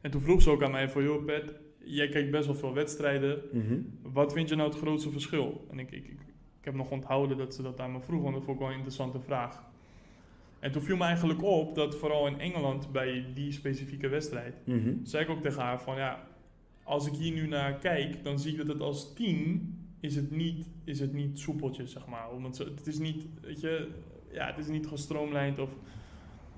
En 0.00 0.10
toen 0.10 0.20
vroeg 0.20 0.42
ze 0.42 0.50
ook 0.50 0.62
aan 0.62 0.70
mij 0.70 0.88
van, 0.88 1.02
joh 1.02 1.24
Pet, 1.24 1.54
jij 1.84 2.08
kijkt 2.08 2.30
best 2.30 2.46
wel 2.46 2.54
veel 2.54 2.74
wedstrijden. 2.74 3.40
Mhm. 3.52 3.78
Wat 4.02 4.32
vind 4.32 4.48
je 4.48 4.54
nou 4.54 4.68
het 4.68 4.78
grootste 4.78 5.10
verschil? 5.10 5.66
En 5.70 5.78
ik, 5.78 5.90
ik, 5.90 6.04
ik, 6.08 6.20
ik 6.58 6.64
heb 6.64 6.74
nog 6.74 6.90
onthouden 6.90 7.36
dat 7.36 7.54
ze 7.54 7.62
dat 7.62 7.80
aan 7.80 7.92
me 7.92 8.00
vroeg, 8.00 8.22
want 8.22 8.34
dat 8.34 8.44
vond 8.44 8.56
ik 8.56 8.62
wel 8.62 8.68
een 8.72 8.76
interessante 8.78 9.20
vraag. 9.20 9.68
En 10.58 10.72
toen 10.72 10.82
viel 10.82 10.96
me 10.96 11.04
eigenlijk 11.04 11.42
op 11.42 11.74
dat 11.74 11.96
vooral 11.96 12.26
in 12.26 12.40
Engeland 12.40 12.92
bij 12.92 13.24
die 13.34 13.52
specifieke 13.52 14.08
wedstrijd, 14.08 14.54
Mhm. 14.66 14.94
zei 15.02 15.24
ik 15.24 15.30
ook 15.30 15.42
tegen 15.42 15.62
haar 15.62 15.82
van 15.82 15.96
ja, 15.96 16.26
als 16.82 17.06
ik 17.06 17.12
hier 17.12 17.32
nu 17.32 17.46
naar 17.46 17.78
kijk, 17.78 18.24
dan 18.24 18.38
zie 18.38 18.50
ik 18.52 18.56
dat 18.58 18.66
het 18.68 18.80
als 18.80 19.12
team 19.14 19.74
is 20.00 20.16
het 20.16 20.30
niet, 20.30 20.68
is 20.84 21.00
het 21.00 21.12
niet 21.12 21.38
soepeltjes, 21.38 21.92
zeg 21.92 22.06
maar. 22.06 22.30
Om 22.30 22.44
het, 22.44 22.86
is 22.86 22.98
niet, 22.98 23.26
weet 23.40 23.60
je, 23.60 23.88
ja, 24.32 24.46
het 24.46 24.58
is 24.58 24.68
niet 24.68 24.86
gestroomlijnd 24.86 25.58
of... 25.58 25.70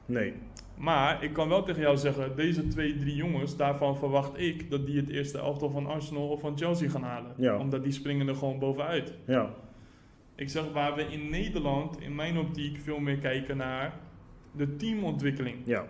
Nee. 0.06 0.34
Maar 0.76 1.24
ik 1.24 1.32
kan 1.32 1.48
wel 1.48 1.62
tegen 1.62 1.80
jou 1.80 1.96
zeggen, 1.96 2.36
deze 2.36 2.68
twee, 2.68 2.96
drie 2.96 3.14
jongens, 3.14 3.56
daarvan 3.56 3.96
verwacht 3.96 4.38
ik 4.38 4.70
dat 4.70 4.86
die 4.86 4.96
het 4.96 5.08
eerste 5.08 5.38
elftal 5.38 5.70
van 5.70 5.86
Arsenal 5.86 6.28
of 6.28 6.40
van 6.40 6.58
Chelsea 6.58 6.88
gaan 6.88 7.02
halen. 7.02 7.32
Ja. 7.36 7.58
Omdat 7.58 7.82
die 7.82 7.92
springen 7.92 8.28
er 8.28 8.34
gewoon 8.34 8.58
bovenuit. 8.58 9.14
Ja. 9.26 9.54
Ik 10.34 10.48
zeg 10.48 10.72
waar 10.72 10.94
we 10.94 11.02
in 11.02 11.30
Nederland, 11.30 12.00
in 12.00 12.14
mijn 12.14 12.38
optiek, 12.38 12.78
veel 12.78 12.98
meer 12.98 13.18
kijken 13.18 13.56
naar 13.56 13.98
de 14.52 14.76
teamontwikkeling. 14.76 15.56
Ja. 15.64 15.86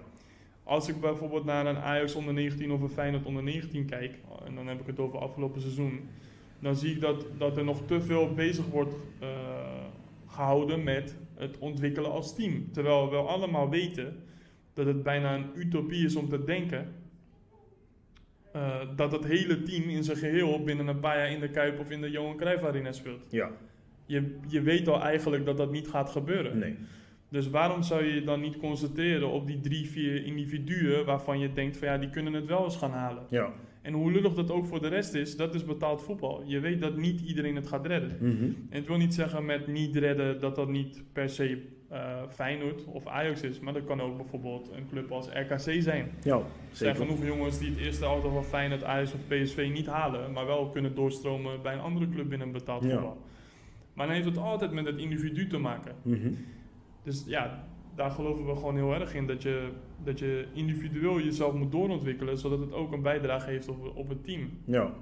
Als 0.65 0.89
ik 0.89 1.01
bijvoorbeeld 1.01 1.45
naar 1.45 1.67
een 1.67 1.77
Ajax 1.77 2.15
onder 2.15 2.35
19 2.35 2.71
of 2.71 2.81
een 2.81 2.89
Feyenoord 2.89 3.25
onder 3.25 3.43
19 3.43 3.87
kijk, 3.87 4.19
en 4.47 4.55
dan 4.55 4.67
heb 4.67 4.81
ik 4.81 4.87
het 4.87 4.99
over 4.99 5.19
afgelopen 5.19 5.61
seizoen, 5.61 6.09
dan 6.63 6.77
zie 6.77 6.95
ik 6.95 7.01
dat, 7.01 7.27
dat 7.39 7.57
er 7.57 7.65
nog 7.65 7.87
te 7.87 8.01
veel 8.01 8.35
bezig 8.35 8.67
wordt 8.67 8.95
eh, 9.19 9.29
gehouden 10.27 10.83
met 10.83 11.17
het 11.35 11.59
ontwikkelen 11.59 12.11
als 12.11 12.35
team. 12.35 12.69
Terwijl 12.73 13.11
we 13.11 13.17
allemaal 13.17 13.71
weten 13.71 14.17
dat 14.73 14.87
het 14.87 15.03
bijna 15.03 15.35
een 15.35 15.47
utopie 15.55 16.05
is 16.05 16.17
om 16.17 16.29
te 16.29 16.45
denken 16.45 16.95
eh, 18.53 18.81
dat 18.97 19.13
het 19.13 19.25
hele 19.25 19.63
team 19.63 19.89
in 19.89 20.05
zijn 20.05 20.17
geheel 20.17 20.63
binnen 20.65 20.87
een 20.87 21.01
paar 21.01 21.17
jaar 21.17 21.31
in 21.31 21.41
de 21.41 21.51
Kuip 21.51 21.79
of 21.79 21.91
in 21.91 22.01
de 22.01 22.11
Johan 22.11 22.37
Cruijff 22.37 22.65
Arena 22.65 22.93
speelt. 22.93 23.27
Ja. 23.29 23.51
Je, 24.07 24.37
je 24.49 24.61
weet 24.61 24.89
al 24.89 25.03
eigenlijk 25.03 25.45
dat 25.45 25.57
dat 25.57 25.71
niet 25.71 25.89
gaat 25.89 26.11
gebeuren. 26.11 26.59
Nee. 26.59 26.77
Dus 27.29 27.51
waarom 27.51 27.83
zou 27.83 28.05
je 28.05 28.15
je 28.15 28.25
dan 28.25 28.41
niet 28.41 28.57
concentreren 28.57 29.29
op 29.29 29.47
die 29.47 29.61
drie, 29.61 29.91
vier 29.91 30.25
individuen 30.25 31.05
waarvan 31.05 31.39
je 31.39 31.53
denkt 31.53 31.77
van 31.77 31.89
ja, 31.89 31.99
die 31.99 32.11
kunnen 32.11 32.33
het 32.33 32.47
wel 32.47 32.65
eens 32.65 32.77
gaan 32.77 32.91
halen. 32.91 33.27
Ja. 33.31 33.53
En 33.83 33.93
hoe 33.93 34.13
lullig 34.13 34.35
dat 34.35 34.51
ook 34.51 34.67
voor 34.67 34.81
de 34.81 34.89
rest 34.89 35.15
is, 35.15 35.37
dat 35.37 35.55
is 35.55 35.65
betaald 35.65 36.03
voetbal. 36.03 36.43
Je 36.47 36.61
weet 36.61 36.81
dat 36.81 36.97
niet 36.97 37.21
iedereen 37.21 37.57
het 37.57 37.67
gaat 37.67 37.87
redden. 37.87 38.17
Mhm. 38.21 38.45
En 38.45 38.79
het 38.79 38.87
wil 38.87 38.97
niet 38.97 39.15
zeggen 39.15 39.45
met 39.45 39.67
niet 39.67 39.97
redden 39.97 40.41
dat 40.41 40.55
dat 40.57 40.69
niet 40.69 41.03
per 41.13 41.29
se 41.29 41.63
eh 41.89 42.23
Feyenoord 42.29 42.85
of 42.85 43.07
Ajax 43.07 43.43
is. 43.43 43.61
Maar 43.61 43.73
dat 43.73 43.85
kan 43.85 44.01
ook 44.01 44.17
bijvoorbeeld 44.17 44.71
een 44.77 44.89
club 44.91 45.11
als 45.11 45.29
RKC 45.29 45.83
zijn. 45.83 46.11
Ja, 46.23 46.37
Er 46.37 46.43
zijn 46.73 46.97
genoeg 46.97 47.25
jongens 47.27 47.59
die 47.59 47.69
het 47.71 47.79
eerste 47.79 48.05
auto 48.05 48.31
van 48.31 48.45
Feyenoord, 48.45 48.85
Ajax 48.85 49.13
of 49.13 49.21
PSV 49.29 49.71
niet 49.73 49.87
halen. 49.87 50.33
Maar 50.33 50.47
wel 50.47 50.69
kunnen 50.71 50.95
doorstromen 50.95 51.63
bij 51.63 51.73
een 51.75 51.81
andere 51.81 52.09
club 52.09 52.29
binnen 52.29 52.53
betaald 52.53 52.85
Ja. 52.85 52.91
voetbal. 52.91 53.17
Maar 53.95 54.07
dan 54.07 54.15
heeft 54.15 54.29
het 54.29 54.39
altijd 54.39 54.73
met 54.73 54.87
het 54.87 54.97
individu 54.99 55.47
te 55.47 55.59
maken. 55.59 55.95
Mhm. 56.03 56.33
Dus 57.05 57.25
ja, 57.27 57.65
daar 57.95 58.11
geloven 58.11 58.47
we 58.47 58.55
gewoon 58.55 58.77
heel 58.77 58.95
erg 58.95 59.15
in. 59.15 59.27
Dat 59.27 59.43
je, 59.43 59.69
dat 60.05 60.19
je 60.19 60.47
individueel 60.53 61.21
jezelf 61.21 61.55
moet 61.55 61.73
doorontwikkelen, 61.73 62.39
zodat 62.39 62.59
het 62.59 62.73
ook 62.73 62.93
een 62.93 63.03
bijdrage 63.03 63.51
heeft 63.51 63.69
op, 63.69 63.97
op 63.97 64.09
het 64.09 64.25
team. 64.25 64.51
Ja. 64.65 64.93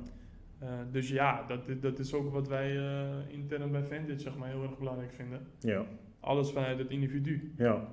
Eh, 0.59 0.69
dus 0.93 1.09
ja, 1.09 1.45
dat, 1.49 1.61
dat 1.81 1.99
is 1.99 2.15
ook 2.15 2.33
wat 2.33 2.49
wij 2.49 2.79
eh, 2.79 3.35
intern 3.35 3.71
bij 3.71 3.85
Vantage 3.85 4.19
zeg 4.19 4.37
maar, 4.37 4.49
heel 4.49 4.63
erg 4.63 4.79
belangrijk 4.79 5.13
vinden. 5.13 5.41
Ja. 5.59 5.85
Alles 6.21 6.51
vanuit 6.51 6.79
het 6.79 6.91
individu. 6.91 7.53
Ja. 7.57 7.89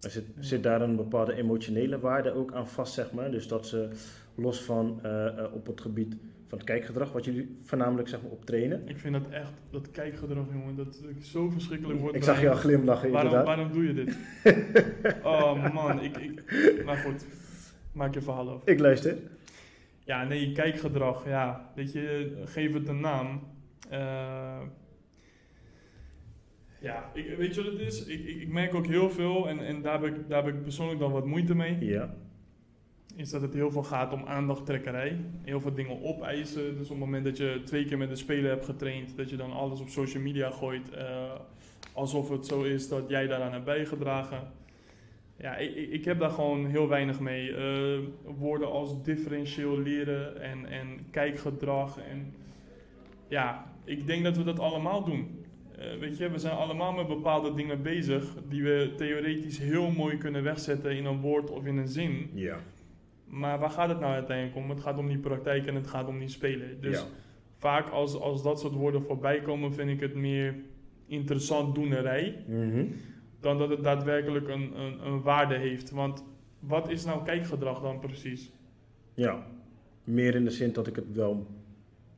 Er 0.00 0.10
zit, 0.10 0.24
zit 0.38 0.62
daar 0.62 0.82
een 0.82 0.96
bepaalde 0.96 1.34
emotionele 1.34 2.00
waarde 2.00 2.32
ook 2.32 2.52
aan 2.52 2.68
vast, 2.68 2.94
zeg 2.94 3.12
maar. 3.12 3.30
Dus 3.30 3.48
dat 3.48 3.66
ze 3.66 3.88
los 4.34 4.62
van 4.62 4.98
eh, 5.02 5.44
op 5.52 5.66
het 5.66 5.80
gebied 5.80 6.16
van 6.52 6.60
het 6.60 6.70
kijkgedrag, 6.70 7.12
wat 7.12 7.24
jullie 7.24 7.58
voornamelijk 7.62 8.08
zeg 8.08 8.22
maar, 8.22 8.30
op 8.30 8.44
trainen. 8.44 8.88
Ik 8.88 8.98
vind 8.98 9.12
dat 9.12 9.30
echt, 9.30 9.52
dat 9.70 9.90
kijkgedrag, 9.90 10.44
jongen, 10.52 10.76
dat 10.76 11.02
zo 11.22 11.50
verschrikkelijk 11.50 12.00
wordt. 12.00 12.16
Ik 12.16 12.22
zag 12.22 12.40
je 12.40 12.50
al 12.50 12.56
glimlachen, 12.56 13.10
waarom, 13.10 13.32
inderdaad. 13.32 13.56
waarom 13.56 13.72
doe 13.72 13.86
je 13.86 13.94
dit? 13.94 14.16
oh 15.24 15.74
man, 15.74 16.02
ik, 16.02 16.16
ik, 16.16 16.84
maar 16.84 16.96
goed, 16.96 17.26
maak 17.92 18.14
je 18.14 18.20
verhaal 18.20 18.50
af. 18.50 18.62
Ik 18.64 18.78
luister. 18.78 19.16
Ja, 20.04 20.24
nee, 20.24 20.52
kijkgedrag, 20.52 21.26
ja. 21.26 21.72
Weet 21.74 21.92
je, 21.92 22.32
geef 22.44 22.72
het 22.72 22.88
een 22.88 23.00
naam. 23.00 23.40
Eh, 23.88 24.60
ja, 26.80 27.10
ik, 27.14 27.36
weet 27.36 27.54
je 27.54 27.62
wat 27.62 27.72
het 27.72 27.80
is? 27.80 28.04
Ik, 28.04 28.24
ik, 28.24 28.40
ik 28.40 28.48
merk 28.48 28.74
ook 28.74 28.86
heel 28.86 29.10
veel, 29.10 29.48
en, 29.48 29.66
en 29.66 29.82
daar, 29.82 30.02
heb 30.02 30.14
ik, 30.14 30.28
daar 30.28 30.44
heb 30.44 30.54
ik 30.54 30.62
persoonlijk 30.62 30.98
dan 31.00 31.12
wat 31.12 31.26
moeite 31.26 31.54
mee, 31.54 31.84
Ja. 31.84 32.14
Is 33.16 33.30
dat 33.30 33.42
het 33.42 33.54
heel 33.54 33.70
veel 33.70 33.82
gaat 33.82 34.12
om 34.12 34.24
aandachttrekkerij. 34.26 35.16
Heel 35.42 35.60
veel 35.60 35.74
dingen 35.74 36.02
opeisen. 36.02 36.62
Dus 36.74 36.82
op 36.82 36.88
het 36.90 36.98
moment 36.98 37.24
dat 37.24 37.36
je 37.36 37.60
twee 37.64 37.84
keer 37.84 37.98
met 37.98 38.10
een 38.10 38.16
speler 38.16 38.50
hebt 38.50 38.64
getraind, 38.64 39.16
dat 39.16 39.30
je 39.30 39.36
dan 39.36 39.52
alles 39.52 39.80
op 39.80 39.88
social 39.88 40.22
media 40.22 40.50
gooit, 40.50 40.90
eh, 40.90 41.30
alsof 41.92 42.28
het 42.28 42.46
zo 42.46 42.62
is 42.62 42.88
dat 42.88 43.08
jij 43.08 43.26
daaraan 43.26 43.52
hebt 43.52 43.64
bijgedragen. 43.64 44.40
Ja, 45.36 45.56
ik, 45.56 45.74
ik- 45.76 46.04
heb 46.04 46.18
daar 46.18 46.30
gewoon 46.30 46.66
heel 46.66 46.88
weinig 46.88 47.20
mee. 47.20 47.54
Eh, 47.56 47.98
woorden 48.38 48.70
als 48.70 49.02
differentieel 49.02 49.78
leren 49.78 50.40
en, 50.42 50.66
en 50.66 50.86
kijkgedrag. 51.10 51.98
En 51.98 52.34
ja, 53.28 53.72
ik 53.84 54.06
denk 54.06 54.24
dat 54.24 54.36
we 54.36 54.44
dat 54.44 54.58
allemaal 54.58 55.04
doen. 55.04 55.44
Eh, 55.78 55.98
weet 55.98 56.18
je, 56.18 56.30
we 56.30 56.38
zijn 56.38 56.54
allemaal 56.56 56.92
met 56.92 57.06
bepaalde 57.08 57.54
dingen 57.54 57.82
bezig 57.82 58.24
die 58.48 58.62
we 58.62 58.92
theoretisch 58.96 59.58
heel 59.58 59.90
mooi 59.90 60.16
kunnen 60.16 60.42
wegzetten 60.42 60.96
in 60.96 61.04
een 61.04 61.20
woord 61.20 61.50
of 61.50 61.64
in 61.66 61.76
een 61.76 61.88
zin. 61.88 62.30
Ja. 62.34 62.58
Maar 63.32 63.58
waar 63.58 63.70
gaat 63.70 63.88
het 63.88 64.00
nou 64.00 64.12
uiteindelijk 64.12 64.56
om? 64.56 64.70
Het 64.70 64.80
gaat 64.80 64.98
om 64.98 65.08
die 65.08 65.18
praktijk 65.18 65.66
en 65.66 65.74
het 65.74 65.86
gaat 65.86 66.08
om 66.08 66.18
die 66.18 66.28
spelen. 66.28 66.80
Dus 66.80 66.98
ja. 66.98 67.04
vaak 67.56 67.88
als, 67.88 68.14
als 68.14 68.42
dat 68.42 68.60
soort 68.60 68.72
woorden 68.74 69.02
voorbij 69.02 69.40
komen, 69.40 69.72
vind 69.74 69.90
ik 69.90 70.00
het 70.00 70.14
meer 70.14 70.54
interessant 71.06 71.74
doenerij 71.74 72.44
Mhm. 72.46 72.84
dan 73.40 73.58
dat 73.58 73.68
het 73.68 73.82
daadwerkelijk 73.82 74.48
een, 74.48 74.80
een, 74.80 75.06
een 75.06 75.22
waarde 75.22 75.54
heeft. 75.54 75.90
Want 75.90 76.24
wat 76.58 76.88
is 76.90 77.04
nou 77.04 77.24
kijkgedrag 77.24 77.80
dan 77.80 77.98
precies? 77.98 78.52
Ja. 79.14 79.46
Meer 80.04 80.34
in 80.34 80.44
de 80.44 80.50
zin 80.50 80.72
dat 80.72 80.86
ik 80.86 80.96
het 80.96 81.12
wel 81.14 81.46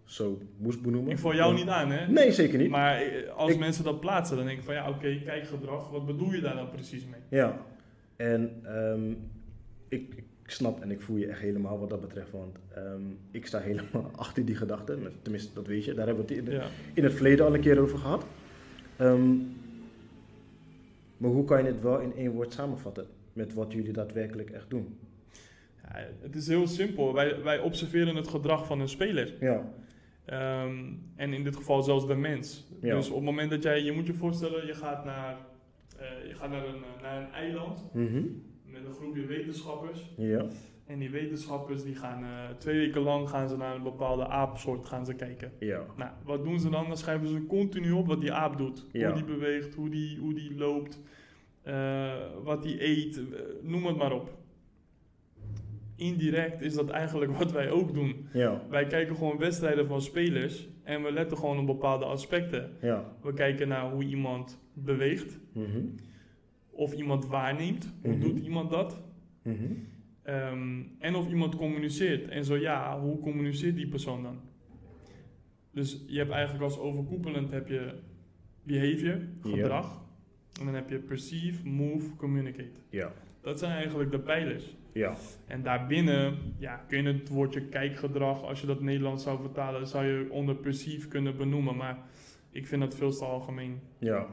zo 0.04 0.38
moest 0.56 0.82
benoemen. 0.82 1.10
Ik 1.12 1.18
val 1.18 1.34
jou 1.34 1.54
niet 1.54 1.68
aan, 1.68 1.90
hè? 1.90 2.06
Nee, 2.08 2.32
zeker 2.32 2.58
niet. 2.58 2.70
Maar 2.70 2.96
eh, 2.96 3.30
als 3.36 3.50
Ik- 3.52 3.58
mensen 3.58 3.84
dat 3.84 4.00
plaatsen, 4.00 4.36
dan 4.36 4.46
denk 4.46 4.58
ik 4.58 4.64
van 4.64 4.74
ja, 4.74 4.88
oké, 4.88 5.20
kijkgedrag, 5.24 5.90
wat 5.90 6.06
bedoel 6.06 6.32
je 6.32 6.40
daar 6.40 6.56
dan 6.56 6.70
precies 6.70 7.04
mee? 7.06 7.20
Ja, 7.40 7.58
en 8.16 8.60
ehm, 8.64 9.10
ik, 9.88 10.14
ik 10.16 10.24
snap 10.50 10.80
en 10.82 10.90
ik 10.90 11.00
voel 11.00 11.16
je 11.16 11.26
echt 11.26 11.40
helemaal 11.40 11.78
wat 11.78 11.90
dat 11.90 12.00
betreft, 12.00 12.30
want 12.30 12.58
ehm, 12.74 13.00
ik 13.30 13.46
sta 13.46 13.58
helemaal 13.58 14.10
achter 14.16 14.44
die 14.44 14.56
gedachte. 14.56 14.98
Tenminste, 15.22 15.54
dat 15.54 15.66
weet 15.66 15.84
je, 15.84 15.94
daar 15.94 16.06
hebben 16.06 16.26
we 16.26 16.34
het 16.34 16.44
in, 16.46 16.52
Ja. 16.52 16.66
in 16.94 17.04
het 17.04 17.14
verleden 17.14 17.46
al 17.46 17.54
een 17.54 17.60
keer 17.60 17.78
over 17.80 17.98
gehad. 17.98 18.26
Ehm, 18.96 19.36
maar 21.16 21.30
hoe 21.30 21.44
kan 21.44 21.58
je 21.58 21.66
het 21.70 21.82
wel 21.82 21.98
in 22.00 22.12
één 22.16 22.30
woord 22.30 22.52
samenvatten 22.52 23.06
met 23.32 23.54
wat 23.54 23.72
jullie 23.72 23.92
daadwerkelijk 23.92 24.50
echt 24.50 24.70
doen? 24.70 24.98
Ja, 25.82 26.06
het 26.20 26.34
is 26.34 26.46
heel 26.48 26.66
simpel. 26.66 27.14
Wij, 27.14 27.42
wij 27.42 27.58
observeren 27.60 28.16
het 28.16 28.28
gedrag 28.28 28.66
van 28.66 28.80
een 28.80 28.88
speler. 28.88 29.34
Ja, 29.40 29.72
Ehm, 30.24 30.78
en 31.16 31.32
in 31.32 31.44
dit 31.44 31.56
geval 31.56 31.82
zelfs 31.82 32.06
de 32.06 32.14
mens. 32.14 32.66
Ja. 32.80 32.94
Dus 32.94 33.08
op 33.08 33.14
het 33.14 33.24
moment 33.24 33.50
dat 33.50 33.62
jij, 33.62 33.82
je 33.82 33.92
moet 33.92 34.06
je 34.06 34.14
voorstellen, 34.14 34.66
je 34.66 34.74
gaat 34.74 35.04
naar, 35.04 35.36
eh, 35.98 36.28
je 36.28 36.34
gaat 36.34 36.50
naar, 36.50 36.66
een, 36.66 36.80
naar 37.02 37.22
een 37.22 37.32
eiland 37.32 37.80
Mhm. 37.92 38.22
Met 38.74 38.84
een 38.86 38.94
groepje 38.94 39.26
wetenschappers. 39.26 40.12
ja, 40.16 40.46
En 40.86 40.98
die 40.98 41.10
wetenschappers 41.10 41.82
die 41.82 41.94
gaan 41.94 42.22
eh, 42.22 42.30
twee 42.58 42.76
weken 42.78 43.00
lang 43.00 43.28
gaan 43.28 43.48
ze 43.48 43.56
naar 43.56 43.74
een 43.74 43.82
bepaalde 43.82 44.26
aapsoort 44.28 44.86
gaan 44.86 45.06
ze 45.06 45.14
kijken. 45.14 45.52
ja, 45.58 45.84
Nou, 45.96 46.10
wat 46.24 46.44
doen 46.44 46.60
ze 46.60 46.70
dan? 46.70 46.86
Dan 46.88 46.96
schrijven 46.96 47.28
ze 47.28 47.46
continu 47.46 47.90
op 47.90 48.06
wat 48.06 48.20
die 48.20 48.32
aap 48.32 48.56
doet. 48.58 48.86
Ja. 48.92 49.06
Hoe 49.06 49.14
die 49.14 49.24
beweegt, 49.24 49.74
hoe 49.74 49.88
die, 49.88 50.18
hoe 50.18 50.34
die 50.34 50.54
loopt, 50.56 51.00
eh, 51.62 52.12
wat 52.42 52.62
die 52.62 52.84
eet, 52.86 53.16
eh, 53.16 53.40
noem 53.62 53.86
het 53.86 53.96
maar 53.96 54.12
op. 54.12 54.42
Indirect 55.96 56.60
is 56.60 56.74
dat 56.74 56.90
eigenlijk 56.90 57.38
wat 57.38 57.52
wij 57.52 57.70
ook 57.70 57.94
doen. 57.94 58.28
ja, 58.32 58.62
Wij 58.70 58.86
kijken 58.86 59.16
gewoon 59.16 59.38
wedstrijden 59.38 59.86
van 59.86 60.02
spelers 60.02 60.68
en 60.82 61.02
we 61.02 61.12
letten 61.12 61.36
gewoon 61.38 61.58
op 61.58 61.66
bepaalde 61.66 62.04
aspecten. 62.04 62.70
ja. 62.80 63.16
We 63.22 63.32
kijken 63.32 63.68
naar 63.68 63.90
hoe 63.90 64.04
iemand 64.04 64.58
beweegt, 64.72 65.38
Mhm. 65.52 65.80
Of 66.74 66.92
iemand 66.92 67.26
waarneemt, 67.26 67.92
hoe 68.02 68.12
Mhm. 68.12 68.20
doet 68.20 68.38
iemand 68.38 68.70
dat? 68.70 69.02
Mhm. 69.42 69.64
Ehm, 70.22 70.82
en 70.98 71.14
of 71.14 71.28
iemand 71.28 71.56
communiceert. 71.56 72.28
En 72.28 72.44
zo 72.44 72.56
ja, 72.56 73.00
hoe 73.00 73.20
communiceert 73.20 73.76
die 73.76 73.88
persoon 73.88 74.22
dan? 74.22 74.40
Dus 75.70 76.04
je 76.06 76.18
hebt 76.18 76.30
eigenlijk 76.30 76.64
als 76.64 76.78
overkoepelend 76.78 77.50
heb 77.50 77.68
je 77.68 77.92
behavior, 78.62 79.18
gedrag. 79.42 80.02
En 80.60 80.64
dan 80.64 80.74
heb 80.74 80.90
je 80.90 80.98
perceive, 80.98 81.68
move, 81.68 82.16
communicate. 82.16 82.80
Ja, 82.90 83.12
Dat 83.40 83.58
zijn 83.58 83.72
eigenlijk 83.72 84.10
de 84.10 84.18
pijlers. 84.20 84.76
ja, 84.92 85.16
En 85.46 85.62
daarbinnen 85.62 86.36
ja, 86.58 86.76
kun 86.76 87.02
je 87.02 87.08
het 87.12 87.28
woordje 87.28 87.68
kijkgedrag, 87.68 88.42
als 88.42 88.60
je 88.60 88.66
dat 88.66 88.80
Nederlands 88.80 89.22
zou 89.22 89.40
vertalen, 89.40 89.86
zou 89.86 90.04
je 90.06 90.30
onder 90.30 90.54
perceive 90.56 91.08
kunnen 91.08 91.36
benoemen. 91.36 91.76
Maar 91.76 91.98
ik 92.50 92.66
vind 92.66 92.80
dat 92.80 92.94
veel 92.96 93.10
te 93.10 93.24
algemeen. 93.24 93.78
ja. 93.98 94.26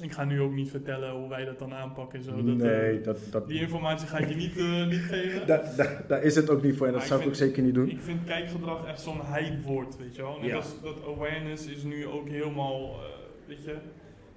Ik 0.00 0.12
ga 0.12 0.24
nu 0.24 0.40
ook 0.40 0.52
niet 0.52 0.70
vertellen 0.70 1.10
hoe 1.12 1.28
wij 1.28 1.44
dat 1.44 1.58
dan 1.58 1.74
aanpakken. 1.74 2.18
en 2.18 2.24
Zo. 2.24 2.30
Dat, 2.44 2.44
Nee, 2.56 2.98
eh, 2.98 3.04
dat, 3.04 3.18
dat, 3.30 3.48
die 3.48 3.60
informatie 3.60 4.06
ga 4.08 4.18
ik 4.18 4.28
je 4.28 4.34
niet, 4.34 4.56
eh, 4.56 4.86
niet 4.86 5.00
geven. 5.12 5.46
daar, 5.46 5.76
daar, 5.76 6.04
daar 6.08 6.22
is 6.22 6.34
het 6.34 6.50
ook 6.50 6.62
niet 6.62 6.76
voor 6.76 6.86
en 6.86 6.92
dat 6.92 7.00
Maar 7.00 7.08
zou 7.08 7.20
ik 7.20 7.26
ik 7.26 7.32
ook 7.32 7.38
zeker 7.38 7.62
niet 7.62 7.74
doen. 7.74 7.88
Ik 7.88 8.00
vind 8.00 8.24
kijkgedrag 8.24 8.86
echt 8.86 9.00
zo'n 9.00 9.20
hypewoord, 9.34 9.96
weet 9.98 10.16
je 10.16 10.22
wel. 10.22 10.38
Net 10.40 10.50
Ja. 10.50 10.56
als 10.56 10.80
dat 10.82 10.96
awareness 11.06 11.66
is 11.66 11.82
nu 11.82 12.06
ook 12.06 12.28
helemaal, 12.28 12.80
eh, 12.82 12.98
weet 13.46 13.64
je, 13.64 13.76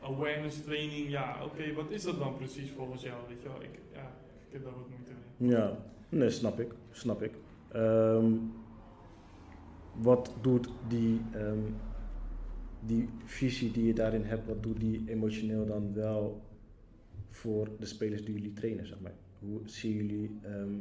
awareness 0.02 0.64
training. 0.64 1.10
Ja, 1.10 1.36
oké, 1.44 1.74
wat 1.74 1.90
is 1.92 2.04
dat 2.04 2.20
dan 2.20 2.36
precies 2.38 2.70
volgens 2.78 3.02
jou, 3.02 3.16
weet 3.28 3.42
je 3.42 3.48
wel. 3.48 3.62
Ik, 3.62 3.80
ja, 3.94 4.12
ik 4.48 4.54
heb 4.54 4.64
daar 4.64 4.74
wat 4.74 4.88
moeite 4.90 5.12
mee. 5.38 5.50
Ja, 5.50 5.78
nee, 6.10 6.30
snap 6.30 6.60
ik. 6.60 6.72
Snap 6.92 7.22
ik. 7.24 7.32
Ehm, 7.72 8.26
wat 9.94 10.34
doet 10.42 10.70
die, 10.88 11.22
ehm, 11.34 11.58
die 12.86 13.10
visie 13.26 13.72
die 13.72 13.86
je 13.86 13.94
daarin 13.94 14.24
hebt, 14.24 14.48
wat 14.48 14.64
doet 14.64 14.80
die 14.80 15.04
emotioneel 15.08 15.66
dan 15.66 15.94
wel 15.94 16.42
voor 17.30 17.70
de 17.80 17.86
spelers 17.86 18.26
die 18.26 18.34
jullie 18.34 18.54
trainen, 18.54 18.88
zeg 18.88 19.00
maar? 19.00 19.14
Hoe 19.40 19.60
zien 19.66 19.96
jullie 19.96 20.40
ehm, 20.42 20.76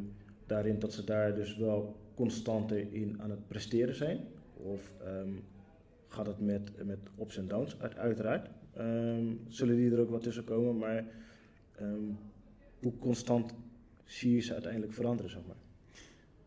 daarin 0.47 0.79
dat 0.79 0.93
ze 0.93 1.05
daar 1.05 1.35
dus 1.35 1.57
wel 1.57 1.97
constanter 2.15 2.93
in 2.93 3.23
aan 3.23 3.31
het 3.31 3.49
presteren 3.49 3.95
zijn? 3.95 4.19
Of 4.57 4.93
ehm, 5.05 5.33
gaat 6.09 6.27
het 6.27 6.41
met, 6.41 6.85
met 6.85 6.99
ups 7.21 7.37
en 7.37 7.49
downs, 7.49 7.81
uit, 7.81 7.97
uiteraard? 7.97 8.51
Ehm, 8.73 9.35
zullen 9.49 9.77
die 9.77 9.91
er 9.91 10.01
ook 10.01 10.11
wat 10.11 10.23
tussen 10.23 10.45
komen, 10.45 10.79
maar 10.79 11.05
hoe 12.81 12.99
constant 12.99 13.55
zie 14.05 14.35
je 14.35 14.41
ze 14.41 14.53
uiteindelijk 14.53 14.93
veranderen, 14.93 15.31
zeg 15.31 15.47
maar. 15.47 15.57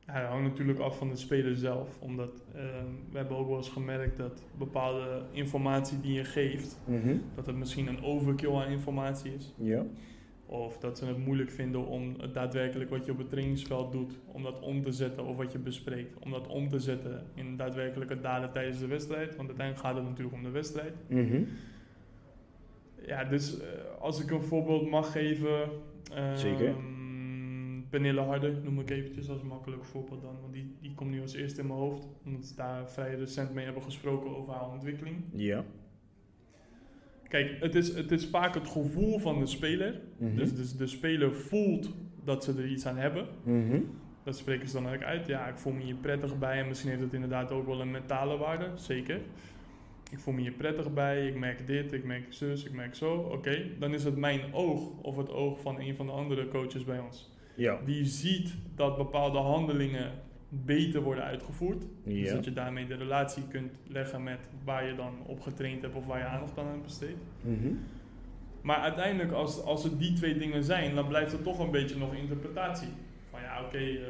Dat 0.06 0.16
hangt 0.16 0.50
natuurlijk 0.50 0.80
af 0.80 0.98
van 0.98 1.10
de 1.10 1.16
speler 1.16 1.56
zelf. 1.56 1.98
Omdat 2.00 2.44
ehm, 2.56 2.86
we 3.12 3.18
hebben 3.18 3.38
ook 3.38 3.48
wel 3.48 3.58
eens 3.58 3.70
gemerkt 3.70 4.18
dat 4.18 4.44
bepaalde 4.58 5.22
informatie 5.32 6.00
die 6.02 6.14
je 6.14 6.24
geeft, 6.24 6.80
dat 7.36 7.46
het 7.46 7.56
misschien 7.56 7.88
een 7.88 8.04
overkill 8.04 8.54
aan 8.56 8.68
informatie 8.72 9.34
is. 9.34 9.54
Ja, 9.58 9.84
Of 10.46 10.78
dat 10.78 10.98
ze 10.98 11.06
het 11.06 11.18
moeilijk 11.18 11.50
vinden 11.52 11.86
om 11.88 12.16
het 12.20 12.34
daadwerkelijk 12.34 12.90
wat 12.90 13.06
je 13.06 13.12
op 13.12 13.18
het 13.18 13.30
trainingsveld 13.30 13.92
doet, 13.92 14.20
om 14.26 14.44
dat 14.44 14.60
om 14.60 14.84
te 14.84 14.92
zetten 14.92 15.26
of 15.26 15.38
wat 15.38 15.52
je 15.52 15.60
bespreekt, 15.60 16.18
om 16.20 16.32
dat 16.32 16.48
om 16.48 16.70
te 16.70 16.80
zetten 16.80 17.24
in 17.34 17.58
daadwerkelijke 17.58 18.20
daden 18.20 18.52
tijdens 18.52 18.80
de 18.80 18.88
wedstrijd. 18.88 19.36
Want 19.36 19.48
uiteindelijk 19.48 19.88
gaat 19.88 19.96
het 19.96 20.06
natuurlijk 20.06 20.36
om 20.36 20.44
de 20.44 20.50
wedstrijd. 20.50 20.94
Ja, 23.06 23.24
dus 23.24 23.60
eh, 23.60 23.68
als 24.00 24.24
ik 24.24 24.32
een 24.32 24.44
voorbeeld 24.44 24.90
mag 24.90 25.12
geven. 25.12 25.70
ehm, 26.14 26.36
Zeker. 26.36 26.74
Pernille 27.94 28.22
Harder 28.22 28.54
noem 28.64 28.80
ik 28.80 28.90
eventjes 28.90 29.30
als 29.30 29.42
makkelijk 29.42 29.86
voorbeeld 29.86 30.22
dan. 30.22 30.38
Want 30.42 30.54
die, 30.54 30.76
die 30.82 30.94
komt 30.96 31.10
nu 31.10 31.22
als 31.22 31.34
eerste 31.34 31.62
in 31.62 31.68
mijn 31.68 31.80
hoofd. 31.80 32.08
Omdat 32.26 32.50
we 32.50 32.56
daar 32.56 32.90
vrij 32.90 33.16
recent 33.16 33.54
mee 33.54 33.66
hebben 33.66 33.84
gesproken 33.84 34.38
over 34.38 34.54
haar 34.54 34.72
ontwikkeling. 34.72 35.16
ja. 35.34 35.64
Kijk, 37.28 37.60
het 37.60 37.76
is, 37.76 37.96
het 37.96 38.12
is 38.12 38.26
vaak 38.28 38.54
het 38.54 38.68
gevoel 38.68 39.20
van 39.20 39.40
de 39.40 39.46
speler. 39.46 40.02
Mhm. 40.18 40.36
Dus, 40.36 40.56
dus 40.56 40.78
de 40.78 40.88
speler 40.88 41.36
voelt 41.36 41.90
dat 42.24 42.44
ze 42.44 42.52
er 42.52 42.68
iets 42.68 42.86
aan 42.86 42.98
hebben. 42.98 43.28
Mhm. 43.44 43.80
Dat 44.24 44.38
spreken 44.38 44.68
ze 44.68 44.82
dan 44.82 44.94
ook 44.94 45.04
uit. 45.04 45.28
Ja, 45.28 45.48
ik 45.48 45.58
voel 45.58 45.74
me 45.74 45.84
hier 45.84 45.96
prettig 45.96 46.40
bij. 46.40 46.60
En 46.60 46.68
misschien 46.68 46.90
heeft 46.90 47.02
het 47.02 47.14
inderdaad 47.14 47.52
ook 47.52 47.66
wel 47.66 47.82
een 47.82 47.92
mentale 47.92 48.38
waarde. 48.38 48.70
Zeker. 48.76 49.20
Ik 50.12 50.20
voel 50.20 50.34
me 50.34 50.42
hier 50.42 50.52
prettig 50.52 50.94
bij. 50.94 51.28
Ik 51.28 51.36
merk 51.36 51.68
dit, 51.68 51.94
ik 51.94 52.04
merk 52.04 52.26
zus, 52.30 52.66
ik 52.66 52.74
merk 52.74 52.96
zo. 52.96 53.16
Oké, 53.16 53.66
dan 53.80 53.94
is 53.94 54.04
het 54.04 54.18
mijn 54.18 54.54
oog 54.54 54.90
of 55.02 55.18
het 55.18 55.32
oog 55.32 55.62
van 55.62 55.80
een 55.80 55.96
van 55.96 56.06
de 56.06 56.12
andere 56.12 56.48
coaches 56.48 56.84
bij 56.84 57.00
ons. 57.00 57.32
Ja. 57.56 57.80
Die 57.86 58.06
ziet 58.06 58.56
dat 58.76 58.98
bepaalde 58.98 59.38
handelingen 59.38 60.12
beter 60.50 61.02
worden 61.02 61.24
uitgevoerd. 61.24 61.84
Dus 62.04 62.32
dat 62.32 62.46
je 62.46 62.54
daarmee 62.54 62.88
de 62.88 62.96
relatie 62.96 63.44
kunt 63.48 63.72
leggen 63.88 64.24
met 64.24 64.40
waar 64.64 64.86
je 64.86 64.96
dan 64.96 65.14
op 65.26 65.42
getraind 65.42 65.82
hebt 65.82 65.96
of 65.96 66.06
waar 66.06 66.20
je 66.20 66.26
aandacht 66.26 66.58
aan 66.58 66.68
hebt 66.68 66.84
besteed. 66.84 67.18
Mhm. 67.42 67.74
Maar 68.62 68.78
uiteindelijk, 68.78 69.32
als, 69.32 69.62
als 69.62 69.84
het 69.84 70.00
die 70.00 70.14
twee 70.14 70.38
dingen 70.38 70.64
zijn, 70.64 70.96
dan 70.96 71.08
blijft 71.08 71.34
er 71.34 71.42
toch 71.42 71.60
een 71.60 71.72
beetje 71.72 71.98
nog 71.98 72.14
interpretatie. 72.14 72.88
Van 73.30 73.42
ja, 73.42 73.64
oké, 73.64 73.78
eh, 73.78 74.08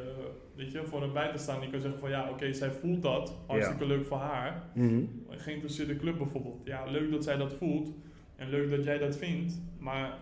weet 0.56 0.72
je, 0.72 0.84
voor 0.86 1.04
een 1.04 1.14
buitenstaander, 1.14 1.70
kan 1.70 1.82
zeggen 1.82 2.00
van 2.00 2.10
ja, 2.10 2.30
oké, 2.30 2.54
zij 2.54 2.72
voelt 2.72 3.02
dat, 3.02 3.36
hartstikke 3.48 3.86
leuk 3.86 4.06
voor 4.06 4.18
haar. 4.18 4.64
Mhm. 4.74 4.94
Een 5.30 5.40
geïnteresseerde 5.40 5.96
club 5.96 6.18
bijvoorbeeld. 6.18 6.62
Ja, 6.64 6.86
leuk 6.86 7.12
dat 7.12 7.24
zij 7.24 7.38
dat 7.38 7.54
voelt 7.54 7.92
en 8.36 8.50
leuk 8.50 8.70
dat 8.70 8.84
jij 8.84 8.98
dat 8.98 9.18
vindt, 9.18 9.62
maar... 9.80 10.18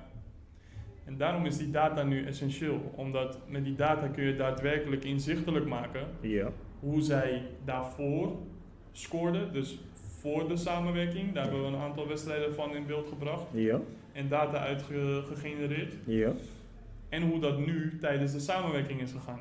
En 1.06 1.18
daarom 1.18 1.46
is 1.46 1.58
die 1.58 1.72
data 1.72 2.04
nu 2.04 2.26
essentieel, 2.26 2.92
omdat 2.96 3.40
met 3.48 3.64
die 3.64 3.76
data 3.76 4.08
kun 4.08 4.24
je 4.24 4.36
daadwerkelijk 4.36 5.04
inzichtelijk 5.06 5.66
maken 5.66 6.08
Ja. 6.22 6.52
hoe 6.80 7.02
zij 7.02 7.42
daarvoor 7.66 8.36
scoorde, 8.92 9.52
dus 9.52 9.80
voor 10.20 10.48
de 10.48 10.58
samenwerking. 10.58 11.34
Daar 11.34 11.44
hebben 11.44 11.62
we 11.62 11.68
een 11.68 11.82
aantal 11.82 12.08
wedstrijden 12.08 12.54
van 12.54 12.76
in 12.76 12.86
beeld 12.86 13.08
gebracht 13.08 13.46
Ja. 13.54 13.80
en 14.12 14.28
data 14.28 14.58
uitgegenereerd. 14.58 15.94
Ja. 16.06 16.32
En 17.10 17.22
hoe 17.22 17.40
dat 17.40 17.66
nu 17.66 17.98
tijdens 18.02 18.32
de 18.32 18.40
samenwerking 18.40 19.02
is 19.02 19.12
gegaan. 19.12 19.40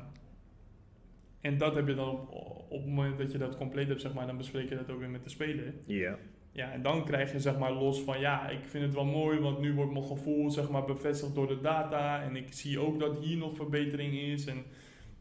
En 1.41 1.57
dat 1.57 1.75
heb 1.75 1.87
je 1.87 1.95
dan 1.95 2.09
op, 2.09 2.31
op 2.69 2.81
het 2.81 2.85
moment 2.85 3.17
dat 3.17 3.31
je 3.31 3.37
dat 3.37 3.57
compleet 3.57 3.87
hebt, 3.87 4.01
zeg 4.01 4.13
maar, 4.13 4.25
dan 4.27 4.37
bespreek 4.37 4.69
je 4.69 4.75
dat 4.75 4.89
ook 4.89 4.99
weer 4.99 5.09
met 5.09 5.23
de 5.23 5.29
speler. 5.29 5.73
Ja. 5.85 6.17
Ja, 6.51 6.71
en 6.71 6.81
dan 6.81 7.05
krijg 7.05 7.31
je 7.31 7.39
zeg 7.39 7.59
maar 7.59 7.71
los 7.71 8.01
van 8.01 8.19
ja, 8.19 8.49
ik 8.49 8.65
vind 8.65 8.83
het 8.83 8.93
wel 8.93 9.05
mooi, 9.05 9.39
want 9.39 9.59
nu 9.59 9.73
wordt 9.73 9.91
mijn 9.91 10.05
gevoel 10.05 10.49
zeg 10.49 10.69
maar 10.69 10.85
bevestigd 10.85 11.35
door 11.35 11.47
de 11.47 11.61
data. 11.61 12.21
En 12.21 12.35
ik 12.35 12.53
zie 12.53 12.79
ook 12.79 12.99
dat 12.99 13.19
hier 13.19 13.37
nog 13.37 13.55
verbetering 13.55 14.13
is. 14.13 14.45
En 14.45 14.63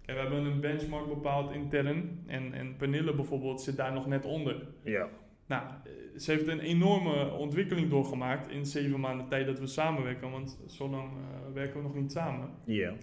kijk, 0.02 0.18
we 0.18 0.24
hebben 0.24 0.44
een 0.44 0.60
benchmark 0.60 1.08
bepaald 1.08 1.52
intern. 1.52 2.24
En, 2.26 2.52
en 2.52 2.76
Pernille 2.76 3.14
bijvoorbeeld 3.14 3.60
zit 3.60 3.76
daar 3.76 3.92
nog 3.92 4.06
net 4.06 4.24
onder. 4.24 4.66
Ja. 4.84 5.08
Nou, 5.46 5.64
eh, 5.66 5.92
ze 6.18 6.30
heeft 6.30 6.48
een 6.48 6.60
enorme 6.60 7.32
ontwikkeling 7.32 7.90
doorgemaakt 7.90 8.48
in 8.48 8.66
zeven 8.66 9.00
maanden 9.00 9.28
tijd 9.28 9.46
dat 9.46 9.58
we 9.58 9.66
samenwerken. 9.66 10.30
Want 10.30 10.60
zo 10.66 10.88
lang 10.88 11.10
eh, 11.10 11.52
werken 11.52 11.76
we 11.76 11.82
nog 11.82 11.94
niet 11.94 12.12
samen. 12.12 12.50
Ja. 12.64 12.94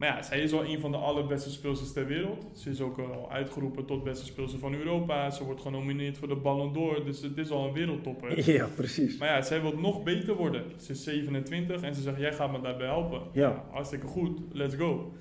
Maar 0.00 0.08
ja, 0.08 0.22
zij 0.22 0.40
is 0.40 0.50
wel 0.50 0.64
een 0.64 0.80
van 0.80 0.90
de 0.90 0.96
allerbeste 0.96 1.50
speelsters 1.50 1.92
ter 1.92 2.06
wereld. 2.06 2.46
Ze 2.54 2.70
is 2.70 2.80
ook 2.80 2.98
al 2.98 3.30
uitgeroepen 3.30 3.84
tot 3.84 4.04
beste 4.04 4.24
speelster 4.24 4.58
van 4.58 4.74
Europa. 4.74 5.30
Ze 5.30 5.44
wordt 5.44 5.60
genomineerd 5.60 6.18
voor 6.18 6.28
de 6.28 6.36
Ballon 6.36 6.72
d'Or. 6.72 7.04
Dus 7.04 7.22
het 7.22 7.38
is 7.38 7.50
al 7.50 7.66
een 7.66 7.72
wereldtopper. 7.72 8.50
Ja, 8.52 8.66
precies. 8.74 9.18
Maar 9.18 9.28
ja, 9.28 9.42
zij 9.42 9.60
wil 9.60 9.76
nog 9.78 10.02
beter 10.02 10.34
worden. 10.34 10.64
Ze 10.76 10.92
is 10.92 11.02
27 11.04 11.82
en 11.82 11.94
ze 11.94 12.00
zegt, 12.02 12.18
jij 12.18 12.32
gaat 12.32 12.52
me 12.52 12.60
daarbij 12.60 12.86
helpen. 12.86 13.20
Ja. 13.32 13.64
Hartstikke 13.70 14.06
goed, 14.06 14.40
let's 14.52 14.74
go. 14.74 15.12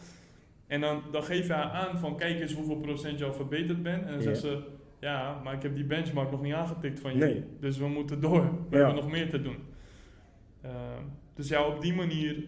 En 0.68 0.82
dan, 0.82 1.02
dan 1.12 1.24
geef 1.24 1.48
je 1.48 1.54
haar 1.54 1.72
aan 1.72 2.00
van, 2.00 2.18
kijk 2.18 2.40
eens 2.40 2.54
hoeveel 2.54 2.78
procent 2.78 3.20
je 3.20 3.26
al 3.26 3.34
verbeterd 3.34 3.84
bent. 3.84 4.02
En 4.04 4.08
dan 4.08 4.18
Ja. 4.18 4.22
zegt 4.22 4.40
ze, 4.40 4.62
Ja, 5.00 5.42
maar 5.44 5.54
ik 5.54 5.62
heb 5.62 5.76
die 5.76 5.86
benchmark 5.86 6.32
nog 6.32 6.42
niet 6.42 6.54
aangetikt 6.54 7.00
van 7.00 7.12
je. 7.14 7.18
Nee. 7.18 7.44
Dus 7.60 7.78
we 7.78 7.88
moeten 7.88 8.22
door. 8.22 8.42
We 8.42 8.78
Ja. 8.78 8.84
hebben 8.86 8.96
nog 9.04 9.12
meer 9.12 9.30
te 9.30 9.42
doen. 9.42 9.56
Ehm, 10.62 11.04
dus 11.36 11.48
ja, 11.48 11.64
op 11.68 11.82
die 11.82 11.94
manier 11.94 12.44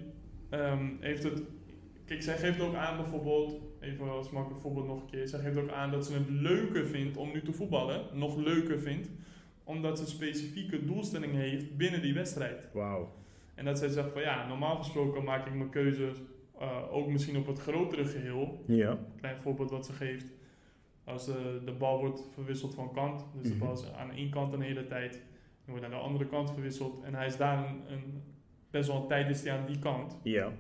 ehm, 0.50 0.86
heeft 1.00 1.24
het... 1.24 1.42
Kijk, 2.12 2.24
zij 2.24 2.38
geeft 2.38 2.62
ook 2.62 2.74
aan 2.76 2.98
bijvoorbeeld... 2.98 3.60
Even 3.80 4.10
als 4.10 4.30
makkelijk 4.30 4.62
voorbeeld 4.62 4.88
nog 4.88 5.02
een 5.02 5.10
keer. 5.10 5.28
Zij 5.28 5.40
geeft 5.40 5.58
ook 5.58 5.70
aan 5.72 5.92
dat 5.92 6.06
ze 6.06 6.14
het 6.14 6.30
leuker 6.30 6.86
vindt 6.88 7.18
om 7.18 7.32
nu 7.32 7.42
te 7.42 7.54
voetballen. 7.54 8.02
Nog 8.14 8.38
leuker 8.38 8.80
vindt. 8.80 9.10
Omdat 9.64 10.00
ze 10.00 10.06
specifieke 10.08 10.86
doelstellingen 10.86 11.40
heeft 11.42 11.78
binnen 11.78 12.02
die 12.02 12.14
wedstrijd. 12.14 12.68
Wauw. 12.74 13.14
En 13.56 13.66
dat 13.66 13.78
zij 13.78 13.90
zegt 13.90 14.12
van 14.12 14.22
ja, 14.22 14.48
normaal 14.48 14.76
gesproken 14.76 15.24
maak 15.24 15.46
ik 15.48 15.54
mijn 15.56 15.70
keuzes 15.70 16.18
eh, 16.60 16.94
ook 16.94 17.08
misschien 17.08 17.38
op 17.38 17.48
het 17.48 17.60
grotere 17.60 18.06
geheel. 18.06 18.64
Ja. 18.68 18.98
Klein 19.20 19.42
voorbeeld 19.42 19.70
wat 19.72 19.86
ze 19.86 19.94
geeft. 19.94 20.26
Als 21.04 21.26
de, 21.26 21.62
de 21.66 21.72
bal 21.74 22.00
wordt 22.00 22.24
verwisseld 22.34 22.76
van 22.76 22.92
kant, 22.94 23.26
dus 23.34 23.48
de 23.48 23.56
Mhm. 23.56 23.66
bal 23.66 23.74
is 23.74 23.92
aan 23.94 24.12
één 24.12 24.30
kant 24.30 24.54
een 24.54 24.62
hele 24.62 24.86
tijd, 24.86 25.12
dan 25.14 25.22
wordt 25.76 25.82
naar 25.82 25.90
de 26.00 26.06
andere 26.06 26.28
kant 26.28 26.52
verwisseld 26.52 27.04
en 27.04 27.14
hij 27.14 27.26
is 27.26 27.38
daar 27.38 27.58
een, 27.68 27.94
een 27.94 28.24
best 28.70 28.88
wel 28.88 29.02
een 29.02 29.08
tijd 29.08 29.30
is 29.30 29.44
hij 29.44 29.58
aan 29.58 29.66
die 29.66 29.80
kant. 29.80 30.18
Ja. 30.24 30.52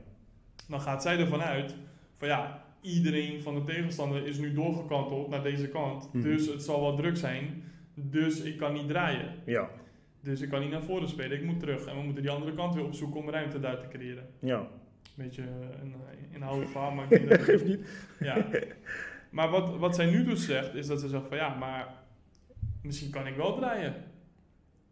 Dan 0.72 0.82
gaat 0.82 1.02
zij 1.02 1.18
ervan 1.20 1.42
uit 1.42 1.76
van 2.18 2.28
ja, 2.28 2.64
iedereen 2.82 3.42
van 3.42 3.56
de 3.56 3.64
tegenstander 3.64 4.28
is 4.28 4.38
nu 4.38 4.54
doorgekanteld 4.54 5.30
naar 5.30 5.44
deze 5.44 5.68
kant, 5.68 6.14
Mhm. 6.14 6.24
dus 6.24 6.48
het 6.48 6.64
zal 6.64 6.82
wel 6.82 6.96
druk 6.96 7.18
zijn, 7.18 7.64
dus 7.94 8.42
ik 8.42 8.58
kan 8.58 8.74
niet 8.74 8.88
draaien. 8.88 9.36
Ja. 9.46 9.70
Dus 10.22 10.42
ik 10.42 10.50
kan 10.50 10.62
niet 10.62 10.72
naar 10.72 10.84
voren 10.84 11.08
spelen, 11.10 11.38
ik 11.38 11.44
moet 11.44 11.60
terug. 11.60 11.86
En 11.86 11.96
we 11.96 12.02
moeten 12.04 12.22
die 12.24 12.32
andere 12.32 12.54
kant 12.54 12.76
weer 12.76 12.84
opzoeken 12.86 13.20
om 13.20 13.30
ruimte 13.30 13.60
daar 13.60 13.80
te 13.80 13.88
creëren. 13.88 14.28
Ja. 14.40 14.68
Beetje 15.16 15.42
een 15.82 15.94
eh, 15.94 16.36
inhoudelijk 16.36 16.72
verhaal, 16.72 16.92
maar 16.92 17.04
ik 17.04 17.10
denk 17.18 17.30
dat... 17.30 17.42
Geeft 17.42 17.66
niet. 17.66 17.90
ja. 18.20 18.48
Maar 19.30 19.50
wat, 19.50 19.78
wat 19.78 19.96
zij 19.96 20.06
nu 20.06 20.24
dus 20.24 20.46
zegt, 20.46 20.76
is 20.76 20.88
dat 20.88 21.00
ze 21.00 21.08
zegt 21.08 21.28
van 21.28 21.38
ja, 21.38 21.56
maar 21.56 21.88
misschien 22.82 23.12
kan 23.12 23.28
ik 23.28 23.36
wel 23.36 23.56
draaien. 23.56 23.94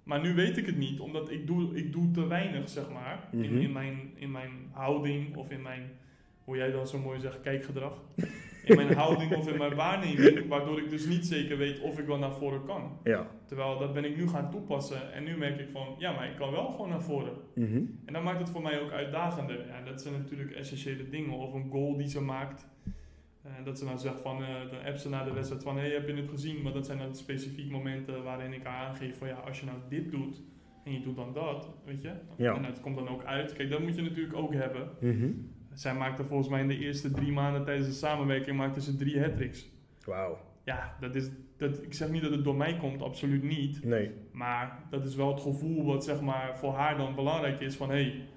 Maar 0.10 0.22
nu 0.22 0.34
weet 0.34 0.57
ik 0.57 0.66
het 0.66 0.78
niet, 0.78 0.99
omdat 0.99 1.32
ik 1.32 1.47
doe, 1.47 1.76
ik 1.76 1.91
doe 1.91 2.12
te 2.12 2.28
weinig, 2.28 2.70
zeg 2.70 2.89
maar, 2.89 3.28
in, 3.32 3.39
Mhm. 3.39 3.57
in, 3.57 3.72
mijn, 3.72 4.12
in 4.16 4.32
mijn 4.32 4.51
houding 4.72 5.36
of 5.36 5.49
in 5.51 5.62
mijn, 5.62 5.82
hoe 6.43 6.57
jij 6.57 6.72
dan 6.72 6.88
zo 6.88 6.97
mooi 6.99 7.20
zegt, 7.20 7.41
kijkgedrag. 7.41 8.01
In 8.64 8.76
mijn 8.76 8.93
houding 8.93 9.36
of 9.36 9.47
in 9.51 9.57
mijn 9.57 9.76
waarneming, 9.76 10.47
waardoor 10.47 10.80
ik 10.80 10.89
dus 10.89 11.05
niet 11.05 11.26
zeker 11.26 11.57
weet 11.57 11.80
of 11.80 11.99
ik 11.99 12.05
wel 12.05 12.18
naar 12.18 12.34
voren 12.34 12.66
kan. 12.66 12.97
Ja. 13.03 13.28
Terwijl 13.45 13.80
dat 13.80 13.93
ben 13.93 14.05
ik 14.05 14.18
nu 14.18 14.28
gaan 14.28 14.51
toepassen 14.51 15.14
en 15.14 15.24
nu 15.24 15.38
merk 15.38 15.60
ik 15.60 15.70
van, 15.72 15.95
ja, 15.97 16.12
maar 16.12 16.30
ik 16.30 16.36
kan 16.36 16.51
wel 16.51 16.66
gewoon 16.72 16.89
naar 16.89 17.01
voren. 17.01 17.34
Mhm. 17.55 17.82
En 18.05 18.14
dat 18.14 18.24
maakt 18.24 18.39
het 18.39 18.49
voor 18.49 18.62
mij 18.62 18.82
ook 18.82 18.91
uitdagender. 18.91 19.68
Ja, 19.68 19.82
dat 19.86 20.01
zijn 20.01 20.14
natuurlijk 20.14 20.51
essentiële 20.51 21.10
dingen. 21.10 21.32
Of 21.34 21.53
een 21.53 21.70
goal 21.72 21.97
die 21.97 22.07
ze 22.10 22.22
maakt. 22.22 22.68
Eh, 23.58 23.66
dat 23.66 23.80
ze 23.80 23.86
dan 23.86 24.00
zegt 24.00 24.20
van, 24.20 24.43
eh 24.43 24.70
dan 24.70 24.84
appt 24.86 25.02
ze 25.02 25.10
na 25.10 25.24
de 25.24 25.34
wedstrijd 25.34 25.64
van, 25.64 25.76
hé, 25.76 25.82
hey, 25.82 25.91
heb 25.91 26.08
je 26.08 26.14
het 26.14 26.30
gezien? 26.30 26.62
Maar 26.62 26.74
dat 26.74 26.86
zijn 26.86 26.97
dan 26.97 27.16
specifiek 27.16 27.72
momenten 27.72 28.24
waarin 28.24 28.54
ik 28.54 28.64
haar 28.64 28.88
aangeef 28.88 29.18
van, 29.18 29.28
ja, 29.28 29.36
als 29.36 29.60
je 29.60 29.66
nou 29.66 29.78
dit 29.89 30.12
doet 30.12 30.41
en 30.84 30.93
je 30.93 31.02
doet 31.02 31.16
dan 31.16 31.34
dat, 31.34 31.70
weet 31.86 32.02
je? 32.02 32.12
Ja. 32.38 32.56
En 32.56 32.64
het 32.64 32.82
komt 32.82 32.95
dan 32.95 33.10
ook 33.10 33.24
uit. 33.24 33.54
Kijk, 33.54 33.70
dat 33.70 33.80
moet 33.80 33.95
je 33.95 34.02
natuurlijk 34.02 34.36
ook 34.36 34.54
hebben. 34.54 34.89
Mhm. 35.00 35.32
Zij 35.74 35.93
maakte 35.93 36.24
volgens 36.24 36.50
mij 36.50 36.62
in 36.62 36.68
de 36.68 36.78
eerste 36.78 37.12
drie 37.12 37.32
maanden 37.32 37.64
tijdens 37.66 37.88
de 37.88 37.93
samenwerking, 37.93 38.58
maakte 38.58 38.82
ze 38.82 38.95
drie 38.95 39.22
hat-tricks. 39.22 39.70
Wauw. 40.06 40.38
Ja, 40.64 40.95
dat 41.00 41.16
is, 41.16 41.30
dat, 41.58 41.84
ik 41.84 41.93
zeg 41.93 42.10
niet 42.10 42.22
dat 42.22 42.32
het 42.32 42.43
door 42.43 42.56
mij 42.56 42.78
komt, 42.78 43.02
absoluut 43.02 43.43
niet. 43.43 43.84
Nee. 43.84 44.12
Maar 44.32 44.84
dat 44.89 45.06
is 45.06 45.16
wel 45.16 45.32
het 45.34 45.41
gevoel 45.41 45.86
wat 45.86 46.04
zeg 46.04 46.22
maar 46.22 46.58
voor 46.58 46.74
haar 46.74 46.97
dan 46.97 47.16
belangrijk 47.16 47.62
is 47.62 47.76
van 47.76 47.89
hé, 47.89 47.95
hey, 47.95 48.28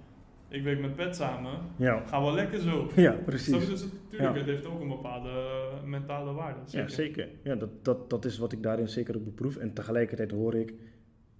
ik 0.53 0.63
werk 0.63 0.81
met 0.81 0.97
Pet 0.97 1.17
samen, 1.17 1.59
Ja. 1.77 2.07
ga 2.07 2.21
wel 2.23 2.35
lekker 2.35 2.59
zo. 2.61 2.91
Ja, 2.97 3.13
precies. 3.13 3.67
Dus 3.69 3.83
natuurlijk, 3.83 4.33
Ja. 4.35 4.35
het 4.35 4.47
heeft 4.47 4.67
ook 4.67 4.81
een 4.81 4.89
bepaalde 4.89 5.29
eh, 5.29 5.83
mentale 5.85 6.33
waarde. 6.33 6.61
Ja, 6.67 6.89
zeker. 6.89 7.29
Ja, 7.43 7.55
dat, 7.55 7.85
dat, 7.85 8.11
dat 8.11 8.25
is 8.25 8.39
wat 8.39 8.53
ik 8.53 8.63
daarin 8.63 8.89
zeker 8.89 9.17
ook 9.17 9.25
beproef. 9.25 9.57
En 9.57 9.73
tegelijkertijd 9.73 10.31
hoor 10.31 10.55
ik 10.55 10.75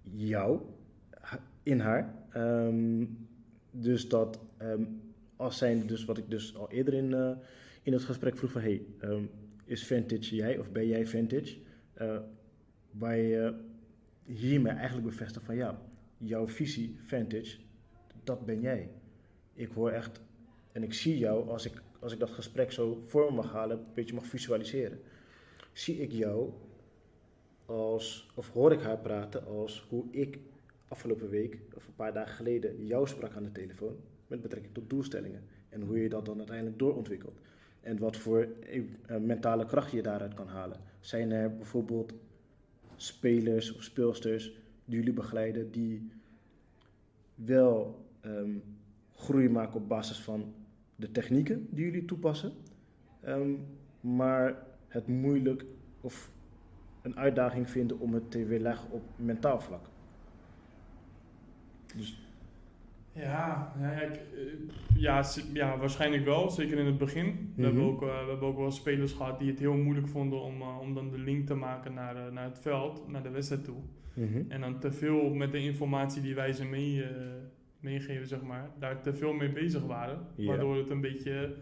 jou 0.03 0.59
in 1.63 1.79
haar. 1.79 2.13
Ehm, 2.29 3.05
dus 3.71 4.09
dat 4.09 4.39
ehm, 4.57 4.83
als 5.35 5.57
zijn, 5.57 5.87
dus 5.87 6.05
wat 6.05 6.17
ik 6.17 6.29
dus 6.29 6.55
al 6.57 6.71
eerder 6.71 6.93
in, 6.93 7.13
eh, 7.13 7.31
in 7.83 7.93
het 7.93 8.03
gesprek 8.03 8.37
vroeg 8.37 8.51
van 8.51 8.61
hey, 8.61 8.81
ehm, 8.99 9.23
is 9.65 9.85
vintage 9.85 10.35
jij 10.35 10.57
of 10.57 10.71
ben 10.71 10.87
jij 10.87 11.05
vintage? 11.07 11.57
Eh, 11.93 12.17
waar 12.91 13.17
je 13.17 13.53
hiermee 14.25 14.73
eigenlijk 14.73 15.07
bevestigt 15.07 15.45
van 15.45 15.55
ja, 15.55 15.81
jouw 16.17 16.47
visie 16.47 16.95
vintage, 17.05 17.57
dat 18.23 18.45
ben 18.45 18.61
jij. 18.61 18.89
Ik 19.53 19.69
hoor 19.71 19.91
echt 19.91 20.21
en 20.71 20.83
ik 20.83 20.93
zie 20.93 21.17
jou 21.17 21.49
als 21.49 21.65
ik, 21.65 21.81
als 21.99 22.13
ik 22.13 22.19
dat 22.19 22.29
gesprek 22.29 22.71
zo 22.71 23.01
voor 23.03 23.25
me 23.25 23.35
mag 23.35 23.51
halen, 23.51 23.77
een 23.77 23.85
beetje 23.93 24.15
mag 24.15 24.25
visualiseren 24.25 24.99
zie 25.73 26.01
ik 26.01 26.11
jou 26.11 26.51
als, 27.65 28.31
of 28.35 28.49
hoor 28.49 28.71
ik 28.71 28.81
haar 28.81 28.97
praten 28.97 29.45
als 29.45 29.85
hoe 29.89 30.05
ik 30.11 30.39
afgelopen 30.87 31.29
week, 31.29 31.57
of 31.75 31.87
een 31.87 31.95
paar 31.95 32.13
dagen 32.13 32.35
geleden, 32.35 32.85
jou 32.85 33.07
sprak 33.07 33.35
aan 33.35 33.43
de 33.43 33.51
telefoon 33.51 33.95
met 34.27 34.41
betrekking 34.41 34.73
tot 34.73 34.89
doelstellingen. 34.89 35.43
En 35.69 35.81
hoe 35.81 35.99
je 35.99 36.09
dat 36.09 36.25
dan 36.25 36.37
uiteindelijk 36.37 36.79
doorontwikkelt. 36.79 37.39
En 37.81 37.97
wat 37.97 38.17
voor 38.17 38.47
eh, 38.61 39.17
mentale 39.17 39.65
kracht 39.65 39.91
je 39.91 40.01
daaruit 40.01 40.33
kan 40.33 40.47
halen. 40.47 40.79
Zijn 40.99 41.31
er 41.31 41.55
bijvoorbeeld 41.55 42.13
spelers 42.95 43.75
of 43.75 43.83
speelsters 43.83 44.51
die 44.85 44.97
jullie 44.97 45.13
begeleiden 45.13 45.71
die 45.71 46.11
wel 47.35 48.05
ehm, 48.21 48.57
groei 49.23 49.49
maken 49.49 49.75
op 49.75 49.87
basis 49.87 50.19
van 50.19 50.53
de 50.95 51.11
technieken 51.11 51.67
die 51.71 51.85
jullie 51.85 52.05
toepassen, 52.05 52.51
ehm, 53.21 53.51
maar 54.01 54.55
het 54.87 55.07
moeilijk 55.07 55.65
of 56.01 56.31
een 57.01 57.17
uitdaging 57.17 57.69
vinden 57.69 57.99
om 57.99 58.13
het 58.13 58.31
te 58.31 58.45
weerleggen 58.45 58.91
op 58.91 59.01
mentaal 59.15 59.59
vlak. 59.61 59.85
Dus 61.95 62.17
Ja, 63.15 63.73
ja, 63.79 63.91
ik, 63.91 64.11
eh, 64.15 64.21
ja, 64.95 65.23
ja, 65.53 65.77
waarschijnlijk 65.77 66.25
wel, 66.25 66.49
zeker 66.49 66.77
in 66.77 66.85
het 66.85 66.97
begin. 66.97 67.53
We, 67.55 67.63
hebben 67.63 67.81
Mhm. 67.81 67.91
ook, 67.91 68.01
eh, 68.01 68.07
we 68.23 68.29
hebben 68.29 68.47
ook 68.47 68.57
wel 68.57 68.71
spelers 68.71 69.11
gehad 69.13 69.39
die 69.39 69.49
het 69.49 69.59
heel 69.59 69.73
moeilijk 69.75 70.07
vonden 70.07 70.41
om, 70.41 70.61
eh, 70.61 70.79
om 70.81 70.93
dan 70.93 71.09
de 71.09 71.17
link 71.17 71.47
te 71.47 71.53
maken 71.55 71.93
naar, 71.93 72.33
naar 72.33 72.43
het 72.43 72.59
veld, 72.59 73.07
naar 73.07 73.23
de 73.23 73.29
wedstrijd 73.29 73.63
toe. 73.63 73.75
En 74.47 74.61
dan 74.61 74.79
te 74.79 74.91
veel 74.91 75.29
met 75.33 75.51
de 75.51 75.59
informatie 75.63 76.21
die 76.21 76.35
wij 76.35 76.53
ze 76.53 76.65
mee, 76.65 77.03
meegeven, 77.83 78.27
zeg 78.27 78.41
maar, 78.41 78.71
daar 78.79 79.01
te 79.01 79.13
veel 79.13 79.33
mee 79.33 79.49
bezig 79.49 79.81
waren. 79.81 80.27
Waardoor 80.37 80.75
het 80.75 80.89
een 80.89 81.01
beetje, 81.01 81.55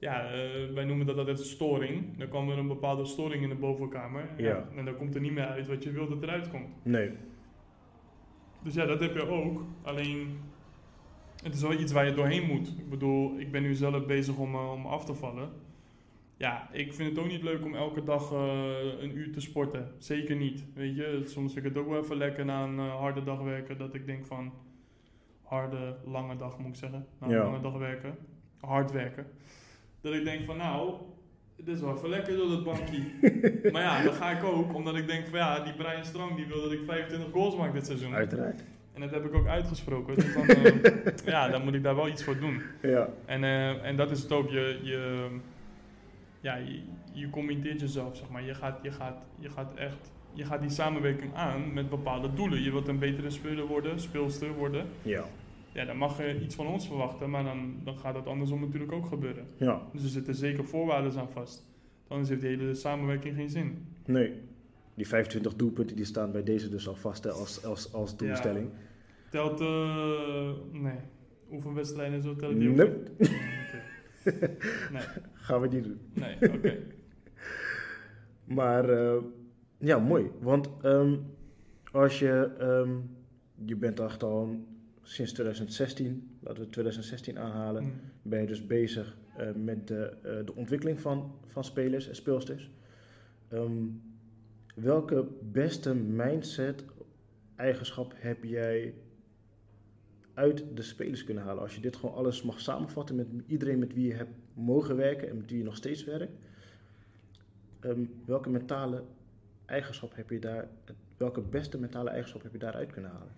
ja, 0.00 0.32
eh, 0.32 0.72
wij 0.74 0.84
noemen 0.84 1.06
dat 1.06 1.16
altijd 1.16 1.38
storing. 1.38 2.18
Dan 2.18 2.28
kwam 2.28 2.50
er 2.50 2.58
een 2.58 2.68
bepaalde 2.68 3.04
storing 3.04 3.42
in 3.42 3.48
de 3.48 3.54
bovenkamer. 3.54 4.28
En 4.76 4.84
dan 4.84 4.96
komt 4.96 5.14
er 5.14 5.20
niet 5.20 5.32
meer 5.32 5.46
uit 5.46 5.66
wat 5.66 5.82
je 5.82 5.90
wilt 5.90 6.08
dat 6.08 6.22
eruit 6.22 6.50
komt. 6.50 6.84
Nee. 6.84 7.10
Dus 8.62 8.74
ja, 8.74 8.86
dat 8.86 9.00
heb 9.00 9.14
je 9.14 9.26
ook. 9.26 9.64
Alleen, 9.82 10.38
het 11.42 11.54
is 11.54 11.62
wel 11.62 11.72
iets 11.72 11.92
waar 11.92 12.06
je 12.06 12.14
doorheen 12.14 12.46
moet. 12.46 12.68
Ik 12.78 12.90
bedoel, 12.90 13.38
ik 13.38 13.50
ben 13.50 13.62
nu 13.62 13.74
zelf 13.74 14.06
bezig 14.06 14.36
om, 14.36 14.54
eh, 14.54 14.72
om 14.72 14.86
af 14.86 15.04
te 15.04 15.14
vallen. 15.14 15.48
Ja, 16.36 16.68
ik 16.72 16.94
vind 16.94 17.10
het 17.10 17.18
ook 17.18 17.30
niet 17.30 17.42
leuk 17.42 17.64
om 17.64 17.74
elke 17.74 18.04
dag 18.04 18.32
eh, 18.32 19.02
een 19.02 19.16
uur 19.16 19.32
te 19.32 19.40
sporten. 19.40 19.92
Zeker 19.98 20.36
niet. 20.36 20.64
Weet 20.74 20.96
je, 20.96 21.22
soms 21.24 21.52
vind 21.52 21.66
ik 21.66 21.72
het 21.72 21.82
ook 21.82 21.88
wel 21.88 22.02
even 22.02 22.16
lekker 22.16 22.44
na 22.44 22.64
een 22.64 22.78
harde 22.78 23.22
dag 23.22 23.40
werken. 23.40 23.78
Dat 23.78 23.94
ik 23.94 24.06
denk 24.06 24.24
van, 24.24 24.52
harde, 25.50 25.94
lange 26.04 26.36
dag 26.36 26.58
moet 26.58 26.68
ik 26.68 26.74
zeggen. 26.74 27.06
Na 27.18 27.26
een 27.26 27.32
Ja. 27.32 27.42
lange 27.44 27.60
dag 27.60 27.72
werken. 27.78 28.14
Hard 28.60 28.92
werken. 28.92 29.26
Dat 30.00 30.12
ik 30.14 30.24
denk 30.24 30.44
van, 30.44 30.56
nou, 30.56 30.94
het 31.56 31.68
is 31.68 31.80
wel 31.80 31.96
even 31.96 32.08
lekker 32.08 32.36
door 32.36 32.48
dat 32.48 32.64
bankje. 32.64 33.02
maar 33.72 33.82
ja, 33.82 34.02
dan 34.02 34.12
ga 34.12 34.30
ik 34.30 34.44
ook, 34.44 34.74
omdat 34.74 34.96
ik 34.96 35.06
denk 35.06 35.26
van 35.26 35.38
ja, 35.38 35.60
die 35.60 35.72
Brian 35.72 36.04
Strong 36.04 36.36
die 36.36 36.46
wil 36.46 36.62
dat 36.62 36.72
ik 36.72 36.80
25 36.86 37.32
goals 37.32 37.56
maak 37.56 37.72
dit 37.72 37.86
seizoen. 37.86 38.14
Uiteraard. 38.14 38.62
En 38.92 39.00
dat 39.00 39.10
heb 39.10 39.24
ik 39.24 39.34
ook 39.34 39.46
uitgesproken. 39.46 40.14
Dus 40.14 40.34
dan, 40.34 40.46
eh, 40.46 41.26
ja, 41.34 41.48
dan 41.48 41.64
moet 41.64 41.74
ik 41.74 41.82
daar 41.82 41.94
wel 41.96 42.08
iets 42.08 42.24
voor 42.24 42.38
doen. 42.38 42.62
Ja. 42.82 43.08
En, 43.26 43.44
eh, 43.44 43.84
en 43.84 43.96
dat 43.96 44.10
is 44.10 44.22
het 44.22 44.32
ook. 44.32 44.50
Je, 44.50 44.78
je, 44.82 45.28
ja, 46.40 46.54
je, 46.56 46.82
je 47.12 47.30
committeert 47.30 47.80
jezelf, 47.80 48.16
zeg 48.16 48.28
maar. 48.28 48.42
Je 48.42 48.54
gaat, 48.54 48.78
je, 48.82 48.90
gaat, 48.92 49.16
je 49.38 49.48
gaat 49.48 49.74
echt... 49.74 50.10
Je 50.32 50.44
gaat 50.44 50.60
die 50.60 50.70
samenwerking 50.70 51.34
aan 51.34 51.72
met 51.72 51.88
bepaalde 51.90 52.32
doelen. 52.34 52.62
Je 52.62 52.70
wilt 52.70 52.88
een 52.88 52.98
betere 52.98 53.30
speler 53.30 53.66
worden, 53.66 54.00
speelster 54.00 54.52
worden. 54.52 54.86
Ja. 55.02 55.24
Ja, 55.72 55.84
dan 55.84 55.96
mag 55.96 56.18
je 56.18 56.40
iets 56.40 56.54
van 56.54 56.66
ons 56.66 56.86
verwachten, 56.86 57.30
maar 57.30 57.44
dan, 57.44 57.74
dan 57.84 57.98
gaat 57.98 58.14
het 58.14 58.26
andersom 58.26 58.60
natuurlijk 58.60 58.92
ook 58.92 59.06
gebeuren. 59.06 59.46
Ja. 59.56 59.82
Dus 59.92 60.02
er 60.02 60.08
zitten 60.08 60.34
zeker 60.34 60.64
voorwaarden 60.64 61.18
aan 61.18 61.30
vast. 61.30 61.66
Anders 62.08 62.28
heeft 62.28 62.40
die 62.40 62.50
hele 62.50 62.74
samenwerking 62.74 63.34
geen 63.34 63.48
zin. 63.48 63.86
Nee. 64.06 64.32
Die 64.94 65.08
25 65.08 65.54
doelpunten 65.54 65.96
die 65.96 66.04
staan 66.04 66.32
bij 66.32 66.42
deze 66.42 66.68
dus 66.68 66.88
al 66.88 66.94
vast 66.94 67.24
hè, 67.24 67.30
als, 67.30 67.64
als, 67.64 67.92
als 67.92 68.16
doelstelling. 68.16 68.70
Telt, 69.30 69.60
eh 69.60 70.50
nee. 70.72 70.98
Oefenwedstrijden 71.52 72.14
en 72.14 72.22
zo 72.22 72.36
tellen 72.36 72.58
die 72.58 72.70
ook 72.70 72.76
niet? 73.18 73.30
Nee, 74.92 75.02
Gaan 75.32 75.60
we 75.60 75.68
niet 75.68 75.84
doen. 75.84 76.00
nee, 76.12 76.36
oké. 76.56 76.78
Maar 78.44 78.88
eh, 78.88 79.22
ja, 79.78 79.98
mooi. 79.98 80.30
Want 80.40 80.70
ehm, 80.82 81.16
als 81.92 82.18
je, 82.18 82.50
ehm, 82.58 82.90
je 83.64 83.76
bent 83.76 84.00
echt 84.00 84.22
al 84.22 84.56
sinds 85.10 85.32
2016, 85.32 86.36
laten 86.40 86.62
we 86.62 86.68
2016 86.68 87.38
aanhalen, 87.38 87.82
Hm. 87.82 87.90
ben 88.22 88.40
je 88.40 88.46
dus 88.46 88.66
bezig 88.66 89.16
eh, 89.36 89.52
met 89.52 89.88
de, 89.88 90.16
eh, 90.22 90.46
de 90.46 90.54
ontwikkeling 90.54 91.00
van, 91.00 91.34
van 91.46 91.64
spelers 91.64 92.08
en 92.08 92.14
speelsters. 92.14 92.70
Ehm, 93.48 93.86
Welke 94.74 95.26
beste 95.42 95.94
mindset 95.94 96.84
eigenschap 97.56 98.12
heb 98.16 98.44
jij 98.44 98.94
uit 100.34 100.64
de 100.74 100.82
spelers 100.82 101.24
kunnen 101.24 101.42
halen? 101.44 101.62
Als 101.62 101.74
je 101.74 101.80
dit 101.80 101.96
gewoon 101.96 102.14
alles 102.14 102.42
mag 102.42 102.60
samenvatten 102.60 103.16
met 103.16 103.26
iedereen 103.46 103.78
met 103.78 103.94
wie 103.94 104.06
je 104.06 104.14
hebt 104.14 104.30
mogen 104.54 104.96
werken 104.96 105.28
en 105.28 105.36
met 105.36 105.50
wie 105.50 105.58
je 105.58 105.64
nog 105.64 105.76
steeds 105.76 106.04
werkt. 106.04 106.32
Ehm, 107.80 108.04
welke 108.24 108.50
mentale 108.50 109.04
eigenschap 109.66 110.16
heb 110.16 110.30
je 110.30 110.38
daar, 110.38 110.68
welke 111.16 111.40
beste 111.40 111.78
mentale 111.78 112.10
eigenschap 112.10 112.42
heb 112.42 112.52
je 112.52 112.58
daaruit 112.58 112.92
kunnen 112.92 113.10
halen? 113.10 113.32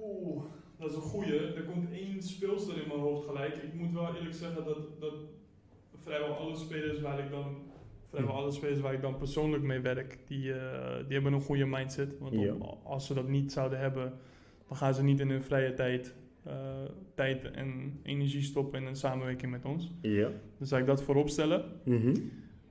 Oeh, 0.00 0.42
dat 0.78 0.90
is 0.90 0.96
een 0.96 1.02
goeie. 1.02 1.38
Er 1.54 1.62
komt 1.62 1.90
één 1.92 2.22
speelster 2.22 2.82
in 2.82 2.88
mijn 2.88 3.00
hoofd 3.00 3.26
gelijk. 3.26 3.56
Ik 3.56 3.74
moet 3.74 3.92
wel 3.92 4.14
eerlijk 4.14 4.34
zeggen 4.34 4.64
dat, 4.64 5.00
dat 5.00 5.14
vrijwel 5.96 6.34
alle 6.36 6.56
spelers 6.56 7.00
waar 7.00 7.18
ik 7.18 7.30
dan 7.30 7.56
vrijwel 8.10 8.34
alle 8.34 8.50
spelers 8.50 8.80
waar 8.80 8.92
ik 8.94 9.00
dan 9.02 9.16
persoonlijk 9.18 9.62
mee 9.62 9.80
werk, 9.80 10.18
die, 10.26 10.52
eh, 10.52 10.96
die 11.04 11.12
hebben 11.14 11.32
een 11.32 11.40
goede 11.40 11.66
mindset. 11.66 12.18
Want 12.18 12.34
Ja. 12.34 12.52
om- 12.52 12.62
als 12.84 13.06
ze 13.06 13.14
dat 13.14 13.28
niet 13.28 13.52
zouden 13.52 13.78
hebben, 13.78 14.12
dan 14.68 14.76
gaan 14.76 14.94
ze 14.94 15.02
niet 15.02 15.20
in 15.20 15.30
hun 15.30 15.42
vrije 15.42 15.74
tijd, 15.74 16.14
eh, 16.42 16.84
tijd 17.14 17.50
en 17.50 18.00
energie 18.02 18.42
stoppen 18.42 18.80
in 18.80 18.86
een 18.86 18.96
samenwerking 18.96 19.50
met 19.52 19.64
ons. 19.64 19.92
Ja. 20.00 20.28
Dus 20.58 20.68
zou 20.68 20.80
ik 20.80 20.86
dat 20.86 21.02
voorop 21.02 21.28
stellen. 21.28 21.64
Mhm. 21.84 22.14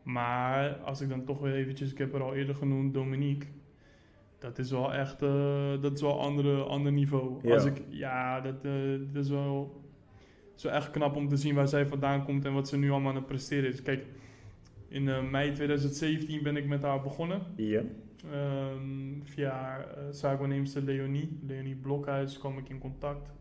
Maar 0.04 0.76
als 0.76 1.02
ik 1.02 1.10
dan 1.10 1.24
toch 1.26 1.40
weer 1.40 1.54
eventjes, 1.54 1.92
ik 1.92 1.98
heb 1.98 2.14
er 2.14 2.24
al 2.24 2.36
eerder 2.36 2.56
genoemd, 2.56 2.94
Dominique. 2.94 3.48
Dat 4.38 4.58
is 4.58 4.72
wel 4.72 4.94
echt, 4.94 5.22
eh, 5.22 5.82
dat 5.82 5.94
is 5.94 6.02
wel 6.02 6.12
een 6.12 6.20
andere, 6.20 6.64
ander 6.64 6.92
niveau. 6.92 7.48
Ja. 7.48 7.54
Als 7.54 7.66
ik, 7.66 7.82
ja, 7.90 8.42
dat, 8.42 8.66
eh, 8.66 8.72
dat 9.14 9.24
is 9.24 9.30
wel, 9.30 9.82
wel 10.62 10.72
echt 10.72 10.92
knap 10.92 11.16
om 11.16 11.28
te 11.28 11.38
zien 11.38 11.56
waar 11.56 11.68
zij 11.68 11.86
vandaan 11.86 12.26
komt 12.26 12.46
en 12.46 12.54
wat 12.54 12.68
ze 12.68 12.78
nu 12.78 12.92
allemaal 12.92 13.10
aan 13.10 13.16
het 13.16 13.26
presteren 13.26 13.70
is. 13.70 13.82
Kijk, 13.82 14.06
in 14.88 15.10
eh, 15.10 15.30
mei 15.30 15.52
2017 15.52 16.44
ben 16.44 16.58
ik 16.58 16.68
met 16.68 16.82
haar 16.82 17.02
begonnen. 17.02 17.42
Ja. 17.56 17.82
Ehm, 18.32 19.22
via 19.24 19.80
uh, 19.80 19.86
zaakwaarneemster 20.12 20.82
Leonie, 20.82 21.40
Leonie 21.48 21.76
Blokhuis, 21.76 22.38
kwam 22.38 22.58
ik 22.58 22.70
in 22.70 22.80
contact 22.80 23.32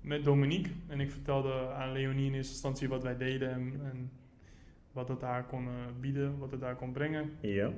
met 0.00 0.24
Dominique. 0.24 0.72
En 0.86 1.00
ik 1.00 1.10
vertelde 1.10 1.52
aan 1.52 1.92
Leonie 1.92 2.26
in 2.26 2.34
eerste 2.34 2.52
instantie 2.52 2.88
wat 2.88 3.02
wij 3.02 3.16
deden 3.16 3.50
en, 3.50 3.80
en 3.84 4.10
wat 4.92 5.08
het 5.08 5.20
haar 5.20 5.46
kon 5.46 5.68
bieden, 6.00 6.38
wat 6.38 6.50
het 6.50 6.60
haar 6.60 6.76
kon 6.76 6.92
brengen. 6.92 7.30
Ja. 7.40 7.72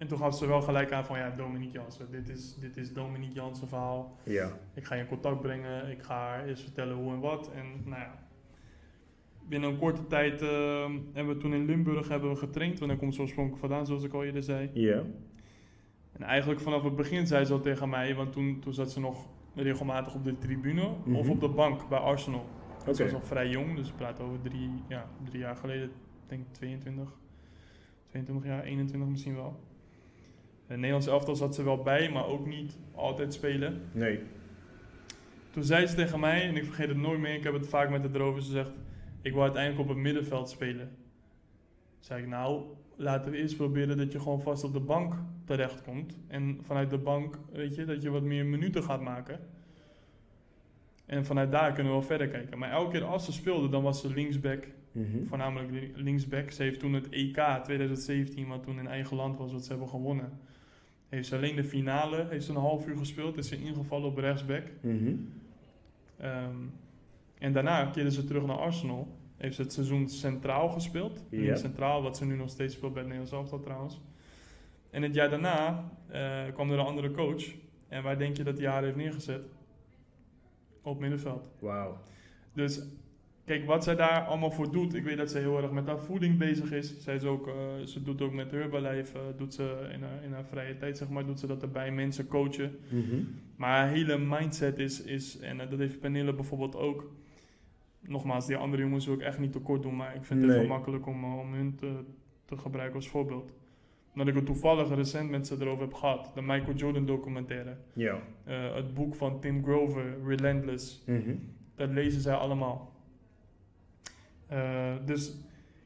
En 0.00 0.06
toen 0.06 0.18
gaf 0.18 0.34
ze 0.34 0.46
wel 0.46 0.62
gelijk 0.62 0.92
aan 0.92 1.04
van 1.04 1.18
ja, 1.18 1.30
Dominique 1.30 1.72
Jansen, 1.78 2.10
dit 2.10 2.28
is, 2.28 2.54
dit 2.54 2.76
is 2.76 2.92
Dominique 2.92 3.34
Jansen 3.34 3.68
verhaal. 3.68 4.16
Ja. 4.24 4.58
Ik 4.74 4.84
ga 4.84 4.94
je 4.94 5.00
in 5.00 5.06
contact 5.08 5.40
brengen, 5.40 5.90
ik 5.90 6.02
ga 6.02 6.14
haar 6.14 6.46
eerst 6.46 6.62
vertellen 6.62 6.96
hoe 6.96 7.12
en 7.12 7.20
wat. 7.20 7.50
En 7.54 7.64
nou 7.84 8.00
ja, 8.00 8.18
binnen 9.48 9.70
een 9.70 9.78
korte 9.78 10.06
tijd 10.06 10.42
eh, 10.42 10.90
hebben 11.12 11.34
we 11.34 11.40
toen 11.40 11.54
in 11.54 11.64
Limburg 11.64 12.08
hebben 12.08 12.30
we 12.30 12.36
getraind, 12.36 12.78
want 12.78 12.90
daar 12.90 13.00
komt 13.00 13.14
ze 13.14 13.20
oorspronkelijk 13.20 13.60
vandaan, 13.60 13.86
zoals 13.86 14.02
ik 14.04 14.12
al 14.12 14.24
eerder 14.24 14.42
zei. 14.42 14.70
Ja. 14.74 15.02
En 16.12 16.22
eigenlijk 16.22 16.60
vanaf 16.60 16.82
het 16.82 16.96
begin 16.96 17.26
zei 17.26 17.44
ze 17.44 17.52
al 17.52 17.60
tegen 17.60 17.88
mij, 17.88 18.14
want 18.14 18.32
toen, 18.32 18.58
toen 18.60 18.72
zat 18.72 18.90
ze 18.92 19.00
nog 19.00 19.26
regelmatig 19.54 20.14
op 20.14 20.24
de 20.24 20.38
tribune 20.38 20.86
of 20.88 21.06
Mhm. 21.06 21.30
op 21.30 21.40
de 21.40 21.48
bank 21.48 21.88
bij 21.88 21.98
Arsenal. 21.98 22.46
Oké. 22.80 22.94
Ze 22.94 23.02
was 23.02 23.12
nog 23.12 23.24
vrij 23.26 23.48
jong, 23.48 23.76
dus 23.76 23.88
we 23.90 23.96
praten 23.96 24.24
over 24.24 24.40
drie, 24.40 24.70
ja, 24.88 25.06
drie 25.24 25.38
jaar 25.40 25.56
geleden, 25.56 25.84
ik 25.84 25.90
denk 26.28 26.44
22, 26.50 27.18
22 28.08 28.46
jaar, 28.46 28.62
21 28.62 29.08
misschien 29.10 29.34
wel. 29.34 29.60
Het 30.70 30.78
Nederlands 30.78 31.06
elftal 31.06 31.36
zat 31.36 31.54
ze 31.54 31.62
wel 31.62 31.82
bij, 31.82 32.10
maar 32.10 32.26
ook 32.26 32.46
niet 32.46 32.76
altijd 32.94 33.34
spelen. 33.34 33.82
Nee. 33.92 34.20
Toen 35.50 35.64
zei 35.64 35.86
ze 35.86 35.94
tegen 35.94 36.20
mij, 36.20 36.42
en 36.48 36.56
ik 36.56 36.64
vergeet 36.64 36.88
het 36.88 36.96
nooit 36.96 37.20
meer, 37.20 37.34
ik 37.34 37.42
heb 37.44 37.52
het 37.52 37.68
vaak 37.68 37.90
met 37.90 38.02
haar 38.02 38.14
erover, 38.14 38.42
ze 38.42 38.50
zegt, 38.50 38.70
ik 39.22 39.32
wil 39.32 39.42
uiteindelijk 39.42 39.82
op 39.82 39.88
het 39.88 39.96
middenveld 39.98 40.50
spelen. 40.50 40.88
Toen 40.88 41.98
zei 42.00 42.22
ik, 42.22 42.28
nou, 42.28 42.62
laten 42.96 43.30
we 43.30 43.38
eerst 43.38 43.56
proberen 43.56 43.96
dat 43.96 44.12
je 44.12 44.20
gewoon 44.20 44.40
vast 44.42 44.64
op 44.64 44.72
de 44.72 44.80
bank 44.80 45.14
terechtkomt. 45.44 46.18
En 46.28 46.58
vanuit 46.62 46.90
de 46.90 46.98
bank, 46.98 47.38
weet 47.52 47.74
je, 47.74 47.84
dat 47.84 48.02
je 48.02 48.10
wat 48.10 48.22
meer 48.22 48.46
minuten 48.46 48.82
gaat 48.82 49.00
maken. 49.02 49.40
En 51.06 51.24
vanuit 51.24 51.50
daar 51.52 51.72
kunnen 51.72 51.92
we 51.92 51.98
wel 51.98 52.06
verder 52.08 52.28
kijken. 52.28 52.58
Maar 52.58 52.70
elke 52.70 52.90
keer 52.92 53.04
als 53.04 53.24
ze 53.24 53.32
speelde, 53.32 53.68
dan 53.68 53.82
was 53.82 54.00
ze 54.00 54.12
linksback, 54.12 54.66
Mhm. 54.92 55.24
voornamelijk 55.24 55.70
li- 55.70 55.92
linksback. 55.94 56.50
Ze 56.50 56.62
heeft 56.62 56.80
toen 56.80 56.92
het 56.92 57.08
EK 57.10 57.60
2017, 57.64 58.48
wat 58.48 58.62
toen 58.62 58.78
in 58.78 58.86
eigen 58.86 59.16
land 59.16 59.38
was, 59.38 59.52
wat 59.52 59.64
ze 59.64 59.70
hebben 59.70 59.88
gewonnen. 59.88 60.32
Heeft 61.10 61.28
ze 61.28 61.36
alleen 61.36 61.56
de 61.56 61.64
finale, 61.64 62.26
heeft 62.28 62.44
ze 62.44 62.50
een 62.50 62.56
half 62.56 62.86
uur 62.86 62.96
gespeeld, 62.96 63.36
is 63.36 63.48
ze 63.48 63.62
ingevallen 63.62 64.08
op 64.08 64.18
rechtsback. 64.18 64.62
Mhm. 64.80 65.14
Ehm, 66.16 66.56
en 67.38 67.52
daarna 67.52 67.84
keerde 67.84 68.10
ze 68.10 68.24
terug 68.24 68.46
naar 68.46 68.56
Arsenal. 68.56 69.18
Heeft 69.36 69.54
ze 69.54 69.62
het 69.62 69.72
seizoen 69.72 70.08
centraal 70.08 70.68
gespeeld. 70.68 71.24
Links 71.30 71.60
centraal, 71.60 72.02
wat 72.02 72.16
ze 72.16 72.24
nu 72.24 72.36
nog 72.36 72.50
steeds 72.50 72.74
speelt 72.74 72.92
bij 72.92 73.02
het 73.02 73.12
Nederlands 73.12 73.40
elftal 73.40 73.60
trouwens. 73.60 74.00
En 74.90 75.02
het 75.02 75.14
jaar 75.14 75.30
daarna 75.30 75.90
eh, 76.06 76.52
kwam 76.52 76.70
er 76.70 76.78
een 76.78 76.84
andere 76.84 77.10
coach. 77.10 77.44
En 77.88 78.02
waar 78.02 78.18
denk 78.18 78.36
je 78.36 78.44
dat 78.44 78.58
hij 78.58 78.66
haar 78.66 78.82
heeft 78.82 78.96
neergezet? 78.96 79.42
Op 80.82 81.00
middenveld. 81.00 81.50
Wauw. 81.58 81.98
Dus 82.52 82.82
kijk, 83.50 83.64
wat 83.64 83.84
zij 83.84 83.96
daar 83.96 84.24
allemaal 84.24 84.50
voor 84.50 84.72
doet. 84.72 84.94
Ik 84.94 85.04
weet 85.04 85.16
dat 85.16 85.30
ze 85.30 85.38
heel 85.38 85.62
erg 85.62 85.70
met 85.70 85.86
haar 85.86 85.98
voeding 85.98 86.38
bezig 86.38 86.72
is. 86.72 87.02
Zij 87.02 87.14
is 87.14 87.24
ook, 87.24 87.46
eh, 87.46 87.54
ze 87.84 88.02
doet 88.02 88.22
ook 88.22 88.32
met 88.32 88.50
Herbalife, 88.50 89.18
eh, 89.18 89.24
doet 89.36 89.54
ze 89.54 89.88
in 89.92 90.02
haar, 90.02 90.24
in 90.24 90.32
haar 90.32 90.44
vrije 90.44 90.76
tijd, 90.76 90.96
zeg 90.96 91.08
maar, 91.08 91.26
doet 91.26 91.40
ze 91.40 91.46
dat 91.46 91.62
erbij, 91.62 91.92
mensen 91.92 92.26
coachen. 92.26 92.78
Mhm. 92.88 93.22
Maar 93.56 93.78
haar 93.78 93.88
hele 93.88 94.18
mindset 94.18 94.78
is, 94.78 95.02
is 95.02 95.38
en 95.38 95.60
eh, 95.60 95.70
dat 95.70 95.78
heeft 95.78 96.00
Pernille 96.00 96.34
bijvoorbeeld 96.34 96.76
ook. 96.76 97.12
Nogmaals, 98.00 98.46
die 98.46 98.56
andere 98.56 98.82
jongens 98.82 99.06
wil 99.06 99.14
ik 99.14 99.20
echt 99.20 99.38
niet 99.38 99.52
tekort 99.52 99.82
doen, 99.82 99.96
maar 99.96 100.14
ik 100.14 100.24
vind 100.24 100.42
het 100.42 100.50
even 100.50 100.66
makkelijk 100.66 101.06
om, 101.06 101.24
om 101.24 101.52
hun 101.52 101.74
te, 101.74 102.04
te 102.44 102.56
gebruiken 102.56 102.96
als 102.96 103.08
voorbeeld. 103.08 103.52
Omdat 104.12 104.28
ik 104.28 104.34
het 104.34 104.46
toevallig 104.46 104.94
recent 104.94 105.30
met 105.30 105.46
ze 105.46 105.56
erover 105.60 105.82
heb 105.82 105.94
gehad. 105.94 106.30
De 106.34 106.42
Michael 106.42 106.76
Jordan 106.76 107.06
documentaire. 107.06 107.76
Ja. 107.92 108.18
Het 108.74 108.94
boek 108.94 109.14
van 109.14 109.40
Tim 109.40 109.62
Grover, 109.62 110.16
Relentless. 110.26 111.02
Mhm. 111.06 111.34
Dat 111.74 111.90
lezen 111.90 112.20
zij 112.20 112.34
allemaal. 112.34 112.90
Eh, 114.50 114.92
dus, 115.04 115.34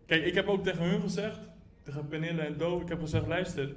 kijk, 0.07 0.25
ik 0.25 0.35
heb 0.35 0.47
ook 0.47 0.63
tegen 0.63 0.85
hun 0.85 1.01
gezegd, 1.01 1.41
tegen 1.83 2.09
Pernille 2.09 2.43
en 2.43 2.57
Do, 2.57 2.81
ik 2.81 2.89
heb 2.89 3.01
gezegd, 3.01 3.27
luister, 3.27 3.75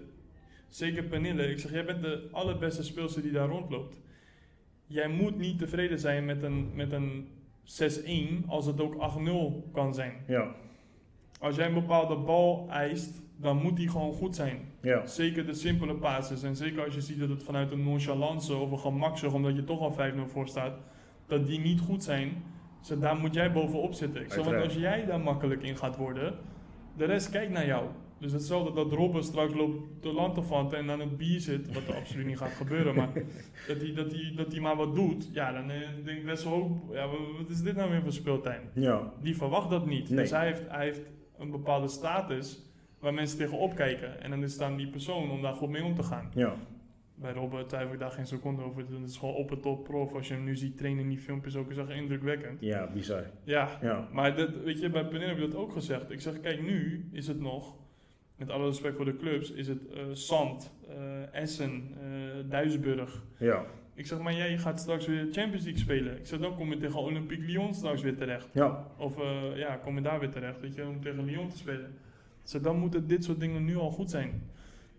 zeker 0.67 1.03
Pernille, 1.03 1.51
ik 1.51 1.59
zeg, 1.59 1.71
jij 1.71 1.85
bent 1.85 2.01
de 2.01 2.27
allerbeste 2.31 2.83
speelster 2.83 3.21
die 3.21 3.31
daar 3.31 3.47
rondloopt. 3.47 4.01
Jij 4.85 5.07
moet 5.07 5.37
niet 5.37 5.59
tevreden 5.59 5.99
zijn 5.99 6.25
met 6.25 6.43
een, 6.43 6.69
met 6.75 6.91
een 6.91 7.27
6-1 8.43 8.45
als 8.47 8.65
het 8.65 8.81
ook 8.81 8.95
8-0 9.65 9.71
kan 9.71 9.93
zijn. 9.93 10.13
Ja. 10.27 10.55
Als 11.39 11.55
jij 11.55 11.67
een 11.67 11.73
bepaalde 11.73 12.15
bal 12.15 12.67
eist, 12.69 13.21
dan 13.35 13.61
moet 13.61 13.75
die 13.75 13.89
gewoon 13.89 14.13
goed 14.13 14.35
zijn. 14.35 14.59
Ja. 14.81 15.05
Zeker 15.05 15.45
de 15.45 15.53
simpele 15.53 15.95
passes. 15.95 16.43
En 16.43 16.55
zeker 16.55 16.83
als 16.83 16.93
je 16.93 17.01
ziet 17.01 17.19
dat 17.19 17.29
het 17.29 17.43
vanuit 17.43 17.71
een 17.71 17.83
nonchalance 17.83 18.55
of 18.55 18.71
een 18.71 18.79
gemakzucht, 18.79 19.33
omdat 19.33 19.55
je 19.55 19.63
toch 19.63 19.79
al 19.79 19.95
5-0 20.13 20.31
voor 20.31 20.47
staat, 20.47 20.79
dat 21.25 21.47
die 21.47 21.59
niet 21.59 21.79
goed 21.79 22.03
zijn. 22.03 22.43
Dus 22.87 22.99
daar 22.99 23.17
moet 23.17 23.33
jij 23.33 23.51
bovenop 23.51 23.93
zitten. 23.93 24.21
Ik 24.21 24.31
zeg, 24.31 24.45
want 24.45 24.63
als 24.63 24.73
jij 24.73 25.05
daar 25.05 25.19
makkelijk 25.19 25.63
in 25.63 25.77
gaat 25.77 25.97
worden, 25.97 26.35
de 26.97 27.05
rest 27.05 27.29
kijkt 27.29 27.51
naar 27.51 27.65
jou. 27.65 27.85
Dus 28.19 28.31
hetzelfde 28.31 28.73
dat 28.73 28.91
Robben 28.91 29.23
straks 29.23 29.53
loopt 29.53 30.03
de 30.03 30.13
lanterfanten 30.13 30.77
en 30.77 30.91
aan 30.91 30.99
het 30.99 31.17
bier 31.17 31.39
zit, 31.39 31.73
wat 31.73 31.87
er 31.87 31.95
absoluut 31.95 32.25
niet 32.25 32.37
gaat 32.37 32.51
gebeuren, 32.51 32.95
maar 32.95 33.09
dat 33.67 33.77
hij 33.77 33.93
dat 33.93 34.09
die, 34.09 34.33
dat 34.33 34.51
die 34.51 34.61
maar 34.61 34.75
wat 34.75 34.95
doet, 34.95 35.29
ja, 35.33 35.51
dan 35.51 35.69
eh, 35.71 35.79
denk 36.03 36.17
ik 36.17 36.25
best 36.25 36.43
wel 36.43 36.87
ja, 36.91 37.07
wat 37.07 37.19
wat 37.37 37.49
is 37.49 37.61
dit 37.61 37.75
nou 37.75 37.91
weer 37.91 38.01
voor 38.01 38.11
speeltuin? 38.13 38.61
Ja. 38.73 39.13
Die 39.21 39.37
verwacht 39.37 39.69
dat 39.69 39.85
niet. 39.85 40.09
Nee. 40.09 40.19
Dus 40.19 40.31
hij 40.31 40.45
heeft, 40.45 40.63
hij 40.69 40.85
heeft 40.85 41.01
een 41.37 41.51
bepaalde 41.51 41.87
status 41.87 42.61
waar 42.99 43.13
mensen 43.13 43.37
tegenop 43.37 43.75
kijken. 43.75 44.21
En 44.21 44.29
dan 44.29 44.43
is 44.43 44.53
het 44.53 44.61
aan 44.61 44.77
die 44.77 44.87
persoon 44.87 45.31
om 45.31 45.41
daar 45.41 45.53
goed 45.53 45.69
mee 45.69 45.83
om 45.83 45.95
te 45.95 46.03
gaan. 46.03 46.31
Ja. 46.33 46.55
Bij 47.19 47.33
Robert 47.33 47.69
twijfel 47.69 47.93
ik 47.93 47.99
daar 47.99 48.11
geen 48.11 48.27
seconde 48.27 48.61
over. 48.61 48.83
Het 48.99 49.09
is 49.09 49.17
gewoon 49.17 49.35
op 49.35 49.49
het 49.49 49.61
top 49.61 49.83
prof. 49.83 50.13
Als 50.13 50.27
je 50.27 50.33
hem 50.33 50.43
nu 50.43 50.55
ziet 50.55 50.77
trainen 50.77 51.03
in 51.03 51.09
die 51.09 51.17
filmpjes 51.19 51.55
ook, 51.55 51.69
is 51.71 51.77
echt 51.77 51.89
indrukwekkend. 51.89 52.61
Ja, 52.61 52.89
bizar. 52.93 53.23
Ja, 53.43 53.77
Ja. 53.81 54.07
maar 54.11 54.35
dat, 54.35 54.49
weet 54.63 54.79
je, 54.79 54.89
bij 54.89 55.05
Penel 55.05 55.27
heb 55.27 55.37
je 55.37 55.47
dat 55.47 55.55
ook 55.55 55.71
gezegd. 55.71 56.11
Ik 56.11 56.21
zeg, 56.21 56.39
kijk, 56.39 56.61
nu 56.61 57.09
is 57.11 57.27
het 57.27 57.39
nog, 57.39 57.75
met 58.35 58.49
alle 58.49 58.65
respect 58.65 58.95
voor 58.95 59.05
de 59.05 59.15
clubs, 59.17 59.51
is 59.51 59.67
het 59.67 59.87
eh 59.93 60.03
Zand, 60.11 60.73
eh, 60.89 61.33
Essen, 61.41 61.83
eh, 62.01 62.09
Duisburg. 62.49 63.23
Ja. 63.39 63.65
Ik 63.93 64.05
zeg, 64.05 64.19
maar 64.19 64.33
jij 64.33 64.57
gaat 64.57 64.79
straks 64.79 65.05
weer 65.07 65.21
Champions 65.31 65.63
League 65.63 65.77
spelen. 65.81 66.17
Ik 66.17 66.25
zeg, 66.25 66.39
dan 66.39 66.55
kom 66.55 66.69
je 66.69 66.77
tegen 66.77 66.99
Olympique 66.99 67.45
Lyon 67.45 67.73
straks 67.73 68.01
weer 68.01 68.15
terecht. 68.15 68.47
Ja. 68.53 68.87
Of 68.97 69.17
ja, 69.55 69.75
kom 69.75 69.95
je 69.95 70.01
daar 70.01 70.19
weer 70.19 70.29
terecht, 70.31 70.61
weet 70.61 70.75
je, 70.75 70.87
om 70.87 71.01
tegen 71.01 71.25
Lyon 71.25 71.49
te 71.49 71.57
spelen. 71.57 71.93
Dus 72.43 72.61
dan 72.61 72.77
moeten 72.79 73.07
dit 73.07 73.23
soort 73.23 73.39
dingen 73.39 73.65
nu 73.65 73.75
al 73.77 73.91
goed 73.91 74.09
zijn. 74.09 74.41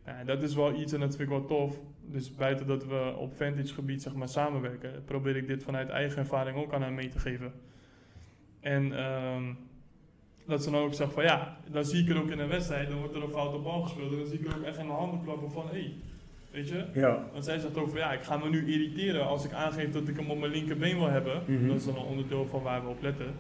Ja, 0.09 0.24
dat 0.24 0.43
is 0.43 0.55
wel 0.55 0.74
iets 0.80 0.93
en 0.93 1.01
dat 1.01 1.16
vind 1.16 1.30
ik 1.30 1.36
wel 1.36 1.44
tof. 1.44 1.80
Dus 2.10 2.35
buiten 2.35 2.66
dat 2.66 2.86
we 2.86 3.14
op 3.18 3.36
vantage 3.36 3.74
gebied 3.74 4.02
zeg 4.02 4.14
maar 4.14 4.28
samenwerken, 4.28 5.02
probeer 5.05 5.36
ik 5.36 5.47
dit 5.47 5.62
vanuit 5.62 5.89
eigen 5.89 6.18
ervaring 6.18 6.56
ook 6.59 6.72
aan 6.72 6.82
haar 6.82 6.93
mee 6.93 7.09
te 7.09 7.18
geven. 7.18 7.52
En 8.60 8.98
ehm, 8.98 9.43
dat 10.47 10.62
ze 10.64 10.70
dan 10.70 10.80
ook 10.82 10.94
zegt 10.94 11.12
van 11.12 11.22
ja, 11.24 11.56
dan 11.70 11.85
zie 11.85 12.02
ik 12.02 12.09
er 12.09 12.20
ook 12.22 12.30
in 12.30 12.39
een 12.39 12.48
wedstrijd, 12.48 12.89
dan 12.89 12.98
wordt 12.98 13.14
er 13.14 13.22
een 13.22 13.30
foute 13.30 13.59
bal 13.59 13.82
gespeeld 13.82 14.12
en 14.12 14.18
dan 14.18 14.26
zie 14.26 14.39
ik 14.39 14.47
er 14.47 14.56
ook 14.56 14.62
echt 14.64 14.78
in 14.78 14.86
de 14.86 14.93
handen 14.93 15.22
klappen 15.24 15.51
van 15.51 15.64
hé, 15.66 15.70
hey, 15.72 15.93
weet 16.51 16.68
je. 16.68 16.85
Ja. 16.94 17.24
Want 17.32 17.44
zij 17.44 17.59
zegt 17.59 17.76
ook 17.76 17.89
van 17.89 17.98
ja, 17.98 18.12
ik 18.12 18.22
ga 18.22 18.36
me 18.36 18.48
nu 18.48 18.72
irriteren 18.72 19.26
als 19.26 19.44
ik 19.44 19.52
aangeef 19.52 19.90
dat 19.93 20.09
ik 20.09 20.16
hem 20.16 20.30
op 20.30 20.39
mijn 20.39 20.52
linkerbeen 20.52 20.97
wil 20.98 21.09
hebben. 21.10 21.43
Mhm. 21.47 21.66
Dat 21.66 21.76
is 21.76 21.85
dan 21.85 21.97
een 21.97 22.02
onderdeel 22.02 22.47
van 22.47 22.62
waar 22.62 22.82
we 22.82 22.89
op 22.89 23.02
letten. 23.02 23.35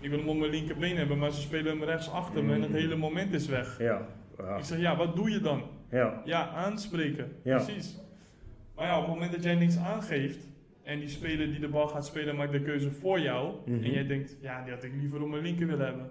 Ik 0.00 0.10
wil 0.10 0.18
hem 0.18 0.28
op 0.28 0.36
mijn 0.38 0.50
linkerbeen 0.50 0.96
hebben, 0.96 1.18
maar 1.18 1.30
ze 1.30 1.40
spelen 1.40 1.72
hem 1.78 1.84
rechts 1.84 2.10
achter 2.10 2.44
me 2.44 2.54
en 2.54 2.60
het 2.60 2.70
Mhm. 2.70 2.78
hele 2.78 2.96
moment 2.96 3.32
is 3.32 3.46
weg. 3.46 3.78
Ja. 3.78 4.06
Wauw. 4.36 4.58
Ik 4.58 4.64
zeg, 4.64 4.78
ja, 4.80 4.96
wat 4.96 5.16
doe 5.16 5.30
je 5.30 5.40
dan? 5.40 5.62
Ja, 5.92 6.22
Ja, 6.24 6.48
aanspreken. 6.48 7.32
Ja. 7.42 7.56
Precies. 7.62 7.96
Maar 8.76 8.86
ja, 8.86 8.94
op 8.98 9.04
het 9.04 9.12
moment 9.14 9.32
dat 9.32 9.42
jij 9.42 9.54
niks 9.54 9.76
aangeeft 9.78 10.38
en 10.82 10.98
die 10.98 11.08
speler 11.08 11.46
die 11.50 11.60
de 11.60 11.68
bal 11.68 11.88
gaat 11.88 12.06
spelen 12.06 12.36
maakt 12.36 12.52
de 12.52 12.62
keuze 12.62 12.90
voor 12.90 13.20
jou 13.20 13.54
Mhm. 13.66 13.84
en 13.84 13.90
jij 13.90 14.06
denkt, 14.06 14.36
ja, 14.40 14.62
die 14.64 14.72
had 14.72 14.82
ik 14.82 14.92
liever 15.00 15.22
op 15.22 15.28
mijn 15.28 15.42
linker 15.42 15.66
willen 15.66 15.86
hebben, 15.86 16.10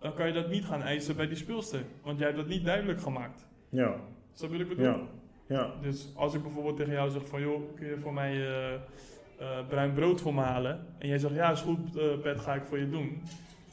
dan 0.00 0.14
kan 0.14 0.26
je 0.26 0.32
dat 0.32 0.50
niet 0.50 0.64
gaan 0.64 0.82
eisen 0.82 1.16
bij 1.16 1.26
die 1.26 1.36
speelster, 1.36 1.80
want 2.02 2.18
jij 2.18 2.26
hebt 2.26 2.38
dat 2.40 2.48
niet 2.48 2.64
duidelijk 2.64 3.00
gemaakt. 3.00 3.46
ja, 3.68 3.94
Snap 4.32 4.50
je 4.50 4.58
wat 4.58 4.66
ik 4.70 4.76
bedoel? 4.76 4.84
ja, 4.92 5.00
ja, 5.48 5.70
Dus 5.82 6.12
als 6.14 6.34
ik 6.34 6.42
bijvoorbeeld 6.42 6.76
tegen 6.76 6.92
jou 6.92 7.10
zeg 7.10 7.26
van, 7.28 7.40
joh, 7.40 7.74
kun 7.76 7.86
je 7.86 7.98
voor 7.98 8.12
mij 8.14 8.32
eh, 8.32 8.74
eh, 8.74 8.78
bruin 9.68 9.92
brood 9.92 10.20
voor 10.20 10.34
me 10.34 10.40
halen? 10.40 10.86
En 10.98 11.08
jij 11.08 11.18
zegt, 11.18 11.34
ja, 11.34 11.50
is 11.50 11.60
goed, 11.60 11.96
eh, 11.96 12.04
Pet, 12.22 12.40
ga 12.40 12.54
ik 12.54 12.64
voor 12.64 12.78
je 12.78 12.90
doen. 12.90 13.22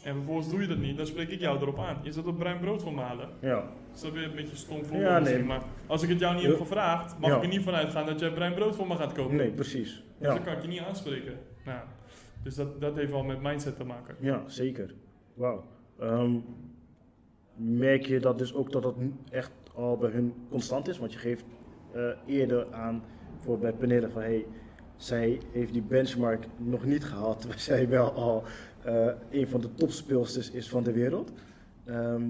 En 0.04 0.14
vervolgens 0.16 0.50
doe 0.50 0.62
je 0.62 0.68
dat 0.68 0.78
niet, 0.78 0.98
dan 0.98 1.06
spreek 1.06 1.30
ik 1.30 1.40
jou 1.40 1.62
erop 1.62 1.80
aan. 1.80 1.98
Je 2.02 2.12
zult 2.12 2.28
op 2.28 2.38
bruin 2.38 2.60
brood 2.60 2.82
voor 2.82 2.94
me 2.94 3.02
halen. 3.02 3.30
ja, 3.40 3.64
Dat 3.94 4.04
is 4.04 4.12
weer 4.12 4.24
een 4.24 4.36
beetje 4.36 4.56
stom 4.56 4.86
voor 4.86 4.98
Ja, 4.98 5.20
nee. 5.20 5.44
maar 5.44 5.62
als 5.88 6.04
ik 6.04 6.10
het 6.10 6.20
jou 6.20 6.36
niet 6.36 6.44
heb 6.46 6.58
gevraagd, 6.58 7.20
mag 7.20 7.30
Ja. 7.30 7.36
ik 7.38 7.42
er 7.44 7.48
niet 7.50 7.64
van 7.64 7.74
uitgaan 7.74 8.06
dat 8.06 8.20
jij 8.20 8.32
bruin 8.34 8.54
brood 8.54 8.76
voor 8.76 8.88
me 8.88 8.96
gaat 8.96 9.14
kopen. 9.14 9.36
nee, 9.36 9.52
precies. 9.52 10.04
Dus 10.18 10.28
Ja, 10.28 10.34
dan 10.34 10.44
kan 10.44 10.54
ik 10.54 10.62
je 10.62 10.68
niet 10.68 10.80
aanspreken. 10.80 11.38
Nou, 11.66 11.80
dus 12.44 12.56
dat, 12.56 12.82
dat 12.82 12.96
heeft 12.96 13.12
wel 13.12 13.24
met 13.24 13.42
mindset 13.42 13.76
te 13.76 13.84
maken. 13.84 14.16
ja 14.20 14.44
zeker. 14.48 14.94
Wauw. 15.34 15.64
Ehm, 16.00 16.36
merk 17.56 18.06
je 18.06 18.20
dat 18.20 18.38
dus 18.38 18.54
ook 18.54 18.72
dat 18.72 18.82
dat 18.84 18.96
echt 19.30 19.52
al 19.76 19.98
bij 19.98 20.10
hun 20.10 20.34
constant 20.50 20.88
is? 20.88 20.98
Want 20.98 21.14
je 21.14 21.20
geeft 21.20 21.44
eh, 21.94 22.08
eerder 22.26 22.74
aan, 22.74 23.04
voor 23.40 23.60
bij 23.60 23.74
Penille, 23.74 24.10
van 24.10 24.22
hey, 24.22 24.46
zij 24.96 25.40
heeft 25.52 25.74
die 25.74 25.82
benchmark 25.82 26.46
nog 26.58 26.86
niet 26.86 27.04
gehaald, 27.06 27.40
terwijl 27.40 27.60
zij 27.72 27.90
wel 27.90 28.12
al 28.12 28.44
eh, 28.84 29.08
een 29.32 29.48
van 29.48 29.62
de 29.62 29.74
topspeelsters 29.74 30.52
is 30.52 30.70
van 30.70 30.84
de 30.84 30.92
wereld. 30.92 31.32
Ehm, 31.86 32.24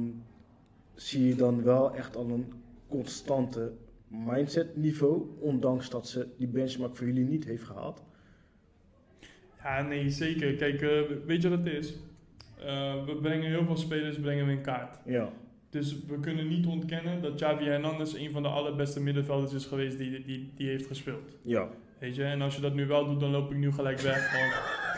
zie 0.95 1.27
je 1.27 1.35
dan 1.35 1.63
wel 1.63 1.95
echt 1.95 2.15
al 2.15 2.29
een 2.29 2.53
constante 2.87 3.71
mindset 4.07 4.77
niveau, 4.77 5.21
ondanks 5.39 5.89
dat 5.89 6.07
ze 6.07 6.27
die 6.37 6.47
benchmark 6.47 6.95
voor 6.95 7.07
jullie 7.07 7.25
niet 7.25 7.45
heeft 7.45 7.63
gehaald? 7.63 8.03
Ja, 9.63 9.81
nee, 9.81 10.09
zeker. 10.09 10.55
Kijk, 10.55 10.81
eh, 10.81 10.99
weet 11.25 11.41
je 11.41 11.49
wat 11.49 11.59
het 11.65 11.73
is? 11.73 11.93
Eh, 12.59 13.05
we 13.05 13.15
brengen 13.21 13.49
heel 13.49 13.65
veel 13.65 13.77
spelers 13.77 14.19
brengen 14.19 14.45
we 14.45 14.51
in 14.51 14.61
kaart. 14.61 14.97
Ja, 15.05 15.29
Dus 15.69 15.95
we 16.07 16.19
kunnen 16.19 16.47
niet 16.47 16.65
ontkennen 16.65 17.21
dat 17.21 17.35
Xavi 17.35 17.63
Hernandez 17.65 18.13
een 18.13 18.31
van 18.31 18.43
de 18.43 18.49
allerbeste 18.49 19.01
middenvelders 19.01 19.53
is 19.53 19.65
geweest 19.65 19.97
die, 19.97 20.23
die, 20.23 20.51
die 20.55 20.67
heeft 20.67 20.85
gespeeld. 20.87 21.37
ja, 21.41 21.67
Weet 21.99 22.15
je, 22.15 22.23
en 22.23 22.41
als 22.41 22.55
je 22.55 22.61
dat 22.61 22.73
nu 22.73 22.85
wel 22.85 23.05
doet, 23.05 23.19
dan 23.19 23.31
loop 23.31 23.51
ik 23.51 23.57
nu 23.57 23.71
gelijk 23.71 23.99
weg. 23.99 24.31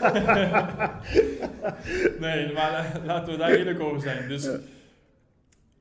nee, 2.20 2.52
maar 2.52 2.70
la- 2.70 3.00
laten 3.04 3.32
we 3.32 3.38
daar 3.38 3.50
eerlijk 3.50 3.80
over 3.80 4.00
zijn. 4.00 4.28
Dus, 4.28 4.44
Ja. 4.44 4.58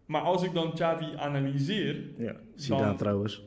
Maar 0.05 0.21
als 0.21 0.43
ik 0.43 0.53
dan 0.53 0.73
Xavi 0.73 1.05
analyseer... 1.17 2.03
ja. 2.17 2.35
Zidane 2.55 2.83
Dan- 2.85 2.97
trouwens. 2.97 3.43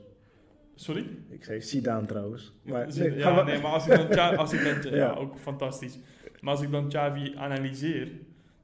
Sorry? 0.74 1.06
Ik 1.28 1.44
zei 1.44 1.60
Zidane 1.62 2.06
trouwens. 2.06 2.52
Maar, 2.62 2.88
nee, 2.96 3.16
ja, 3.16 3.34
maar. 3.34 3.44
nee, 3.44 3.60
maar 3.60 3.72
als 3.72 3.86
ik 3.86 3.96
dan, 3.96 4.08
Xa- 4.08 4.34
als 4.34 4.52
ik 4.52 4.82
dan 4.82 4.92
ja. 4.92 4.96
Ja. 4.96 5.12
ook 5.14 5.38
fantastisch. 5.38 5.98
Maar 6.40 6.52
als 6.54 6.62
ik 6.62 6.70
dan 6.70 6.88
Xavi 6.88 7.32
analyseer, 7.36 8.08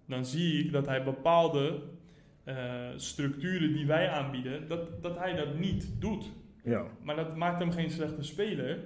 dan 0.07 0.25
zie 0.25 0.65
ik 0.65 0.73
dat 0.73 0.87
hij 0.87 1.05
bepaalde 1.05 1.81
eh, 2.45 2.57
structuren 2.97 3.73
die 3.73 3.87
wij 3.87 4.09
aanbieden, 4.09 4.69
dat, 4.69 5.03
dat 5.03 5.19
hij 5.19 5.35
dat 5.35 5.59
niet 5.59 5.91
doet. 5.99 6.31
Ja, 6.65 6.85
Maar 7.03 7.17
dat 7.17 7.37
maakt 7.37 7.59
hem 7.61 7.71
geen 7.73 7.91
slechte 7.91 8.23
speler. 8.23 8.79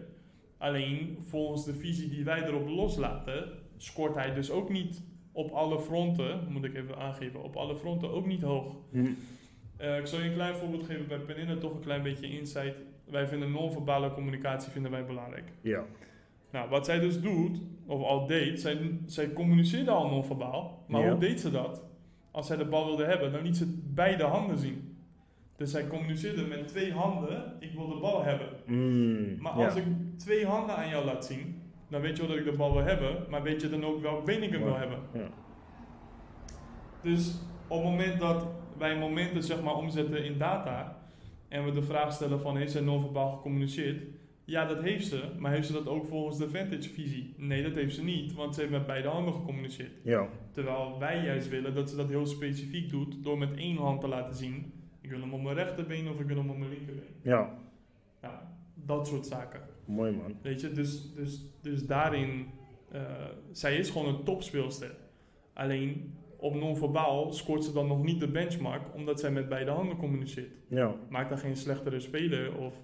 Alleen 0.58 1.16
volgens 1.20 1.64
de 1.64 1.74
visie 1.74 2.08
die 2.08 2.24
wij 2.24 2.42
erop 2.44 2.68
loslaten, 2.68 3.48
scoort 3.76 4.14
hij 4.14 4.34
dus 4.34 4.50
ook 4.50 4.70
niet 4.70 5.02
op 5.38 5.50
alle 5.50 5.80
fronten, 5.80 6.40
moet 6.48 6.64
ik 6.64 6.74
even 6.74 6.96
aangeven, 6.96 7.42
op 7.42 7.56
alle 7.56 7.76
fronten 7.76 8.10
ook 8.10 8.26
niet 8.26 8.42
hoog. 8.42 8.74
hm, 8.92 9.06
Eh, 9.76 9.98
ik 9.98 10.06
zal 10.06 10.18
je 10.20 10.24
een 10.28 10.34
klein 10.34 10.54
voorbeeld 10.54 10.84
geven 10.84 11.06
bij 11.08 11.18
Penina, 11.18 11.56
toch 11.56 11.74
een 11.74 11.80
klein 11.80 12.02
beetje 12.02 12.30
insight. 12.38 12.74
Wij 13.04 13.26
vinden 13.28 13.50
non-verbale 13.52 14.12
communicatie 14.12 14.72
vinden 14.72 14.90
wij 14.90 15.04
belangrijk. 15.04 15.52
ja, 15.60 15.84
Nou, 16.52 16.68
wat 16.68 16.84
zij 16.84 16.98
dus 17.00 17.20
doet, 17.20 17.60
of 17.86 18.02
al 18.02 18.26
deed, 18.26 18.60
zij, 18.60 18.78
zij 19.06 19.32
communiceerde 19.32 19.90
al 19.90 20.08
non-verbaal. 20.08 20.84
Maar 20.88 21.00
Ja. 21.02 21.10
hoe 21.10 21.18
deed 21.20 21.40
ze 21.40 21.50
dat? 21.50 21.82
Als 22.30 22.46
zij 22.46 22.56
de 22.56 22.64
bal 22.64 22.84
wilde 22.86 23.04
hebben, 23.04 23.32
dan 23.32 23.42
liet 23.42 23.56
ze 23.56 23.80
beide 23.94 24.24
handen 24.24 24.58
zien. 24.58 24.96
Dus 25.56 25.70
zij 25.70 25.86
communiceerde 25.86 26.42
met 26.46 26.68
twee 26.68 26.92
handen, 26.92 27.52
ik 27.60 27.72
wil 27.72 27.88
de 27.88 27.98
bal 28.00 28.22
hebben. 28.22 28.48
mm, 28.66 29.36
Maar 29.42 29.58
ja. 29.58 29.64
als 29.64 29.74
ik 29.74 29.84
twee 30.16 30.46
handen 30.46 30.76
aan 30.76 30.88
jou 30.88 31.04
laat 31.04 31.24
zien, 31.24 31.57
dan 31.88 32.00
weet 32.00 32.16
je 32.16 32.22
wel 32.22 32.30
dat 32.36 32.38
ik 32.46 32.50
de 32.50 32.56
bal 32.56 32.72
wil 32.72 32.84
hebben, 32.84 33.24
maar 33.30 33.42
weet 33.42 33.60
je 33.60 33.68
dan 33.68 33.84
ook 33.84 34.02
welk 34.02 34.24
been 34.24 34.42
ik 34.42 34.50
hem 34.52 34.62
wil 34.64 34.76
hebben. 34.76 34.98
Ja. 35.12 35.28
Dus 37.02 37.34
op 37.68 37.82
het 37.82 37.90
moment 37.90 38.20
dat 38.20 38.46
wij 38.78 38.98
momenten 38.98 39.42
zeg 39.42 39.62
maar 39.62 39.74
omzetten 39.76 40.24
in 40.24 40.38
data 40.38 40.98
en 41.48 41.64
we 41.64 41.70
de 41.72 41.82
vraag 41.82 42.12
stellen 42.12 42.40
van 42.40 42.56
heeft 42.56 42.72
zij 42.72 42.80
non-verbaal 42.80 43.30
gecommuniceerd? 43.30 44.04
Ja, 44.44 44.64
dat 44.66 44.82
heeft 44.82 45.06
ze, 45.06 45.22
maar 45.38 45.52
heeft 45.52 45.66
ze 45.66 45.72
dat 45.72 45.86
ook 45.88 46.06
volgens 46.06 46.38
de 46.38 46.48
vintage 46.50 46.88
visie? 46.90 47.34
Nee, 47.36 47.62
dat 47.62 47.74
heeft 47.74 47.94
ze 47.94 48.04
niet, 48.04 48.34
want 48.34 48.54
ze 48.54 48.60
heeft 48.60 48.72
met 48.72 48.86
beide 48.86 49.08
handen 49.08 49.34
gecommuniceerd. 49.34 49.90
Ja, 50.02 50.26
Terwijl 50.52 50.98
wij 50.98 51.24
juist 51.24 51.48
willen 51.48 51.74
dat 51.74 51.90
ze 51.90 51.96
dat 51.96 52.08
heel 52.08 52.26
specifiek 52.26 52.90
doet 52.90 53.24
door 53.24 53.38
met 53.38 53.56
één 53.56 53.76
hand 53.76 54.00
te 54.00 54.08
laten 54.08 54.34
zien, 54.34 54.72
ik 55.00 55.10
wil 55.10 55.20
hem 55.20 55.32
op 55.34 55.42
mijn 55.42 55.56
rechterbeen 55.56 56.08
of 56.08 56.20
ik 56.20 56.26
wil 56.26 56.36
hem 56.36 56.50
op 56.50 56.58
mijn 56.58 56.70
linkerbeen. 56.70 57.14
ja, 57.22 57.50
Ja, 58.22 58.56
dat 58.74 59.06
soort 59.06 59.26
zaken. 59.26 59.60
Mooi 59.88 60.12
man. 60.12 60.34
Weet 60.42 60.60
je, 60.60 60.72
dus, 60.72 61.14
dus, 61.14 61.44
dus 61.62 61.86
daarin, 61.86 62.46
eh, 62.92 63.00
zij 63.52 63.76
is 63.76 63.90
gewoon 63.90 64.14
een 64.14 64.24
topspeelster. 64.24 64.94
Alleen 65.52 66.14
op 66.36 66.54
non-verbaal 66.54 67.32
scoort 67.32 67.64
ze 67.64 67.72
dan 67.72 67.86
nog 67.86 68.02
niet 68.04 68.20
de 68.20 68.28
benchmark, 68.28 68.82
omdat 68.94 69.20
zij 69.20 69.30
met 69.30 69.48
beide 69.48 69.70
handen 69.70 69.96
communiceert. 69.96 70.52
Ja, 70.68 70.94
Maakt 71.08 71.28
haar 71.30 71.38
geen 71.38 71.56
slechtere 71.56 72.00
speler 72.00 72.56
of 72.58 72.74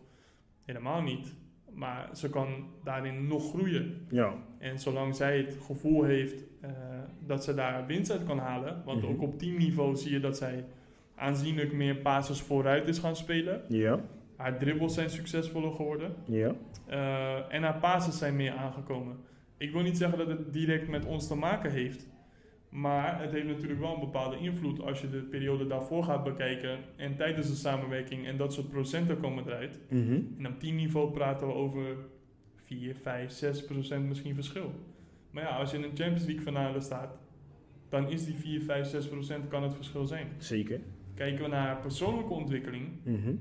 helemaal 0.64 1.02
niet. 1.02 1.34
Maar 1.70 2.08
ze 2.16 2.30
kan 2.30 2.66
daarin 2.84 3.26
nog 3.26 3.48
groeien. 3.48 4.06
ja, 4.10 4.34
En 4.58 4.78
zolang 4.78 5.14
zij 5.16 5.36
het 5.38 5.58
gevoel 5.66 6.02
heeft 6.02 6.44
eh, 6.60 6.70
dat 7.26 7.44
ze 7.44 7.54
daar 7.54 7.86
winst 7.86 8.10
uit 8.10 8.24
kan 8.24 8.38
halen, 8.38 8.82
want 8.84 9.02
Mhm. 9.02 9.10
ook 9.12 9.22
op 9.22 9.38
teamniveau 9.38 9.96
zie 9.96 10.12
je 10.12 10.20
dat 10.20 10.36
zij 10.36 10.64
aanzienlijk 11.14 11.72
meer 11.72 11.96
passes 11.96 12.40
vooruit 12.40 12.88
is 12.88 12.98
gaan 12.98 13.16
spelen. 13.16 13.62
ja, 13.68 14.00
Haar 14.44 14.58
dribbles 14.58 14.94
zijn 14.94 15.10
succesvoller 15.10 15.72
geworden. 15.72 16.14
ja, 16.24 16.54
Eh, 16.86 17.54
en 17.54 17.62
haar 17.62 17.78
passes 17.78 18.18
zijn 18.18 18.36
meer 18.36 18.52
aangekomen. 18.52 19.16
Ik 19.56 19.72
wil 19.72 19.82
niet 19.82 19.96
zeggen 19.96 20.18
dat 20.18 20.28
het 20.28 20.52
direct 20.52 20.88
met 20.88 21.04
ons 21.04 21.26
te 21.28 21.34
maken 21.34 21.70
heeft. 21.70 22.08
Maar 22.68 23.20
het 23.20 23.32
heeft 23.32 23.46
natuurlijk 23.46 23.80
wel 23.80 23.94
een 23.94 24.00
bepaalde 24.00 24.38
invloed 24.38 24.80
als 24.82 25.00
je 25.00 25.10
de 25.10 25.18
periode 25.22 25.66
daarvoor 25.66 26.04
gaat 26.04 26.24
bekijken. 26.24 26.78
En 26.96 27.16
tijdens 27.16 27.48
de 27.48 27.54
samenwerking 27.54 28.26
en 28.26 28.36
dat 28.36 28.52
soort 28.52 28.68
procenten 28.68 29.20
komen 29.20 29.44
eruit. 29.46 29.80
mhm, 29.90 30.20
En 30.38 30.46
op 30.46 30.58
teamniveau 30.60 31.10
praten 31.12 31.46
we 31.46 31.52
over 31.52 31.96
4, 32.64 32.94
5, 33.02 33.30
6 33.30 33.64
procent 33.64 34.06
misschien 34.08 34.34
verschil. 34.34 34.72
Maar 35.30 35.42
ja, 35.42 35.56
als 35.56 35.70
je 35.70 35.76
in 35.76 35.82
een 35.82 35.96
Champions 35.96 36.24
League 36.24 36.42
finale 36.44 36.80
staat, 36.80 37.18
dan 37.88 38.08
is 38.10 38.24
die 38.24 38.34
4, 38.34 38.60
5, 38.60 38.86
6 38.86 39.08
procent 39.08 39.48
kan 39.48 39.62
het 39.62 39.74
verschil 39.74 40.06
zijn. 40.06 40.26
zeker. 40.38 40.80
Kijken 41.14 41.42
we 41.44 41.50
naar 41.50 41.76
persoonlijke 41.80 42.32
ontwikkeling, 42.32 42.88
Mhm, 43.04 43.34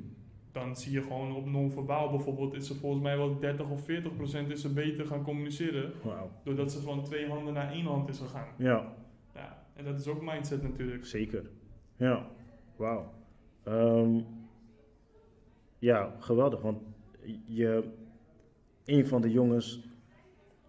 dan 0.54 0.76
zie 0.76 0.92
je 0.92 1.02
gewoon 1.02 1.36
op 1.36 1.46
non-verbaal 1.46 2.10
bijvoorbeeld, 2.10 2.54
is 2.54 2.68
ze 2.68 2.76
volgens 2.76 3.04
mij 3.04 3.18
wel 3.18 3.40
30 3.40 3.70
of 3.70 3.84
40 3.84 4.16
procent 4.16 4.50
is 4.50 4.62
ze 4.62 4.74
beter 4.74 5.06
gaan 5.06 5.24
communiceren. 5.24 5.92
Doordat 6.44 6.72
ze 6.72 6.82
van 6.82 7.04
twee 7.04 7.28
handen 7.28 7.54
naar 7.54 7.72
één 7.72 7.86
hand 7.86 8.10
is 8.10 8.20
gegaan. 8.20 8.48
Ja, 8.58 8.94
Ja, 9.36 9.66
en 9.74 9.86
dat 9.86 10.00
is 10.00 10.08
ook 10.08 10.22
mindset 10.22 10.64
natuurlijk. 10.64 11.06
zeker. 11.06 11.50
Ja, 11.96 12.28
wauw. 12.76 13.14
Ehm, 13.64 14.20
ja, 15.80 16.16
geweldig. 16.20 16.62
Want 16.62 16.82
je, 17.46 17.84
een 18.86 19.08
van 19.08 19.22
de 19.22 19.32
jongens 19.32 19.90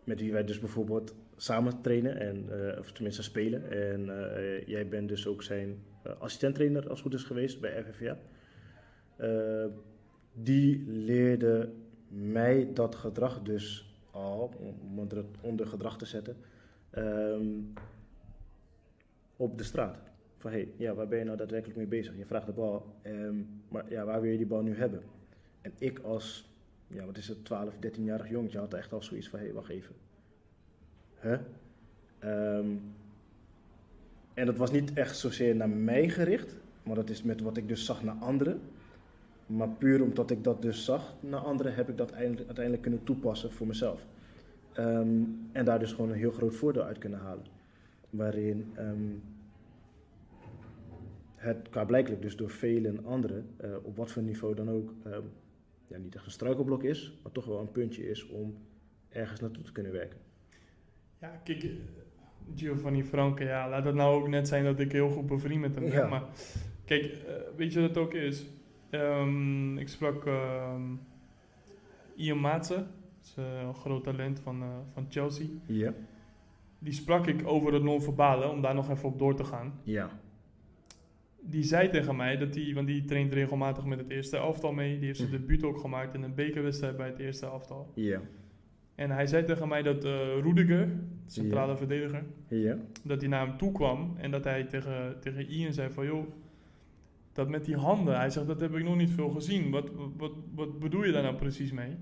met 0.05 0.21
wie 0.21 0.33
wij 0.33 0.45
dus 0.45 0.59
bijvoorbeeld 0.59 1.15
samen 1.37 1.81
trainen, 1.81 2.21
en, 2.21 2.47
eh, 2.51 2.79
of 2.79 2.93
tenminste 2.93 3.23
spelen, 3.23 3.71
en 3.71 4.33
eh, 4.37 4.67
jij 4.67 4.89
bent 4.89 5.09
dus 5.09 5.27
ook 5.27 5.43
zijn 5.43 5.83
uh, 6.07 6.13
assistenttrainer 6.19 6.83
als 6.83 6.91
het 6.91 7.01
goed 7.01 7.15
is 7.15 7.25
geweest 7.25 7.61
bij 7.61 7.85
FFVA. 7.85 8.19
Uh, 9.21 9.65
die 10.33 10.85
leerde 10.87 11.73
mij 12.09 12.71
dat 12.75 12.95
gedrag 12.95 13.43
dus 13.43 13.95
al, 14.11 14.53
om 14.59 14.99
het 14.99 15.25
onder 15.41 15.67
gedrag 15.67 15.99
te 15.99 16.07
zetten, 16.07 16.37
um, 16.99 17.73
op 19.37 19.59
de 19.59 19.65
straat. 19.65 19.99
Van 20.39 20.51
hé, 20.51 20.57
hey, 20.57 20.69
ja, 20.77 20.95
waar 20.95 21.09
ben 21.09 21.19
je 21.19 21.25
nou 21.25 21.37
daadwerkelijk 21.37 21.79
mee 21.79 21.87
bezig? 21.87 22.17
Je 22.17 22.27
vraagt 22.27 22.47
de 22.47 22.53
bal, 22.53 22.87
um, 23.07 23.63
maar 23.69 23.91
ja, 23.91 24.05
waar 24.05 24.21
wil 24.21 24.31
je 24.31 24.37
die 24.37 24.47
bal 24.47 24.63
nu 24.63 24.77
hebben? 24.77 25.03
En 25.61 25.73
ik 25.79 25.99
als, 25.99 26.51
ja, 26.87 27.05
wat 27.05 27.17
is 27.17 27.29
het, 27.29 27.45
12, 27.45 27.75
13-jarig 27.75 28.29
jongetje 28.29 28.59
had 28.59 28.75
echt 28.75 28.93
al 28.93 29.03
zoiets 29.03 29.29
van 29.29 29.39
hé, 29.39 29.45
hey, 29.45 29.55
wacht 29.55 29.69
even. 29.71 29.95
Huh? 31.21 31.39
Um, 32.25 32.81
en 34.35 34.47
dat 34.47 34.57
was 34.57 34.71
niet 34.71 34.93
echt 34.93 35.17
zozeer 35.17 35.57
naar 35.57 35.69
mij 35.69 36.09
gericht, 36.09 36.57
maar 36.83 36.95
dat 36.95 37.11
is 37.11 37.23
met 37.23 37.41
wat 37.41 37.57
ik 37.57 37.69
dus 37.69 37.85
zag 37.85 38.03
naar 38.03 38.15
anderen. 38.15 38.61
Maar 39.47 39.69
puur 39.69 40.03
omdat 40.03 40.31
ik 40.31 40.45
dat 40.45 40.63
dus 40.63 40.85
zag 40.85 41.15
naar 41.21 41.41
anderen, 41.41 41.75
heb 41.75 41.89
ik 41.89 41.97
dat 41.97 42.13
uiteindelijk 42.13 42.83
kunnen 42.83 43.05
toepassen 43.05 43.53
voor 43.53 43.67
mezelf. 43.67 44.07
Um, 44.79 45.49
en 45.53 45.65
daar 45.65 45.79
dus 45.79 45.93
gewoon 45.93 46.11
een 46.11 46.17
heel 46.17 46.31
groot 46.31 46.55
voordeel 46.55 46.83
uit 46.83 46.99
kunnen 46.99 47.19
halen. 47.19 47.45
Waarin 48.11 48.73
um, 48.79 49.23
het 51.45 51.69
qua 51.71 51.85
blijkelijk 51.85 52.23
dus 52.23 52.37
door 52.37 52.51
velen 52.51 53.05
anderen, 53.05 53.47
eh, 53.57 53.71
op 53.83 53.97
wat 53.97 54.11
voor 54.11 54.23
niveau 54.23 54.55
dan 54.55 54.71
ook, 54.71 54.93
ehm, 55.05 55.23
ja, 55.87 55.99
niet 55.99 56.15
echt 56.15 56.25
een 56.25 56.31
struikelblok 56.31 56.83
is, 56.83 57.19
maar 57.23 57.33
toch 57.33 57.45
wel 57.45 57.61
een 57.61 57.73
puntje 57.73 58.09
is 58.09 58.27
om 58.27 58.57
ergens 59.09 59.41
naartoe 59.41 59.63
te 59.63 59.73
kunnen 59.73 59.93
werken. 59.93 60.19
Ja, 61.21 61.41
kijk, 61.45 61.71
Giovanni 62.55 63.05
Franke, 63.05 63.45
ja, 63.45 63.69
laat 63.69 63.85
het 63.85 63.95
nou 63.95 64.21
ook 64.23 64.29
net 64.29 64.49
zijn 64.49 64.65
dat 64.65 64.81
ik 64.81 64.93
heel 64.93 65.11
goed 65.11 65.27
bevriend 65.27 65.61
met 65.61 65.75
hem 65.75 65.85
ben. 65.85 65.93
Ja. 65.93 66.09
Maar 66.09 66.23
kijk, 66.85 67.05
eh, 67.05 67.35
weet 67.57 67.73
je 67.73 67.81
wat 67.81 67.89
het 67.89 67.99
ook 67.99 68.15
is? 68.15 68.47
Ehm, 68.95 69.79
ik 69.79 69.89
sprak 69.89 70.27
ehm, 70.27 70.83
Ian 72.17 72.41
Maatsen, 72.41 72.87
eh, 73.37 73.45
een 73.67 73.75
groot 73.75 74.05
talent 74.05 74.41
van, 74.41 74.63
eh, 74.63 74.69
van 74.93 75.07
Chelsea. 75.09 75.47
Ja. 75.67 75.93
Die 76.79 76.93
sprak 76.93 77.27
ik 77.27 77.47
over 77.47 77.73
het 77.73 77.83
non-verbale, 77.83 78.49
om 78.49 78.61
daar 78.63 78.75
nog 78.75 78.91
even 78.91 79.09
op 79.09 79.19
door 79.19 79.35
te 79.37 79.45
gaan. 79.45 79.73
Ja. 79.83 80.11
Die 81.41 81.63
zei 81.63 81.89
tegen 81.91 82.17
mij 82.17 82.37
dat 82.37 82.55
hij, 82.55 82.73
want 82.75 82.87
die 82.87 83.05
traint 83.05 83.33
regelmatig 83.33 83.85
met 83.85 83.99
het 83.99 84.11
eerste 84.11 84.37
elftal 84.37 84.73
mee. 84.73 84.97
Die 84.99 85.07
heeft 85.07 85.19
zijn 85.19 85.31
Mhm. 85.31 85.39
debuut 85.41 85.65
ook 85.65 85.79
gemaakt 85.79 86.15
in 86.15 86.23
een 86.23 86.35
bekerwedstrijd 86.35 86.97
bij 86.97 87.07
het 87.07 87.19
eerste 87.19 87.47
elftal. 87.47 87.91
Ja. 87.95 88.21
En 88.95 89.11
hij 89.11 89.27
zei 89.27 89.45
tegen 89.45 89.69
mij 89.69 89.83
dat 89.83 90.05
eh 90.05 90.11
Rudiger, 90.43 90.89
centrale 91.27 91.77
verdediger, 91.77 92.25
dat 93.05 93.21
hij 93.21 93.29
naar 93.31 93.47
hem 93.47 93.57
toe 93.57 93.73
kwam 93.73 94.15
en 94.17 94.31
dat 94.31 94.45
hij 94.45 94.65
tegen, 94.65 95.17
tegen 95.21 95.47
Ian 95.49 95.73
zei 95.73 95.93
van 95.93 96.07
joh, 96.07 96.27
dat 97.35 97.49
met 97.49 97.65
die 97.65 97.77
handen, 97.77 98.17
hij 98.17 98.31
zegt 98.31 98.47
dat 98.47 98.61
heb 98.61 98.75
ik 98.77 98.85
nog 98.85 98.97
niet 98.97 99.11
veel 99.11 99.29
gezien. 99.31 99.71
Wat, 99.71 99.91
wat, 100.17 100.33
wat 100.55 100.79
bedoel 100.79 101.05
je 101.05 101.13
daar 101.13 101.23
nou 101.23 101.35
precies 101.35 101.73
mee? 101.73 101.97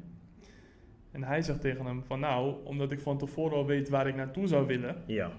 En 1.10 1.22
hij 1.22 1.42
zegt 1.42 1.60
tegen 1.60 1.84
hem 1.86 2.02
van 2.04 2.20
nou, 2.20 2.54
omdat 2.64 2.92
ik 2.92 3.00
van 3.00 3.18
tevoren 3.18 3.56
al 3.56 3.66
weet 3.66 3.88
waar 3.88 4.06
ik 4.06 4.14
naartoe 4.14 4.46
zou 4.46 4.66
willen, 4.66 5.02
Ja. 5.06 5.30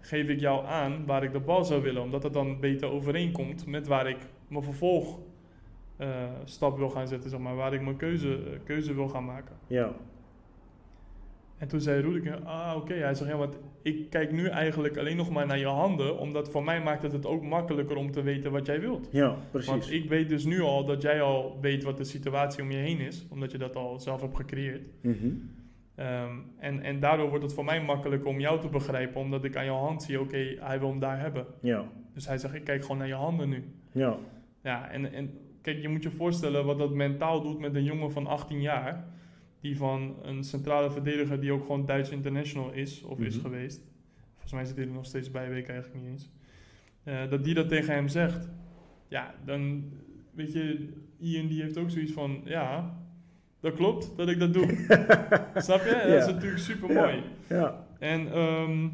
geef 0.00 0.28
ik 0.28 0.40
jou 0.40 0.66
aan 0.66 1.06
waar 1.06 1.22
ik 1.22 1.32
de 1.32 1.40
bal 1.40 1.64
zou 1.64 1.82
willen. 1.82 2.02
Omdat 2.02 2.22
het 2.22 2.32
dan 2.32 2.60
beter 2.60 2.88
overeenkomt 2.90 3.66
met 3.66 3.86
waar 3.86 4.08
ik 4.08 4.18
mijn 4.48 4.62
vervolg 4.64 5.18
eh, 5.96 6.08
stap 6.44 6.78
wil 6.78 6.88
gaan 6.90 7.08
zetten, 7.08 7.30
zeg 7.30 7.40
maar, 7.40 7.54
waar 7.54 7.74
ik 7.74 7.82
mijn 7.82 7.96
keuze, 7.96 8.34
eh, 8.34 8.58
keuze 8.64 8.94
wil 8.94 9.08
gaan 9.08 9.24
maken. 9.24 9.56
Ja. 9.66 9.92
En 11.58 11.68
toen 11.68 11.80
zei 11.80 12.02
Rudiger, 12.02 12.36
ah 12.44 12.76
oké, 12.76 12.94
hij 12.94 13.14
zegt 13.14 13.30
ja, 13.30 13.36
want 13.36 13.58
ik 13.82 14.10
kijk 14.10 14.32
nu 14.32 14.48
eigenlijk 14.48 14.96
alleen 14.96 15.16
nog 15.16 15.30
maar 15.30 15.46
naar 15.46 15.58
je 15.58 15.66
handen, 15.66 16.18
omdat 16.18 16.50
voor 16.50 16.64
mij 16.64 16.82
maakt 16.82 17.02
het 17.02 17.12
het 17.12 17.26
ook 17.26 17.42
makkelijker 17.42 17.96
om 17.96 18.10
te 18.10 18.22
weten 18.22 18.52
wat 18.52 18.66
jij 18.66 18.80
wilt. 18.80 19.08
Ja, 19.12 19.36
precies. 19.50 19.70
Want 19.70 19.92
ik 19.92 20.08
weet 20.08 20.28
dus 20.28 20.44
nu 20.44 20.60
al 20.60 20.84
dat 20.84 21.02
jij 21.02 21.22
al 21.22 21.58
weet 21.60 21.82
wat 21.82 21.96
de 21.96 22.04
situatie 22.04 22.62
om 22.62 22.70
je 22.70 22.76
heen 22.76 23.00
is, 23.00 23.26
omdat 23.28 23.50
je 23.50 23.58
dat 23.58 23.76
al 23.76 24.00
zelf 24.00 24.20
hebt 24.20 24.36
gecreëerd. 24.36 24.82
Mhm. 25.00 25.14
Ehm, 25.94 26.30
en, 26.58 26.82
en 26.82 27.00
daardoor 27.00 27.28
wordt 27.28 27.44
het 27.44 27.54
voor 27.54 27.64
mij 27.64 27.82
makkelijker 27.82 28.28
om 28.28 28.40
jou 28.40 28.60
te 28.60 28.68
begrijpen, 28.68 29.20
omdat 29.20 29.44
ik 29.44 29.56
aan 29.56 29.64
jouw 29.64 29.80
hand 29.80 30.02
zie, 30.02 30.20
oké, 30.20 30.56
hij 30.60 30.78
wil 30.78 30.88
hem 30.88 30.98
daar 30.98 31.20
hebben. 31.20 31.46
Ja. 31.60 31.84
Dus 32.14 32.26
hij 32.26 32.38
zegt, 32.38 32.54
ik 32.54 32.64
kijk 32.64 32.82
gewoon 32.82 32.98
naar 32.98 33.06
je 33.06 33.14
handen 33.14 33.48
nu. 33.48 33.64
Ja. 33.92 34.16
Ja, 34.62 34.90
en, 34.90 35.12
en 35.12 35.30
kijk, 35.62 35.80
je 35.80 35.88
moet 35.88 36.02
je 36.02 36.10
voorstellen 36.10 36.64
wat 36.64 36.78
dat 36.78 36.90
mentaal 36.90 37.42
doet 37.42 37.58
met 37.58 37.74
een 37.74 37.84
jongen 37.84 38.12
van 38.12 38.26
18 38.26 38.60
jaar. 38.60 39.04
Die 39.66 39.76
van 39.76 40.16
een 40.22 40.44
centrale 40.44 40.90
verdediger 40.90 41.40
die 41.40 41.52
ook 41.52 41.60
gewoon 41.60 41.86
Duits 41.86 42.10
international 42.10 42.72
is, 42.72 43.02
of 43.02 43.20
is 43.20 43.34
Mhm. 43.34 43.44
geweest. 43.44 43.80
Volgens 44.32 44.52
mij 44.52 44.64
zit 44.64 44.76
hij 44.76 44.84
er 44.84 44.92
nog 44.92 45.04
steeds 45.06 45.30
bij, 45.30 45.48
weet 45.48 45.62
ik 45.62 45.68
eigenlijk 45.68 46.02
niet 46.02 46.10
eens. 46.12 46.30
Eh, 47.04 47.30
dat 47.30 47.44
die 47.44 47.54
dat 47.54 47.68
tegen 47.68 47.94
hem 47.94 48.08
zegt. 48.08 48.48
Ja, 49.08 49.34
dan, 49.44 49.84
weet 50.32 50.52
je, 50.52 50.88
Ian 51.18 51.46
die 51.46 51.62
heeft 51.62 51.78
ook 51.78 51.90
zoiets 51.90 52.12
van, 52.12 52.40
ja, 52.44 52.98
dat 53.60 53.74
klopt 53.74 54.12
dat 54.16 54.28
ik 54.28 54.38
dat 54.38 54.52
doe. 54.52 54.66
Snap 55.66 55.80
je? 55.84 56.04
Dat 56.08 56.28
is 56.28 56.32
natuurlijk 56.34 56.62
super 56.62 56.94
mooi. 56.94 57.22
Ja. 57.48 57.86
En 57.98 58.32
ehm, 58.32 58.88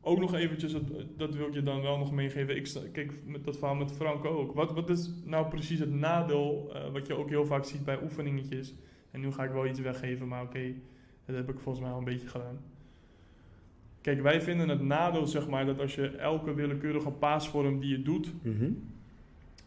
ook 0.00 0.18
nog 0.20 0.34
eventjes, 0.34 0.72
dat, 0.72 0.82
dat 1.16 1.34
wil 1.34 1.46
ik 1.46 1.54
je 1.54 1.62
dan 1.62 1.82
wel 1.82 1.98
nog 1.98 2.12
meegeven. 2.12 2.56
Ik, 2.56 2.68
kijk, 2.92 3.12
met 3.26 3.44
dat 3.44 3.56
verhaal 3.58 3.74
met 3.76 3.92
Franco 3.92 4.28
ook. 4.28 4.54
Wat, 4.54 4.72
wat 4.72 4.90
is 4.90 5.10
nou 5.24 5.48
precies 5.48 5.78
het 5.78 5.92
nadeel, 5.94 6.70
eh, 6.74 6.92
wat 6.92 7.06
je 7.06 7.14
ook 7.16 7.28
heel 7.28 7.46
vaak 7.46 7.64
ziet 7.64 7.84
bij 7.84 8.02
oefeningetjes? 8.02 8.74
En 9.14 9.20
nu 9.20 9.32
ga 9.32 9.44
ik 9.44 9.50
wel 9.50 9.66
iets 9.66 9.80
weggeven, 9.80 10.28
maar 10.28 10.42
oké, 10.42 10.72
dat 11.26 11.36
heb 11.36 11.48
ik 11.48 11.58
volgens 11.58 11.84
mij 11.84 11.92
al 11.92 11.98
een 11.98 12.04
beetje 12.04 12.28
gedaan. 12.28 12.58
Kijk, 14.00 14.20
wij 14.22 14.40
vinden 14.42 14.68
het 14.68 14.82
nadeel, 14.82 15.26
zeg 15.26 15.48
maar, 15.48 15.66
dat 15.66 15.80
als 15.80 15.94
je 15.94 16.08
elke 16.08 16.54
willekeurige 16.54 17.10
paasvorm 17.10 17.80
die 17.80 17.90
je 17.90 18.02
doet, 18.02 18.32
Mhm. 18.42 18.70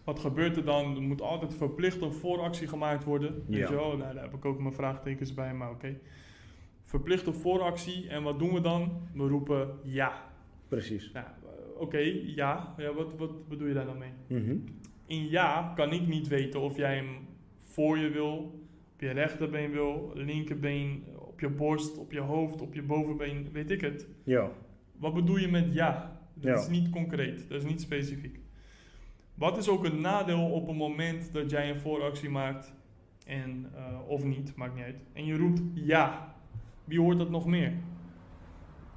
wat 0.04 0.20
gebeurt 0.20 0.58
er 0.58 0.66
dan? 0.66 0.96
Er 0.96 1.02
moet 1.02 1.22
altijd 1.22 1.54
verplicht 1.56 2.02
een 2.02 2.14
vooractie 2.14 2.68
gemaakt 2.68 3.04
worden. 3.04 3.44
Weet 3.48 3.60
Ja. 3.60 3.68
je 3.70 3.76
wel? 3.76 3.98
Nou, 3.98 4.14
daar 4.14 4.24
heb 4.24 4.34
ik 4.34 4.46
ook 4.46 4.60
mijn 4.60 4.74
vraagtekens 4.74 5.34
bij, 5.34 5.54
maar 5.54 5.70
oké. 5.72 5.96
Verplichte 6.84 7.34
vooractie. 7.34 8.08
En 8.10 8.24
wat 8.24 8.40
doen 8.40 8.54
we 8.54 8.62
dan? 8.62 8.92
We 9.14 9.28
roepen 9.28 9.70
ja. 9.84 10.24
Precies. 10.68 11.12
Nou, 11.14 11.26
oké, 11.78 11.98
ja. 12.26 12.74
ja 12.78 12.94
wat, 12.94 13.16
wat 13.18 13.48
bedoel 13.48 13.68
je 13.68 13.74
daar 13.74 13.86
dan 13.86 13.98
mee? 13.98 14.12
Mhm. 14.42 14.56
In 15.06 15.30
ja 15.30 15.74
kan 15.76 15.92
ik 15.92 16.08
niet 16.08 16.28
weten 16.28 16.60
of 16.60 16.78
jij 16.78 16.96
hem 16.96 17.08
voor 17.60 17.98
je 17.98 18.10
wil, 18.10 18.57
op 18.98 19.04
je 19.04 19.10
rechterbeen 19.12 19.72
wil, 19.72 20.12
linkerbeen, 20.16 21.04
op 21.18 21.40
je 21.40 21.50
borst, 21.50 21.98
op 21.98 22.12
je 22.12 22.20
hoofd, 22.20 22.62
op 22.62 22.74
je 22.74 22.82
bovenbeen, 22.84 23.48
weet 23.52 23.72
ik 23.72 23.82
het. 23.82 24.08
Ja. 24.24 24.50
Wat 25.00 25.14
bedoel 25.14 25.38
je 25.38 25.48
met 25.48 25.74
ja? 25.74 26.20
Dat 26.34 26.44
Ja. 26.44 26.56
is 26.60 26.68
niet 26.68 26.90
concreet, 26.90 27.50
dat 27.50 27.58
is 27.62 27.68
niet 27.70 27.82
specifiek. 27.82 28.40
Wat 29.34 29.58
is 29.58 29.70
ook 29.70 29.86
een 29.86 30.02
nadeel 30.02 30.52
op 30.52 30.68
het 30.68 30.76
moment 30.78 31.34
dat 31.34 31.50
jij 31.50 31.70
een 31.70 31.80
vooractie 31.80 32.30
maakt, 32.30 32.74
en, 33.26 33.72
eh, 33.76 34.00
of 34.08 34.24
niet, 34.24 34.56
maakt 34.56 34.76
niet 34.76 34.84
uit, 34.84 35.04
en 35.14 35.26
je 35.26 35.38
roept 35.38 35.62
ja? 35.74 36.36
Wie 36.84 37.00
hoort 37.00 37.18
dat 37.18 37.30
nog 37.30 37.46
meer? 37.46 37.74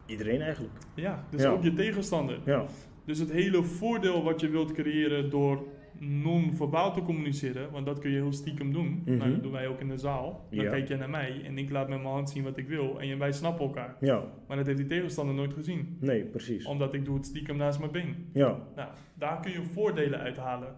Iedereen 0.07 0.41
eigenlijk. 0.41 0.75
Ja, 0.95 1.25
dus 1.31 1.43
Ja. 1.43 1.51
ook 1.51 1.63
je 1.63 1.73
tegenstander. 1.73 2.39
Ja. 2.45 2.65
Dus 3.05 3.19
het 3.19 3.31
hele 3.33 3.63
voordeel 3.63 4.23
wat 4.23 4.41
je 4.41 4.49
wilt 4.49 4.73
creëren 4.73 5.31
door 5.31 5.65
non-verbaal 6.01 6.93
te 6.93 7.03
communiceren, 7.03 7.71
want 7.71 7.87
dat 7.87 7.99
kun 7.99 8.11
je 8.11 8.17
heel 8.17 8.33
stiekem 8.33 8.73
doen. 8.73 9.03
Mhm. 9.05 9.17
Nou, 9.17 9.31
dat 9.31 9.43
doen 9.43 9.53
wij 9.53 9.67
ook 9.69 9.81
in 9.81 9.89
de 9.89 9.97
zaal. 9.99 10.47
Dan 10.51 10.65
Ja. 10.65 10.71
kijk 10.71 10.89
je 10.89 10.97
naar 10.97 11.11
mij 11.11 11.43
en 11.45 11.59
ik 11.59 11.71
laat 11.71 11.89
met 11.89 11.99
mijn 11.99 12.11
hand 12.15 12.31
zien 12.31 12.43
wat 12.43 12.57
ik 12.57 12.69
wil 12.69 13.01
en 13.01 13.19
wij 13.19 13.33
snappen 13.33 13.65
elkaar. 13.65 13.97
Ja. 14.01 14.23
Maar 14.49 14.57
dat 14.57 14.67
heeft 14.67 14.79
die 14.79 14.87
tegenstander 14.87 15.35
nooit 15.35 15.53
gezien, 15.53 15.97
Nee, 16.01 16.25
precies. 16.25 16.65
omdat 16.67 16.95
ik 16.95 17.05
doe 17.05 17.17
het 17.17 17.27
stiekem 17.27 17.57
naast 17.57 17.79
mijn 17.79 17.91
been. 17.91 18.15
Ja. 18.33 18.59
Nou, 18.77 18.89
daar 19.15 19.41
kun 19.41 19.51
je 19.53 19.63
voordelen 19.63 20.19
uithalen. 20.21 20.77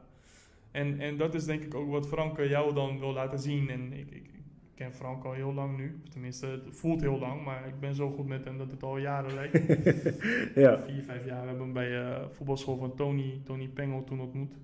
En, 0.70 1.00
en 1.00 1.16
dat 1.16 1.34
is 1.34 1.44
denk 1.44 1.62
ik 1.62 1.74
ook 1.74 1.90
wat 1.90 2.08
Franke 2.08 2.48
jou 2.48 2.74
dan 2.74 2.98
wil 2.98 3.12
laten 3.12 3.38
zien. 3.38 3.70
En 3.70 3.92
ik, 3.92 4.10
ik, 4.10 4.24
ik 4.32 4.42
ken 4.74 4.92
Frank 4.94 5.24
al 5.24 5.32
heel 5.32 5.52
lang 5.54 5.76
nu. 5.76 6.00
Tenminste, 6.10 6.46
het 6.46 6.62
voelt 6.70 7.00
heel 7.00 7.18
lang. 7.18 7.44
Maar 7.44 7.66
ik 7.68 7.80
ben 7.80 7.94
zo 7.94 8.10
goed 8.10 8.26
met 8.26 8.44
hem 8.44 8.58
dat 8.58 8.70
het 8.70 8.82
al 8.82 8.98
jaren 8.98 9.34
lijkt. 9.34 9.52
Ja. 10.62 10.78
Vier, 10.78 11.02
vijf 11.02 11.24
jaar. 11.26 11.40
We 11.40 11.46
hebben 11.48 11.64
hem 11.64 11.72
bij 11.72 12.00
eh 12.02 12.22
voetbalschool 12.30 12.76
van 12.76 12.94
Tony, 12.94 13.40
Tony 13.44 13.68
Pengel 13.68 14.04
toen 14.04 14.20
ontmoet. 14.20 14.54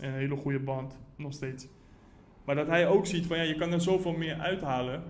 En 0.00 0.08
een 0.08 0.14
hele 0.18 0.36
goede 0.36 0.58
band, 0.60 0.98
nog 1.16 1.32
steeds. 1.32 1.68
Maar 2.44 2.54
dat 2.54 2.66
hij 2.66 2.88
ook 2.88 3.06
ziet 3.06 3.26
van 3.26 3.36
ja, 3.36 3.42
je 3.42 3.54
kan 3.56 3.72
er 3.72 3.80
zoveel 3.80 4.12
meer 4.12 4.34
uithalen. 4.38 5.02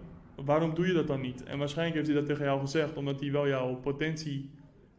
Waarom 0.45 0.75
doe 0.75 0.87
je 0.87 0.93
dat 0.93 1.07
dan 1.07 1.21
niet? 1.21 1.43
En 1.45 1.59
waarschijnlijk 1.59 1.97
heeft 1.97 2.09
hij 2.09 2.17
dat 2.19 2.27
tegen 2.27 2.45
jou 2.45 2.61
gezegd, 2.61 2.97
omdat 2.97 3.21
hij 3.21 3.33
wel 3.33 3.49
jouw 3.49 3.75
potentie 3.75 4.51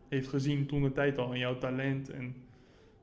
heeft 0.09 0.27
gezien 0.27 0.65
toen 0.65 0.81
de 0.81 0.91
tijd 0.91 1.17
al. 1.17 1.31
En 1.33 1.39
jouw 1.39 1.57
talent. 1.57 2.09
En, 2.09 2.35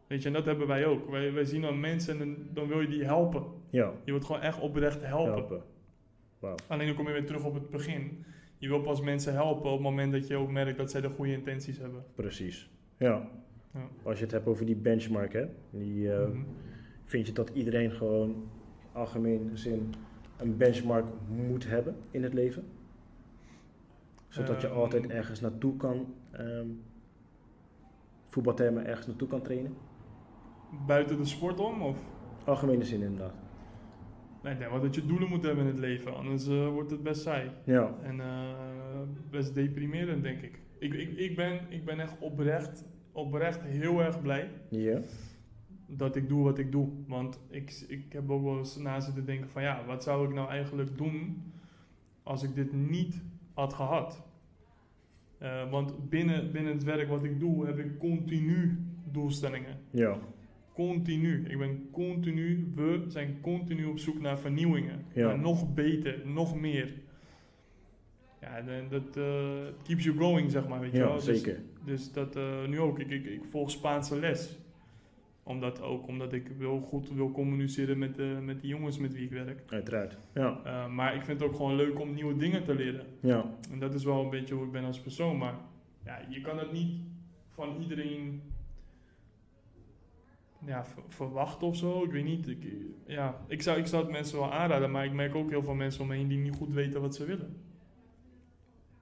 weet 0.06 0.22
je, 0.22 0.28
en 0.28 0.34
dat 0.34 0.44
hebben 0.44 0.66
wij 0.66 0.86
ook. 0.86 1.10
Wij, 1.10 1.32
wij 1.32 1.44
zien 1.44 1.60
dan 1.60 1.80
mensen 1.80 2.12
en 2.12 2.18
dan, 2.18 2.36
dan 2.52 2.68
wil 2.68 2.80
je 2.80 2.88
die 2.88 3.04
helpen. 3.04 3.44
Ja. 3.70 3.92
Je 4.04 4.10
wilt 4.12 4.24
gewoon 4.24 4.40
echt 4.40 4.60
oprecht 4.60 5.02
helpen. 5.02 5.32
Helpen. 5.34 5.62
Wauw. 6.38 6.54
Alleen 6.68 6.86
dan 6.86 6.96
kom 6.96 7.06
je 7.06 7.12
weer 7.12 7.26
terug 7.26 7.44
op 7.44 7.54
het 7.54 7.70
begin. 7.70 8.24
Je 8.58 8.68
wil 8.68 8.80
pas 8.80 9.00
mensen 9.00 9.32
helpen 9.32 9.64
op 9.70 9.72
het 9.72 9.82
moment 9.82 10.12
dat 10.12 10.26
je 10.26 10.36
ook 10.36 10.50
merkt 10.50 10.78
dat 10.78 10.90
zij 10.90 11.00
de 11.00 11.08
goede 11.08 11.32
intenties 11.32 11.78
hebben. 11.78 12.04
Precies. 12.14 12.70
Ja. 12.98 13.28
Ja. 13.72 13.88
Als 14.02 14.18
je 14.18 14.22
het 14.24 14.32
hebt 14.32 14.46
over 14.46 14.66
die 14.66 14.76
benchmark, 14.76 15.32
hè. 15.32 15.44
Die, 15.70 16.12
eh, 16.12 16.28
Mhm. 16.28 16.38
Vind 17.12 17.26
je 17.26 17.32
dat 17.32 17.50
iedereen 17.50 17.90
gewoon 17.90 18.28
in 18.30 18.48
algemeen 18.92 19.50
zin 19.54 19.94
een 20.36 20.56
benchmark 20.56 21.04
moet 21.28 21.68
hebben 21.68 21.96
in 22.10 22.22
het 22.22 22.34
leven? 22.34 22.64
Zodat 24.28 24.60
je 24.60 24.66
Ehm. 24.66 24.76
altijd 24.76 25.06
ergens 25.06 25.40
naartoe 25.40 25.76
kan, 25.76 26.14
ehm 26.30 26.66
voetbaltermen 28.28 28.86
ergens 28.86 29.06
naartoe 29.06 29.28
kan 29.28 29.42
trainen? 29.42 29.74
Buiten 30.86 31.16
de 31.16 31.24
sport 31.24 31.60
om? 31.60 31.82
Of? 31.82 31.98
Algemene 32.44 32.84
zin 32.84 33.02
inderdaad. 33.02 33.34
Nee, 34.42 34.52
ik 34.52 34.58
denk 34.58 34.70
wel 34.70 34.80
dat 34.80 34.94
je 34.94 35.06
doelen 35.06 35.28
moet 35.28 35.42
hebben 35.42 35.64
in 35.64 35.70
het 35.70 35.78
leven, 35.80 36.14
anders 36.16 36.46
eh, 36.46 36.68
wordt 36.68 36.90
het 36.90 37.02
best 37.02 37.22
saai. 37.22 37.50
Ja. 37.64 37.94
En 38.02 38.20
eh, 38.20 39.00
best 39.30 39.54
deprimerend, 39.54 40.22
denk 40.22 40.40
ik. 40.42 40.58
Ik, 40.78 40.94
ik, 40.94 41.16
ik, 41.18 41.36
ben, 41.36 41.60
ik 41.68 41.84
ben 41.84 42.00
echt 42.00 42.14
oprecht, 42.20 42.84
oprecht 43.12 43.62
heel 43.62 44.00
erg 44.02 44.22
blij 44.22 44.50
Ja. 44.68 45.00
Dat 45.96 46.16
ik 46.16 46.28
doe 46.28 46.42
wat 46.42 46.58
ik 46.58 46.72
doe. 46.72 46.88
Want 47.06 47.40
ik, 47.50 47.84
ik 47.88 48.12
heb 48.12 48.30
ook 48.30 48.42
wel 48.42 48.58
eens 48.58 48.76
na 48.76 49.00
zitten 49.00 49.24
denken 49.24 49.48
van 49.50 49.62
ja, 49.62 49.84
wat 49.86 50.02
zou 50.02 50.28
ik 50.28 50.34
nou 50.34 50.48
eigenlijk 50.48 50.98
doen 50.98 51.42
als 52.22 52.42
ik 52.42 52.54
dit 52.54 52.72
niet 52.72 53.22
had 53.54 53.72
gehad? 53.72 54.22
Eh, 55.38 55.70
want 55.70 56.08
binnen, 56.08 56.52
binnen 56.52 56.72
het 56.72 56.84
werk 56.84 57.08
wat 57.08 57.24
ik 57.24 57.40
doe, 57.40 57.66
heb 57.66 57.78
ik 57.78 57.98
continu 57.98 58.78
doelstellingen. 59.10 59.78
Ja. 59.90 60.18
Continu. 60.74 61.44
Ik 61.48 61.58
ben 61.58 61.88
continu, 61.90 62.72
we 62.74 63.04
zijn 63.08 63.40
continu 63.40 63.84
op 63.84 63.98
zoek 63.98 64.20
naar 64.20 64.38
vernieuwingen. 64.38 65.04
Ja. 65.14 65.26
Naar 65.26 65.38
nog 65.38 65.74
beter, 65.74 66.20
nog 66.24 66.56
meer. 66.60 66.94
Ja, 68.40 68.56
en 68.56 68.88
dat 68.88 69.16
eh, 69.16 69.60
keeps 69.82 70.04
you 70.04 70.16
going, 70.16 70.50
zeg 70.50 70.68
maar, 70.68 70.80
weet 70.80 70.92
je 70.92 70.98
wel. 70.98 71.08
Ja, 71.08 71.14
Dus- 71.14 71.24
zeker. 71.24 71.62
dus 71.84 72.12
dat 72.12 72.36
eh, 72.36 72.66
nu 72.66 72.80
ook. 72.80 72.98
Ik, 72.98 73.10
ik, 73.10 73.24
ik 73.26 73.44
volg 73.44 73.70
Spaanse 73.70 74.18
les. 74.18 74.58
Omdat, 75.44 75.80
ook 75.80 76.06
omdat 76.06 76.32
ik 76.32 76.48
wil 76.48 76.80
goed 76.80 77.10
wil 77.10 77.30
communiceren 77.30 77.98
met, 77.98 78.14
de, 78.14 78.38
met 78.42 78.60
die 78.60 78.70
jongens 78.70 78.98
met 78.98 79.12
wie 79.12 79.24
ik 79.24 79.30
werk. 79.30 79.62
Uiteraard. 79.66 80.18
Ja. 80.34 80.60
Uh, 80.66 80.94
maar 80.94 81.14
ik 81.14 81.22
vind 81.22 81.40
het 81.40 81.48
ook 81.48 81.56
gewoon 81.56 81.74
leuk 81.74 82.00
om 82.00 82.14
nieuwe 82.14 82.36
dingen 82.36 82.64
te 82.64 82.74
leren. 82.74 83.06
Ja. 83.20 83.54
En 83.70 83.78
dat 83.78 83.94
is 83.94 84.04
wel 84.04 84.22
een 84.24 84.30
beetje 84.30 84.54
hoe 84.54 84.64
ik 84.64 84.72
ben 84.72 84.84
als 84.84 85.00
persoon. 85.00 85.38
Maar 85.38 85.54
ja, 86.04 86.20
je 86.28 86.40
kan 86.40 86.58
het 86.58 86.72
niet 86.72 87.00
van 87.48 87.76
iedereen 87.80 88.42
ja, 90.66 90.84
verwachten 91.08 91.66
of 91.66 91.76
zo. 91.76 92.04
Ik 92.04 92.10
weet 92.10 92.24
niet. 92.24 92.48
Ik, 92.48 92.66
ja, 93.06 93.40
ik, 93.46 93.62
zou, 93.62 93.78
ik 93.78 93.86
zou 93.86 94.02
het 94.02 94.12
mensen 94.12 94.38
wel 94.38 94.52
aanraden, 94.52 94.90
maar 94.90 95.04
ik 95.04 95.12
merk 95.12 95.34
ook 95.34 95.50
heel 95.50 95.62
veel 95.62 95.74
mensen 95.74 96.02
om 96.02 96.08
me 96.08 96.14
heen 96.14 96.28
die 96.28 96.38
niet 96.38 96.56
goed 96.56 96.72
weten 96.72 97.00
wat 97.00 97.14
ze 97.14 97.24
willen. 97.24 97.56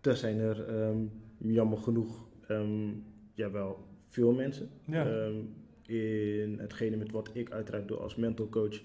Er 0.00 0.16
zijn 0.16 0.38
er 0.38 0.82
um, 0.82 1.10
jammer 1.38 1.78
genoeg 1.78 2.28
um, 2.48 3.04
ja, 3.34 3.50
wel 3.50 3.86
veel 4.08 4.32
mensen. 4.32 4.70
Ja. 4.84 5.06
Um, 5.06 5.54
in 5.90 6.58
hetgene 6.58 6.96
met 6.96 7.10
wat 7.10 7.30
ik 7.32 7.50
uiteraard 7.50 7.88
doe 7.88 7.96
als 7.96 8.16
mental 8.16 8.48
coach, 8.48 8.80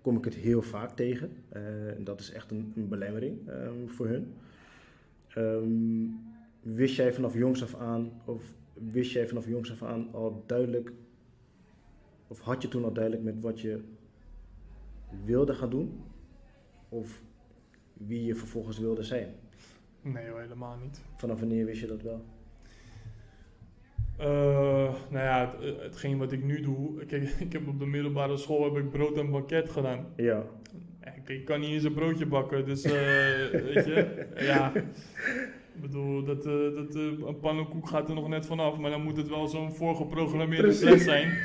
kom 0.00 0.16
ik 0.16 0.24
het 0.24 0.34
heel 0.34 0.62
vaak 0.62 0.96
tegen. 0.96 1.32
Uh, 1.52 1.96
en 1.96 2.04
dat 2.04 2.20
is 2.20 2.32
echt 2.32 2.50
een, 2.50 2.72
een 2.76 2.88
belemmering 2.88 3.38
voor 3.86 4.08
hun. 4.08 4.34
wist 6.62 6.96
jij 6.96 7.12
vanaf 7.12 7.34
jongs 7.34 7.62
af 7.62 7.74
aan, 7.74 8.12
of 8.24 8.54
wist 8.74 9.12
jij 9.12 9.28
vanaf 9.28 9.46
jongs 9.46 9.70
af 9.70 9.82
aan 9.82 10.12
al 10.12 10.42
duidelijk, 10.46 10.92
of 12.28 12.40
had 12.40 12.62
je 12.62 12.68
toen 12.68 12.84
al 12.84 12.92
duidelijk 12.92 13.24
met 13.24 13.40
wat 13.40 13.60
je 13.60 13.80
wilde 15.24 15.54
gaan 15.54 15.70
doen? 15.70 16.00
Of 16.88 17.22
wie 17.92 18.24
je 18.24 18.34
vervolgens 18.34 18.78
wilde 18.78 19.02
zijn? 19.02 19.34
Nee, 20.02 20.34
helemaal 20.34 20.76
niet. 20.76 21.00
Vanaf 21.16 21.38
wanneer 21.38 21.64
wist 21.64 21.80
je 21.80 21.86
dat 21.86 22.02
wel? 22.02 22.24
Uh, 24.20 24.26
nou 25.08 25.24
ja, 25.24 25.54
het, 25.60 25.82
hetgeen 25.82 26.18
wat 26.18 26.32
ik 26.32 26.42
nu 26.42 26.60
doe. 26.60 26.96
Kijk, 27.06 27.22
ik 27.22 27.52
heb 27.52 27.68
op 27.68 27.78
de 27.78 27.86
middelbare 27.86 28.36
school 28.36 28.64
heb 28.64 28.76
ik 28.84 28.90
brood 28.90 29.16
en 29.18 29.30
banket 29.30 29.70
gedaan. 29.70 30.06
Ja. 30.16 30.42
Ik, 31.16 31.28
ik 31.28 31.44
kan 31.44 31.60
niet 31.60 31.70
eens 31.70 31.84
een 31.84 31.94
broodje 31.94 32.26
bakken, 32.26 32.64
dus 32.64 32.84
uh, 32.84 32.92
weet 33.72 33.84
je, 33.84 34.26
ja. 34.36 34.72
Ik 35.74 35.82
bedoel, 35.82 36.24
dat, 36.24 36.46
uh, 36.46 36.74
dat, 36.74 36.94
een 36.94 37.38
pannenkoek 37.40 37.88
gaat 37.88 38.08
er 38.08 38.14
nog 38.14 38.28
net 38.28 38.46
vanaf, 38.46 38.78
maar 38.78 38.90
dan 38.90 39.02
moet 39.02 39.16
het 39.16 39.28
wel 39.28 39.46
zo'n 39.46 39.72
voorgeprogrammeerde 39.72 40.72
fles 40.72 41.04
zijn. 41.04 41.28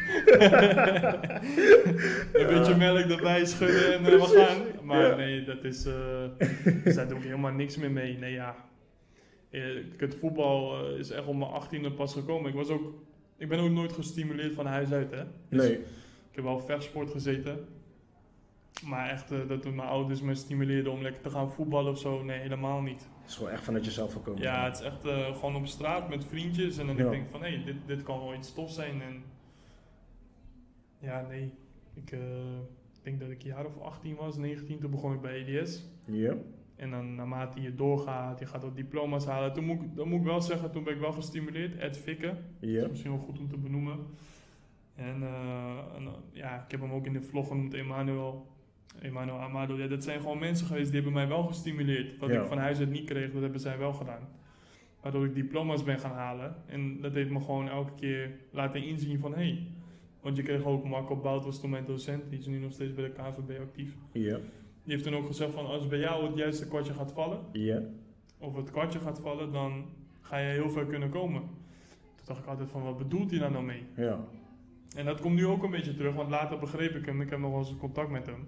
een 2.34 2.48
beetje 2.48 2.76
melk 2.78 3.10
erbij 3.10 3.46
schudden 3.46 3.94
en 3.94 4.04
we 4.04 4.22
gaan. 4.22 4.86
Maar 4.86 5.18
nee, 5.18 5.44
dat 5.44 5.64
is, 5.64 5.86
uh, 5.86 6.94
daar 6.96 7.08
doe 7.08 7.18
ik 7.18 7.24
helemaal 7.24 7.52
niks 7.52 7.78
meer 7.78 7.92
mee. 7.92 8.18
Nee, 8.18 8.32
ja. 8.32 8.56
Het 9.98 10.16
voetbal 10.16 10.86
is 10.96 11.10
echt 11.10 11.28
om 11.28 11.38
mijn 11.38 11.52
achttiende 11.52 11.92
pas 11.92 12.14
gekomen. 12.14 12.50
Ik, 12.50 12.56
was 12.56 12.70
ook, 12.70 12.94
ik 13.38 13.50
ben 13.50 13.60
ook 13.60 13.70
nooit 13.70 13.92
gestimuleerd 13.92 14.54
van 14.54 14.66
huis 14.66 14.92
uit, 14.92 15.12
hè. 15.12 15.24
Dus 15.50 15.68
nee. 15.68 15.78
Ik 16.30 16.38
heb 16.38 16.44
wel 16.44 16.60
vechtsport 16.60 17.10
gezeten. 17.10 17.68
Maar 18.86 19.10
echt 19.10 19.32
uh, 19.32 19.48
dat 19.48 19.64
mijn 19.64 19.80
ouders 19.80 20.22
me 20.22 20.36
stimuleerden 20.36 20.92
om 20.92 21.02
lekker 21.02 21.22
te 21.22 21.30
gaan 21.30 21.52
voetballen 21.52 21.92
of 21.92 22.00
zo, 22.00 22.24
nee, 22.24 22.40
helemaal 22.40 22.82
niet. 22.82 23.10
Het 23.22 23.30
is 23.30 23.36
gewoon 23.36 23.52
echt 23.52 23.64
vanuit 23.64 23.86
jezelf 23.86 24.14
gekomen. 24.14 24.42
Ja, 24.42 24.66
het 24.66 24.80
is 24.80 24.86
echt 24.86 25.06
uh, 25.06 25.36
gewoon 25.36 25.56
op 25.56 25.68
straat 25.68 26.10
met 26.10 26.26
vriendjes 26.26 26.78
en 26.78 26.88
dan 26.88 26.96
ja. 26.96 27.10
denk 27.10 27.24
ik 27.24 27.32
van 27.32 27.44
hé, 27.44 27.50
hey, 27.50 27.64
dit, 27.64 27.76
dit 27.86 28.04
kan 28.04 28.20
wel 28.20 28.34
iets 28.34 28.54
tof 28.54 28.72
zijn. 28.72 29.02
En 29.02 29.24
ja, 31.00 31.26
nee, 31.30 31.54
ik 31.94 32.12
uh, 32.12 32.20
denk 33.02 33.20
dat 33.20 33.30
ik 33.30 33.42
een 33.42 33.48
jaar 33.48 33.66
of 33.66 33.80
18 33.80 34.16
was, 34.16 34.38
19, 34.38 34.80
toen 34.80 34.92
begon 34.92 35.14
ik 35.14 35.22
bij 35.22 35.46
EDS. 35.46 35.84
Ja. 36.06 36.36
En 36.82 36.90
dan 36.90 37.16
naarmate 37.16 37.62
je 37.62 37.76
doorgaat, 37.76 38.40
je 38.40 38.46
gaat 38.46 38.64
ook 38.64 38.76
diploma's 38.76 39.26
halen. 39.26 39.54
Toen 39.54 39.66
moet, 39.66 39.82
ik, 39.82 39.96
dan 39.96 40.08
moet 40.08 40.20
ik 40.20 40.26
wel 40.26 40.42
zeggen, 40.42 40.72
toen 40.72 40.84
ben 40.84 40.94
ik 40.94 41.00
wel 41.00 41.12
gestimuleerd. 41.12 41.78
Ed 41.78 41.98
Fikke, 41.98 42.28
dat 42.28 42.84
is 42.84 42.90
misschien 42.90 43.12
wel 43.12 43.20
goed 43.20 43.40
om 43.40 43.48
te 43.50 43.58
benoemen. 43.58 43.98
En, 44.96 45.24
en 45.96 46.10
ja, 46.32 46.64
ik 46.66 46.72
heb 46.72 46.80
hem 46.82 46.92
ook 46.92 47.06
in 47.06 47.14
de 47.14 47.22
vlog 47.22 47.48
genoemd, 47.48 47.74
Emmanuel. 47.74 48.48
Emmanuel 49.02 49.38
Amado, 49.40 49.78
ja, 49.78 49.88
dat 49.88 50.04
zijn 50.04 50.20
gewoon 50.20 50.40
mensen 50.40 50.68
geweest 50.68 50.86
die 50.86 50.96
hebben 50.96 51.14
mij 51.14 51.28
wel 51.28 51.44
gestimuleerd. 51.44 52.18
Wat 52.18 52.30
Ja. 52.30 52.42
ik 52.42 52.48
van 52.48 52.58
huis 52.58 52.80
uit 52.80 52.90
niet 52.90 53.06
kreeg, 53.06 53.32
dat 53.32 53.42
hebben 53.42 53.60
zij 53.60 53.78
wel 53.78 53.94
gedaan. 53.94 54.28
Waardoor 55.02 55.26
ik 55.26 55.36
diploma's 55.36 55.84
ben 55.84 56.00
gaan 56.00 56.16
halen. 56.16 56.56
En 56.68 57.02
dat 57.02 57.14
heeft 57.14 57.30
me 57.30 57.40
gewoon 57.40 57.70
elke 57.70 57.94
keer 57.96 58.32
laten 58.52 58.84
inzien 58.84 59.20
van, 59.20 59.32
hé. 59.32 59.38
Hey, 59.38 59.68
want 60.22 60.38
je 60.38 60.44
kreeg 60.44 60.64
ook, 60.64 60.86
Marco 60.86 61.16
Bout 61.16 61.46
was 61.46 61.60
toen 61.60 61.70
mijn 61.70 61.86
docent, 61.86 62.30
die 62.30 62.40
is 62.40 62.46
nu 62.46 62.60
nog 62.60 62.72
steeds 62.74 62.94
bij 62.94 63.04
de 63.04 63.12
KVB 63.12 63.60
actief. 63.60 63.96
Ja. 64.12 64.38
Die 64.84 64.94
heeft 64.94 65.04
toen 65.04 65.16
ook 65.16 65.26
gezegd 65.28 65.54
van, 65.54 65.66
als 65.66 65.88
bij 65.88 66.00
jou 66.00 66.26
het 66.28 66.36
juiste 66.38 66.68
kwartje 66.68 66.94
gaat 66.94 67.12
vallen, 67.12 67.40
of 68.38 68.56
het 68.56 68.72
kwartje 68.72 69.00
gaat 69.00 69.20
vallen, 69.20 69.52
dan 69.52 69.86
ga 70.22 70.38
je 70.38 70.52
heel 70.52 70.70
ver 70.70 70.86
kunnen 70.86 71.10
komen. 71.10 71.42
Toen 72.16 72.26
dacht 72.26 72.40
ik 72.40 72.46
altijd 72.46 72.70
van, 72.70 72.84
wat 72.84 72.98
bedoelt 72.98 73.30
hij 73.32 73.40
daar 73.40 73.52
nou 73.52 73.64
mee? 73.66 73.84
Ja. 73.96 74.20
En 74.96 75.06
dat 75.06 75.22
komt 75.22 75.36
nu 75.36 75.46
ook 75.46 75.64
een 75.64 75.72
beetje 75.72 75.94
terug, 75.96 76.16
want 76.16 76.30
later 76.30 76.60
begreep 76.60 76.96
ik 76.96 77.06
hem, 77.06 77.22
ik 77.22 77.30
heb 77.30 77.40
nog 77.40 77.50
wel 77.52 77.60
eens 77.60 77.78
contact 77.78 78.10
met 78.10 78.26
hem. 78.26 78.48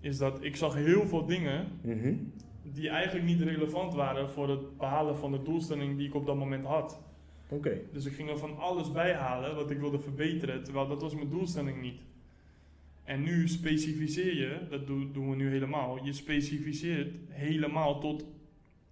Is 0.00 0.18
dat 0.18 0.44
ik 0.44 0.56
zag 0.56 0.74
heel 0.74 1.06
veel 1.06 1.26
dingen 1.26 1.68
Mhm. 1.82 2.14
die 2.62 2.88
eigenlijk 2.88 3.26
niet 3.26 3.40
relevant 3.40 3.94
waren 3.94 4.30
voor 4.30 4.48
het 4.48 4.76
behalen 4.78 5.16
van 5.16 5.32
de 5.32 5.42
doelstelling 5.42 5.96
die 5.96 6.06
ik 6.08 6.14
op 6.14 6.26
dat 6.26 6.36
moment 6.36 6.64
had. 6.64 7.00
Oké. 7.48 7.80
Dus 7.92 8.04
ik 8.04 8.12
ging 8.12 8.30
er 8.30 8.38
van 8.38 8.58
alles 8.58 8.92
bij 8.92 9.12
halen 9.14 9.54
wat 9.54 9.70
ik 9.70 9.78
wilde 9.78 9.98
verbeteren, 9.98 10.64
terwijl 10.64 10.88
dat 10.88 11.02
was 11.02 11.14
mijn 11.14 11.28
doelstelling 11.30 11.80
niet. 11.80 12.00
En 13.12 13.22
nu 13.22 13.48
specificeer 13.48 14.34
je, 14.36 14.58
dat 14.70 14.86
doen, 14.86 15.10
doen 15.12 15.30
we 15.30 15.36
nu 15.36 15.48
helemaal, 15.50 16.04
je 16.04 16.12
specificeert 16.12 17.14
helemaal 17.28 18.00
tot 18.00 18.26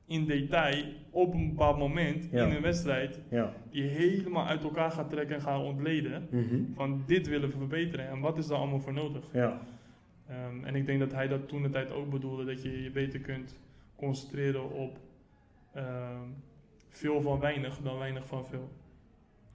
in 0.07 0.27
detail 0.27 0.85
op 1.11 1.35
een 1.35 1.49
bepaald 1.49 1.79
moment 1.79 2.29
Ja. 2.31 2.47
in 2.47 2.55
een 2.57 2.63
wedstrijd 2.63 3.21
Ja. 3.31 3.53
die 3.71 3.83
helemaal 3.83 4.47
uit 4.47 4.63
elkaar 4.63 4.91
gaat 4.91 5.11
trekken 5.11 5.35
en 5.37 5.43
gaan 5.43 5.61
ontleden. 5.61 6.29
Mhm. 6.31 6.63
Van 6.75 7.03
dit 7.07 7.29
willen 7.29 7.51
we 7.51 7.57
verbeteren 7.57 8.09
en 8.09 8.21
wat 8.21 8.39
is 8.39 8.47
daar 8.47 8.59
allemaal 8.59 8.81
voor 8.81 8.93
nodig. 8.93 9.25
Ja. 9.33 9.61
Ehm, 10.29 10.65
en 10.65 10.75
ik 10.75 10.87
denk 10.87 10.99
dat 11.01 11.13
hij 11.13 11.29
dat 11.29 11.49
toen 11.49 11.63
de 11.63 11.71
tijd 11.71 11.93
ook 11.93 12.11
bedoelde, 12.11 12.45
dat 12.45 12.63
je 12.63 12.83
je 12.83 12.91
beter 12.91 13.21
kunt 13.21 13.55
concentreren 13.97 14.71
op 14.71 14.99
ehm, 15.75 16.29
veel 16.89 17.21
van 17.21 17.41
weinig 17.41 17.79
dan 17.83 17.99
weinig 17.99 18.27
van 18.27 18.45
veel. 18.47 18.71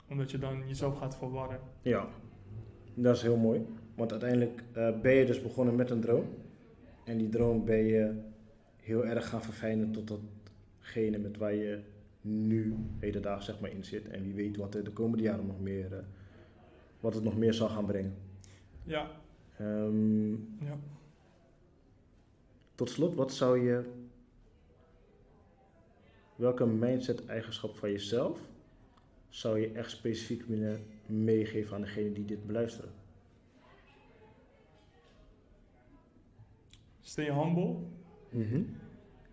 Omdat 0.10 0.32
je 0.32 0.38
dan 0.38 0.64
jezelf 0.68 0.98
gaat 0.98 1.18
verwarren. 1.18 1.60
Ja. 1.82 2.08
Dat 2.96 3.16
is 3.16 3.22
heel 3.22 3.38
mooi. 3.38 3.66
Want 3.96 4.12
uiteindelijk 4.12 4.64
eh, 4.74 5.00
ben 5.02 5.14
je 5.14 5.26
dus 5.26 5.42
begonnen 5.42 5.76
met 5.76 5.90
een 5.90 6.02
droom. 6.02 6.26
En 7.04 7.18
die 7.18 7.30
droom 7.30 7.66
ben 7.66 7.84
je 7.84 8.14
heel 8.82 9.06
erg 9.06 9.30
gaan 9.30 9.42
verfijnen 9.44 9.92
tot 9.92 10.08
datgene 10.08 11.18
met 11.18 11.38
waar 11.38 11.54
je 11.54 11.80
nu 12.22 12.76
hedendaags 13.00 13.46
zeg 13.46 13.60
maar 13.60 13.72
in 13.72 13.84
zit. 13.84 14.08
En 14.08 14.24
wie 14.24 14.34
weet 14.34 14.58
wat 14.58 14.76
er 14.76 14.84
de 14.84 14.92
komende 14.92 15.24
jaren 15.24 15.46
nog 15.46 15.62
meer, 15.62 15.94
eh, 15.94 16.00
wat 17.00 17.14
het 17.14 17.24
nog 17.24 17.38
meer 17.38 17.54
zal 17.54 17.70
gaan 17.70 17.86
brengen. 17.86 18.14
Ja, 18.84 19.12
Ehm, 19.58 20.32
ja. 20.32 20.78
tot 22.76 22.90
slot, 22.90 23.16
wat 23.16 23.34
zou 23.34 23.60
je, 23.60 23.84
welke 26.36 26.66
mindset-eigenschap 26.66 27.76
van 27.76 27.92
jezelf 27.92 28.40
zou 29.30 29.60
je 29.60 29.72
echt 29.72 29.92
specifiek 29.92 30.44
willen 30.44 30.80
meegeven 31.06 31.76
aan 31.76 31.82
degene 31.82 32.12
die 32.12 32.26
dit 32.26 32.46
beluisteren? 32.46 32.90
Stay 37.08 37.30
humble 37.30 37.76
Mhm. 38.32 38.64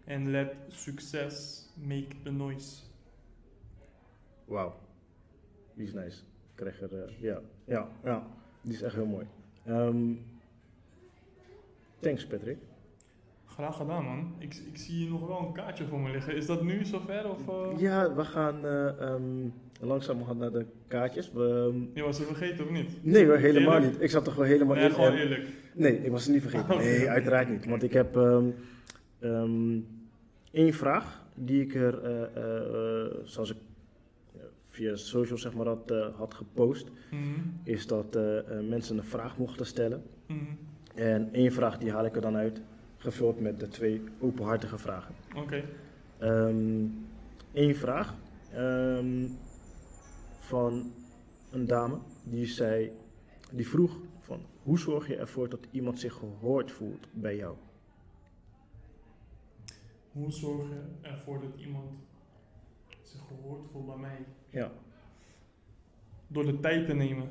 and 0.09 0.27
let 0.27 0.55
success 0.69 1.67
make 1.75 2.09
the 2.25 2.31
noise. 2.31 2.83
Wauw, 4.45 4.75
die 5.75 5.87
is 5.87 5.93
nice. 5.93 6.17
Ik 6.21 6.55
krijg 6.55 6.81
er, 6.81 7.03
eh, 7.05 7.11
ja, 7.21 7.41
ja, 7.65 7.89
ja, 8.05 8.27
die 8.61 8.73
is 8.73 8.83
echt 8.83 8.95
heel 8.95 9.07
mooi. 9.07 9.27
Ehm, 9.67 10.13
thanks 12.01 12.27
Patrick. 12.27 12.59
Graag 13.47 13.77
gedaan 13.77 14.05
man. 14.05 14.35
Ik, 14.39 14.55
ik 14.55 14.77
zie 14.77 14.95
hier 14.95 15.11
nog 15.11 15.27
wel 15.27 15.39
een 15.47 15.53
kaartje 15.53 15.85
voor 15.87 16.01
me 16.01 16.11
liggen. 16.11 16.37
Is 16.37 16.47
dat 16.47 16.63
nu 16.63 16.85
zover? 16.85 17.31
Of, 17.31 17.49
eh? 17.49 17.79
Ja, 17.81 18.15
we 18.15 18.25
gaan 18.25 18.67
ehm, 18.67 19.49
langzaam 19.81 20.25
gaan 20.25 20.37
naar 20.37 20.53
de 20.53 20.67
kaartjes. 20.87 21.33
We, 21.33 21.69
ehm, 21.73 21.97
Je 21.97 22.03
was 22.03 22.17
ze 22.17 22.23
vergeten 22.23 22.65
of 22.65 22.71
niet? 22.71 23.05
nee 23.05 23.31
helemaal 23.37 23.75
Eerlijk? 23.75 23.93
niet. 23.93 24.03
Ik 24.03 24.11
zat 24.11 24.27
er 24.27 24.33
gewoon 24.33 24.49
helemaal 24.49 24.75
Nee, 24.77 24.85
in. 24.85 24.91
gewoon 24.91 25.13
eerlijk. 25.13 25.49
Nee, 25.75 26.05
ik 26.05 26.11
was 26.11 26.25
het 26.25 26.33
niet 26.33 26.43
vergeten. 26.43 26.77
Nee, 26.79 27.09
uiteraard 27.11 27.49
niet. 27.51 27.65
Want 27.67 27.83
ik 27.83 27.93
heb 27.93 28.17
ehm, 28.17 29.79
één 30.51 30.73
vraag 30.73 31.25
die 31.35 31.63
ik 31.63 31.75
er, 31.75 32.03
eh, 32.05 32.23
eh, 32.37 33.13
zoals 33.25 33.51
ik 33.51 33.57
eh, 34.37 34.41
via 34.71 34.97
social 34.97 35.39
zeg 35.39 35.55
maar 35.55 35.67
had, 35.67 35.91
eh, 35.91 36.07
had 36.17 36.35
gepost, 36.35 36.89
Mhm, 37.11 37.41
is 37.63 37.87
dat 37.87 38.19
mensen 38.69 38.99
een 38.99 39.05
vraag 39.05 39.39
mochten 39.39 39.67
stellen. 39.67 40.03
mhm. 40.27 40.39
En 40.95 41.29
één 41.33 41.53
vraag 41.53 41.79
die 41.79 41.91
haal 41.93 42.05
ik 42.05 42.15
er 42.17 42.21
dan 42.23 42.37
uit, 42.37 42.61
gevuld 42.97 43.41
met 43.41 43.61
de 43.61 43.69
twee 43.69 44.03
openhartige 44.19 44.79
vragen. 44.79 45.15
Oké. 45.37 45.63
Eén 47.53 47.75
vraag 47.77 48.15
ehm, 48.55 49.27
van 50.39 50.93
een 51.51 51.67
dame 51.67 51.99
die 52.25 52.47
zei, 52.47 52.91
die 53.53 53.69
vroeg 53.69 53.99
hoe 54.63 54.79
zorg 54.79 55.09
je 55.09 55.17
ervoor 55.17 55.49
dat 55.49 55.67
iemand 55.71 55.99
zich 56.01 56.15
gehoord 56.15 56.71
voelt 56.73 57.07
bij 57.13 57.37
jou? 57.37 57.57
Hoe 60.13 60.31
zorg 60.31 60.69
je 60.69 60.83
ervoor 61.01 61.41
dat 61.41 61.55
iemand 61.57 61.91
zich 63.03 63.21
gehoord 63.27 63.67
voelt 63.73 63.87
bij 63.87 63.97
mij? 63.97 64.25
Ja. 64.51 64.71
door 66.27 66.45
de 66.47 66.61
tijd 66.61 66.87
te 66.87 66.95
nemen. 66.95 67.29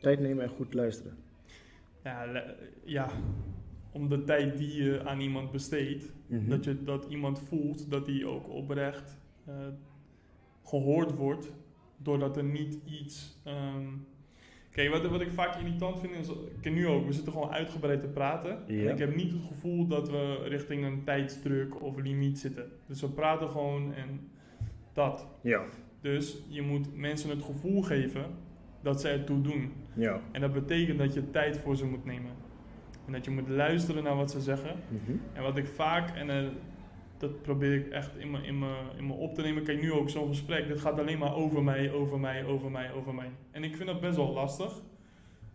Tijd 0.00 0.20
nemen 0.20 0.44
en 0.44 0.50
goed 0.50 0.74
luisteren. 0.74 1.16
Ja, 2.04 2.44
ja, 2.84 3.10
om 3.92 4.08
de 4.08 4.24
tijd 4.24 4.58
die 4.58 4.82
je 4.82 5.04
aan 5.04 5.20
iemand 5.20 5.50
besteedt, 5.52 6.12
Mhm. 6.26 6.48
dat, 6.48 6.64
je, 6.64 6.82
dat 6.82 7.04
iemand 7.04 7.38
voelt 7.38 7.90
dat 7.90 8.06
hij 8.06 8.24
ook 8.24 8.48
oprecht 8.48 9.18
eh, 9.44 9.54
gehoord 10.64 11.12
wordt, 11.14 11.52
doordat 11.96 12.36
er 12.36 12.44
niet 12.44 12.78
iets. 12.84 13.36
ehm, 13.44 13.88
Kijk, 14.76 14.90
wat, 14.90 15.06
wat 15.06 15.20
ik 15.20 15.32
vaak 15.32 15.56
irritant 15.56 16.00
vind 16.00 16.12
is, 16.12 16.28
ik 16.28 16.60
ken 16.60 16.74
nu 16.74 16.86
ook, 16.86 17.06
we 17.06 17.12
zitten 17.12 17.32
gewoon 17.32 17.50
uitgebreid 17.50 18.00
te 18.00 18.06
praten. 18.06 18.58
Ja. 18.66 18.84
En 18.84 18.92
ik 18.92 18.98
heb 18.98 19.16
niet 19.16 19.32
het 19.32 19.42
gevoel 19.48 19.86
dat 19.86 20.10
we 20.10 20.44
richting 20.48 20.84
een 20.84 21.04
tijdsdruk 21.04 21.82
of 21.82 21.96
limiet 21.96 22.38
zitten. 22.38 22.72
Dus 22.86 23.00
we 23.00 23.08
praten 23.08 23.50
gewoon 23.50 23.94
en 23.94 24.30
dat. 24.92 25.26
Ja. 25.40 25.64
Dus 26.00 26.42
je 26.48 26.62
moet 26.62 26.96
mensen 26.96 27.30
het 27.30 27.42
gevoel 27.42 27.82
geven 27.82 28.24
dat 28.82 29.00
ze 29.00 29.08
ertoe 29.08 29.40
doen. 29.40 29.72
Ja. 29.94 30.20
En 30.32 30.40
dat 30.40 30.52
betekent 30.52 30.98
dat 30.98 31.14
je 31.14 31.30
tijd 31.30 31.58
voor 31.58 31.76
ze 31.76 31.86
moet 31.86 32.04
nemen. 32.04 32.32
En 33.06 33.12
dat 33.12 33.24
je 33.24 33.30
moet 33.30 33.48
luisteren 33.48 34.02
naar 34.02 34.16
wat 34.16 34.30
ze 34.30 34.40
zeggen. 34.40 34.76
Mhm. 34.88 35.16
En 35.32 35.42
wat 35.42 35.56
ik 35.56 35.66
vaak, 35.66 36.16
en 36.16 36.30
eh, 36.30 36.46
dat 37.18 37.42
probeer 37.42 37.74
ik 37.74 37.88
echt 37.88 38.10
in 38.18 38.30
me, 38.30 38.38
in, 38.42 38.58
me, 38.58 38.74
in 38.96 39.06
me 39.06 39.12
op 39.12 39.34
te 39.34 39.42
nemen. 39.42 39.62
Kijk, 39.62 39.80
nu 39.82 39.92
ook 39.92 40.10
zo'n 40.10 40.28
gesprek. 40.28 40.68
Dit 40.68 40.80
gaat 40.80 40.98
alleen 40.98 41.18
maar 41.18 41.34
over 41.34 41.62
mij, 41.62 41.92
over 41.92 42.20
mij, 42.20 42.44
over 42.44 42.70
mij, 42.70 42.92
over 42.92 43.14
mij. 43.14 43.30
En 43.50 43.64
ik 43.64 43.76
vind 43.76 43.88
dat 43.88 44.00
best 44.00 44.16
wel 44.16 44.32
lastig. 44.32 44.72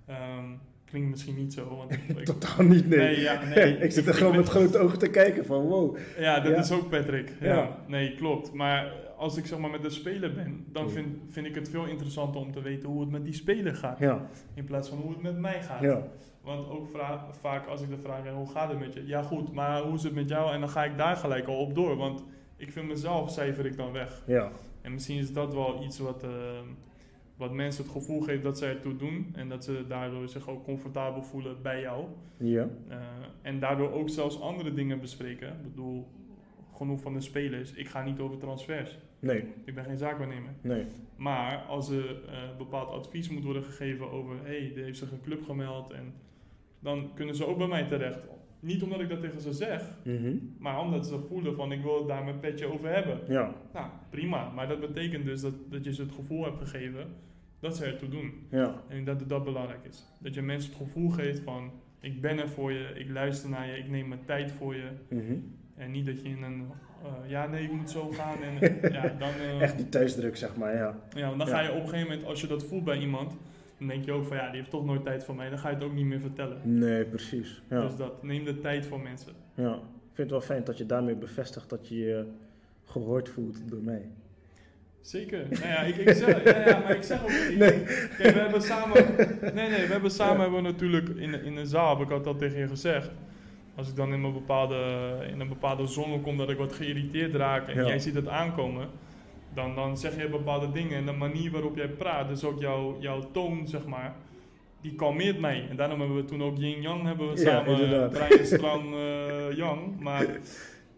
Ehm, 0.07 0.45
klinkt 0.85 1.09
misschien 1.09 1.35
niet 1.35 1.53
zo, 1.53 1.75
want 1.77 1.91
ik, 1.91 2.25
Totaal 2.25 2.65
niet, 2.65 2.88
nee. 2.89 2.99
Nee, 2.99 3.19
ja, 3.19 3.43
nee. 3.45 3.77
ik 3.85 3.91
zit 3.91 4.05
er 4.05 4.11
Ik- 4.11 4.17
gewoon 4.17 4.33
ik 4.33 4.39
met 4.39 4.49
grote 4.49 4.77
ogen 4.77 4.99
te 4.99 5.09
kijken 5.09 5.45
van 5.45 5.61
wow. 5.61 5.97
Ja, 6.19 6.39
dat 6.39 6.51
Ja. 6.51 6.57
is 6.59 6.71
ook 6.71 6.89
Patrick. 6.89 7.31
Ja. 7.41 7.53
Ja. 7.53 7.77
Nee, 7.88 8.15
klopt. 8.15 8.53
Maar 8.53 8.93
als 9.17 9.38
ik 9.38 9.45
zeg 9.45 9.59
maar 9.59 9.69
met 9.69 9.81
de 9.81 9.89
speler 9.89 10.33
ben, 10.33 10.65
dan 10.71 10.89
vind, 10.89 11.07
vind 11.29 11.45
ik 11.45 11.55
het 11.55 11.69
veel 11.69 11.85
interessanter 11.85 12.41
om 12.41 12.51
te 12.51 12.61
weten 12.61 12.89
hoe 12.89 13.01
het 13.01 13.09
met 13.11 13.23
die 13.23 13.33
speler 13.33 13.75
gaat. 13.75 13.99
Ja. 13.99 14.29
In 14.53 14.63
plaats 14.63 14.89
van 14.89 14.97
hoe 14.97 15.09
het 15.11 15.21
met 15.21 15.39
mij 15.39 15.61
gaat. 15.61 15.81
Want 16.43 16.69
ook 16.69 16.88
vaak 17.31 17.68
als 17.68 17.81
ik 17.81 17.89
de 17.89 17.97
vraag 17.97 18.23
heb, 18.23 18.34
hoe 18.34 18.49
gaat 18.49 18.69
het 18.69 18.80
met 18.80 18.93
je? 18.93 19.07
Ja 19.07 19.22
goed, 19.22 19.53
maar 19.53 19.81
hoe 19.81 19.93
is 19.93 20.03
het 20.03 20.13
met 20.13 20.30
jou? 20.30 20.53
En 20.53 20.59
dan 20.59 20.69
ga 20.69 20.84
ik 20.84 20.97
daar 20.97 21.15
gelijk 21.15 21.47
al 21.47 21.59
op 21.59 21.76
door. 21.76 21.95
Want 21.95 22.23
ik 22.57 22.72
vind 22.72 22.88
mezelf 22.88 23.31
cijfer 23.31 23.65
ik 23.65 23.77
dan 23.77 23.91
weg. 23.91 24.23
Ja. 24.27 24.51
En 24.81 24.93
misschien 24.93 25.18
is 25.18 25.34
dat 25.34 25.53
wel 25.53 25.84
iets 25.84 25.99
wat, 25.99 26.23
eh, 26.23 26.30
wat 27.35 27.53
mensen 27.53 27.84
het 27.84 27.91
gevoel 27.91 28.22
geeft 28.22 28.43
dat 28.43 28.57
zij 28.57 28.69
ertoe 28.69 28.95
doen. 28.95 29.31
En 29.35 29.49
dat 29.49 29.63
ze 29.63 29.85
daardoor 29.88 30.30
zich 30.30 30.49
ook 30.49 30.63
comfortabel 30.63 31.23
voelen 31.23 31.61
bij 31.61 31.81
jou. 31.81 32.05
Ja. 32.38 32.68
Eh, 32.88 32.97
en 33.41 33.59
daardoor 33.59 33.91
ook 33.91 34.09
zelfs 34.09 34.41
andere 34.41 34.73
dingen 34.73 34.99
bespreken. 34.99 35.47
Ik 35.47 35.63
bedoel, 35.63 36.07
genoeg 36.76 37.01
van 37.01 37.13
de 37.13 37.22
spelers. 37.22 37.73
Ik 37.73 37.88
ga 37.88 38.03
niet 38.03 38.19
over 38.19 38.38
transfers. 38.38 38.97
Nee. 39.22 39.43
Ik 39.65 39.76
ben 39.76 39.84
geen 39.84 39.98
zaakwaarnemer. 39.98 40.52
Nee. 40.61 40.85
Maar 41.15 41.57
als 41.57 41.89
er 41.89 42.23
eh, 42.27 42.57
bepaald 42.57 42.89
advies 42.89 43.30
moet 43.30 43.43
worden 43.43 43.64
gegeven 43.64 44.11
over... 44.11 44.35
hé, 44.43 44.60
hey, 44.60 44.72
er 44.76 44.84
heeft 44.84 44.98
zich 44.98 45.11
een 45.11 45.22
club 45.22 45.43
gemeld. 45.43 45.91
En 45.91 46.14
dan 46.80 47.11
kunnen 47.14 47.35
ze 47.35 47.45
ook 47.45 47.57
bij 47.57 47.68
mij 47.68 47.84
terecht. 47.84 48.19
Niet 48.60 48.84
omdat 48.84 48.99
ik 48.99 49.10
dat 49.10 49.22
tegen 49.22 49.41
ze 49.41 49.53
zeg. 49.53 49.98
Mhm. 50.03 50.35
Maar 50.57 50.80
omdat 50.80 51.07
ze 51.07 51.19
voelen 51.19 51.56
van 51.56 51.72
ik 51.72 51.81
wil 51.81 51.98
het 51.98 52.07
daar 52.07 52.23
mijn 52.23 52.39
petje 52.39 52.73
over 52.73 52.89
hebben. 52.89 53.19
Ja. 53.27 53.53
Nou, 53.73 53.89
prima. 54.10 54.49
Maar 54.49 54.68
dat 54.68 54.80
betekent 54.80 55.26
dus 55.26 55.41
dat, 55.41 55.53
dat 55.69 55.84
je 55.84 55.93
ze 55.93 56.02
het 56.02 56.11
gevoel 56.11 56.43
hebt 56.43 56.57
gegeven 56.57 57.07
dat 57.60 57.77
ze 57.77 57.85
ertoe 57.85 58.10
doen. 58.10 58.34
Ja. 58.49 58.84
En 58.88 59.03
dat 59.03 59.30
dat 59.30 59.43
belangrijk 59.43 59.85
is. 59.89 60.06
Dat 60.19 60.34
je 60.34 60.41
mensen 60.41 60.69
het 60.72 60.81
gevoel 60.81 61.10
geeft 61.10 61.39
van 61.39 61.72
ik 61.99 62.22
ben 62.22 62.39
er 62.39 62.49
voor 62.49 62.72
je, 62.72 62.91
ik 62.95 63.10
luister 63.10 63.49
naar 63.49 63.68
je, 63.68 63.77
ik 63.77 63.89
neem 63.89 64.07
mijn 64.07 64.26
tijd 64.26 64.52
voor 64.52 64.76
je. 64.76 64.89
Mhm. 65.10 65.35
En 65.76 65.91
niet 65.91 66.06
dat 66.06 66.22
je 66.22 66.30
in 66.30 66.43
een 66.43 66.65
eh, 67.03 67.29
ja 67.29 67.47
nee 67.47 67.63
ik 67.63 67.71
moet 67.71 67.89
zo 67.89 68.09
gaan 68.09 68.35
en 68.43 68.59
ja 68.93 69.15
dan, 69.19 69.29
eh, 69.29 69.61
Echt 69.61 69.77
die 69.77 69.89
thuisdruk, 69.89 70.37
zeg 70.37 70.55
maar, 70.55 70.75
ja. 70.75 70.95
ja, 71.15 71.25
want 71.27 71.37
dan 71.39 71.47
Ja. 71.47 71.53
ga 71.53 71.61
je 71.61 71.69
op 71.71 71.75
een 71.83 71.89
gegeven 71.89 72.09
moment 72.09 72.27
als 72.27 72.41
je 72.41 72.47
dat 72.47 72.63
voelt 72.63 72.83
bij 72.83 72.97
iemand, 72.97 73.33
dan 73.77 73.87
denk 73.87 74.05
je 74.05 74.11
ook 74.11 74.25
van 74.25 74.37
ja 74.37 74.47
die 74.49 74.57
heeft 74.59 74.69
toch 74.69 74.85
nooit 74.85 75.03
tijd 75.03 75.23
voor 75.23 75.35
mij, 75.35 75.49
dan 75.49 75.59
ga 75.59 75.69
je 75.69 75.75
het 75.75 75.83
ook 75.83 75.93
niet 75.93 76.05
meer 76.05 76.19
vertellen. 76.19 76.57
Nee, 76.63 77.03
precies. 77.05 77.61
Ja. 77.69 77.81
Dus 77.81 77.95
dat 77.95 78.23
neem 78.23 78.45
de 78.45 78.59
tijd 78.59 78.85
voor 78.85 78.99
mensen. 78.99 79.31
ja. 79.53 79.73
Ik 79.73 80.17
vind 80.17 80.29
het 80.31 80.39
wel 80.47 80.47
fijn 80.55 80.63
dat 80.65 80.77
je 80.77 80.85
daarmee 80.85 81.15
bevestigt 81.15 81.69
dat 81.69 81.87
je 81.87 81.95
je 81.97 82.25
gehoord 82.85 83.29
voelt 83.29 83.69
door 83.69 83.81
mij. 83.81 84.01
Zeker. 85.01 85.45
Nou 85.49 85.67
ja, 85.67 85.79
ik, 85.81 85.95
ik 85.95 86.09
zeg, 86.15 86.43
ja, 86.43 86.67
ja, 86.69 86.79
maar 86.79 86.95
ik 86.95 87.03
zeg 87.03 87.23
ook. 87.23 87.29
ik- 87.29 87.57
Nee. 87.63 87.83
Kijk, 88.17 88.33
we 88.33 88.39
hebben 88.39 88.61
samen. 88.61 89.05
Nee, 89.55 89.69
nee, 89.69 89.85
we 89.85 89.91
hebben 89.91 90.11
samen 90.11 90.35
Ja. 90.35 90.41
hebben 90.41 90.63
we 90.63 90.69
natuurlijk 90.69 91.09
in, 91.09 91.31
de- 91.31 91.41
in 91.41 91.55
de 91.55 91.65
zaal, 91.65 91.97
heb 91.97 92.05
ik 92.05 92.11
had 92.13 92.23
dat 92.23 92.39
tegen 92.39 92.59
je 92.59 92.67
gezegd. 92.67 93.09
Als 93.81 93.89
ik 93.89 93.95
dan 93.95 94.13
in, 94.13 94.21
mijn 94.21 94.33
bepaalde, 94.33 94.75
in 95.31 95.39
een 95.39 95.47
bepaalde 95.47 95.87
zone 95.87 96.21
kom 96.21 96.37
dat 96.37 96.49
ik 96.49 96.57
wat 96.57 96.73
geïrriteerd 96.73 97.35
raak 97.35 97.67
en 97.67 97.75
Ja. 97.75 97.87
jij 97.87 97.99
ziet 97.99 98.15
het 98.15 98.27
aankomen, 98.27 98.89
dan, 99.53 99.75
dan 99.75 99.97
zeg 99.97 100.21
je 100.21 100.29
bepaalde 100.29 100.71
dingen 100.71 100.97
en 100.97 101.05
de 101.05 101.11
manier 101.11 101.51
waarop 101.51 101.75
jij 101.75 101.89
praat, 101.89 102.27
dus 102.27 102.43
ook 102.43 102.59
jouw, 102.59 102.97
jouw 102.99 103.31
toon, 103.31 103.67
zeg 103.67 103.85
maar, 103.85 104.15
die 104.81 104.95
kalmeert 104.95 105.39
mij. 105.39 105.67
En 105.69 105.75
daarom 105.75 105.99
hebben 105.99 106.17
we 106.17 106.25
toen 106.25 106.43
ook 106.43 106.57
Yin 106.57 106.81
Yang 106.81 107.03
hebben 107.03 107.33
we 107.33 107.41
Ja, 107.41 107.43
samen, 107.43 107.81
inderdaad. 107.81 108.11
Brian 108.11 108.45
Stram 108.45 108.93
eh, 108.93 109.57
Yang. 109.57 109.99
Maar 109.99 110.27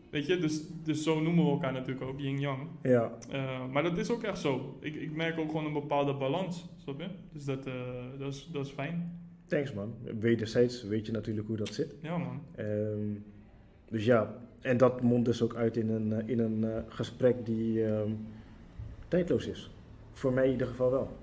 weet 0.10 0.26
je, 0.28 0.38
dus, 0.38 0.62
dus 0.84 1.04
zo 1.04 1.22
noemen 1.22 1.46
we 1.46 1.52
elkaar 1.52 1.74
natuurlijk 1.74 2.06
ook, 2.06 2.20
Yin 2.20 2.40
Yang. 2.40 2.60
Ja. 2.82 3.12
Eh, 3.32 3.42
maar 3.72 3.84
dat 3.84 3.98
is 3.98 4.10
ook 4.12 4.24
echt 4.24 4.40
zo. 4.40 4.78
Ik, 4.80 4.96
ik 4.96 5.16
merk 5.16 5.40
ook 5.40 5.50
gewoon 5.50 5.66
een 5.66 5.74
bepaalde 5.74 6.14
balans, 6.14 6.66
snap 6.78 7.00
je? 7.00 7.08
Dus 7.34 7.46
dat, 7.46 7.66
eh, 7.66 7.74
dat, 8.20 8.34
is, 8.34 8.50
dat 8.52 8.66
is 8.66 8.72
fijn. 8.72 9.22
Thanks, 9.48 9.74
man. 9.74 9.96
Wederzijds 10.20 10.84
weet 10.84 11.06
je 11.06 11.12
natuurlijk 11.12 11.48
hoe 11.48 11.58
dat 11.58 11.74
zit. 11.74 11.96
Ja, 12.02 12.18
man. 12.18 12.42
Ehm, 12.56 13.14
dus 13.90 14.06
ja, 14.06 14.36
en 14.62 14.78
dat 14.78 15.02
mondt 15.02 15.26
dus 15.26 15.42
ook 15.42 15.56
uit 15.56 15.78
in 15.78 15.90
een, 15.90 16.14
eh, 16.14 16.28
in 16.28 16.40
een 16.40 16.64
eh, 16.64 16.78
gesprek 16.88 17.46
die 17.46 17.86
ehm, 17.86 18.12
tijdloos 19.08 19.48
is. 19.48 19.72
Voor 20.12 20.34
mij 20.34 20.46
in 20.46 20.52
ieder 20.52 20.68
geval 20.68 20.92
wel. 20.92 21.18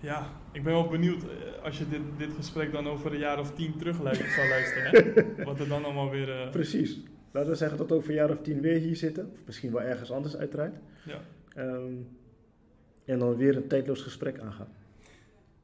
Ja, 0.00 0.30
ik 0.52 0.62
ben 0.62 0.72
wel 0.72 0.88
benieuwd 0.88 1.22
eh, 1.22 1.62
als 1.64 1.78
je 1.78 1.88
dit, 1.88 2.00
dit 2.18 2.32
gesprek 2.32 2.72
dan 2.72 2.88
over 2.88 3.12
een 3.12 3.18
jaar 3.18 3.38
of 3.38 3.52
tien 3.54 3.76
terug 3.78 3.96
zou 4.36 4.48
luisteren. 4.48 4.90
Hè? 5.36 5.44
Wat 5.44 5.60
er 5.60 5.68
dan 5.68 5.84
allemaal 5.84 6.10
weer... 6.10 6.48
Precies. 6.50 7.00
Laten 7.30 7.50
we 7.50 7.56
zeggen 7.56 7.78
dat 7.78 7.88
we 7.88 7.94
over 7.94 8.08
een 8.08 8.14
jaar 8.14 8.30
of 8.30 8.40
tien 8.42 8.60
weer 8.60 8.78
hier 8.78 8.96
zitten. 8.96 9.30
Of 9.32 9.38
misschien 9.46 9.72
wel 9.72 9.82
ergens 9.82 10.10
anders 10.10 10.36
uiteraard. 10.36 10.76
ja, 11.04 11.20
Ehm, 11.54 11.94
en 13.04 13.18
dan 13.18 13.36
weer 13.36 13.56
een 13.56 13.68
tijdloos 13.68 14.02
gesprek 14.02 14.38
aangaan. 14.40 14.68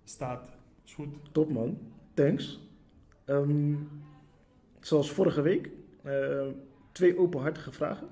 staat. 0.05 0.58
Is 0.89 0.95
goed. 0.95 1.09
Top 1.33 1.53
man, 1.53 1.79
thanks. 2.15 2.61
Ehm, 3.25 3.75
zoals 4.81 5.11
vorige 5.11 5.43
week, 5.43 5.71
eh, 6.03 6.47
twee 6.93 7.19
openhartige 7.19 7.73
vragen. 7.73 8.09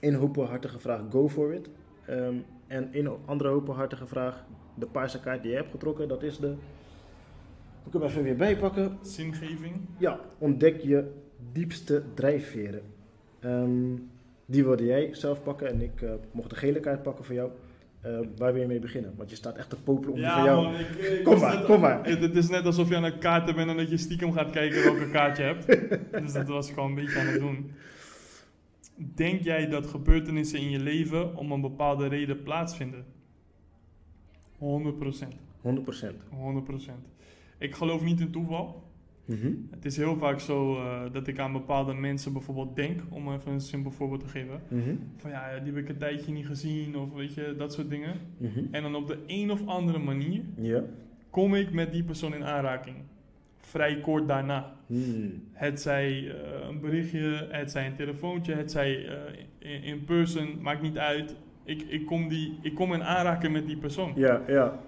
Eén 0.00 0.18
openhartige 0.18 0.78
vraag, 0.78 1.00
go 1.10 1.28
for 1.28 1.54
it. 1.54 1.68
Ehm, 2.06 2.34
en 2.66 2.92
één 2.92 3.26
andere 3.26 3.48
openhartige 3.48 4.06
vraag, 4.06 4.44
de 4.74 4.86
paarse 4.86 5.20
kaart 5.20 5.42
die 5.42 5.50
jij 5.50 5.60
hebt 5.60 5.70
getrokken, 5.70 6.08
dat 6.08 6.22
is 6.22 6.38
de... 6.38 6.54
Ik 7.86 7.92
hem 7.92 8.02
even 8.02 8.22
weer 8.22 8.36
bijpakken. 8.36 8.98
Zingeving. 9.02 9.74
Ja, 9.98 10.20
ontdek 10.38 10.80
je 10.80 11.12
diepste 11.52 12.02
drijfveren. 12.14 12.82
Ehm, 13.40 13.96
die 14.46 14.64
wilde 14.64 14.84
jij 14.84 15.14
zelf 15.14 15.42
pakken 15.42 15.68
en 15.68 15.80
ik 15.80 16.02
eh, 16.02 16.12
mocht 16.30 16.50
de 16.50 16.56
gele 16.56 16.80
kaart 16.80 17.02
pakken 17.02 17.24
voor 17.24 17.34
jou. 17.34 17.50
Eh, 18.06 18.18
waar 18.36 18.52
wil 18.52 18.62
je 18.62 18.68
mee 18.68 18.78
beginnen? 18.78 19.12
Want 19.16 19.30
je 19.30 19.36
staat 19.36 19.56
echt 19.56 19.70
te 19.70 19.76
popelen 19.76 20.08
om 20.10 20.14
die 20.16 20.24
Ja, 20.24 20.34
van 20.34 20.44
jou... 20.44 20.62
man. 20.64 20.80
Ik, 20.80 20.88
ik 20.88 21.24
Kom 21.24 21.40
maar, 21.40 21.54
net- 21.56 21.64
kom 21.64 21.80
maar. 21.80 22.04
Het, 22.06 22.20
het 22.20 22.36
is 22.36 22.48
net 22.48 22.66
alsof 22.66 22.88
je 22.88 22.96
aan 22.96 23.04
een 23.04 23.18
kaarten 23.18 23.54
bent 23.54 23.70
en 23.70 23.76
dat 23.76 23.90
je 23.90 23.96
stiekem 23.96 24.32
gaat 24.32 24.50
kijken 24.50 24.82
welke 24.82 25.10
kaart 25.10 25.36
je 25.36 25.42
hebt. 25.42 25.66
dus 26.22 26.32
dat 26.32 26.48
was 26.48 26.70
gewoon 26.70 26.88
een 26.88 26.94
beetje 26.94 27.18
aan 27.18 27.26
het 27.26 27.40
doen. 27.40 27.70
Denk 28.96 29.42
jij 29.42 29.68
dat 29.68 29.86
gebeurtenissen 29.86 30.58
in 30.60 30.70
je 30.70 30.78
leven 30.78 31.36
om 31.36 31.52
een 31.52 31.60
bepaalde 31.60 32.06
reden 32.06 32.42
plaatsvinden? 32.42 33.04
100% 34.58 34.58
100%. 34.58 34.58
100% 35.64 35.70
Ik 37.58 37.74
geloof 37.74 38.02
niet 38.02 38.20
in 38.20 38.30
toeval. 38.30 38.82
Mhm. 39.26 39.52
Het 39.70 39.84
is 39.84 39.96
heel 39.96 40.16
vaak 40.16 40.40
zo 40.40 40.76
eh, 40.76 41.00
dat 41.12 41.26
ik 41.26 41.38
aan 41.38 41.52
bepaalde 41.52 41.94
mensen 41.94 42.32
bijvoorbeeld 42.32 42.76
denk, 42.76 43.00
om 43.08 43.32
even 43.32 43.52
een 43.52 43.60
simpel 43.60 43.90
voorbeeld 43.90 44.20
te 44.20 44.28
geven. 44.28 44.60
Mhm. 44.68 44.94
Van 45.16 45.30
ja, 45.30 45.58
die 45.58 45.72
heb 45.72 45.82
ik 45.82 45.88
een 45.88 45.98
tijdje 45.98 46.32
niet 46.32 46.46
gezien 46.46 46.96
of 46.96 47.12
weet 47.12 47.34
je, 47.34 47.54
dat 47.58 47.72
soort 47.72 47.90
dingen. 47.90 48.14
Mhm. 48.38 48.60
En 48.70 48.82
dan 48.82 48.94
op 48.94 49.06
de 49.06 49.18
een 49.26 49.50
of 49.50 49.66
andere 49.66 49.98
manier 49.98 50.42
kom 51.30 51.54
ik 51.54 51.72
met 51.72 51.92
die 51.92 52.04
persoon 52.04 52.34
in 52.34 52.44
aanraking. 52.44 52.96
Vrij 53.56 54.00
kort 54.00 54.28
daarna. 54.28 54.74
Hmm. 54.86 55.42
Het 55.52 55.80
zij 55.80 56.30
eh, 56.30 56.68
een 56.68 56.80
berichtje, 56.80 57.46
het 57.50 57.70
zij 57.70 57.86
een 57.86 57.94
telefoontje, 57.94 58.54
het 58.54 58.70
zij 58.70 59.06
eh, 59.08 59.14
in, 59.58 59.82
in 59.82 60.04
person, 60.04 60.58
maakt 60.60 60.82
niet 60.82 60.98
uit. 60.98 61.36
Ik, 61.64 61.82
ik, 61.82 62.06
kom 62.06 62.28
die, 62.28 62.58
ik 62.62 62.74
kom 62.74 62.92
in 62.92 63.02
aanraking 63.02 63.52
met 63.52 63.66
die 63.66 63.76
persoon. 63.76 64.12
Ja, 64.16 64.42
ja. 64.46 64.80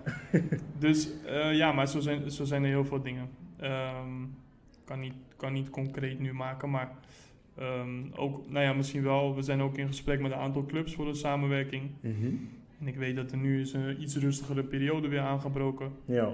Dus 0.78 1.10
ja, 1.52 1.72
maar 1.72 1.88
zo 1.88 2.00
zijn, 2.00 2.30
zo 2.30 2.44
zijn 2.44 2.62
er 2.62 2.68
heel 2.68 2.84
veel 2.84 3.02
dingen. 3.02 3.28
Ehm, 3.60 4.24
kan, 4.84 5.00
niet, 5.00 5.14
kan 5.36 5.52
niet 5.52 5.70
concreet 5.70 6.18
nu 6.18 6.32
maken, 6.32 6.70
maar 6.70 6.90
ehm, 7.56 8.02
ook, 8.16 8.50
nou 8.50 8.64
ja, 8.64 8.72
misschien 8.72 9.02
wel. 9.02 9.34
We 9.34 9.42
zijn 9.42 9.60
ook 9.60 9.76
in 9.78 9.86
gesprek 9.86 10.20
met 10.20 10.32
een 10.32 10.38
aantal 10.38 10.64
clubs 10.66 10.94
voor 10.94 11.04
de 11.04 11.14
samenwerking. 11.14 11.90
Mhm. 12.00 12.26
En 12.80 12.86
ik 12.88 12.96
weet 12.96 13.16
dat 13.16 13.30
er 13.32 13.38
nu 13.38 13.60
is 13.60 13.72
een 13.72 14.02
iets 14.02 14.16
rustigere 14.16 14.64
periode 14.64 15.08
weer 15.08 15.20
aangebroken. 15.20 15.92
Ja, 16.04 16.32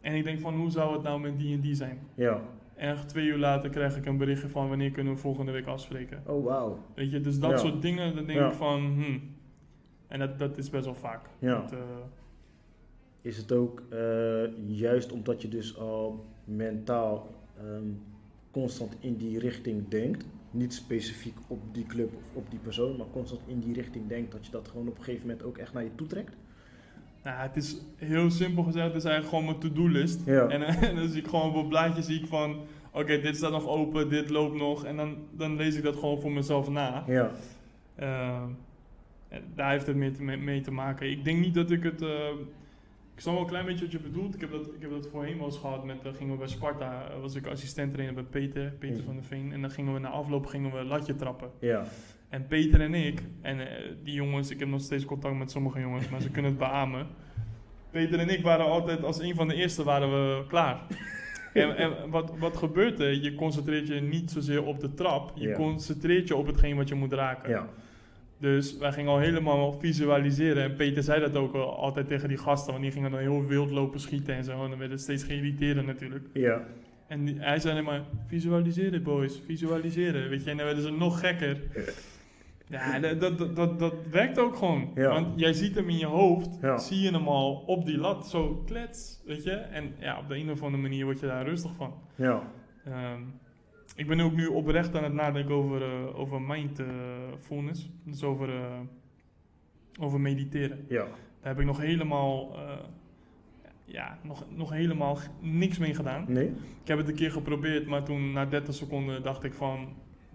En 0.00 0.14
ik 0.14 0.24
denk 0.24 0.40
van, 0.40 0.54
hoe 0.54 0.70
zou 0.70 0.92
het 0.92 1.02
nou 1.02 1.20
met 1.20 1.38
die 1.38 1.54
en 1.54 1.60
die 1.60 1.74
zijn? 1.74 1.98
ja. 2.14 2.40
En 2.76 3.06
twee 3.06 3.26
uur 3.26 3.38
later 3.38 3.70
krijg 3.70 3.96
ik 3.96 4.06
een 4.06 4.16
berichtje 4.16 4.48
van 4.48 4.68
wanneer 4.68 4.90
kunnen 4.90 5.12
we 5.12 5.18
volgende 5.18 5.52
week 5.52 5.66
afspreken. 5.66 6.22
Oh, 6.26 6.44
wauw. 6.44 6.78
Weet 6.94 7.10
je, 7.10 7.20
dus 7.20 7.38
dat 7.38 7.50
Ja. 7.50 7.56
soort 7.56 7.82
dingen, 7.82 8.14
dan 8.16 8.26
denk 8.26 8.38
Ja. 8.38 8.46
ik 8.48 8.52
van, 8.54 8.80
hm, 8.80 9.18
En 10.08 10.18
dat, 10.18 10.38
dat 10.38 10.58
is 10.58 10.70
best 10.70 10.84
wel 10.84 10.94
vaak. 10.94 11.28
Ja. 11.38 11.60
Dat, 11.60 11.72
eh, 11.72 11.78
Is 13.26 13.36
het 13.36 13.52
ook 13.52 13.82
eh, 13.90 13.98
juist 14.66 15.12
omdat 15.12 15.42
je 15.42 15.48
dus 15.48 15.78
al 15.78 16.24
mentaal 16.44 17.30
ehm, 17.58 17.88
constant 18.50 18.96
in 19.00 19.16
die 19.16 19.38
richting 19.38 19.88
denkt, 19.88 20.24
niet 20.50 20.74
specifiek 20.74 21.34
op 21.46 21.58
die 21.72 21.86
club 21.86 22.14
of 22.16 22.22
op 22.34 22.50
die 22.50 22.58
persoon, 22.58 22.96
maar 22.96 23.06
constant 23.12 23.40
in 23.46 23.60
die 23.60 23.74
richting 23.74 24.08
denkt, 24.08 24.32
dat 24.32 24.46
je 24.46 24.52
dat 24.52 24.68
gewoon 24.68 24.88
op 24.88 24.98
een 24.98 25.04
gegeven 25.04 25.26
moment 25.26 25.44
ook 25.46 25.58
echt 25.58 25.72
naar 25.72 25.82
je 25.84 25.94
toe 25.94 26.06
trekt? 26.06 26.36
nou, 27.22 27.38
het 27.38 27.56
is 27.56 27.76
heel 27.96 28.30
simpel 28.30 28.62
gezegd, 28.62 28.86
het 28.86 28.96
is 28.96 29.04
eigenlijk 29.04 29.28
gewoon 29.36 29.44
mijn 29.44 29.58
to-do-list. 29.74 30.20
Ja. 30.26 30.48
En, 30.48 30.62
eh, 30.62 30.82
en 30.88 30.96
dan 30.96 31.08
zie 31.08 31.20
ik 31.22 31.28
gewoon 31.28 31.48
op 31.50 31.56
een 31.56 31.68
blaadje 31.68 32.02
zie 32.02 32.20
ik 32.20 32.26
van, 32.26 32.56
oké, 32.92 33.20
dit 33.20 33.36
staat 33.36 33.50
nog 33.50 33.66
open, 33.66 34.08
dit 34.08 34.30
loopt 34.30 34.56
nog. 34.56 34.84
En 34.84 34.96
dan, 34.96 35.16
dan 35.36 35.56
lees 35.56 35.76
ik 35.76 35.82
dat 35.82 35.96
gewoon 35.96 36.20
voor 36.20 36.32
mezelf 36.32 36.68
na. 36.68 37.04
Ja, 37.06 37.30
Eh, 37.94 38.42
en 39.28 39.42
daar 39.54 39.70
heeft 39.70 39.86
het 39.86 39.96
mee 39.96 40.10
te, 40.10 40.22
mee- 40.22 40.36
mee 40.36 40.60
te 40.60 40.70
maken. 40.70 41.10
Ik 41.10 41.24
denk 41.24 41.40
niet 41.40 41.54
dat 41.54 41.70
ik 41.70 41.82
het. 41.82 42.02
eh, 42.02 42.08
ik 43.16 43.22
snap 43.22 43.34
wel 43.34 43.42
een 43.42 43.48
klein 43.48 43.64
beetje 43.66 43.84
wat 43.84 43.92
je 43.92 43.98
bedoelt. 44.00 44.34
Ik 44.34 44.40
heb 44.40 44.50
dat, 44.50 44.66
ik 44.66 44.80
heb 44.80 44.90
dat 44.90 45.08
voorheen 45.12 45.36
wel 45.36 45.46
eens 45.46 45.58
gehad. 45.58 45.84
Met, 45.84 45.96
uh, 46.06 46.12
gingen 46.14 46.32
we 46.32 46.38
bij 46.38 46.48
Sparta, 46.48 47.08
eh, 47.10 47.20
was 47.20 47.34
ik 47.34 47.46
assistent 47.46 47.92
trainer 47.92 48.14
bij 48.14 48.22
Peter, 48.24 48.70
Peter 48.78 48.96
Mhm. 48.96 49.04
van 49.06 49.14
der 49.14 49.24
Veen. 49.24 49.52
En 49.52 49.60
dan 49.60 49.70
gingen 49.70 49.92
we 49.92 49.98
na 50.00 50.08
afloop 50.08 50.46
gingen 50.46 50.72
we 50.72 50.84
latje 50.84 51.14
trappen. 51.16 51.50
ja, 51.60 51.84
En 52.28 52.46
Peter 52.46 52.80
en 52.80 52.94
ik, 52.94 53.22
en 53.42 53.60
eh, 53.60 53.82
die 54.04 54.14
jongens, 54.14 54.50
ik 54.50 54.58
heb 54.58 54.68
nog 54.68 54.80
steeds 54.80 55.04
contact 55.04 55.36
met 55.36 55.50
sommige 55.50 55.80
jongens, 55.80 56.08
maar 56.08 56.20
ze 56.20 56.30
kunnen 56.30 56.50
het 56.50 56.60
beamen. 56.60 57.06
Peter 57.90 58.18
en 58.18 58.28
ik 58.28 58.42
waren 58.42 58.66
altijd, 58.66 59.04
als 59.04 59.20
een 59.20 59.34
van 59.34 59.48
de 59.48 59.54
eerste 59.54 59.84
waren 59.84 60.10
we 60.10 60.46
klaar. 60.46 60.80
En, 61.52 61.76
en 61.76 62.10
wat, 62.10 62.32
wat 62.38 62.56
gebeurt 62.56 63.00
er? 63.00 63.22
Je 63.22 63.34
concentreert 63.34 63.86
je 63.88 64.00
niet 64.00 64.30
zozeer 64.30 64.64
op 64.64 64.80
de 64.80 64.94
trap, 64.94 65.32
je 65.34 65.48
Ja. 65.48 65.54
concentreert 65.56 66.28
je 66.28 66.36
op 66.36 66.46
hetgeen 66.46 66.76
wat 66.76 66.88
je 66.88 66.94
moet 66.94 67.12
raken. 67.12 67.50
ja, 67.50 67.68
Dus 68.38 68.76
wij 68.78 68.92
gingen 68.92 69.10
al 69.10 69.18
helemaal 69.18 69.72
visualiseren. 69.72 70.62
En 70.62 70.76
Peter 70.76 71.02
zei 71.02 71.20
dat 71.20 71.36
ook 71.36 71.54
al 71.54 71.76
altijd 71.76 72.08
tegen 72.08 72.28
die 72.28 72.36
gasten, 72.36 72.70
want 72.72 72.82
die 72.84 72.92
gingen 72.92 73.10
dan 73.10 73.20
heel 73.20 73.46
wild 73.46 73.70
lopen 73.70 74.00
schieten 74.00 74.34
en 74.34 74.44
zo. 74.44 74.62
En 74.64 74.70
dan 74.70 74.78
werd 74.78 74.90
het 74.90 75.00
steeds 75.00 75.24
geïrriteerder 75.24 75.84
natuurlijk. 75.84 76.26
ja, 76.32 76.60
En 77.08 77.24
die- 77.24 77.38
hij 77.40 77.58
zei 77.58 77.72
alleen 77.72 77.84
maar, 77.84 78.02
visualiseren 78.26 79.02
boys, 79.02 79.42
visualiseren. 79.46 80.28
Weet 80.28 80.44
je, 80.44 80.50
en 80.50 80.56
dan 80.56 80.66
werden 80.66 80.84
ze 80.84 80.90
nog 80.90 81.20
gekker. 81.20 81.60
Ja, 82.68 82.98
dat, 82.98 83.20
dat, 83.20 83.38
dat, 83.38 83.56
dat, 83.56 83.78
dat 83.78 83.94
werkt 84.10 84.38
ook 84.38 84.56
gewoon. 84.56 84.90
Ja. 84.94 85.08
Want 85.08 85.40
jij 85.40 85.52
ziet 85.52 85.74
hem 85.74 85.88
in 85.88 85.98
je 85.98 86.06
hoofd, 86.06 86.58
Ja. 86.60 86.78
zie 86.78 87.00
je 87.00 87.10
hem 87.10 87.28
al 87.28 87.54
op 87.66 87.86
die 87.86 87.98
lat, 87.98 88.26
zo 88.28 88.62
klets, 88.66 89.22
weet 89.26 89.44
je. 89.44 89.50
En 89.50 89.94
ja, 89.98 90.18
op 90.18 90.28
de 90.28 90.36
een 90.36 90.50
of 90.50 90.62
andere 90.62 90.82
manier 90.82 91.04
word 91.04 91.20
je 91.20 91.26
daar 91.26 91.44
rustig 91.44 91.70
van. 91.76 91.94
ja, 92.14 92.42
Ehm, 92.84 93.20
ik 93.96 94.06
ben 94.06 94.20
ook 94.20 94.34
nu 94.34 94.46
oprecht 94.46 94.96
aan 94.96 95.04
het 95.04 95.12
nadenken 95.12 95.54
over, 95.54 95.82
eh, 95.82 96.18
over 96.18 96.42
mindfulness. 96.42 97.90
dus 98.04 98.22
over, 98.22 98.48
eh, 98.48 98.80
over 100.00 100.20
mediteren. 100.20 100.84
ja, 100.88 101.04
Daar 101.04 101.54
heb 101.54 101.58
ik 101.58 101.66
nog 101.66 101.80
helemaal, 101.80 102.54
eh, 102.56 102.78
ja, 103.84 104.18
nog, 104.22 104.44
nog 104.56 104.70
helemaal 104.70 105.18
niks 105.40 105.78
mee 105.78 105.94
gedaan. 105.94 106.24
nee? 106.28 106.46
Ik 106.82 106.88
heb 106.88 106.98
het 106.98 107.08
een 107.08 107.14
keer 107.14 107.30
geprobeerd, 107.30 107.86
maar 107.86 108.02
toen 108.04 108.32
na 108.32 108.46
30 108.46 108.74
seconden 108.74 109.22
dacht 109.22 109.44
ik 109.44 109.54
van... 109.54 109.88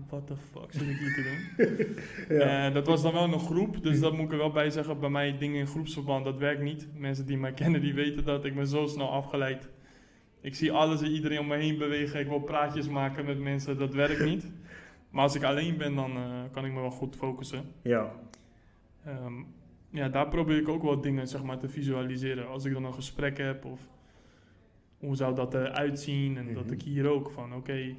What 0.10 0.28
the 0.28 0.36
fuck 0.36 0.72
zit 0.72 0.82
ik 0.82 0.98
hier 0.98 1.14
te 1.14 1.24
doen? 1.24 2.38
Ja, 2.38 2.70
dat 2.70 2.88
was 2.88 3.02
dan 3.02 3.14
wel 3.14 3.24
een 3.24 3.40
groep, 3.40 3.84
dus 3.84 4.00
dat 4.00 4.14
moet 4.14 4.26
ik 4.26 4.32
er 4.32 4.38
wel 4.38 4.52
bij 4.52 4.70
zeggen. 4.70 5.00
Bij 5.00 5.10
mij 5.10 5.38
dingen 5.38 5.60
in 5.60 5.68
groepsverband, 5.68 6.26
dat 6.26 6.38
werkt 6.38 6.62
niet. 6.62 6.88
Mensen 6.98 7.26
die 7.26 7.38
mij 7.38 7.52
kennen, 7.54 7.82
die 7.82 7.94
weten 7.94 8.26
dat. 8.26 8.46
Ik 8.46 8.56
ben 8.56 8.68
zo 8.68 8.86
snel 8.86 9.10
afgeleid. 9.10 9.70
Ik 10.42 10.56
zie 10.56 10.72
alles 10.72 11.02
en 11.02 11.12
iedereen 11.12 11.40
om 11.40 11.48
me 11.48 11.56
heen 11.56 11.78
bewegen. 11.78 12.20
Ik 12.20 12.28
wil 12.28 12.40
praatjes 12.40 12.88
maken 12.90 13.26
met 13.26 13.40
mensen, 13.40 13.78
dat 13.78 13.94
werkt 13.94 14.24
niet. 14.26 14.52
Maar 15.12 15.24
als 15.24 15.36
ik 15.36 15.44
alleen 15.44 15.78
ben, 15.78 15.96
dan 15.96 16.12
eh, 16.16 16.24
kan 16.52 16.66
ik 16.66 16.72
me 16.74 16.80
wel 16.80 16.92
goed 16.92 17.16
focussen. 17.16 17.64
ja, 17.82 18.12
Ehm, 19.06 19.34
ja, 19.90 20.10
daar 20.10 20.28
probeer 20.28 20.58
ik 20.58 20.68
ook 20.68 20.82
wel 20.84 21.02
dingen 21.02 21.28
zeg 21.28 21.44
maar, 21.44 21.58
te 21.58 21.70
visualiseren. 21.70 22.48
Als 22.48 22.66
ik 22.66 22.74
dan 22.74 22.84
een 22.86 22.94
gesprek 22.94 23.38
heb 23.38 23.66
of 23.66 23.80
hoe 24.98 25.16
zou 25.16 25.36
dat 25.36 25.54
eruit 25.54 26.00
zien. 26.00 26.38
En 26.38 26.54
dat 26.54 26.64
Mhm. 26.66 26.74
ik 26.74 26.82
hier 26.82 27.08
ook 27.10 27.30
van, 27.32 27.54
oké, 27.56 27.96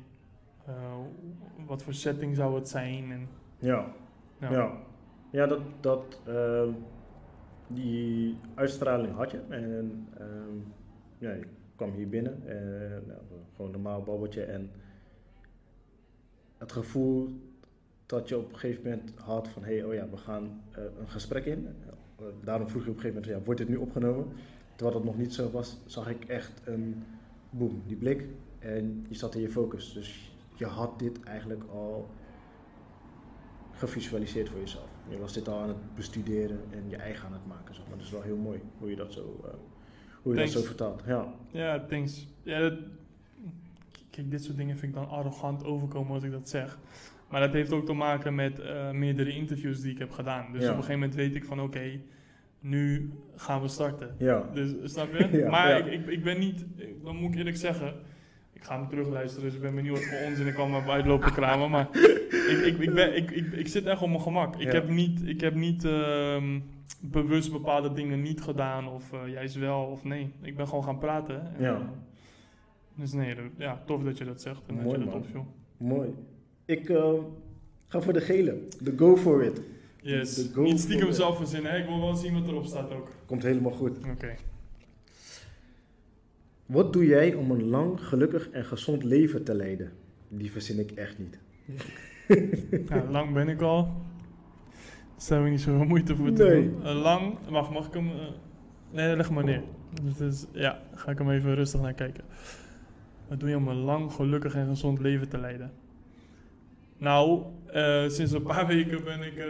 eh, 0.66 0.74
wat 1.66 1.82
voor 1.82 1.94
setting 1.94 2.36
zou 2.36 2.54
het 2.54 2.68
zijn. 2.68 3.10
En, 3.12 3.28
ja. 3.58 3.92
ja. 4.40 4.50
Ja, 4.52 4.72
ja 5.30 5.46
dat, 5.46 5.60
dat, 5.80 6.20
ehm, 6.26 6.68
die 7.66 8.36
uitstraling 8.54 9.14
had 9.14 9.30
je. 9.30 9.40
En 9.48 10.08
ehm, 10.18 10.56
ja, 11.18 11.34
kwam 11.82 11.94
hier 11.96 12.08
binnen. 12.08 12.48
En, 12.48 13.02
nou, 13.06 13.20
gewoon 13.50 13.66
een 13.66 13.82
normaal 13.82 14.02
babbeltje. 14.02 14.42
En 14.42 14.70
het 16.58 16.72
gevoel 16.72 17.28
dat 18.06 18.28
je 18.28 18.38
op 18.38 18.52
een 18.52 18.58
gegeven 18.58 18.82
moment 18.82 19.12
had 19.16 19.48
van... 19.48 19.64
hé, 19.64 19.74
hey, 19.74 19.84
oh 19.84 19.94
ja, 19.94 20.08
we 20.08 20.16
gaan 20.16 20.62
eh, 20.70 20.82
een 20.98 21.08
gesprek 21.08 21.44
in. 21.44 21.68
Eh, 22.18 22.24
daarom 22.44 22.68
vroeg 22.68 22.84
je 22.84 22.90
op 22.90 22.94
een 22.96 23.00
gegeven 23.00 23.20
moment, 23.20 23.40
ja, 23.40 23.44
wordt 23.46 23.60
dit 23.60 23.68
nu 23.68 23.76
opgenomen? 23.76 24.26
Terwijl 24.76 24.96
dat 24.96 25.06
nog 25.06 25.18
niet 25.18 25.34
zo 25.34 25.50
was, 25.50 25.78
zag 25.86 26.10
ik 26.10 26.24
echt 26.24 26.60
een 26.64 27.04
boom, 27.50 27.82
die 27.86 27.96
blik. 27.96 28.26
En 28.58 29.06
je 29.08 29.14
zat 29.14 29.34
in 29.34 29.40
je 29.40 29.50
focus. 29.50 29.92
Dus 29.92 30.32
je 30.54 30.66
had 30.66 30.98
dit 30.98 31.22
eigenlijk 31.22 31.62
al 31.70 32.08
gevisualiseerd 33.72 34.48
voor 34.48 34.60
jezelf. 34.60 34.88
Je 35.08 35.18
was 35.18 35.32
dit 35.32 35.48
al 35.48 35.58
aan 35.58 35.68
het 35.68 35.94
bestuderen 35.94 36.60
en 36.70 36.88
je 36.88 36.96
eigen 36.96 37.26
aan 37.26 37.32
het 37.32 37.46
maken. 37.46 37.74
Zeg 37.74 37.84
maar. 37.88 37.96
Dat 37.96 38.06
is 38.06 38.12
wel 38.12 38.22
heel 38.22 38.36
mooi 38.36 38.60
hoe 38.78 38.90
je 38.90 38.96
dat 38.96 39.12
zo, 39.12 39.40
eh, 39.44 39.50
hoe 40.22 40.34
je 40.34 40.40
dat 40.40 40.50
zo 40.50 40.62
vertaalt. 40.62 41.02
Ja, 41.06 41.26
Ja, 41.50 41.84
thanks. 41.88 42.26
Ja, 42.42 42.58
dat, 42.60 42.74
kijk, 44.10 44.30
dit 44.30 44.44
soort 44.44 44.56
dingen 44.56 44.76
vind 44.78 44.94
ik 44.96 44.98
dan 45.00 45.08
arrogant 45.08 45.64
overkomen 45.64 46.12
als 46.12 46.22
ik 46.24 46.30
dat 46.30 46.48
zeg. 46.48 46.78
Maar 47.28 47.40
dat 47.40 47.52
heeft 47.52 47.72
ook 47.72 47.86
te 47.86 47.92
maken 47.92 48.34
met 48.34 48.60
eh, 48.60 48.90
meerdere 48.90 49.30
interviews 49.34 49.80
die 49.80 49.92
ik 49.92 49.98
heb 49.98 50.10
gedaan. 50.10 50.52
Dus 50.52 50.62
Ja. 50.62 50.70
op 50.70 50.76
een 50.76 50.82
gegeven 50.82 51.00
moment 51.00 51.14
weet 51.14 51.34
ik 51.34 51.44
van 51.44 51.60
oké, 51.60 52.00
nu 52.60 53.12
gaan 53.36 53.60
we 53.62 53.68
starten. 53.68 54.14
ja, 54.18 54.50
Dus 54.54 54.92
snap 54.92 55.12
je? 55.16 55.28
Ja, 55.38 55.50
maar. 55.50 55.78
Ik, 55.78 56.00
ik, 56.00 56.06
ik 56.06 56.22
ben 56.24 56.38
niet, 56.38 56.64
dan 57.04 57.16
moet 57.16 57.32
ik 57.32 57.38
eerlijk 57.38 57.56
zeggen, 57.56 57.94
ik 58.62 58.68
ga 58.68 58.78
hem 58.78 58.88
terugluisteren, 58.88 59.44
dus 59.46 59.54
ik 59.54 59.60
ben 59.60 59.74
benieuwd 59.74 59.98
wat 59.98 60.04
voor 60.06 60.26
onzin 60.28 60.46
ik 60.46 60.56
allemaal 60.56 60.82
bij 60.82 60.90
uitlopen 60.90 61.32
kramen. 61.32 61.70
Maar 61.70 61.88
ik, 62.50 62.62
ik, 62.66 62.78
ik, 62.78 62.94
ben, 62.94 63.16
ik, 63.16 63.30
ik, 63.30 63.52
ik 63.52 63.68
zit 63.68 63.84
echt 63.86 64.02
op 64.02 64.08
mijn 64.08 64.20
gemak. 64.20 64.56
Ik 64.56 64.62
Ja. 64.66 64.72
heb 64.72 64.88
niet, 64.88 65.22
ik 65.26 65.40
heb 65.40 65.54
niet 65.54 65.84
ehm, 65.84 66.60
bewust 67.00 67.52
bepaalde 67.52 67.92
dingen 67.92 68.22
niet 68.22 68.40
gedaan 68.40 68.88
of 68.88 69.12
eh, 69.12 69.32
juist 69.32 69.54
wel 69.54 69.82
of 69.84 70.04
nee. 70.04 70.32
Ik 70.42 70.56
ben 70.56 70.68
gewoon 70.68 70.84
gaan 70.84 70.98
praten. 70.98 71.40
En, 71.56 71.62
Ja. 71.62 71.74
eh, 71.74 71.80
dus 72.94 73.12
nee, 73.12 73.34
dat- 73.34 73.44
ja, 73.56 73.82
tof 73.86 74.02
dat 74.02 74.18
je 74.18 74.24
dat 74.24 74.40
zegt 74.42 74.60
en 74.66 74.74
dat 74.74 74.84
Mooi, 74.84 74.98
je 74.98 75.04
dat 75.04 75.12
man. 75.14 75.22
opviel. 75.22 75.46
mooi. 75.76 76.08
Ik 76.64 76.88
eh, 76.88 77.12
ga 77.86 78.00
voor 78.00 78.12
de 78.12 78.20
gele. 78.20 78.58
De 78.80 78.92
go 78.96 79.16
for 79.16 79.44
it. 79.44 79.60
Yes, 80.04 80.48
niet 80.54 80.80
stiekem 80.80 81.12
zelf 81.12 81.36
verzinnen, 81.36 81.78
ik 81.78 81.86
wil 81.86 82.00
wel 82.00 82.14
zien 82.14 82.34
wat 82.34 82.48
erop 82.48 82.64
staat 82.64 82.92
ook. 82.92 83.08
Komt 83.26 83.42
helemaal 83.42 83.72
goed. 83.72 83.98
Oké. 84.12 84.34
Wat 86.72 86.92
doe 86.92 87.06
jij 87.06 87.34
om 87.34 87.50
een 87.50 87.64
lang, 87.68 88.00
gelukkig 88.00 88.50
en 88.50 88.64
gezond 88.64 89.02
leven 89.04 89.44
te 89.44 89.54
leiden? 89.54 89.92
Die 90.28 90.52
verzin 90.52 90.78
ik 90.78 90.90
echt 90.90 91.18
niet. 91.18 91.38
Ja, 92.88 93.04
lang 93.10 93.32
ben 93.32 93.48
ik 93.48 93.60
al. 93.60 93.82
Daar 95.28 95.38
heb 95.38 95.44
ik 95.46 95.50
niet 95.52 95.60
zoveel 95.60 95.84
moeite 95.86 96.16
voor 96.16 96.32
te 96.32 96.42
Nee. 96.44 96.62
doen. 96.70 96.84
Eh, 96.84 97.00
lang, 97.02 97.38
wacht, 97.50 97.70
mag 97.70 97.86
ik 97.86 97.92
hem... 97.94 98.06
eh, 98.08 98.14
nee, 98.90 99.16
leg 99.16 99.30
maar 99.30 99.44
neer. 99.44 99.62
Dus, 100.18 100.46
ja, 100.52 100.82
ga 100.94 101.10
ik 101.10 101.18
hem 101.18 101.30
even 101.30 101.54
rustig 101.54 101.80
naar 101.80 101.92
kijken. 101.92 102.24
Wat 103.28 103.40
doe 103.40 103.48
je 103.48 103.56
om 103.56 103.68
een 103.68 103.76
lang, 103.80 104.12
gelukkig 104.12 104.54
en 104.54 104.66
gezond 104.66 105.00
leven 105.00 105.28
te 105.28 105.38
leiden? 105.38 105.70
Nou, 106.98 107.42
eh, 107.66 108.08
sinds 108.08 108.32
een 108.32 108.42
paar 108.42 108.66
weken 108.74 109.04
ben 109.04 109.22
ik, 109.22 109.44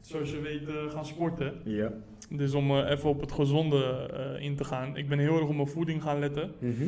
zoals 0.00 0.30
je 0.30 0.40
weet, 0.40 0.92
gaan 0.92 1.06
sporten. 1.06 1.52
Ja. 1.64 1.92
Dus 2.32 2.54
om 2.54 2.70
eh, 2.70 2.90
even 2.90 3.08
op 3.08 3.20
het 3.20 3.32
gezonde 3.32 4.10
eh, 4.12 4.44
in 4.44 4.56
te 4.56 4.64
gaan. 4.64 4.96
Ik 4.96 5.08
ben 5.08 5.18
heel 5.18 5.38
erg 5.38 5.48
op 5.48 5.54
mijn 5.54 5.68
voeding 5.68 6.02
gaan 6.02 6.18
letten. 6.18 6.52
Mhm. 6.58 6.84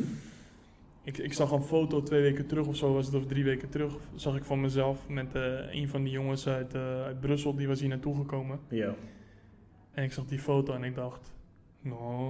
Ik, 1.03 1.17
ik 1.17 1.33
zag 1.33 1.51
een 1.51 1.63
foto 1.63 2.03
twee 2.03 2.21
weken 2.21 2.47
terug 2.47 2.65
of 2.65 2.75
zo 2.75 2.93
was 2.93 3.05
het, 3.05 3.15
of 3.15 3.25
drie 3.25 3.43
weken 3.43 3.69
terug, 3.69 3.93
zag 4.15 4.35
ik 4.35 4.43
van 4.43 4.61
mezelf 4.61 5.07
met 5.07 5.35
eh, 5.35 5.41
een 5.71 5.87
van 5.87 6.03
die 6.03 6.11
jongens 6.11 6.47
uit, 6.47 6.75
uit 6.75 7.19
Brussel, 7.19 7.55
die 7.55 7.67
was 7.67 7.79
hier 7.79 7.89
naartoe 7.89 8.15
gekomen. 8.15 8.59
Ja. 8.67 8.95
En 9.91 10.03
ik 10.03 10.11
zag 10.11 10.25
die 10.25 10.39
foto 10.39 10.73
en 10.73 10.83
ik 10.83 10.95
dacht, 10.95 11.33
no. 11.81 12.29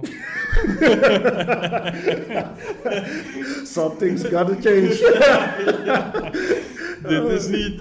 Something's 3.74 4.22
gotta 4.22 4.56
change. 4.60 4.96
dit, 7.08 7.24
is 7.24 7.48
niet, 7.48 7.78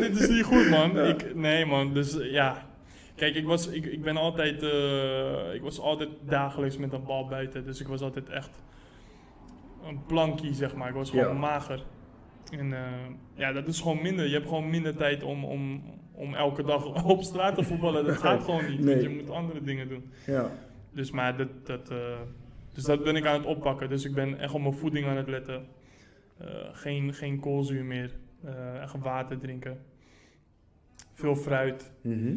dit 0.00 0.20
is 0.20 0.28
niet 0.28 0.44
goed 0.44 0.70
man. 0.70 0.92
Ja. 0.94 1.02
Ik, 1.02 1.34
nee 1.34 1.66
man, 1.66 1.94
dus 1.94 2.16
ja. 2.20 2.72
Kijk, 3.14 3.34
ik 3.34 3.44
was, 3.46 3.68
ik, 3.68 3.86
ik 3.86 4.02
ben 4.02 4.16
altijd, 4.16 4.62
eh, 4.62 5.54
ik 5.54 5.62
was 5.62 5.78
altijd 5.80 6.08
dagelijks 6.26 6.76
met 6.76 6.92
een 6.92 7.04
bal 7.04 7.26
buiten, 7.28 7.64
dus 7.64 7.80
ik 7.80 7.86
was 7.86 8.00
altijd 8.00 8.28
echt 8.28 8.62
een 9.86 10.04
plankie 10.06 10.54
zeg 10.54 10.74
maar. 10.74 10.88
Ik 10.88 10.94
was 10.94 11.10
gewoon 11.10 11.26
Ja. 11.26 11.32
mager. 11.32 11.82
En 12.50 12.72
eh, 12.72 12.80
ja, 13.34 13.52
dat 13.52 13.68
is 13.68 13.80
gewoon 13.80 14.02
minder. 14.02 14.26
Je 14.26 14.32
hebt 14.32 14.48
gewoon 14.48 14.70
minder 14.70 14.96
tijd 14.96 15.22
om, 15.22 15.44
om, 15.44 15.82
om 16.12 16.34
elke 16.34 16.62
dag 16.62 17.04
op 17.04 17.22
straat 17.22 17.54
te 17.54 17.62
voetballen. 17.62 18.04
Dat 18.04 18.16
gaat 18.16 18.42
gewoon 18.42 18.70
niet. 18.70 18.80
Nee. 18.80 18.94
Want 18.94 19.02
je 19.02 19.08
moet 19.22 19.30
andere 19.30 19.62
dingen 19.62 19.88
doen. 19.88 20.10
Ja. 20.26 20.50
Dus, 20.92 21.10
maar 21.10 21.36
dat, 21.36 21.48
dat, 21.66 21.90
eh, 21.90 22.20
dus 22.72 22.84
dat 22.84 23.04
ben 23.04 23.16
ik 23.16 23.26
aan 23.26 23.38
het 23.38 23.46
oppakken. 23.46 23.88
Dus 23.88 24.04
ik 24.04 24.14
ben 24.14 24.38
echt 24.38 24.54
op 24.54 24.60
mijn 24.60 24.74
voeding 24.74 25.06
aan 25.06 25.16
het 25.16 25.28
letten. 25.28 25.66
Geen, 26.72 27.14
geen 27.14 27.40
koolzuur 27.40 27.84
meer. 27.84 28.10
Echt 28.80 28.98
water 28.98 29.38
drinken. 29.38 29.78
Veel 31.12 31.36
fruit. 31.36 31.92
Mhm. 32.02 32.14
Ehm 32.14 32.34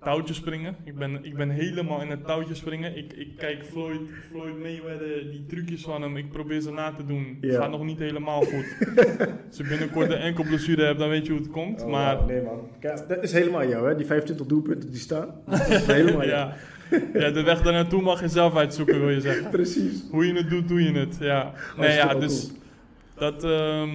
touwtjes 0.00 0.36
springen. 0.36 0.76
Ik 0.84 0.94
ben, 0.96 1.24
ik 1.24 1.34
ben 1.36 1.50
helemaal 1.50 2.02
in 2.02 2.10
het 2.10 2.24
touwtjes 2.24 2.58
springen. 2.58 2.96
Ik, 2.96 3.12
ik 3.12 3.36
kijk 3.36 3.64
Floyd, 3.64 4.00
Floyd 4.30 4.58
Mayweather, 4.58 5.30
die 5.30 5.46
trucjes 5.46 5.82
van 5.82 6.02
hem. 6.02 6.16
Ik 6.16 6.28
probeer 6.32 6.60
ze 6.60 6.72
na 6.72 6.92
te 6.92 7.04
doen. 7.06 7.38
Het 7.40 7.50
Ja. 7.52 7.60
gaat 7.60 7.70
nog 7.70 7.84
niet 7.84 7.98
helemaal 7.98 8.40
goed. 8.42 8.76
Als 9.48 9.58
ik 9.58 9.68
binnenkort 9.68 10.10
een 10.10 10.16
enkelblessure 10.18 10.84
heb, 10.84 10.98
dan 10.98 11.08
weet 11.08 11.26
je 11.26 11.32
hoe 11.32 11.40
het 11.40 11.50
komt. 11.50 11.82
Oh, 11.82 11.90
maar 11.90 12.24
nee 12.26 12.42
man. 12.42 12.68
Kijk, 12.80 13.08
dat 13.08 13.22
is 13.22 13.32
helemaal 13.32 13.68
jou 13.68 13.88
hè, 13.88 13.96
die 13.96 14.06
25 14.06 14.46
doelpunten 14.46 14.90
die 14.90 15.00
staan. 15.00 15.34
Dat 15.46 15.68
is 15.68 15.86
helemaal 16.00 16.26
jou. 16.26 16.28
ja. 16.28 16.56
ja, 17.14 17.30
de 17.30 17.42
weg 17.42 17.62
daar 17.62 17.72
naartoe 17.72 18.02
mag 18.02 18.20
je 18.20 18.28
zelf 18.28 18.56
uitzoeken, 18.56 19.00
wil 19.00 19.10
je 19.10 19.20
zeggen. 19.20 19.50
Precies. 19.50 20.02
Hoe 20.10 20.26
je 20.26 20.34
het 20.34 20.50
doet, 20.50 20.68
doe 20.68 20.82
je 20.82 20.92
het. 20.98 21.16
Ja. 21.20 21.52
Nee, 21.76 21.94
ja, 21.94 22.14
dus 22.14 22.46
cool. 22.46 22.58
dat, 23.30 23.44
ehm, 23.44 23.90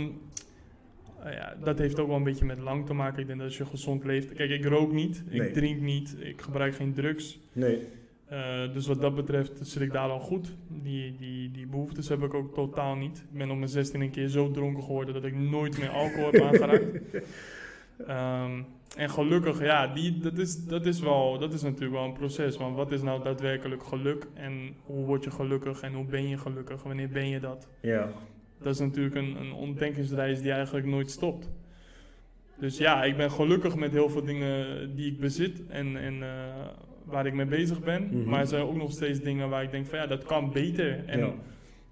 nou 1.28 1.40
ja, 1.40 1.56
dat 1.64 1.78
heeft 1.78 2.00
ook 2.00 2.08
wel 2.08 2.16
een 2.16 2.24
beetje 2.24 2.46
met 2.46 2.60
lang 2.60 2.86
te 2.86 2.94
maken. 2.94 3.20
Ik 3.20 3.28
denk 3.28 3.40
dat 3.40 3.48
als 3.48 3.58
je 3.58 3.66
gezond 3.66 4.04
leeft. 4.04 4.34
Kijk, 4.34 4.50
ik 4.50 4.66
rook 4.66 4.92
niet, 4.92 5.24
ik 5.30 5.42
Nee. 5.42 5.52
drink 5.52 5.82
niet, 5.82 6.16
ik 6.20 6.42
gebruik 6.42 6.76
geen 6.76 6.94
drugs. 6.94 7.40
Nee. 7.54 7.80
Eh, 8.28 8.74
dus 8.74 8.88
wat 8.88 9.02
dat 9.02 9.16
betreft 9.16 9.60
zit 9.62 9.82
ik 9.82 9.92
daar 9.92 10.10
al 10.10 10.20
goed. 10.20 10.56
Die, 10.68 11.16
die, 11.20 11.52
die 11.52 11.68
behoeftes 11.68 12.10
heb 12.10 12.24
ik 12.24 12.34
ook 12.34 12.54
totaal 12.54 12.96
niet. 12.96 13.18
Ik 13.32 13.38
ben 13.38 13.52
op 13.52 13.58
mijn 13.58 13.70
16 13.70 14.02
een 14.02 14.12
keer 14.12 14.28
zo 14.28 14.52
dronken 14.52 14.84
geworden 14.84 15.14
dat 15.14 15.24
ik 15.24 15.36
nooit 15.36 15.80
meer 15.80 15.90
alcohol 15.90 16.32
heb 16.32 16.42
aangeraakt. 16.42 16.86
Ehm, 18.08 18.62
en 18.98 19.10
gelukkig, 19.10 19.62
ja, 19.62 19.88
die, 19.88 20.18
dat, 20.18 20.38
is, 20.38 20.66
dat, 20.66 20.86
is 20.86 21.00
wel, 21.00 21.40
dat 21.40 21.54
is 21.54 21.62
natuurlijk 21.62 21.92
wel 21.92 22.04
een 22.04 22.14
proces. 22.14 22.58
Want 22.58 22.76
wat 22.76 22.92
is 22.92 23.02
nou 23.02 23.24
daadwerkelijk 23.24 23.84
geluk? 23.84 24.28
En 24.34 24.76
hoe 24.86 25.06
word 25.06 25.24
je 25.24 25.32
gelukkig? 25.32 25.82
En 25.82 25.94
hoe 25.94 26.06
ben 26.06 26.28
je 26.28 26.38
gelukkig? 26.38 26.84
Wanneer 26.84 27.10
ben 27.10 27.28
je 27.28 27.40
dat? 27.40 27.68
Ja. 27.82 28.10
Dat 28.62 28.74
is 28.74 28.80
natuurlijk 28.80 29.16
een, 29.16 29.36
een 29.36 29.54
ontdekkingsreis 29.54 30.42
die 30.42 30.52
eigenlijk 30.52 30.86
nooit 30.86 31.12
stopt. 31.12 31.50
Dus 32.60 32.78
ja, 32.78 33.04
ik 33.04 33.18
ben 33.18 33.32
gelukkig 33.32 33.76
met 33.76 33.92
heel 33.92 34.10
veel 34.10 34.24
dingen 34.24 34.96
die 34.96 35.12
ik 35.12 35.20
bezit 35.20 35.68
en, 35.68 35.98
en 35.98 36.24
eh, 36.24 36.30
waar 37.04 37.26
ik 37.26 37.34
mee 37.34 37.46
bezig 37.46 37.80
ben. 37.84 38.04
Mhm. 38.04 38.30
Maar 38.30 38.40
er 38.40 38.48
zijn 38.48 38.64
ook 38.64 38.76
nog 38.76 38.92
steeds 38.92 39.20
dingen 39.22 39.50
waar 39.50 39.64
ik 39.64 39.72
denk 39.72 39.86
van 39.86 40.00
ja, 40.00 40.08
dat 40.08 40.24
kan 40.24 40.52
beter. 40.52 41.06
En 41.06 41.20
Ja. 41.20 41.34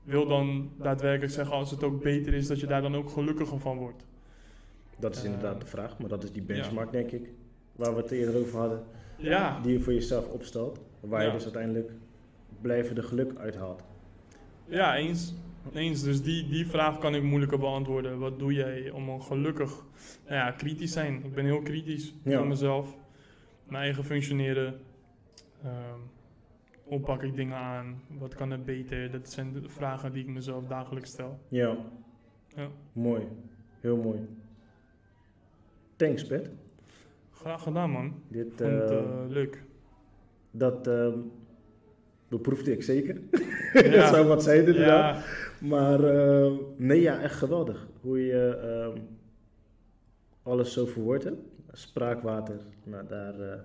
wil 0.04 0.28
dan 0.28 0.70
daadwerkelijk 0.78 1.32
zeggen 1.34 1.56
als 1.56 1.72
het 1.72 1.84
ook 1.84 2.02
beter 2.04 2.34
is, 2.34 2.48
dat 2.48 2.60
je 2.60 2.68
daar 2.68 2.82
dan 2.82 2.96
ook 2.96 3.10
gelukkiger 3.10 3.60
van 3.60 3.78
wordt. 3.78 4.06
Dat 5.00 5.16
is 5.16 5.20
Eh, 5.20 5.26
inderdaad 5.26 5.62
de 5.62 5.68
vraag, 5.68 5.98
maar 6.00 6.10
dat 6.10 6.24
is 6.24 6.32
die 6.32 6.42
benchmark 6.44 6.92
denk 6.92 7.12
ik. 7.12 7.30
Waar 7.76 7.96
we 7.96 8.02
het 8.02 8.12
eerder 8.12 8.38
over 8.42 8.60
hadden. 8.60 8.84
Ja, 9.18 9.60
Die 9.62 9.72
je 9.74 9.80
voor 9.80 9.94
jezelf 9.94 10.28
opstelt. 10.30 10.80
Waar 11.00 11.26
je 11.26 11.32
dus 11.32 11.44
uiteindelijk 11.44 11.92
blijvende 12.62 13.04
geluk 13.04 13.32
uithaalt. 13.38 13.84
ja 14.66 14.96
eens. 14.96 15.34
Eens. 15.74 16.04
Dus 16.04 16.22
die, 16.24 16.48
die 16.50 16.68
vraag 16.68 16.98
kan 16.98 17.16
ik 17.16 17.24
moeilijker 17.24 17.60
beantwoorden. 17.60 18.20
Wat 18.20 18.40
doe 18.40 18.54
jij 18.54 18.90
om 18.92 19.10
een 19.10 19.22
gelukkig, 19.24 19.86
nou 20.24 20.36
ja, 20.36 20.52
kritisch 20.52 20.92
zijn. 20.92 21.24
Ik 21.26 21.34
ben 21.34 21.46
heel 21.46 21.62
kritisch 21.62 22.14
Ja. 22.24 22.38
voor 22.38 22.48
mezelf. 22.48 22.98
Mijn 23.68 23.84
eigen 23.84 24.04
functioneren. 24.04 24.80
Ehm, 25.64 26.00
hoe 26.84 27.00
pak 27.00 27.24
ik 27.24 27.36
dingen 27.36 27.58
aan? 27.58 28.02
Wat 28.08 28.36
kan 28.36 28.52
er 28.52 28.64
beter? 28.64 29.12
Dat 29.12 29.30
zijn 29.30 29.54
de 29.54 29.70
vragen 29.70 30.12
die 30.12 30.24
ik 30.24 30.30
mezelf 30.30 30.66
dagelijks 30.68 31.10
stel. 31.10 31.40
Ja. 31.48 31.78
Ja. 32.56 32.68
Mooi. 32.94 33.28
Heel 33.80 33.98
mooi. 33.98 34.20
Thanks, 35.96 36.26
Pet. 36.28 36.50
Graag 37.32 37.64
gedaan, 37.64 37.90
man. 37.92 38.14
Dit, 38.28 38.48
vond 38.48 38.60
eh, 38.62 38.98
eh, 38.98 39.04
leuk. 39.28 39.64
dat 40.52 40.88
ehm, 40.88 41.18
beproefde 42.27 42.72
ik 42.72 42.84
zeker. 42.84 43.22
dat 43.91 44.07
zou 44.07 44.27
wat 44.27 44.43
zijn 44.43 44.60
inderdaad. 44.60 45.15
Ja, 45.15 45.23
Maar 45.68 46.03
eh, 46.03 46.52
nee, 46.77 47.02
ja, 47.02 47.22
echt 47.22 47.35
geweldig. 47.35 47.88
Hoe 48.02 48.26
je 48.26 48.57
ehm, 48.57 49.02
alles 50.43 50.73
zo 50.73 50.85
verwoord 50.85 51.23
hebt. 51.23 51.41
Spraakwater, 51.72 52.60
nou, 52.84 53.07
daar 53.07 53.39
eh, 53.39 53.60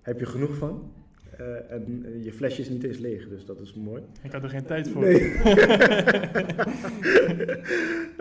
heb 0.00 0.18
je 0.18 0.26
genoeg 0.26 0.54
van. 0.54 0.92
Eh, 1.38 1.70
en 1.70 2.04
je 2.22 2.32
flesje 2.32 2.60
is 2.60 2.68
niet 2.68 2.84
eens 2.84 2.98
leeg, 2.98 3.28
dus 3.28 3.44
dat 3.44 3.60
is 3.60 3.74
mooi. 3.74 4.02
ik 4.22 4.32
had 4.32 4.42
er 4.42 4.48
geen 4.48 4.64
tijd 4.64 4.88
voor. 4.88 5.02
Nee. 5.02 5.34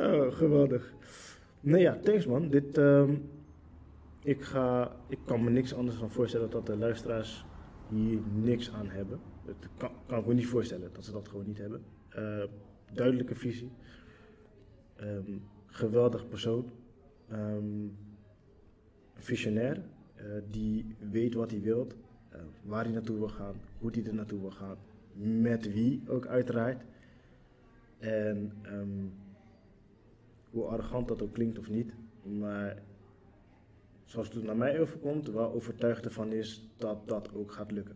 oh, 0.07 0.31
geweldig. 0.31 0.93
Nee, 1.59 1.81
ja, 1.81 1.97
thanks 2.03 2.25
man. 2.25 2.49
Dit, 2.49 2.77
ehm, 2.77 3.13
ik, 4.23 4.41
ga, 4.41 4.95
ik 5.07 5.19
kan 5.25 5.43
me 5.43 5.49
niks 5.49 5.73
anders 5.73 5.99
dan 5.99 6.11
voorstellen 6.11 6.49
dat 6.49 6.65
de 6.65 6.77
luisteraars 6.77 7.45
hier 7.89 8.19
niks 8.33 8.71
aan 8.73 8.89
hebben. 8.89 9.19
Dat 9.45 9.55
kan, 9.77 9.91
kan 10.07 10.19
ik 10.19 10.25
me 10.25 10.33
niet 10.33 10.47
voorstellen 10.47 10.89
dat 10.93 11.05
ze 11.05 11.11
dat 11.11 11.27
gewoon 11.27 11.45
niet 11.47 11.57
hebben. 11.57 11.81
Eh, 12.09 12.43
duidelijke 12.93 13.35
visie. 13.35 13.71
Ehm, 14.95 15.37
geweldig 15.65 16.27
persoon. 16.27 16.65
Ehm, 17.29 17.87
visionair. 19.15 19.81
eh, 20.15 20.25
die 20.49 20.95
weet 21.11 21.33
wat 21.33 21.51
hij 21.51 21.61
wilt. 21.61 21.95
eh, 22.29 22.41
waar 22.63 22.83
hij 22.83 22.93
naartoe 22.93 23.17
wil 23.17 23.27
gaan. 23.29 23.55
Hoe 23.79 23.91
hij 23.91 24.05
er 24.05 24.13
naartoe 24.13 24.39
wil 24.39 24.51
gaan. 24.51 24.77
Met 25.41 25.73
wie 25.73 26.01
ook 26.07 26.27
uiteraard. 26.27 26.83
En 27.99 28.51
ehm, 28.61 29.05
hoe 30.49 30.63
arrogant 30.65 31.07
dat 31.07 31.21
ook 31.21 31.33
klinkt 31.33 31.59
of 31.59 31.69
niet. 31.69 31.93
Maar 32.23 32.81
zoals 34.05 34.33
het 34.33 34.43
naar 34.43 34.57
mij 34.57 34.79
overkomt, 34.81 35.27
wel 35.27 35.53
overtuigd 35.53 36.05
ervan 36.05 36.31
is 36.31 36.69
dat 36.77 37.07
dat 37.07 37.33
ook 37.33 37.51
gaat 37.51 37.71
lukken. 37.71 37.95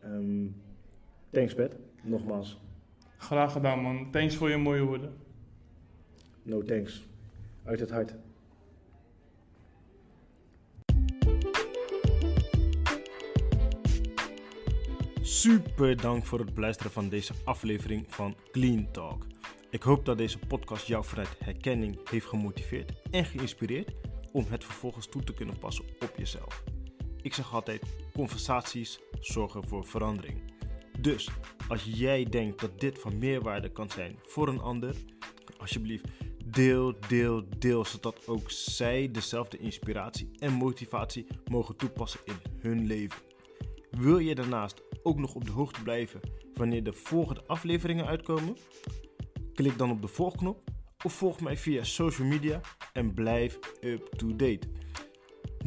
Ehm, 0.00 0.46
thanks, 1.30 1.54
Pet. 1.54 1.76
Nogmaals, 2.02 2.60
Graag 3.16 3.52
gedaan, 3.52 3.78
man. 3.80 4.10
Thanks 4.10 4.36
voor 4.36 4.50
je 4.50 4.56
mooie 4.56 4.82
woorden. 4.82 5.12
no 6.42 6.62
thanks. 6.62 7.06
Uit 7.64 7.80
het 7.80 7.90
hart. 7.90 8.14
Super 15.22 15.96
dank 15.96 16.24
voor 16.26 16.38
het 16.38 16.54
beluisteren 16.54 16.92
van 16.92 17.08
deze 17.08 17.32
aflevering 17.44 18.04
van 18.08 18.36
Clean 18.50 18.90
Talk. 18.92 19.26
Ik 19.70 19.82
hoop 19.82 20.04
dat 20.04 20.18
deze 20.18 20.38
podcast 20.38 20.86
jou 20.86 21.04
vanuit 21.04 21.36
herkenning 21.38 22.10
heeft 22.10 22.26
gemotiveerd 22.26 22.92
en 23.10 23.24
geïnspireerd 23.24 23.92
om 24.32 24.44
het 24.48 24.64
vervolgens 24.64 25.08
toe 25.08 25.24
te 25.24 25.34
kunnen 25.34 25.58
passen 25.58 25.84
op 26.00 26.12
jezelf. 26.16 26.64
Ik 27.22 27.34
zeg 27.34 27.54
altijd: 27.54 27.82
conversaties 28.12 28.98
zorgen 29.20 29.64
voor 29.64 29.84
verandering. 29.84 30.52
Dus 30.98 31.28
als 31.68 31.84
jij 31.84 32.24
denkt 32.24 32.60
dat 32.60 32.80
dit 32.80 32.98
van 32.98 33.18
meerwaarde 33.18 33.72
kan 33.72 33.90
zijn 33.90 34.18
voor 34.22 34.48
een 34.48 34.60
ander, 34.60 34.94
alsjeblieft 35.58 36.04
deel, 36.44 36.94
deel, 37.08 37.44
deel, 37.58 37.84
zodat 37.84 38.26
ook 38.26 38.50
zij 38.50 39.10
dezelfde 39.10 39.58
inspiratie 39.58 40.30
en 40.38 40.52
motivatie 40.52 41.26
mogen 41.50 41.76
toepassen 41.76 42.20
in 42.24 42.40
hun 42.58 42.86
leven. 42.86 43.20
Wil 43.90 44.18
je 44.18 44.34
daarnaast 44.34 44.82
ook 45.02 45.18
nog 45.18 45.34
op 45.34 45.44
de 45.44 45.52
hoogte 45.52 45.82
blijven 45.82 46.20
wanneer 46.54 46.84
de 46.84 46.92
volgende 46.92 47.46
afleveringen 47.46 48.06
uitkomen? 48.06 48.56
Klik 49.54 49.78
dan 49.78 49.90
op 49.90 50.02
de 50.02 50.08
volgknop 50.08 50.70
of 51.04 51.12
volg 51.12 51.40
mij 51.40 51.56
via 51.56 51.84
social 51.84 52.28
media 52.28 52.60
en 52.92 53.14
blijf 53.14 53.58
up 53.80 54.04
to 54.16 54.36
date. 54.36 54.68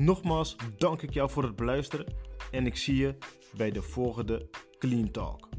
Nogmaals 0.01 0.55
dank 0.77 1.01
ik 1.01 1.13
jou 1.13 1.29
voor 1.29 1.43
het 1.43 1.55
beluisteren 1.55 2.05
en 2.51 2.65
ik 2.65 2.77
zie 2.77 2.95
je 2.95 3.17
bij 3.57 3.71
de 3.71 3.81
volgende 3.81 4.49
Clean 4.79 5.11
Talk. 5.11 5.49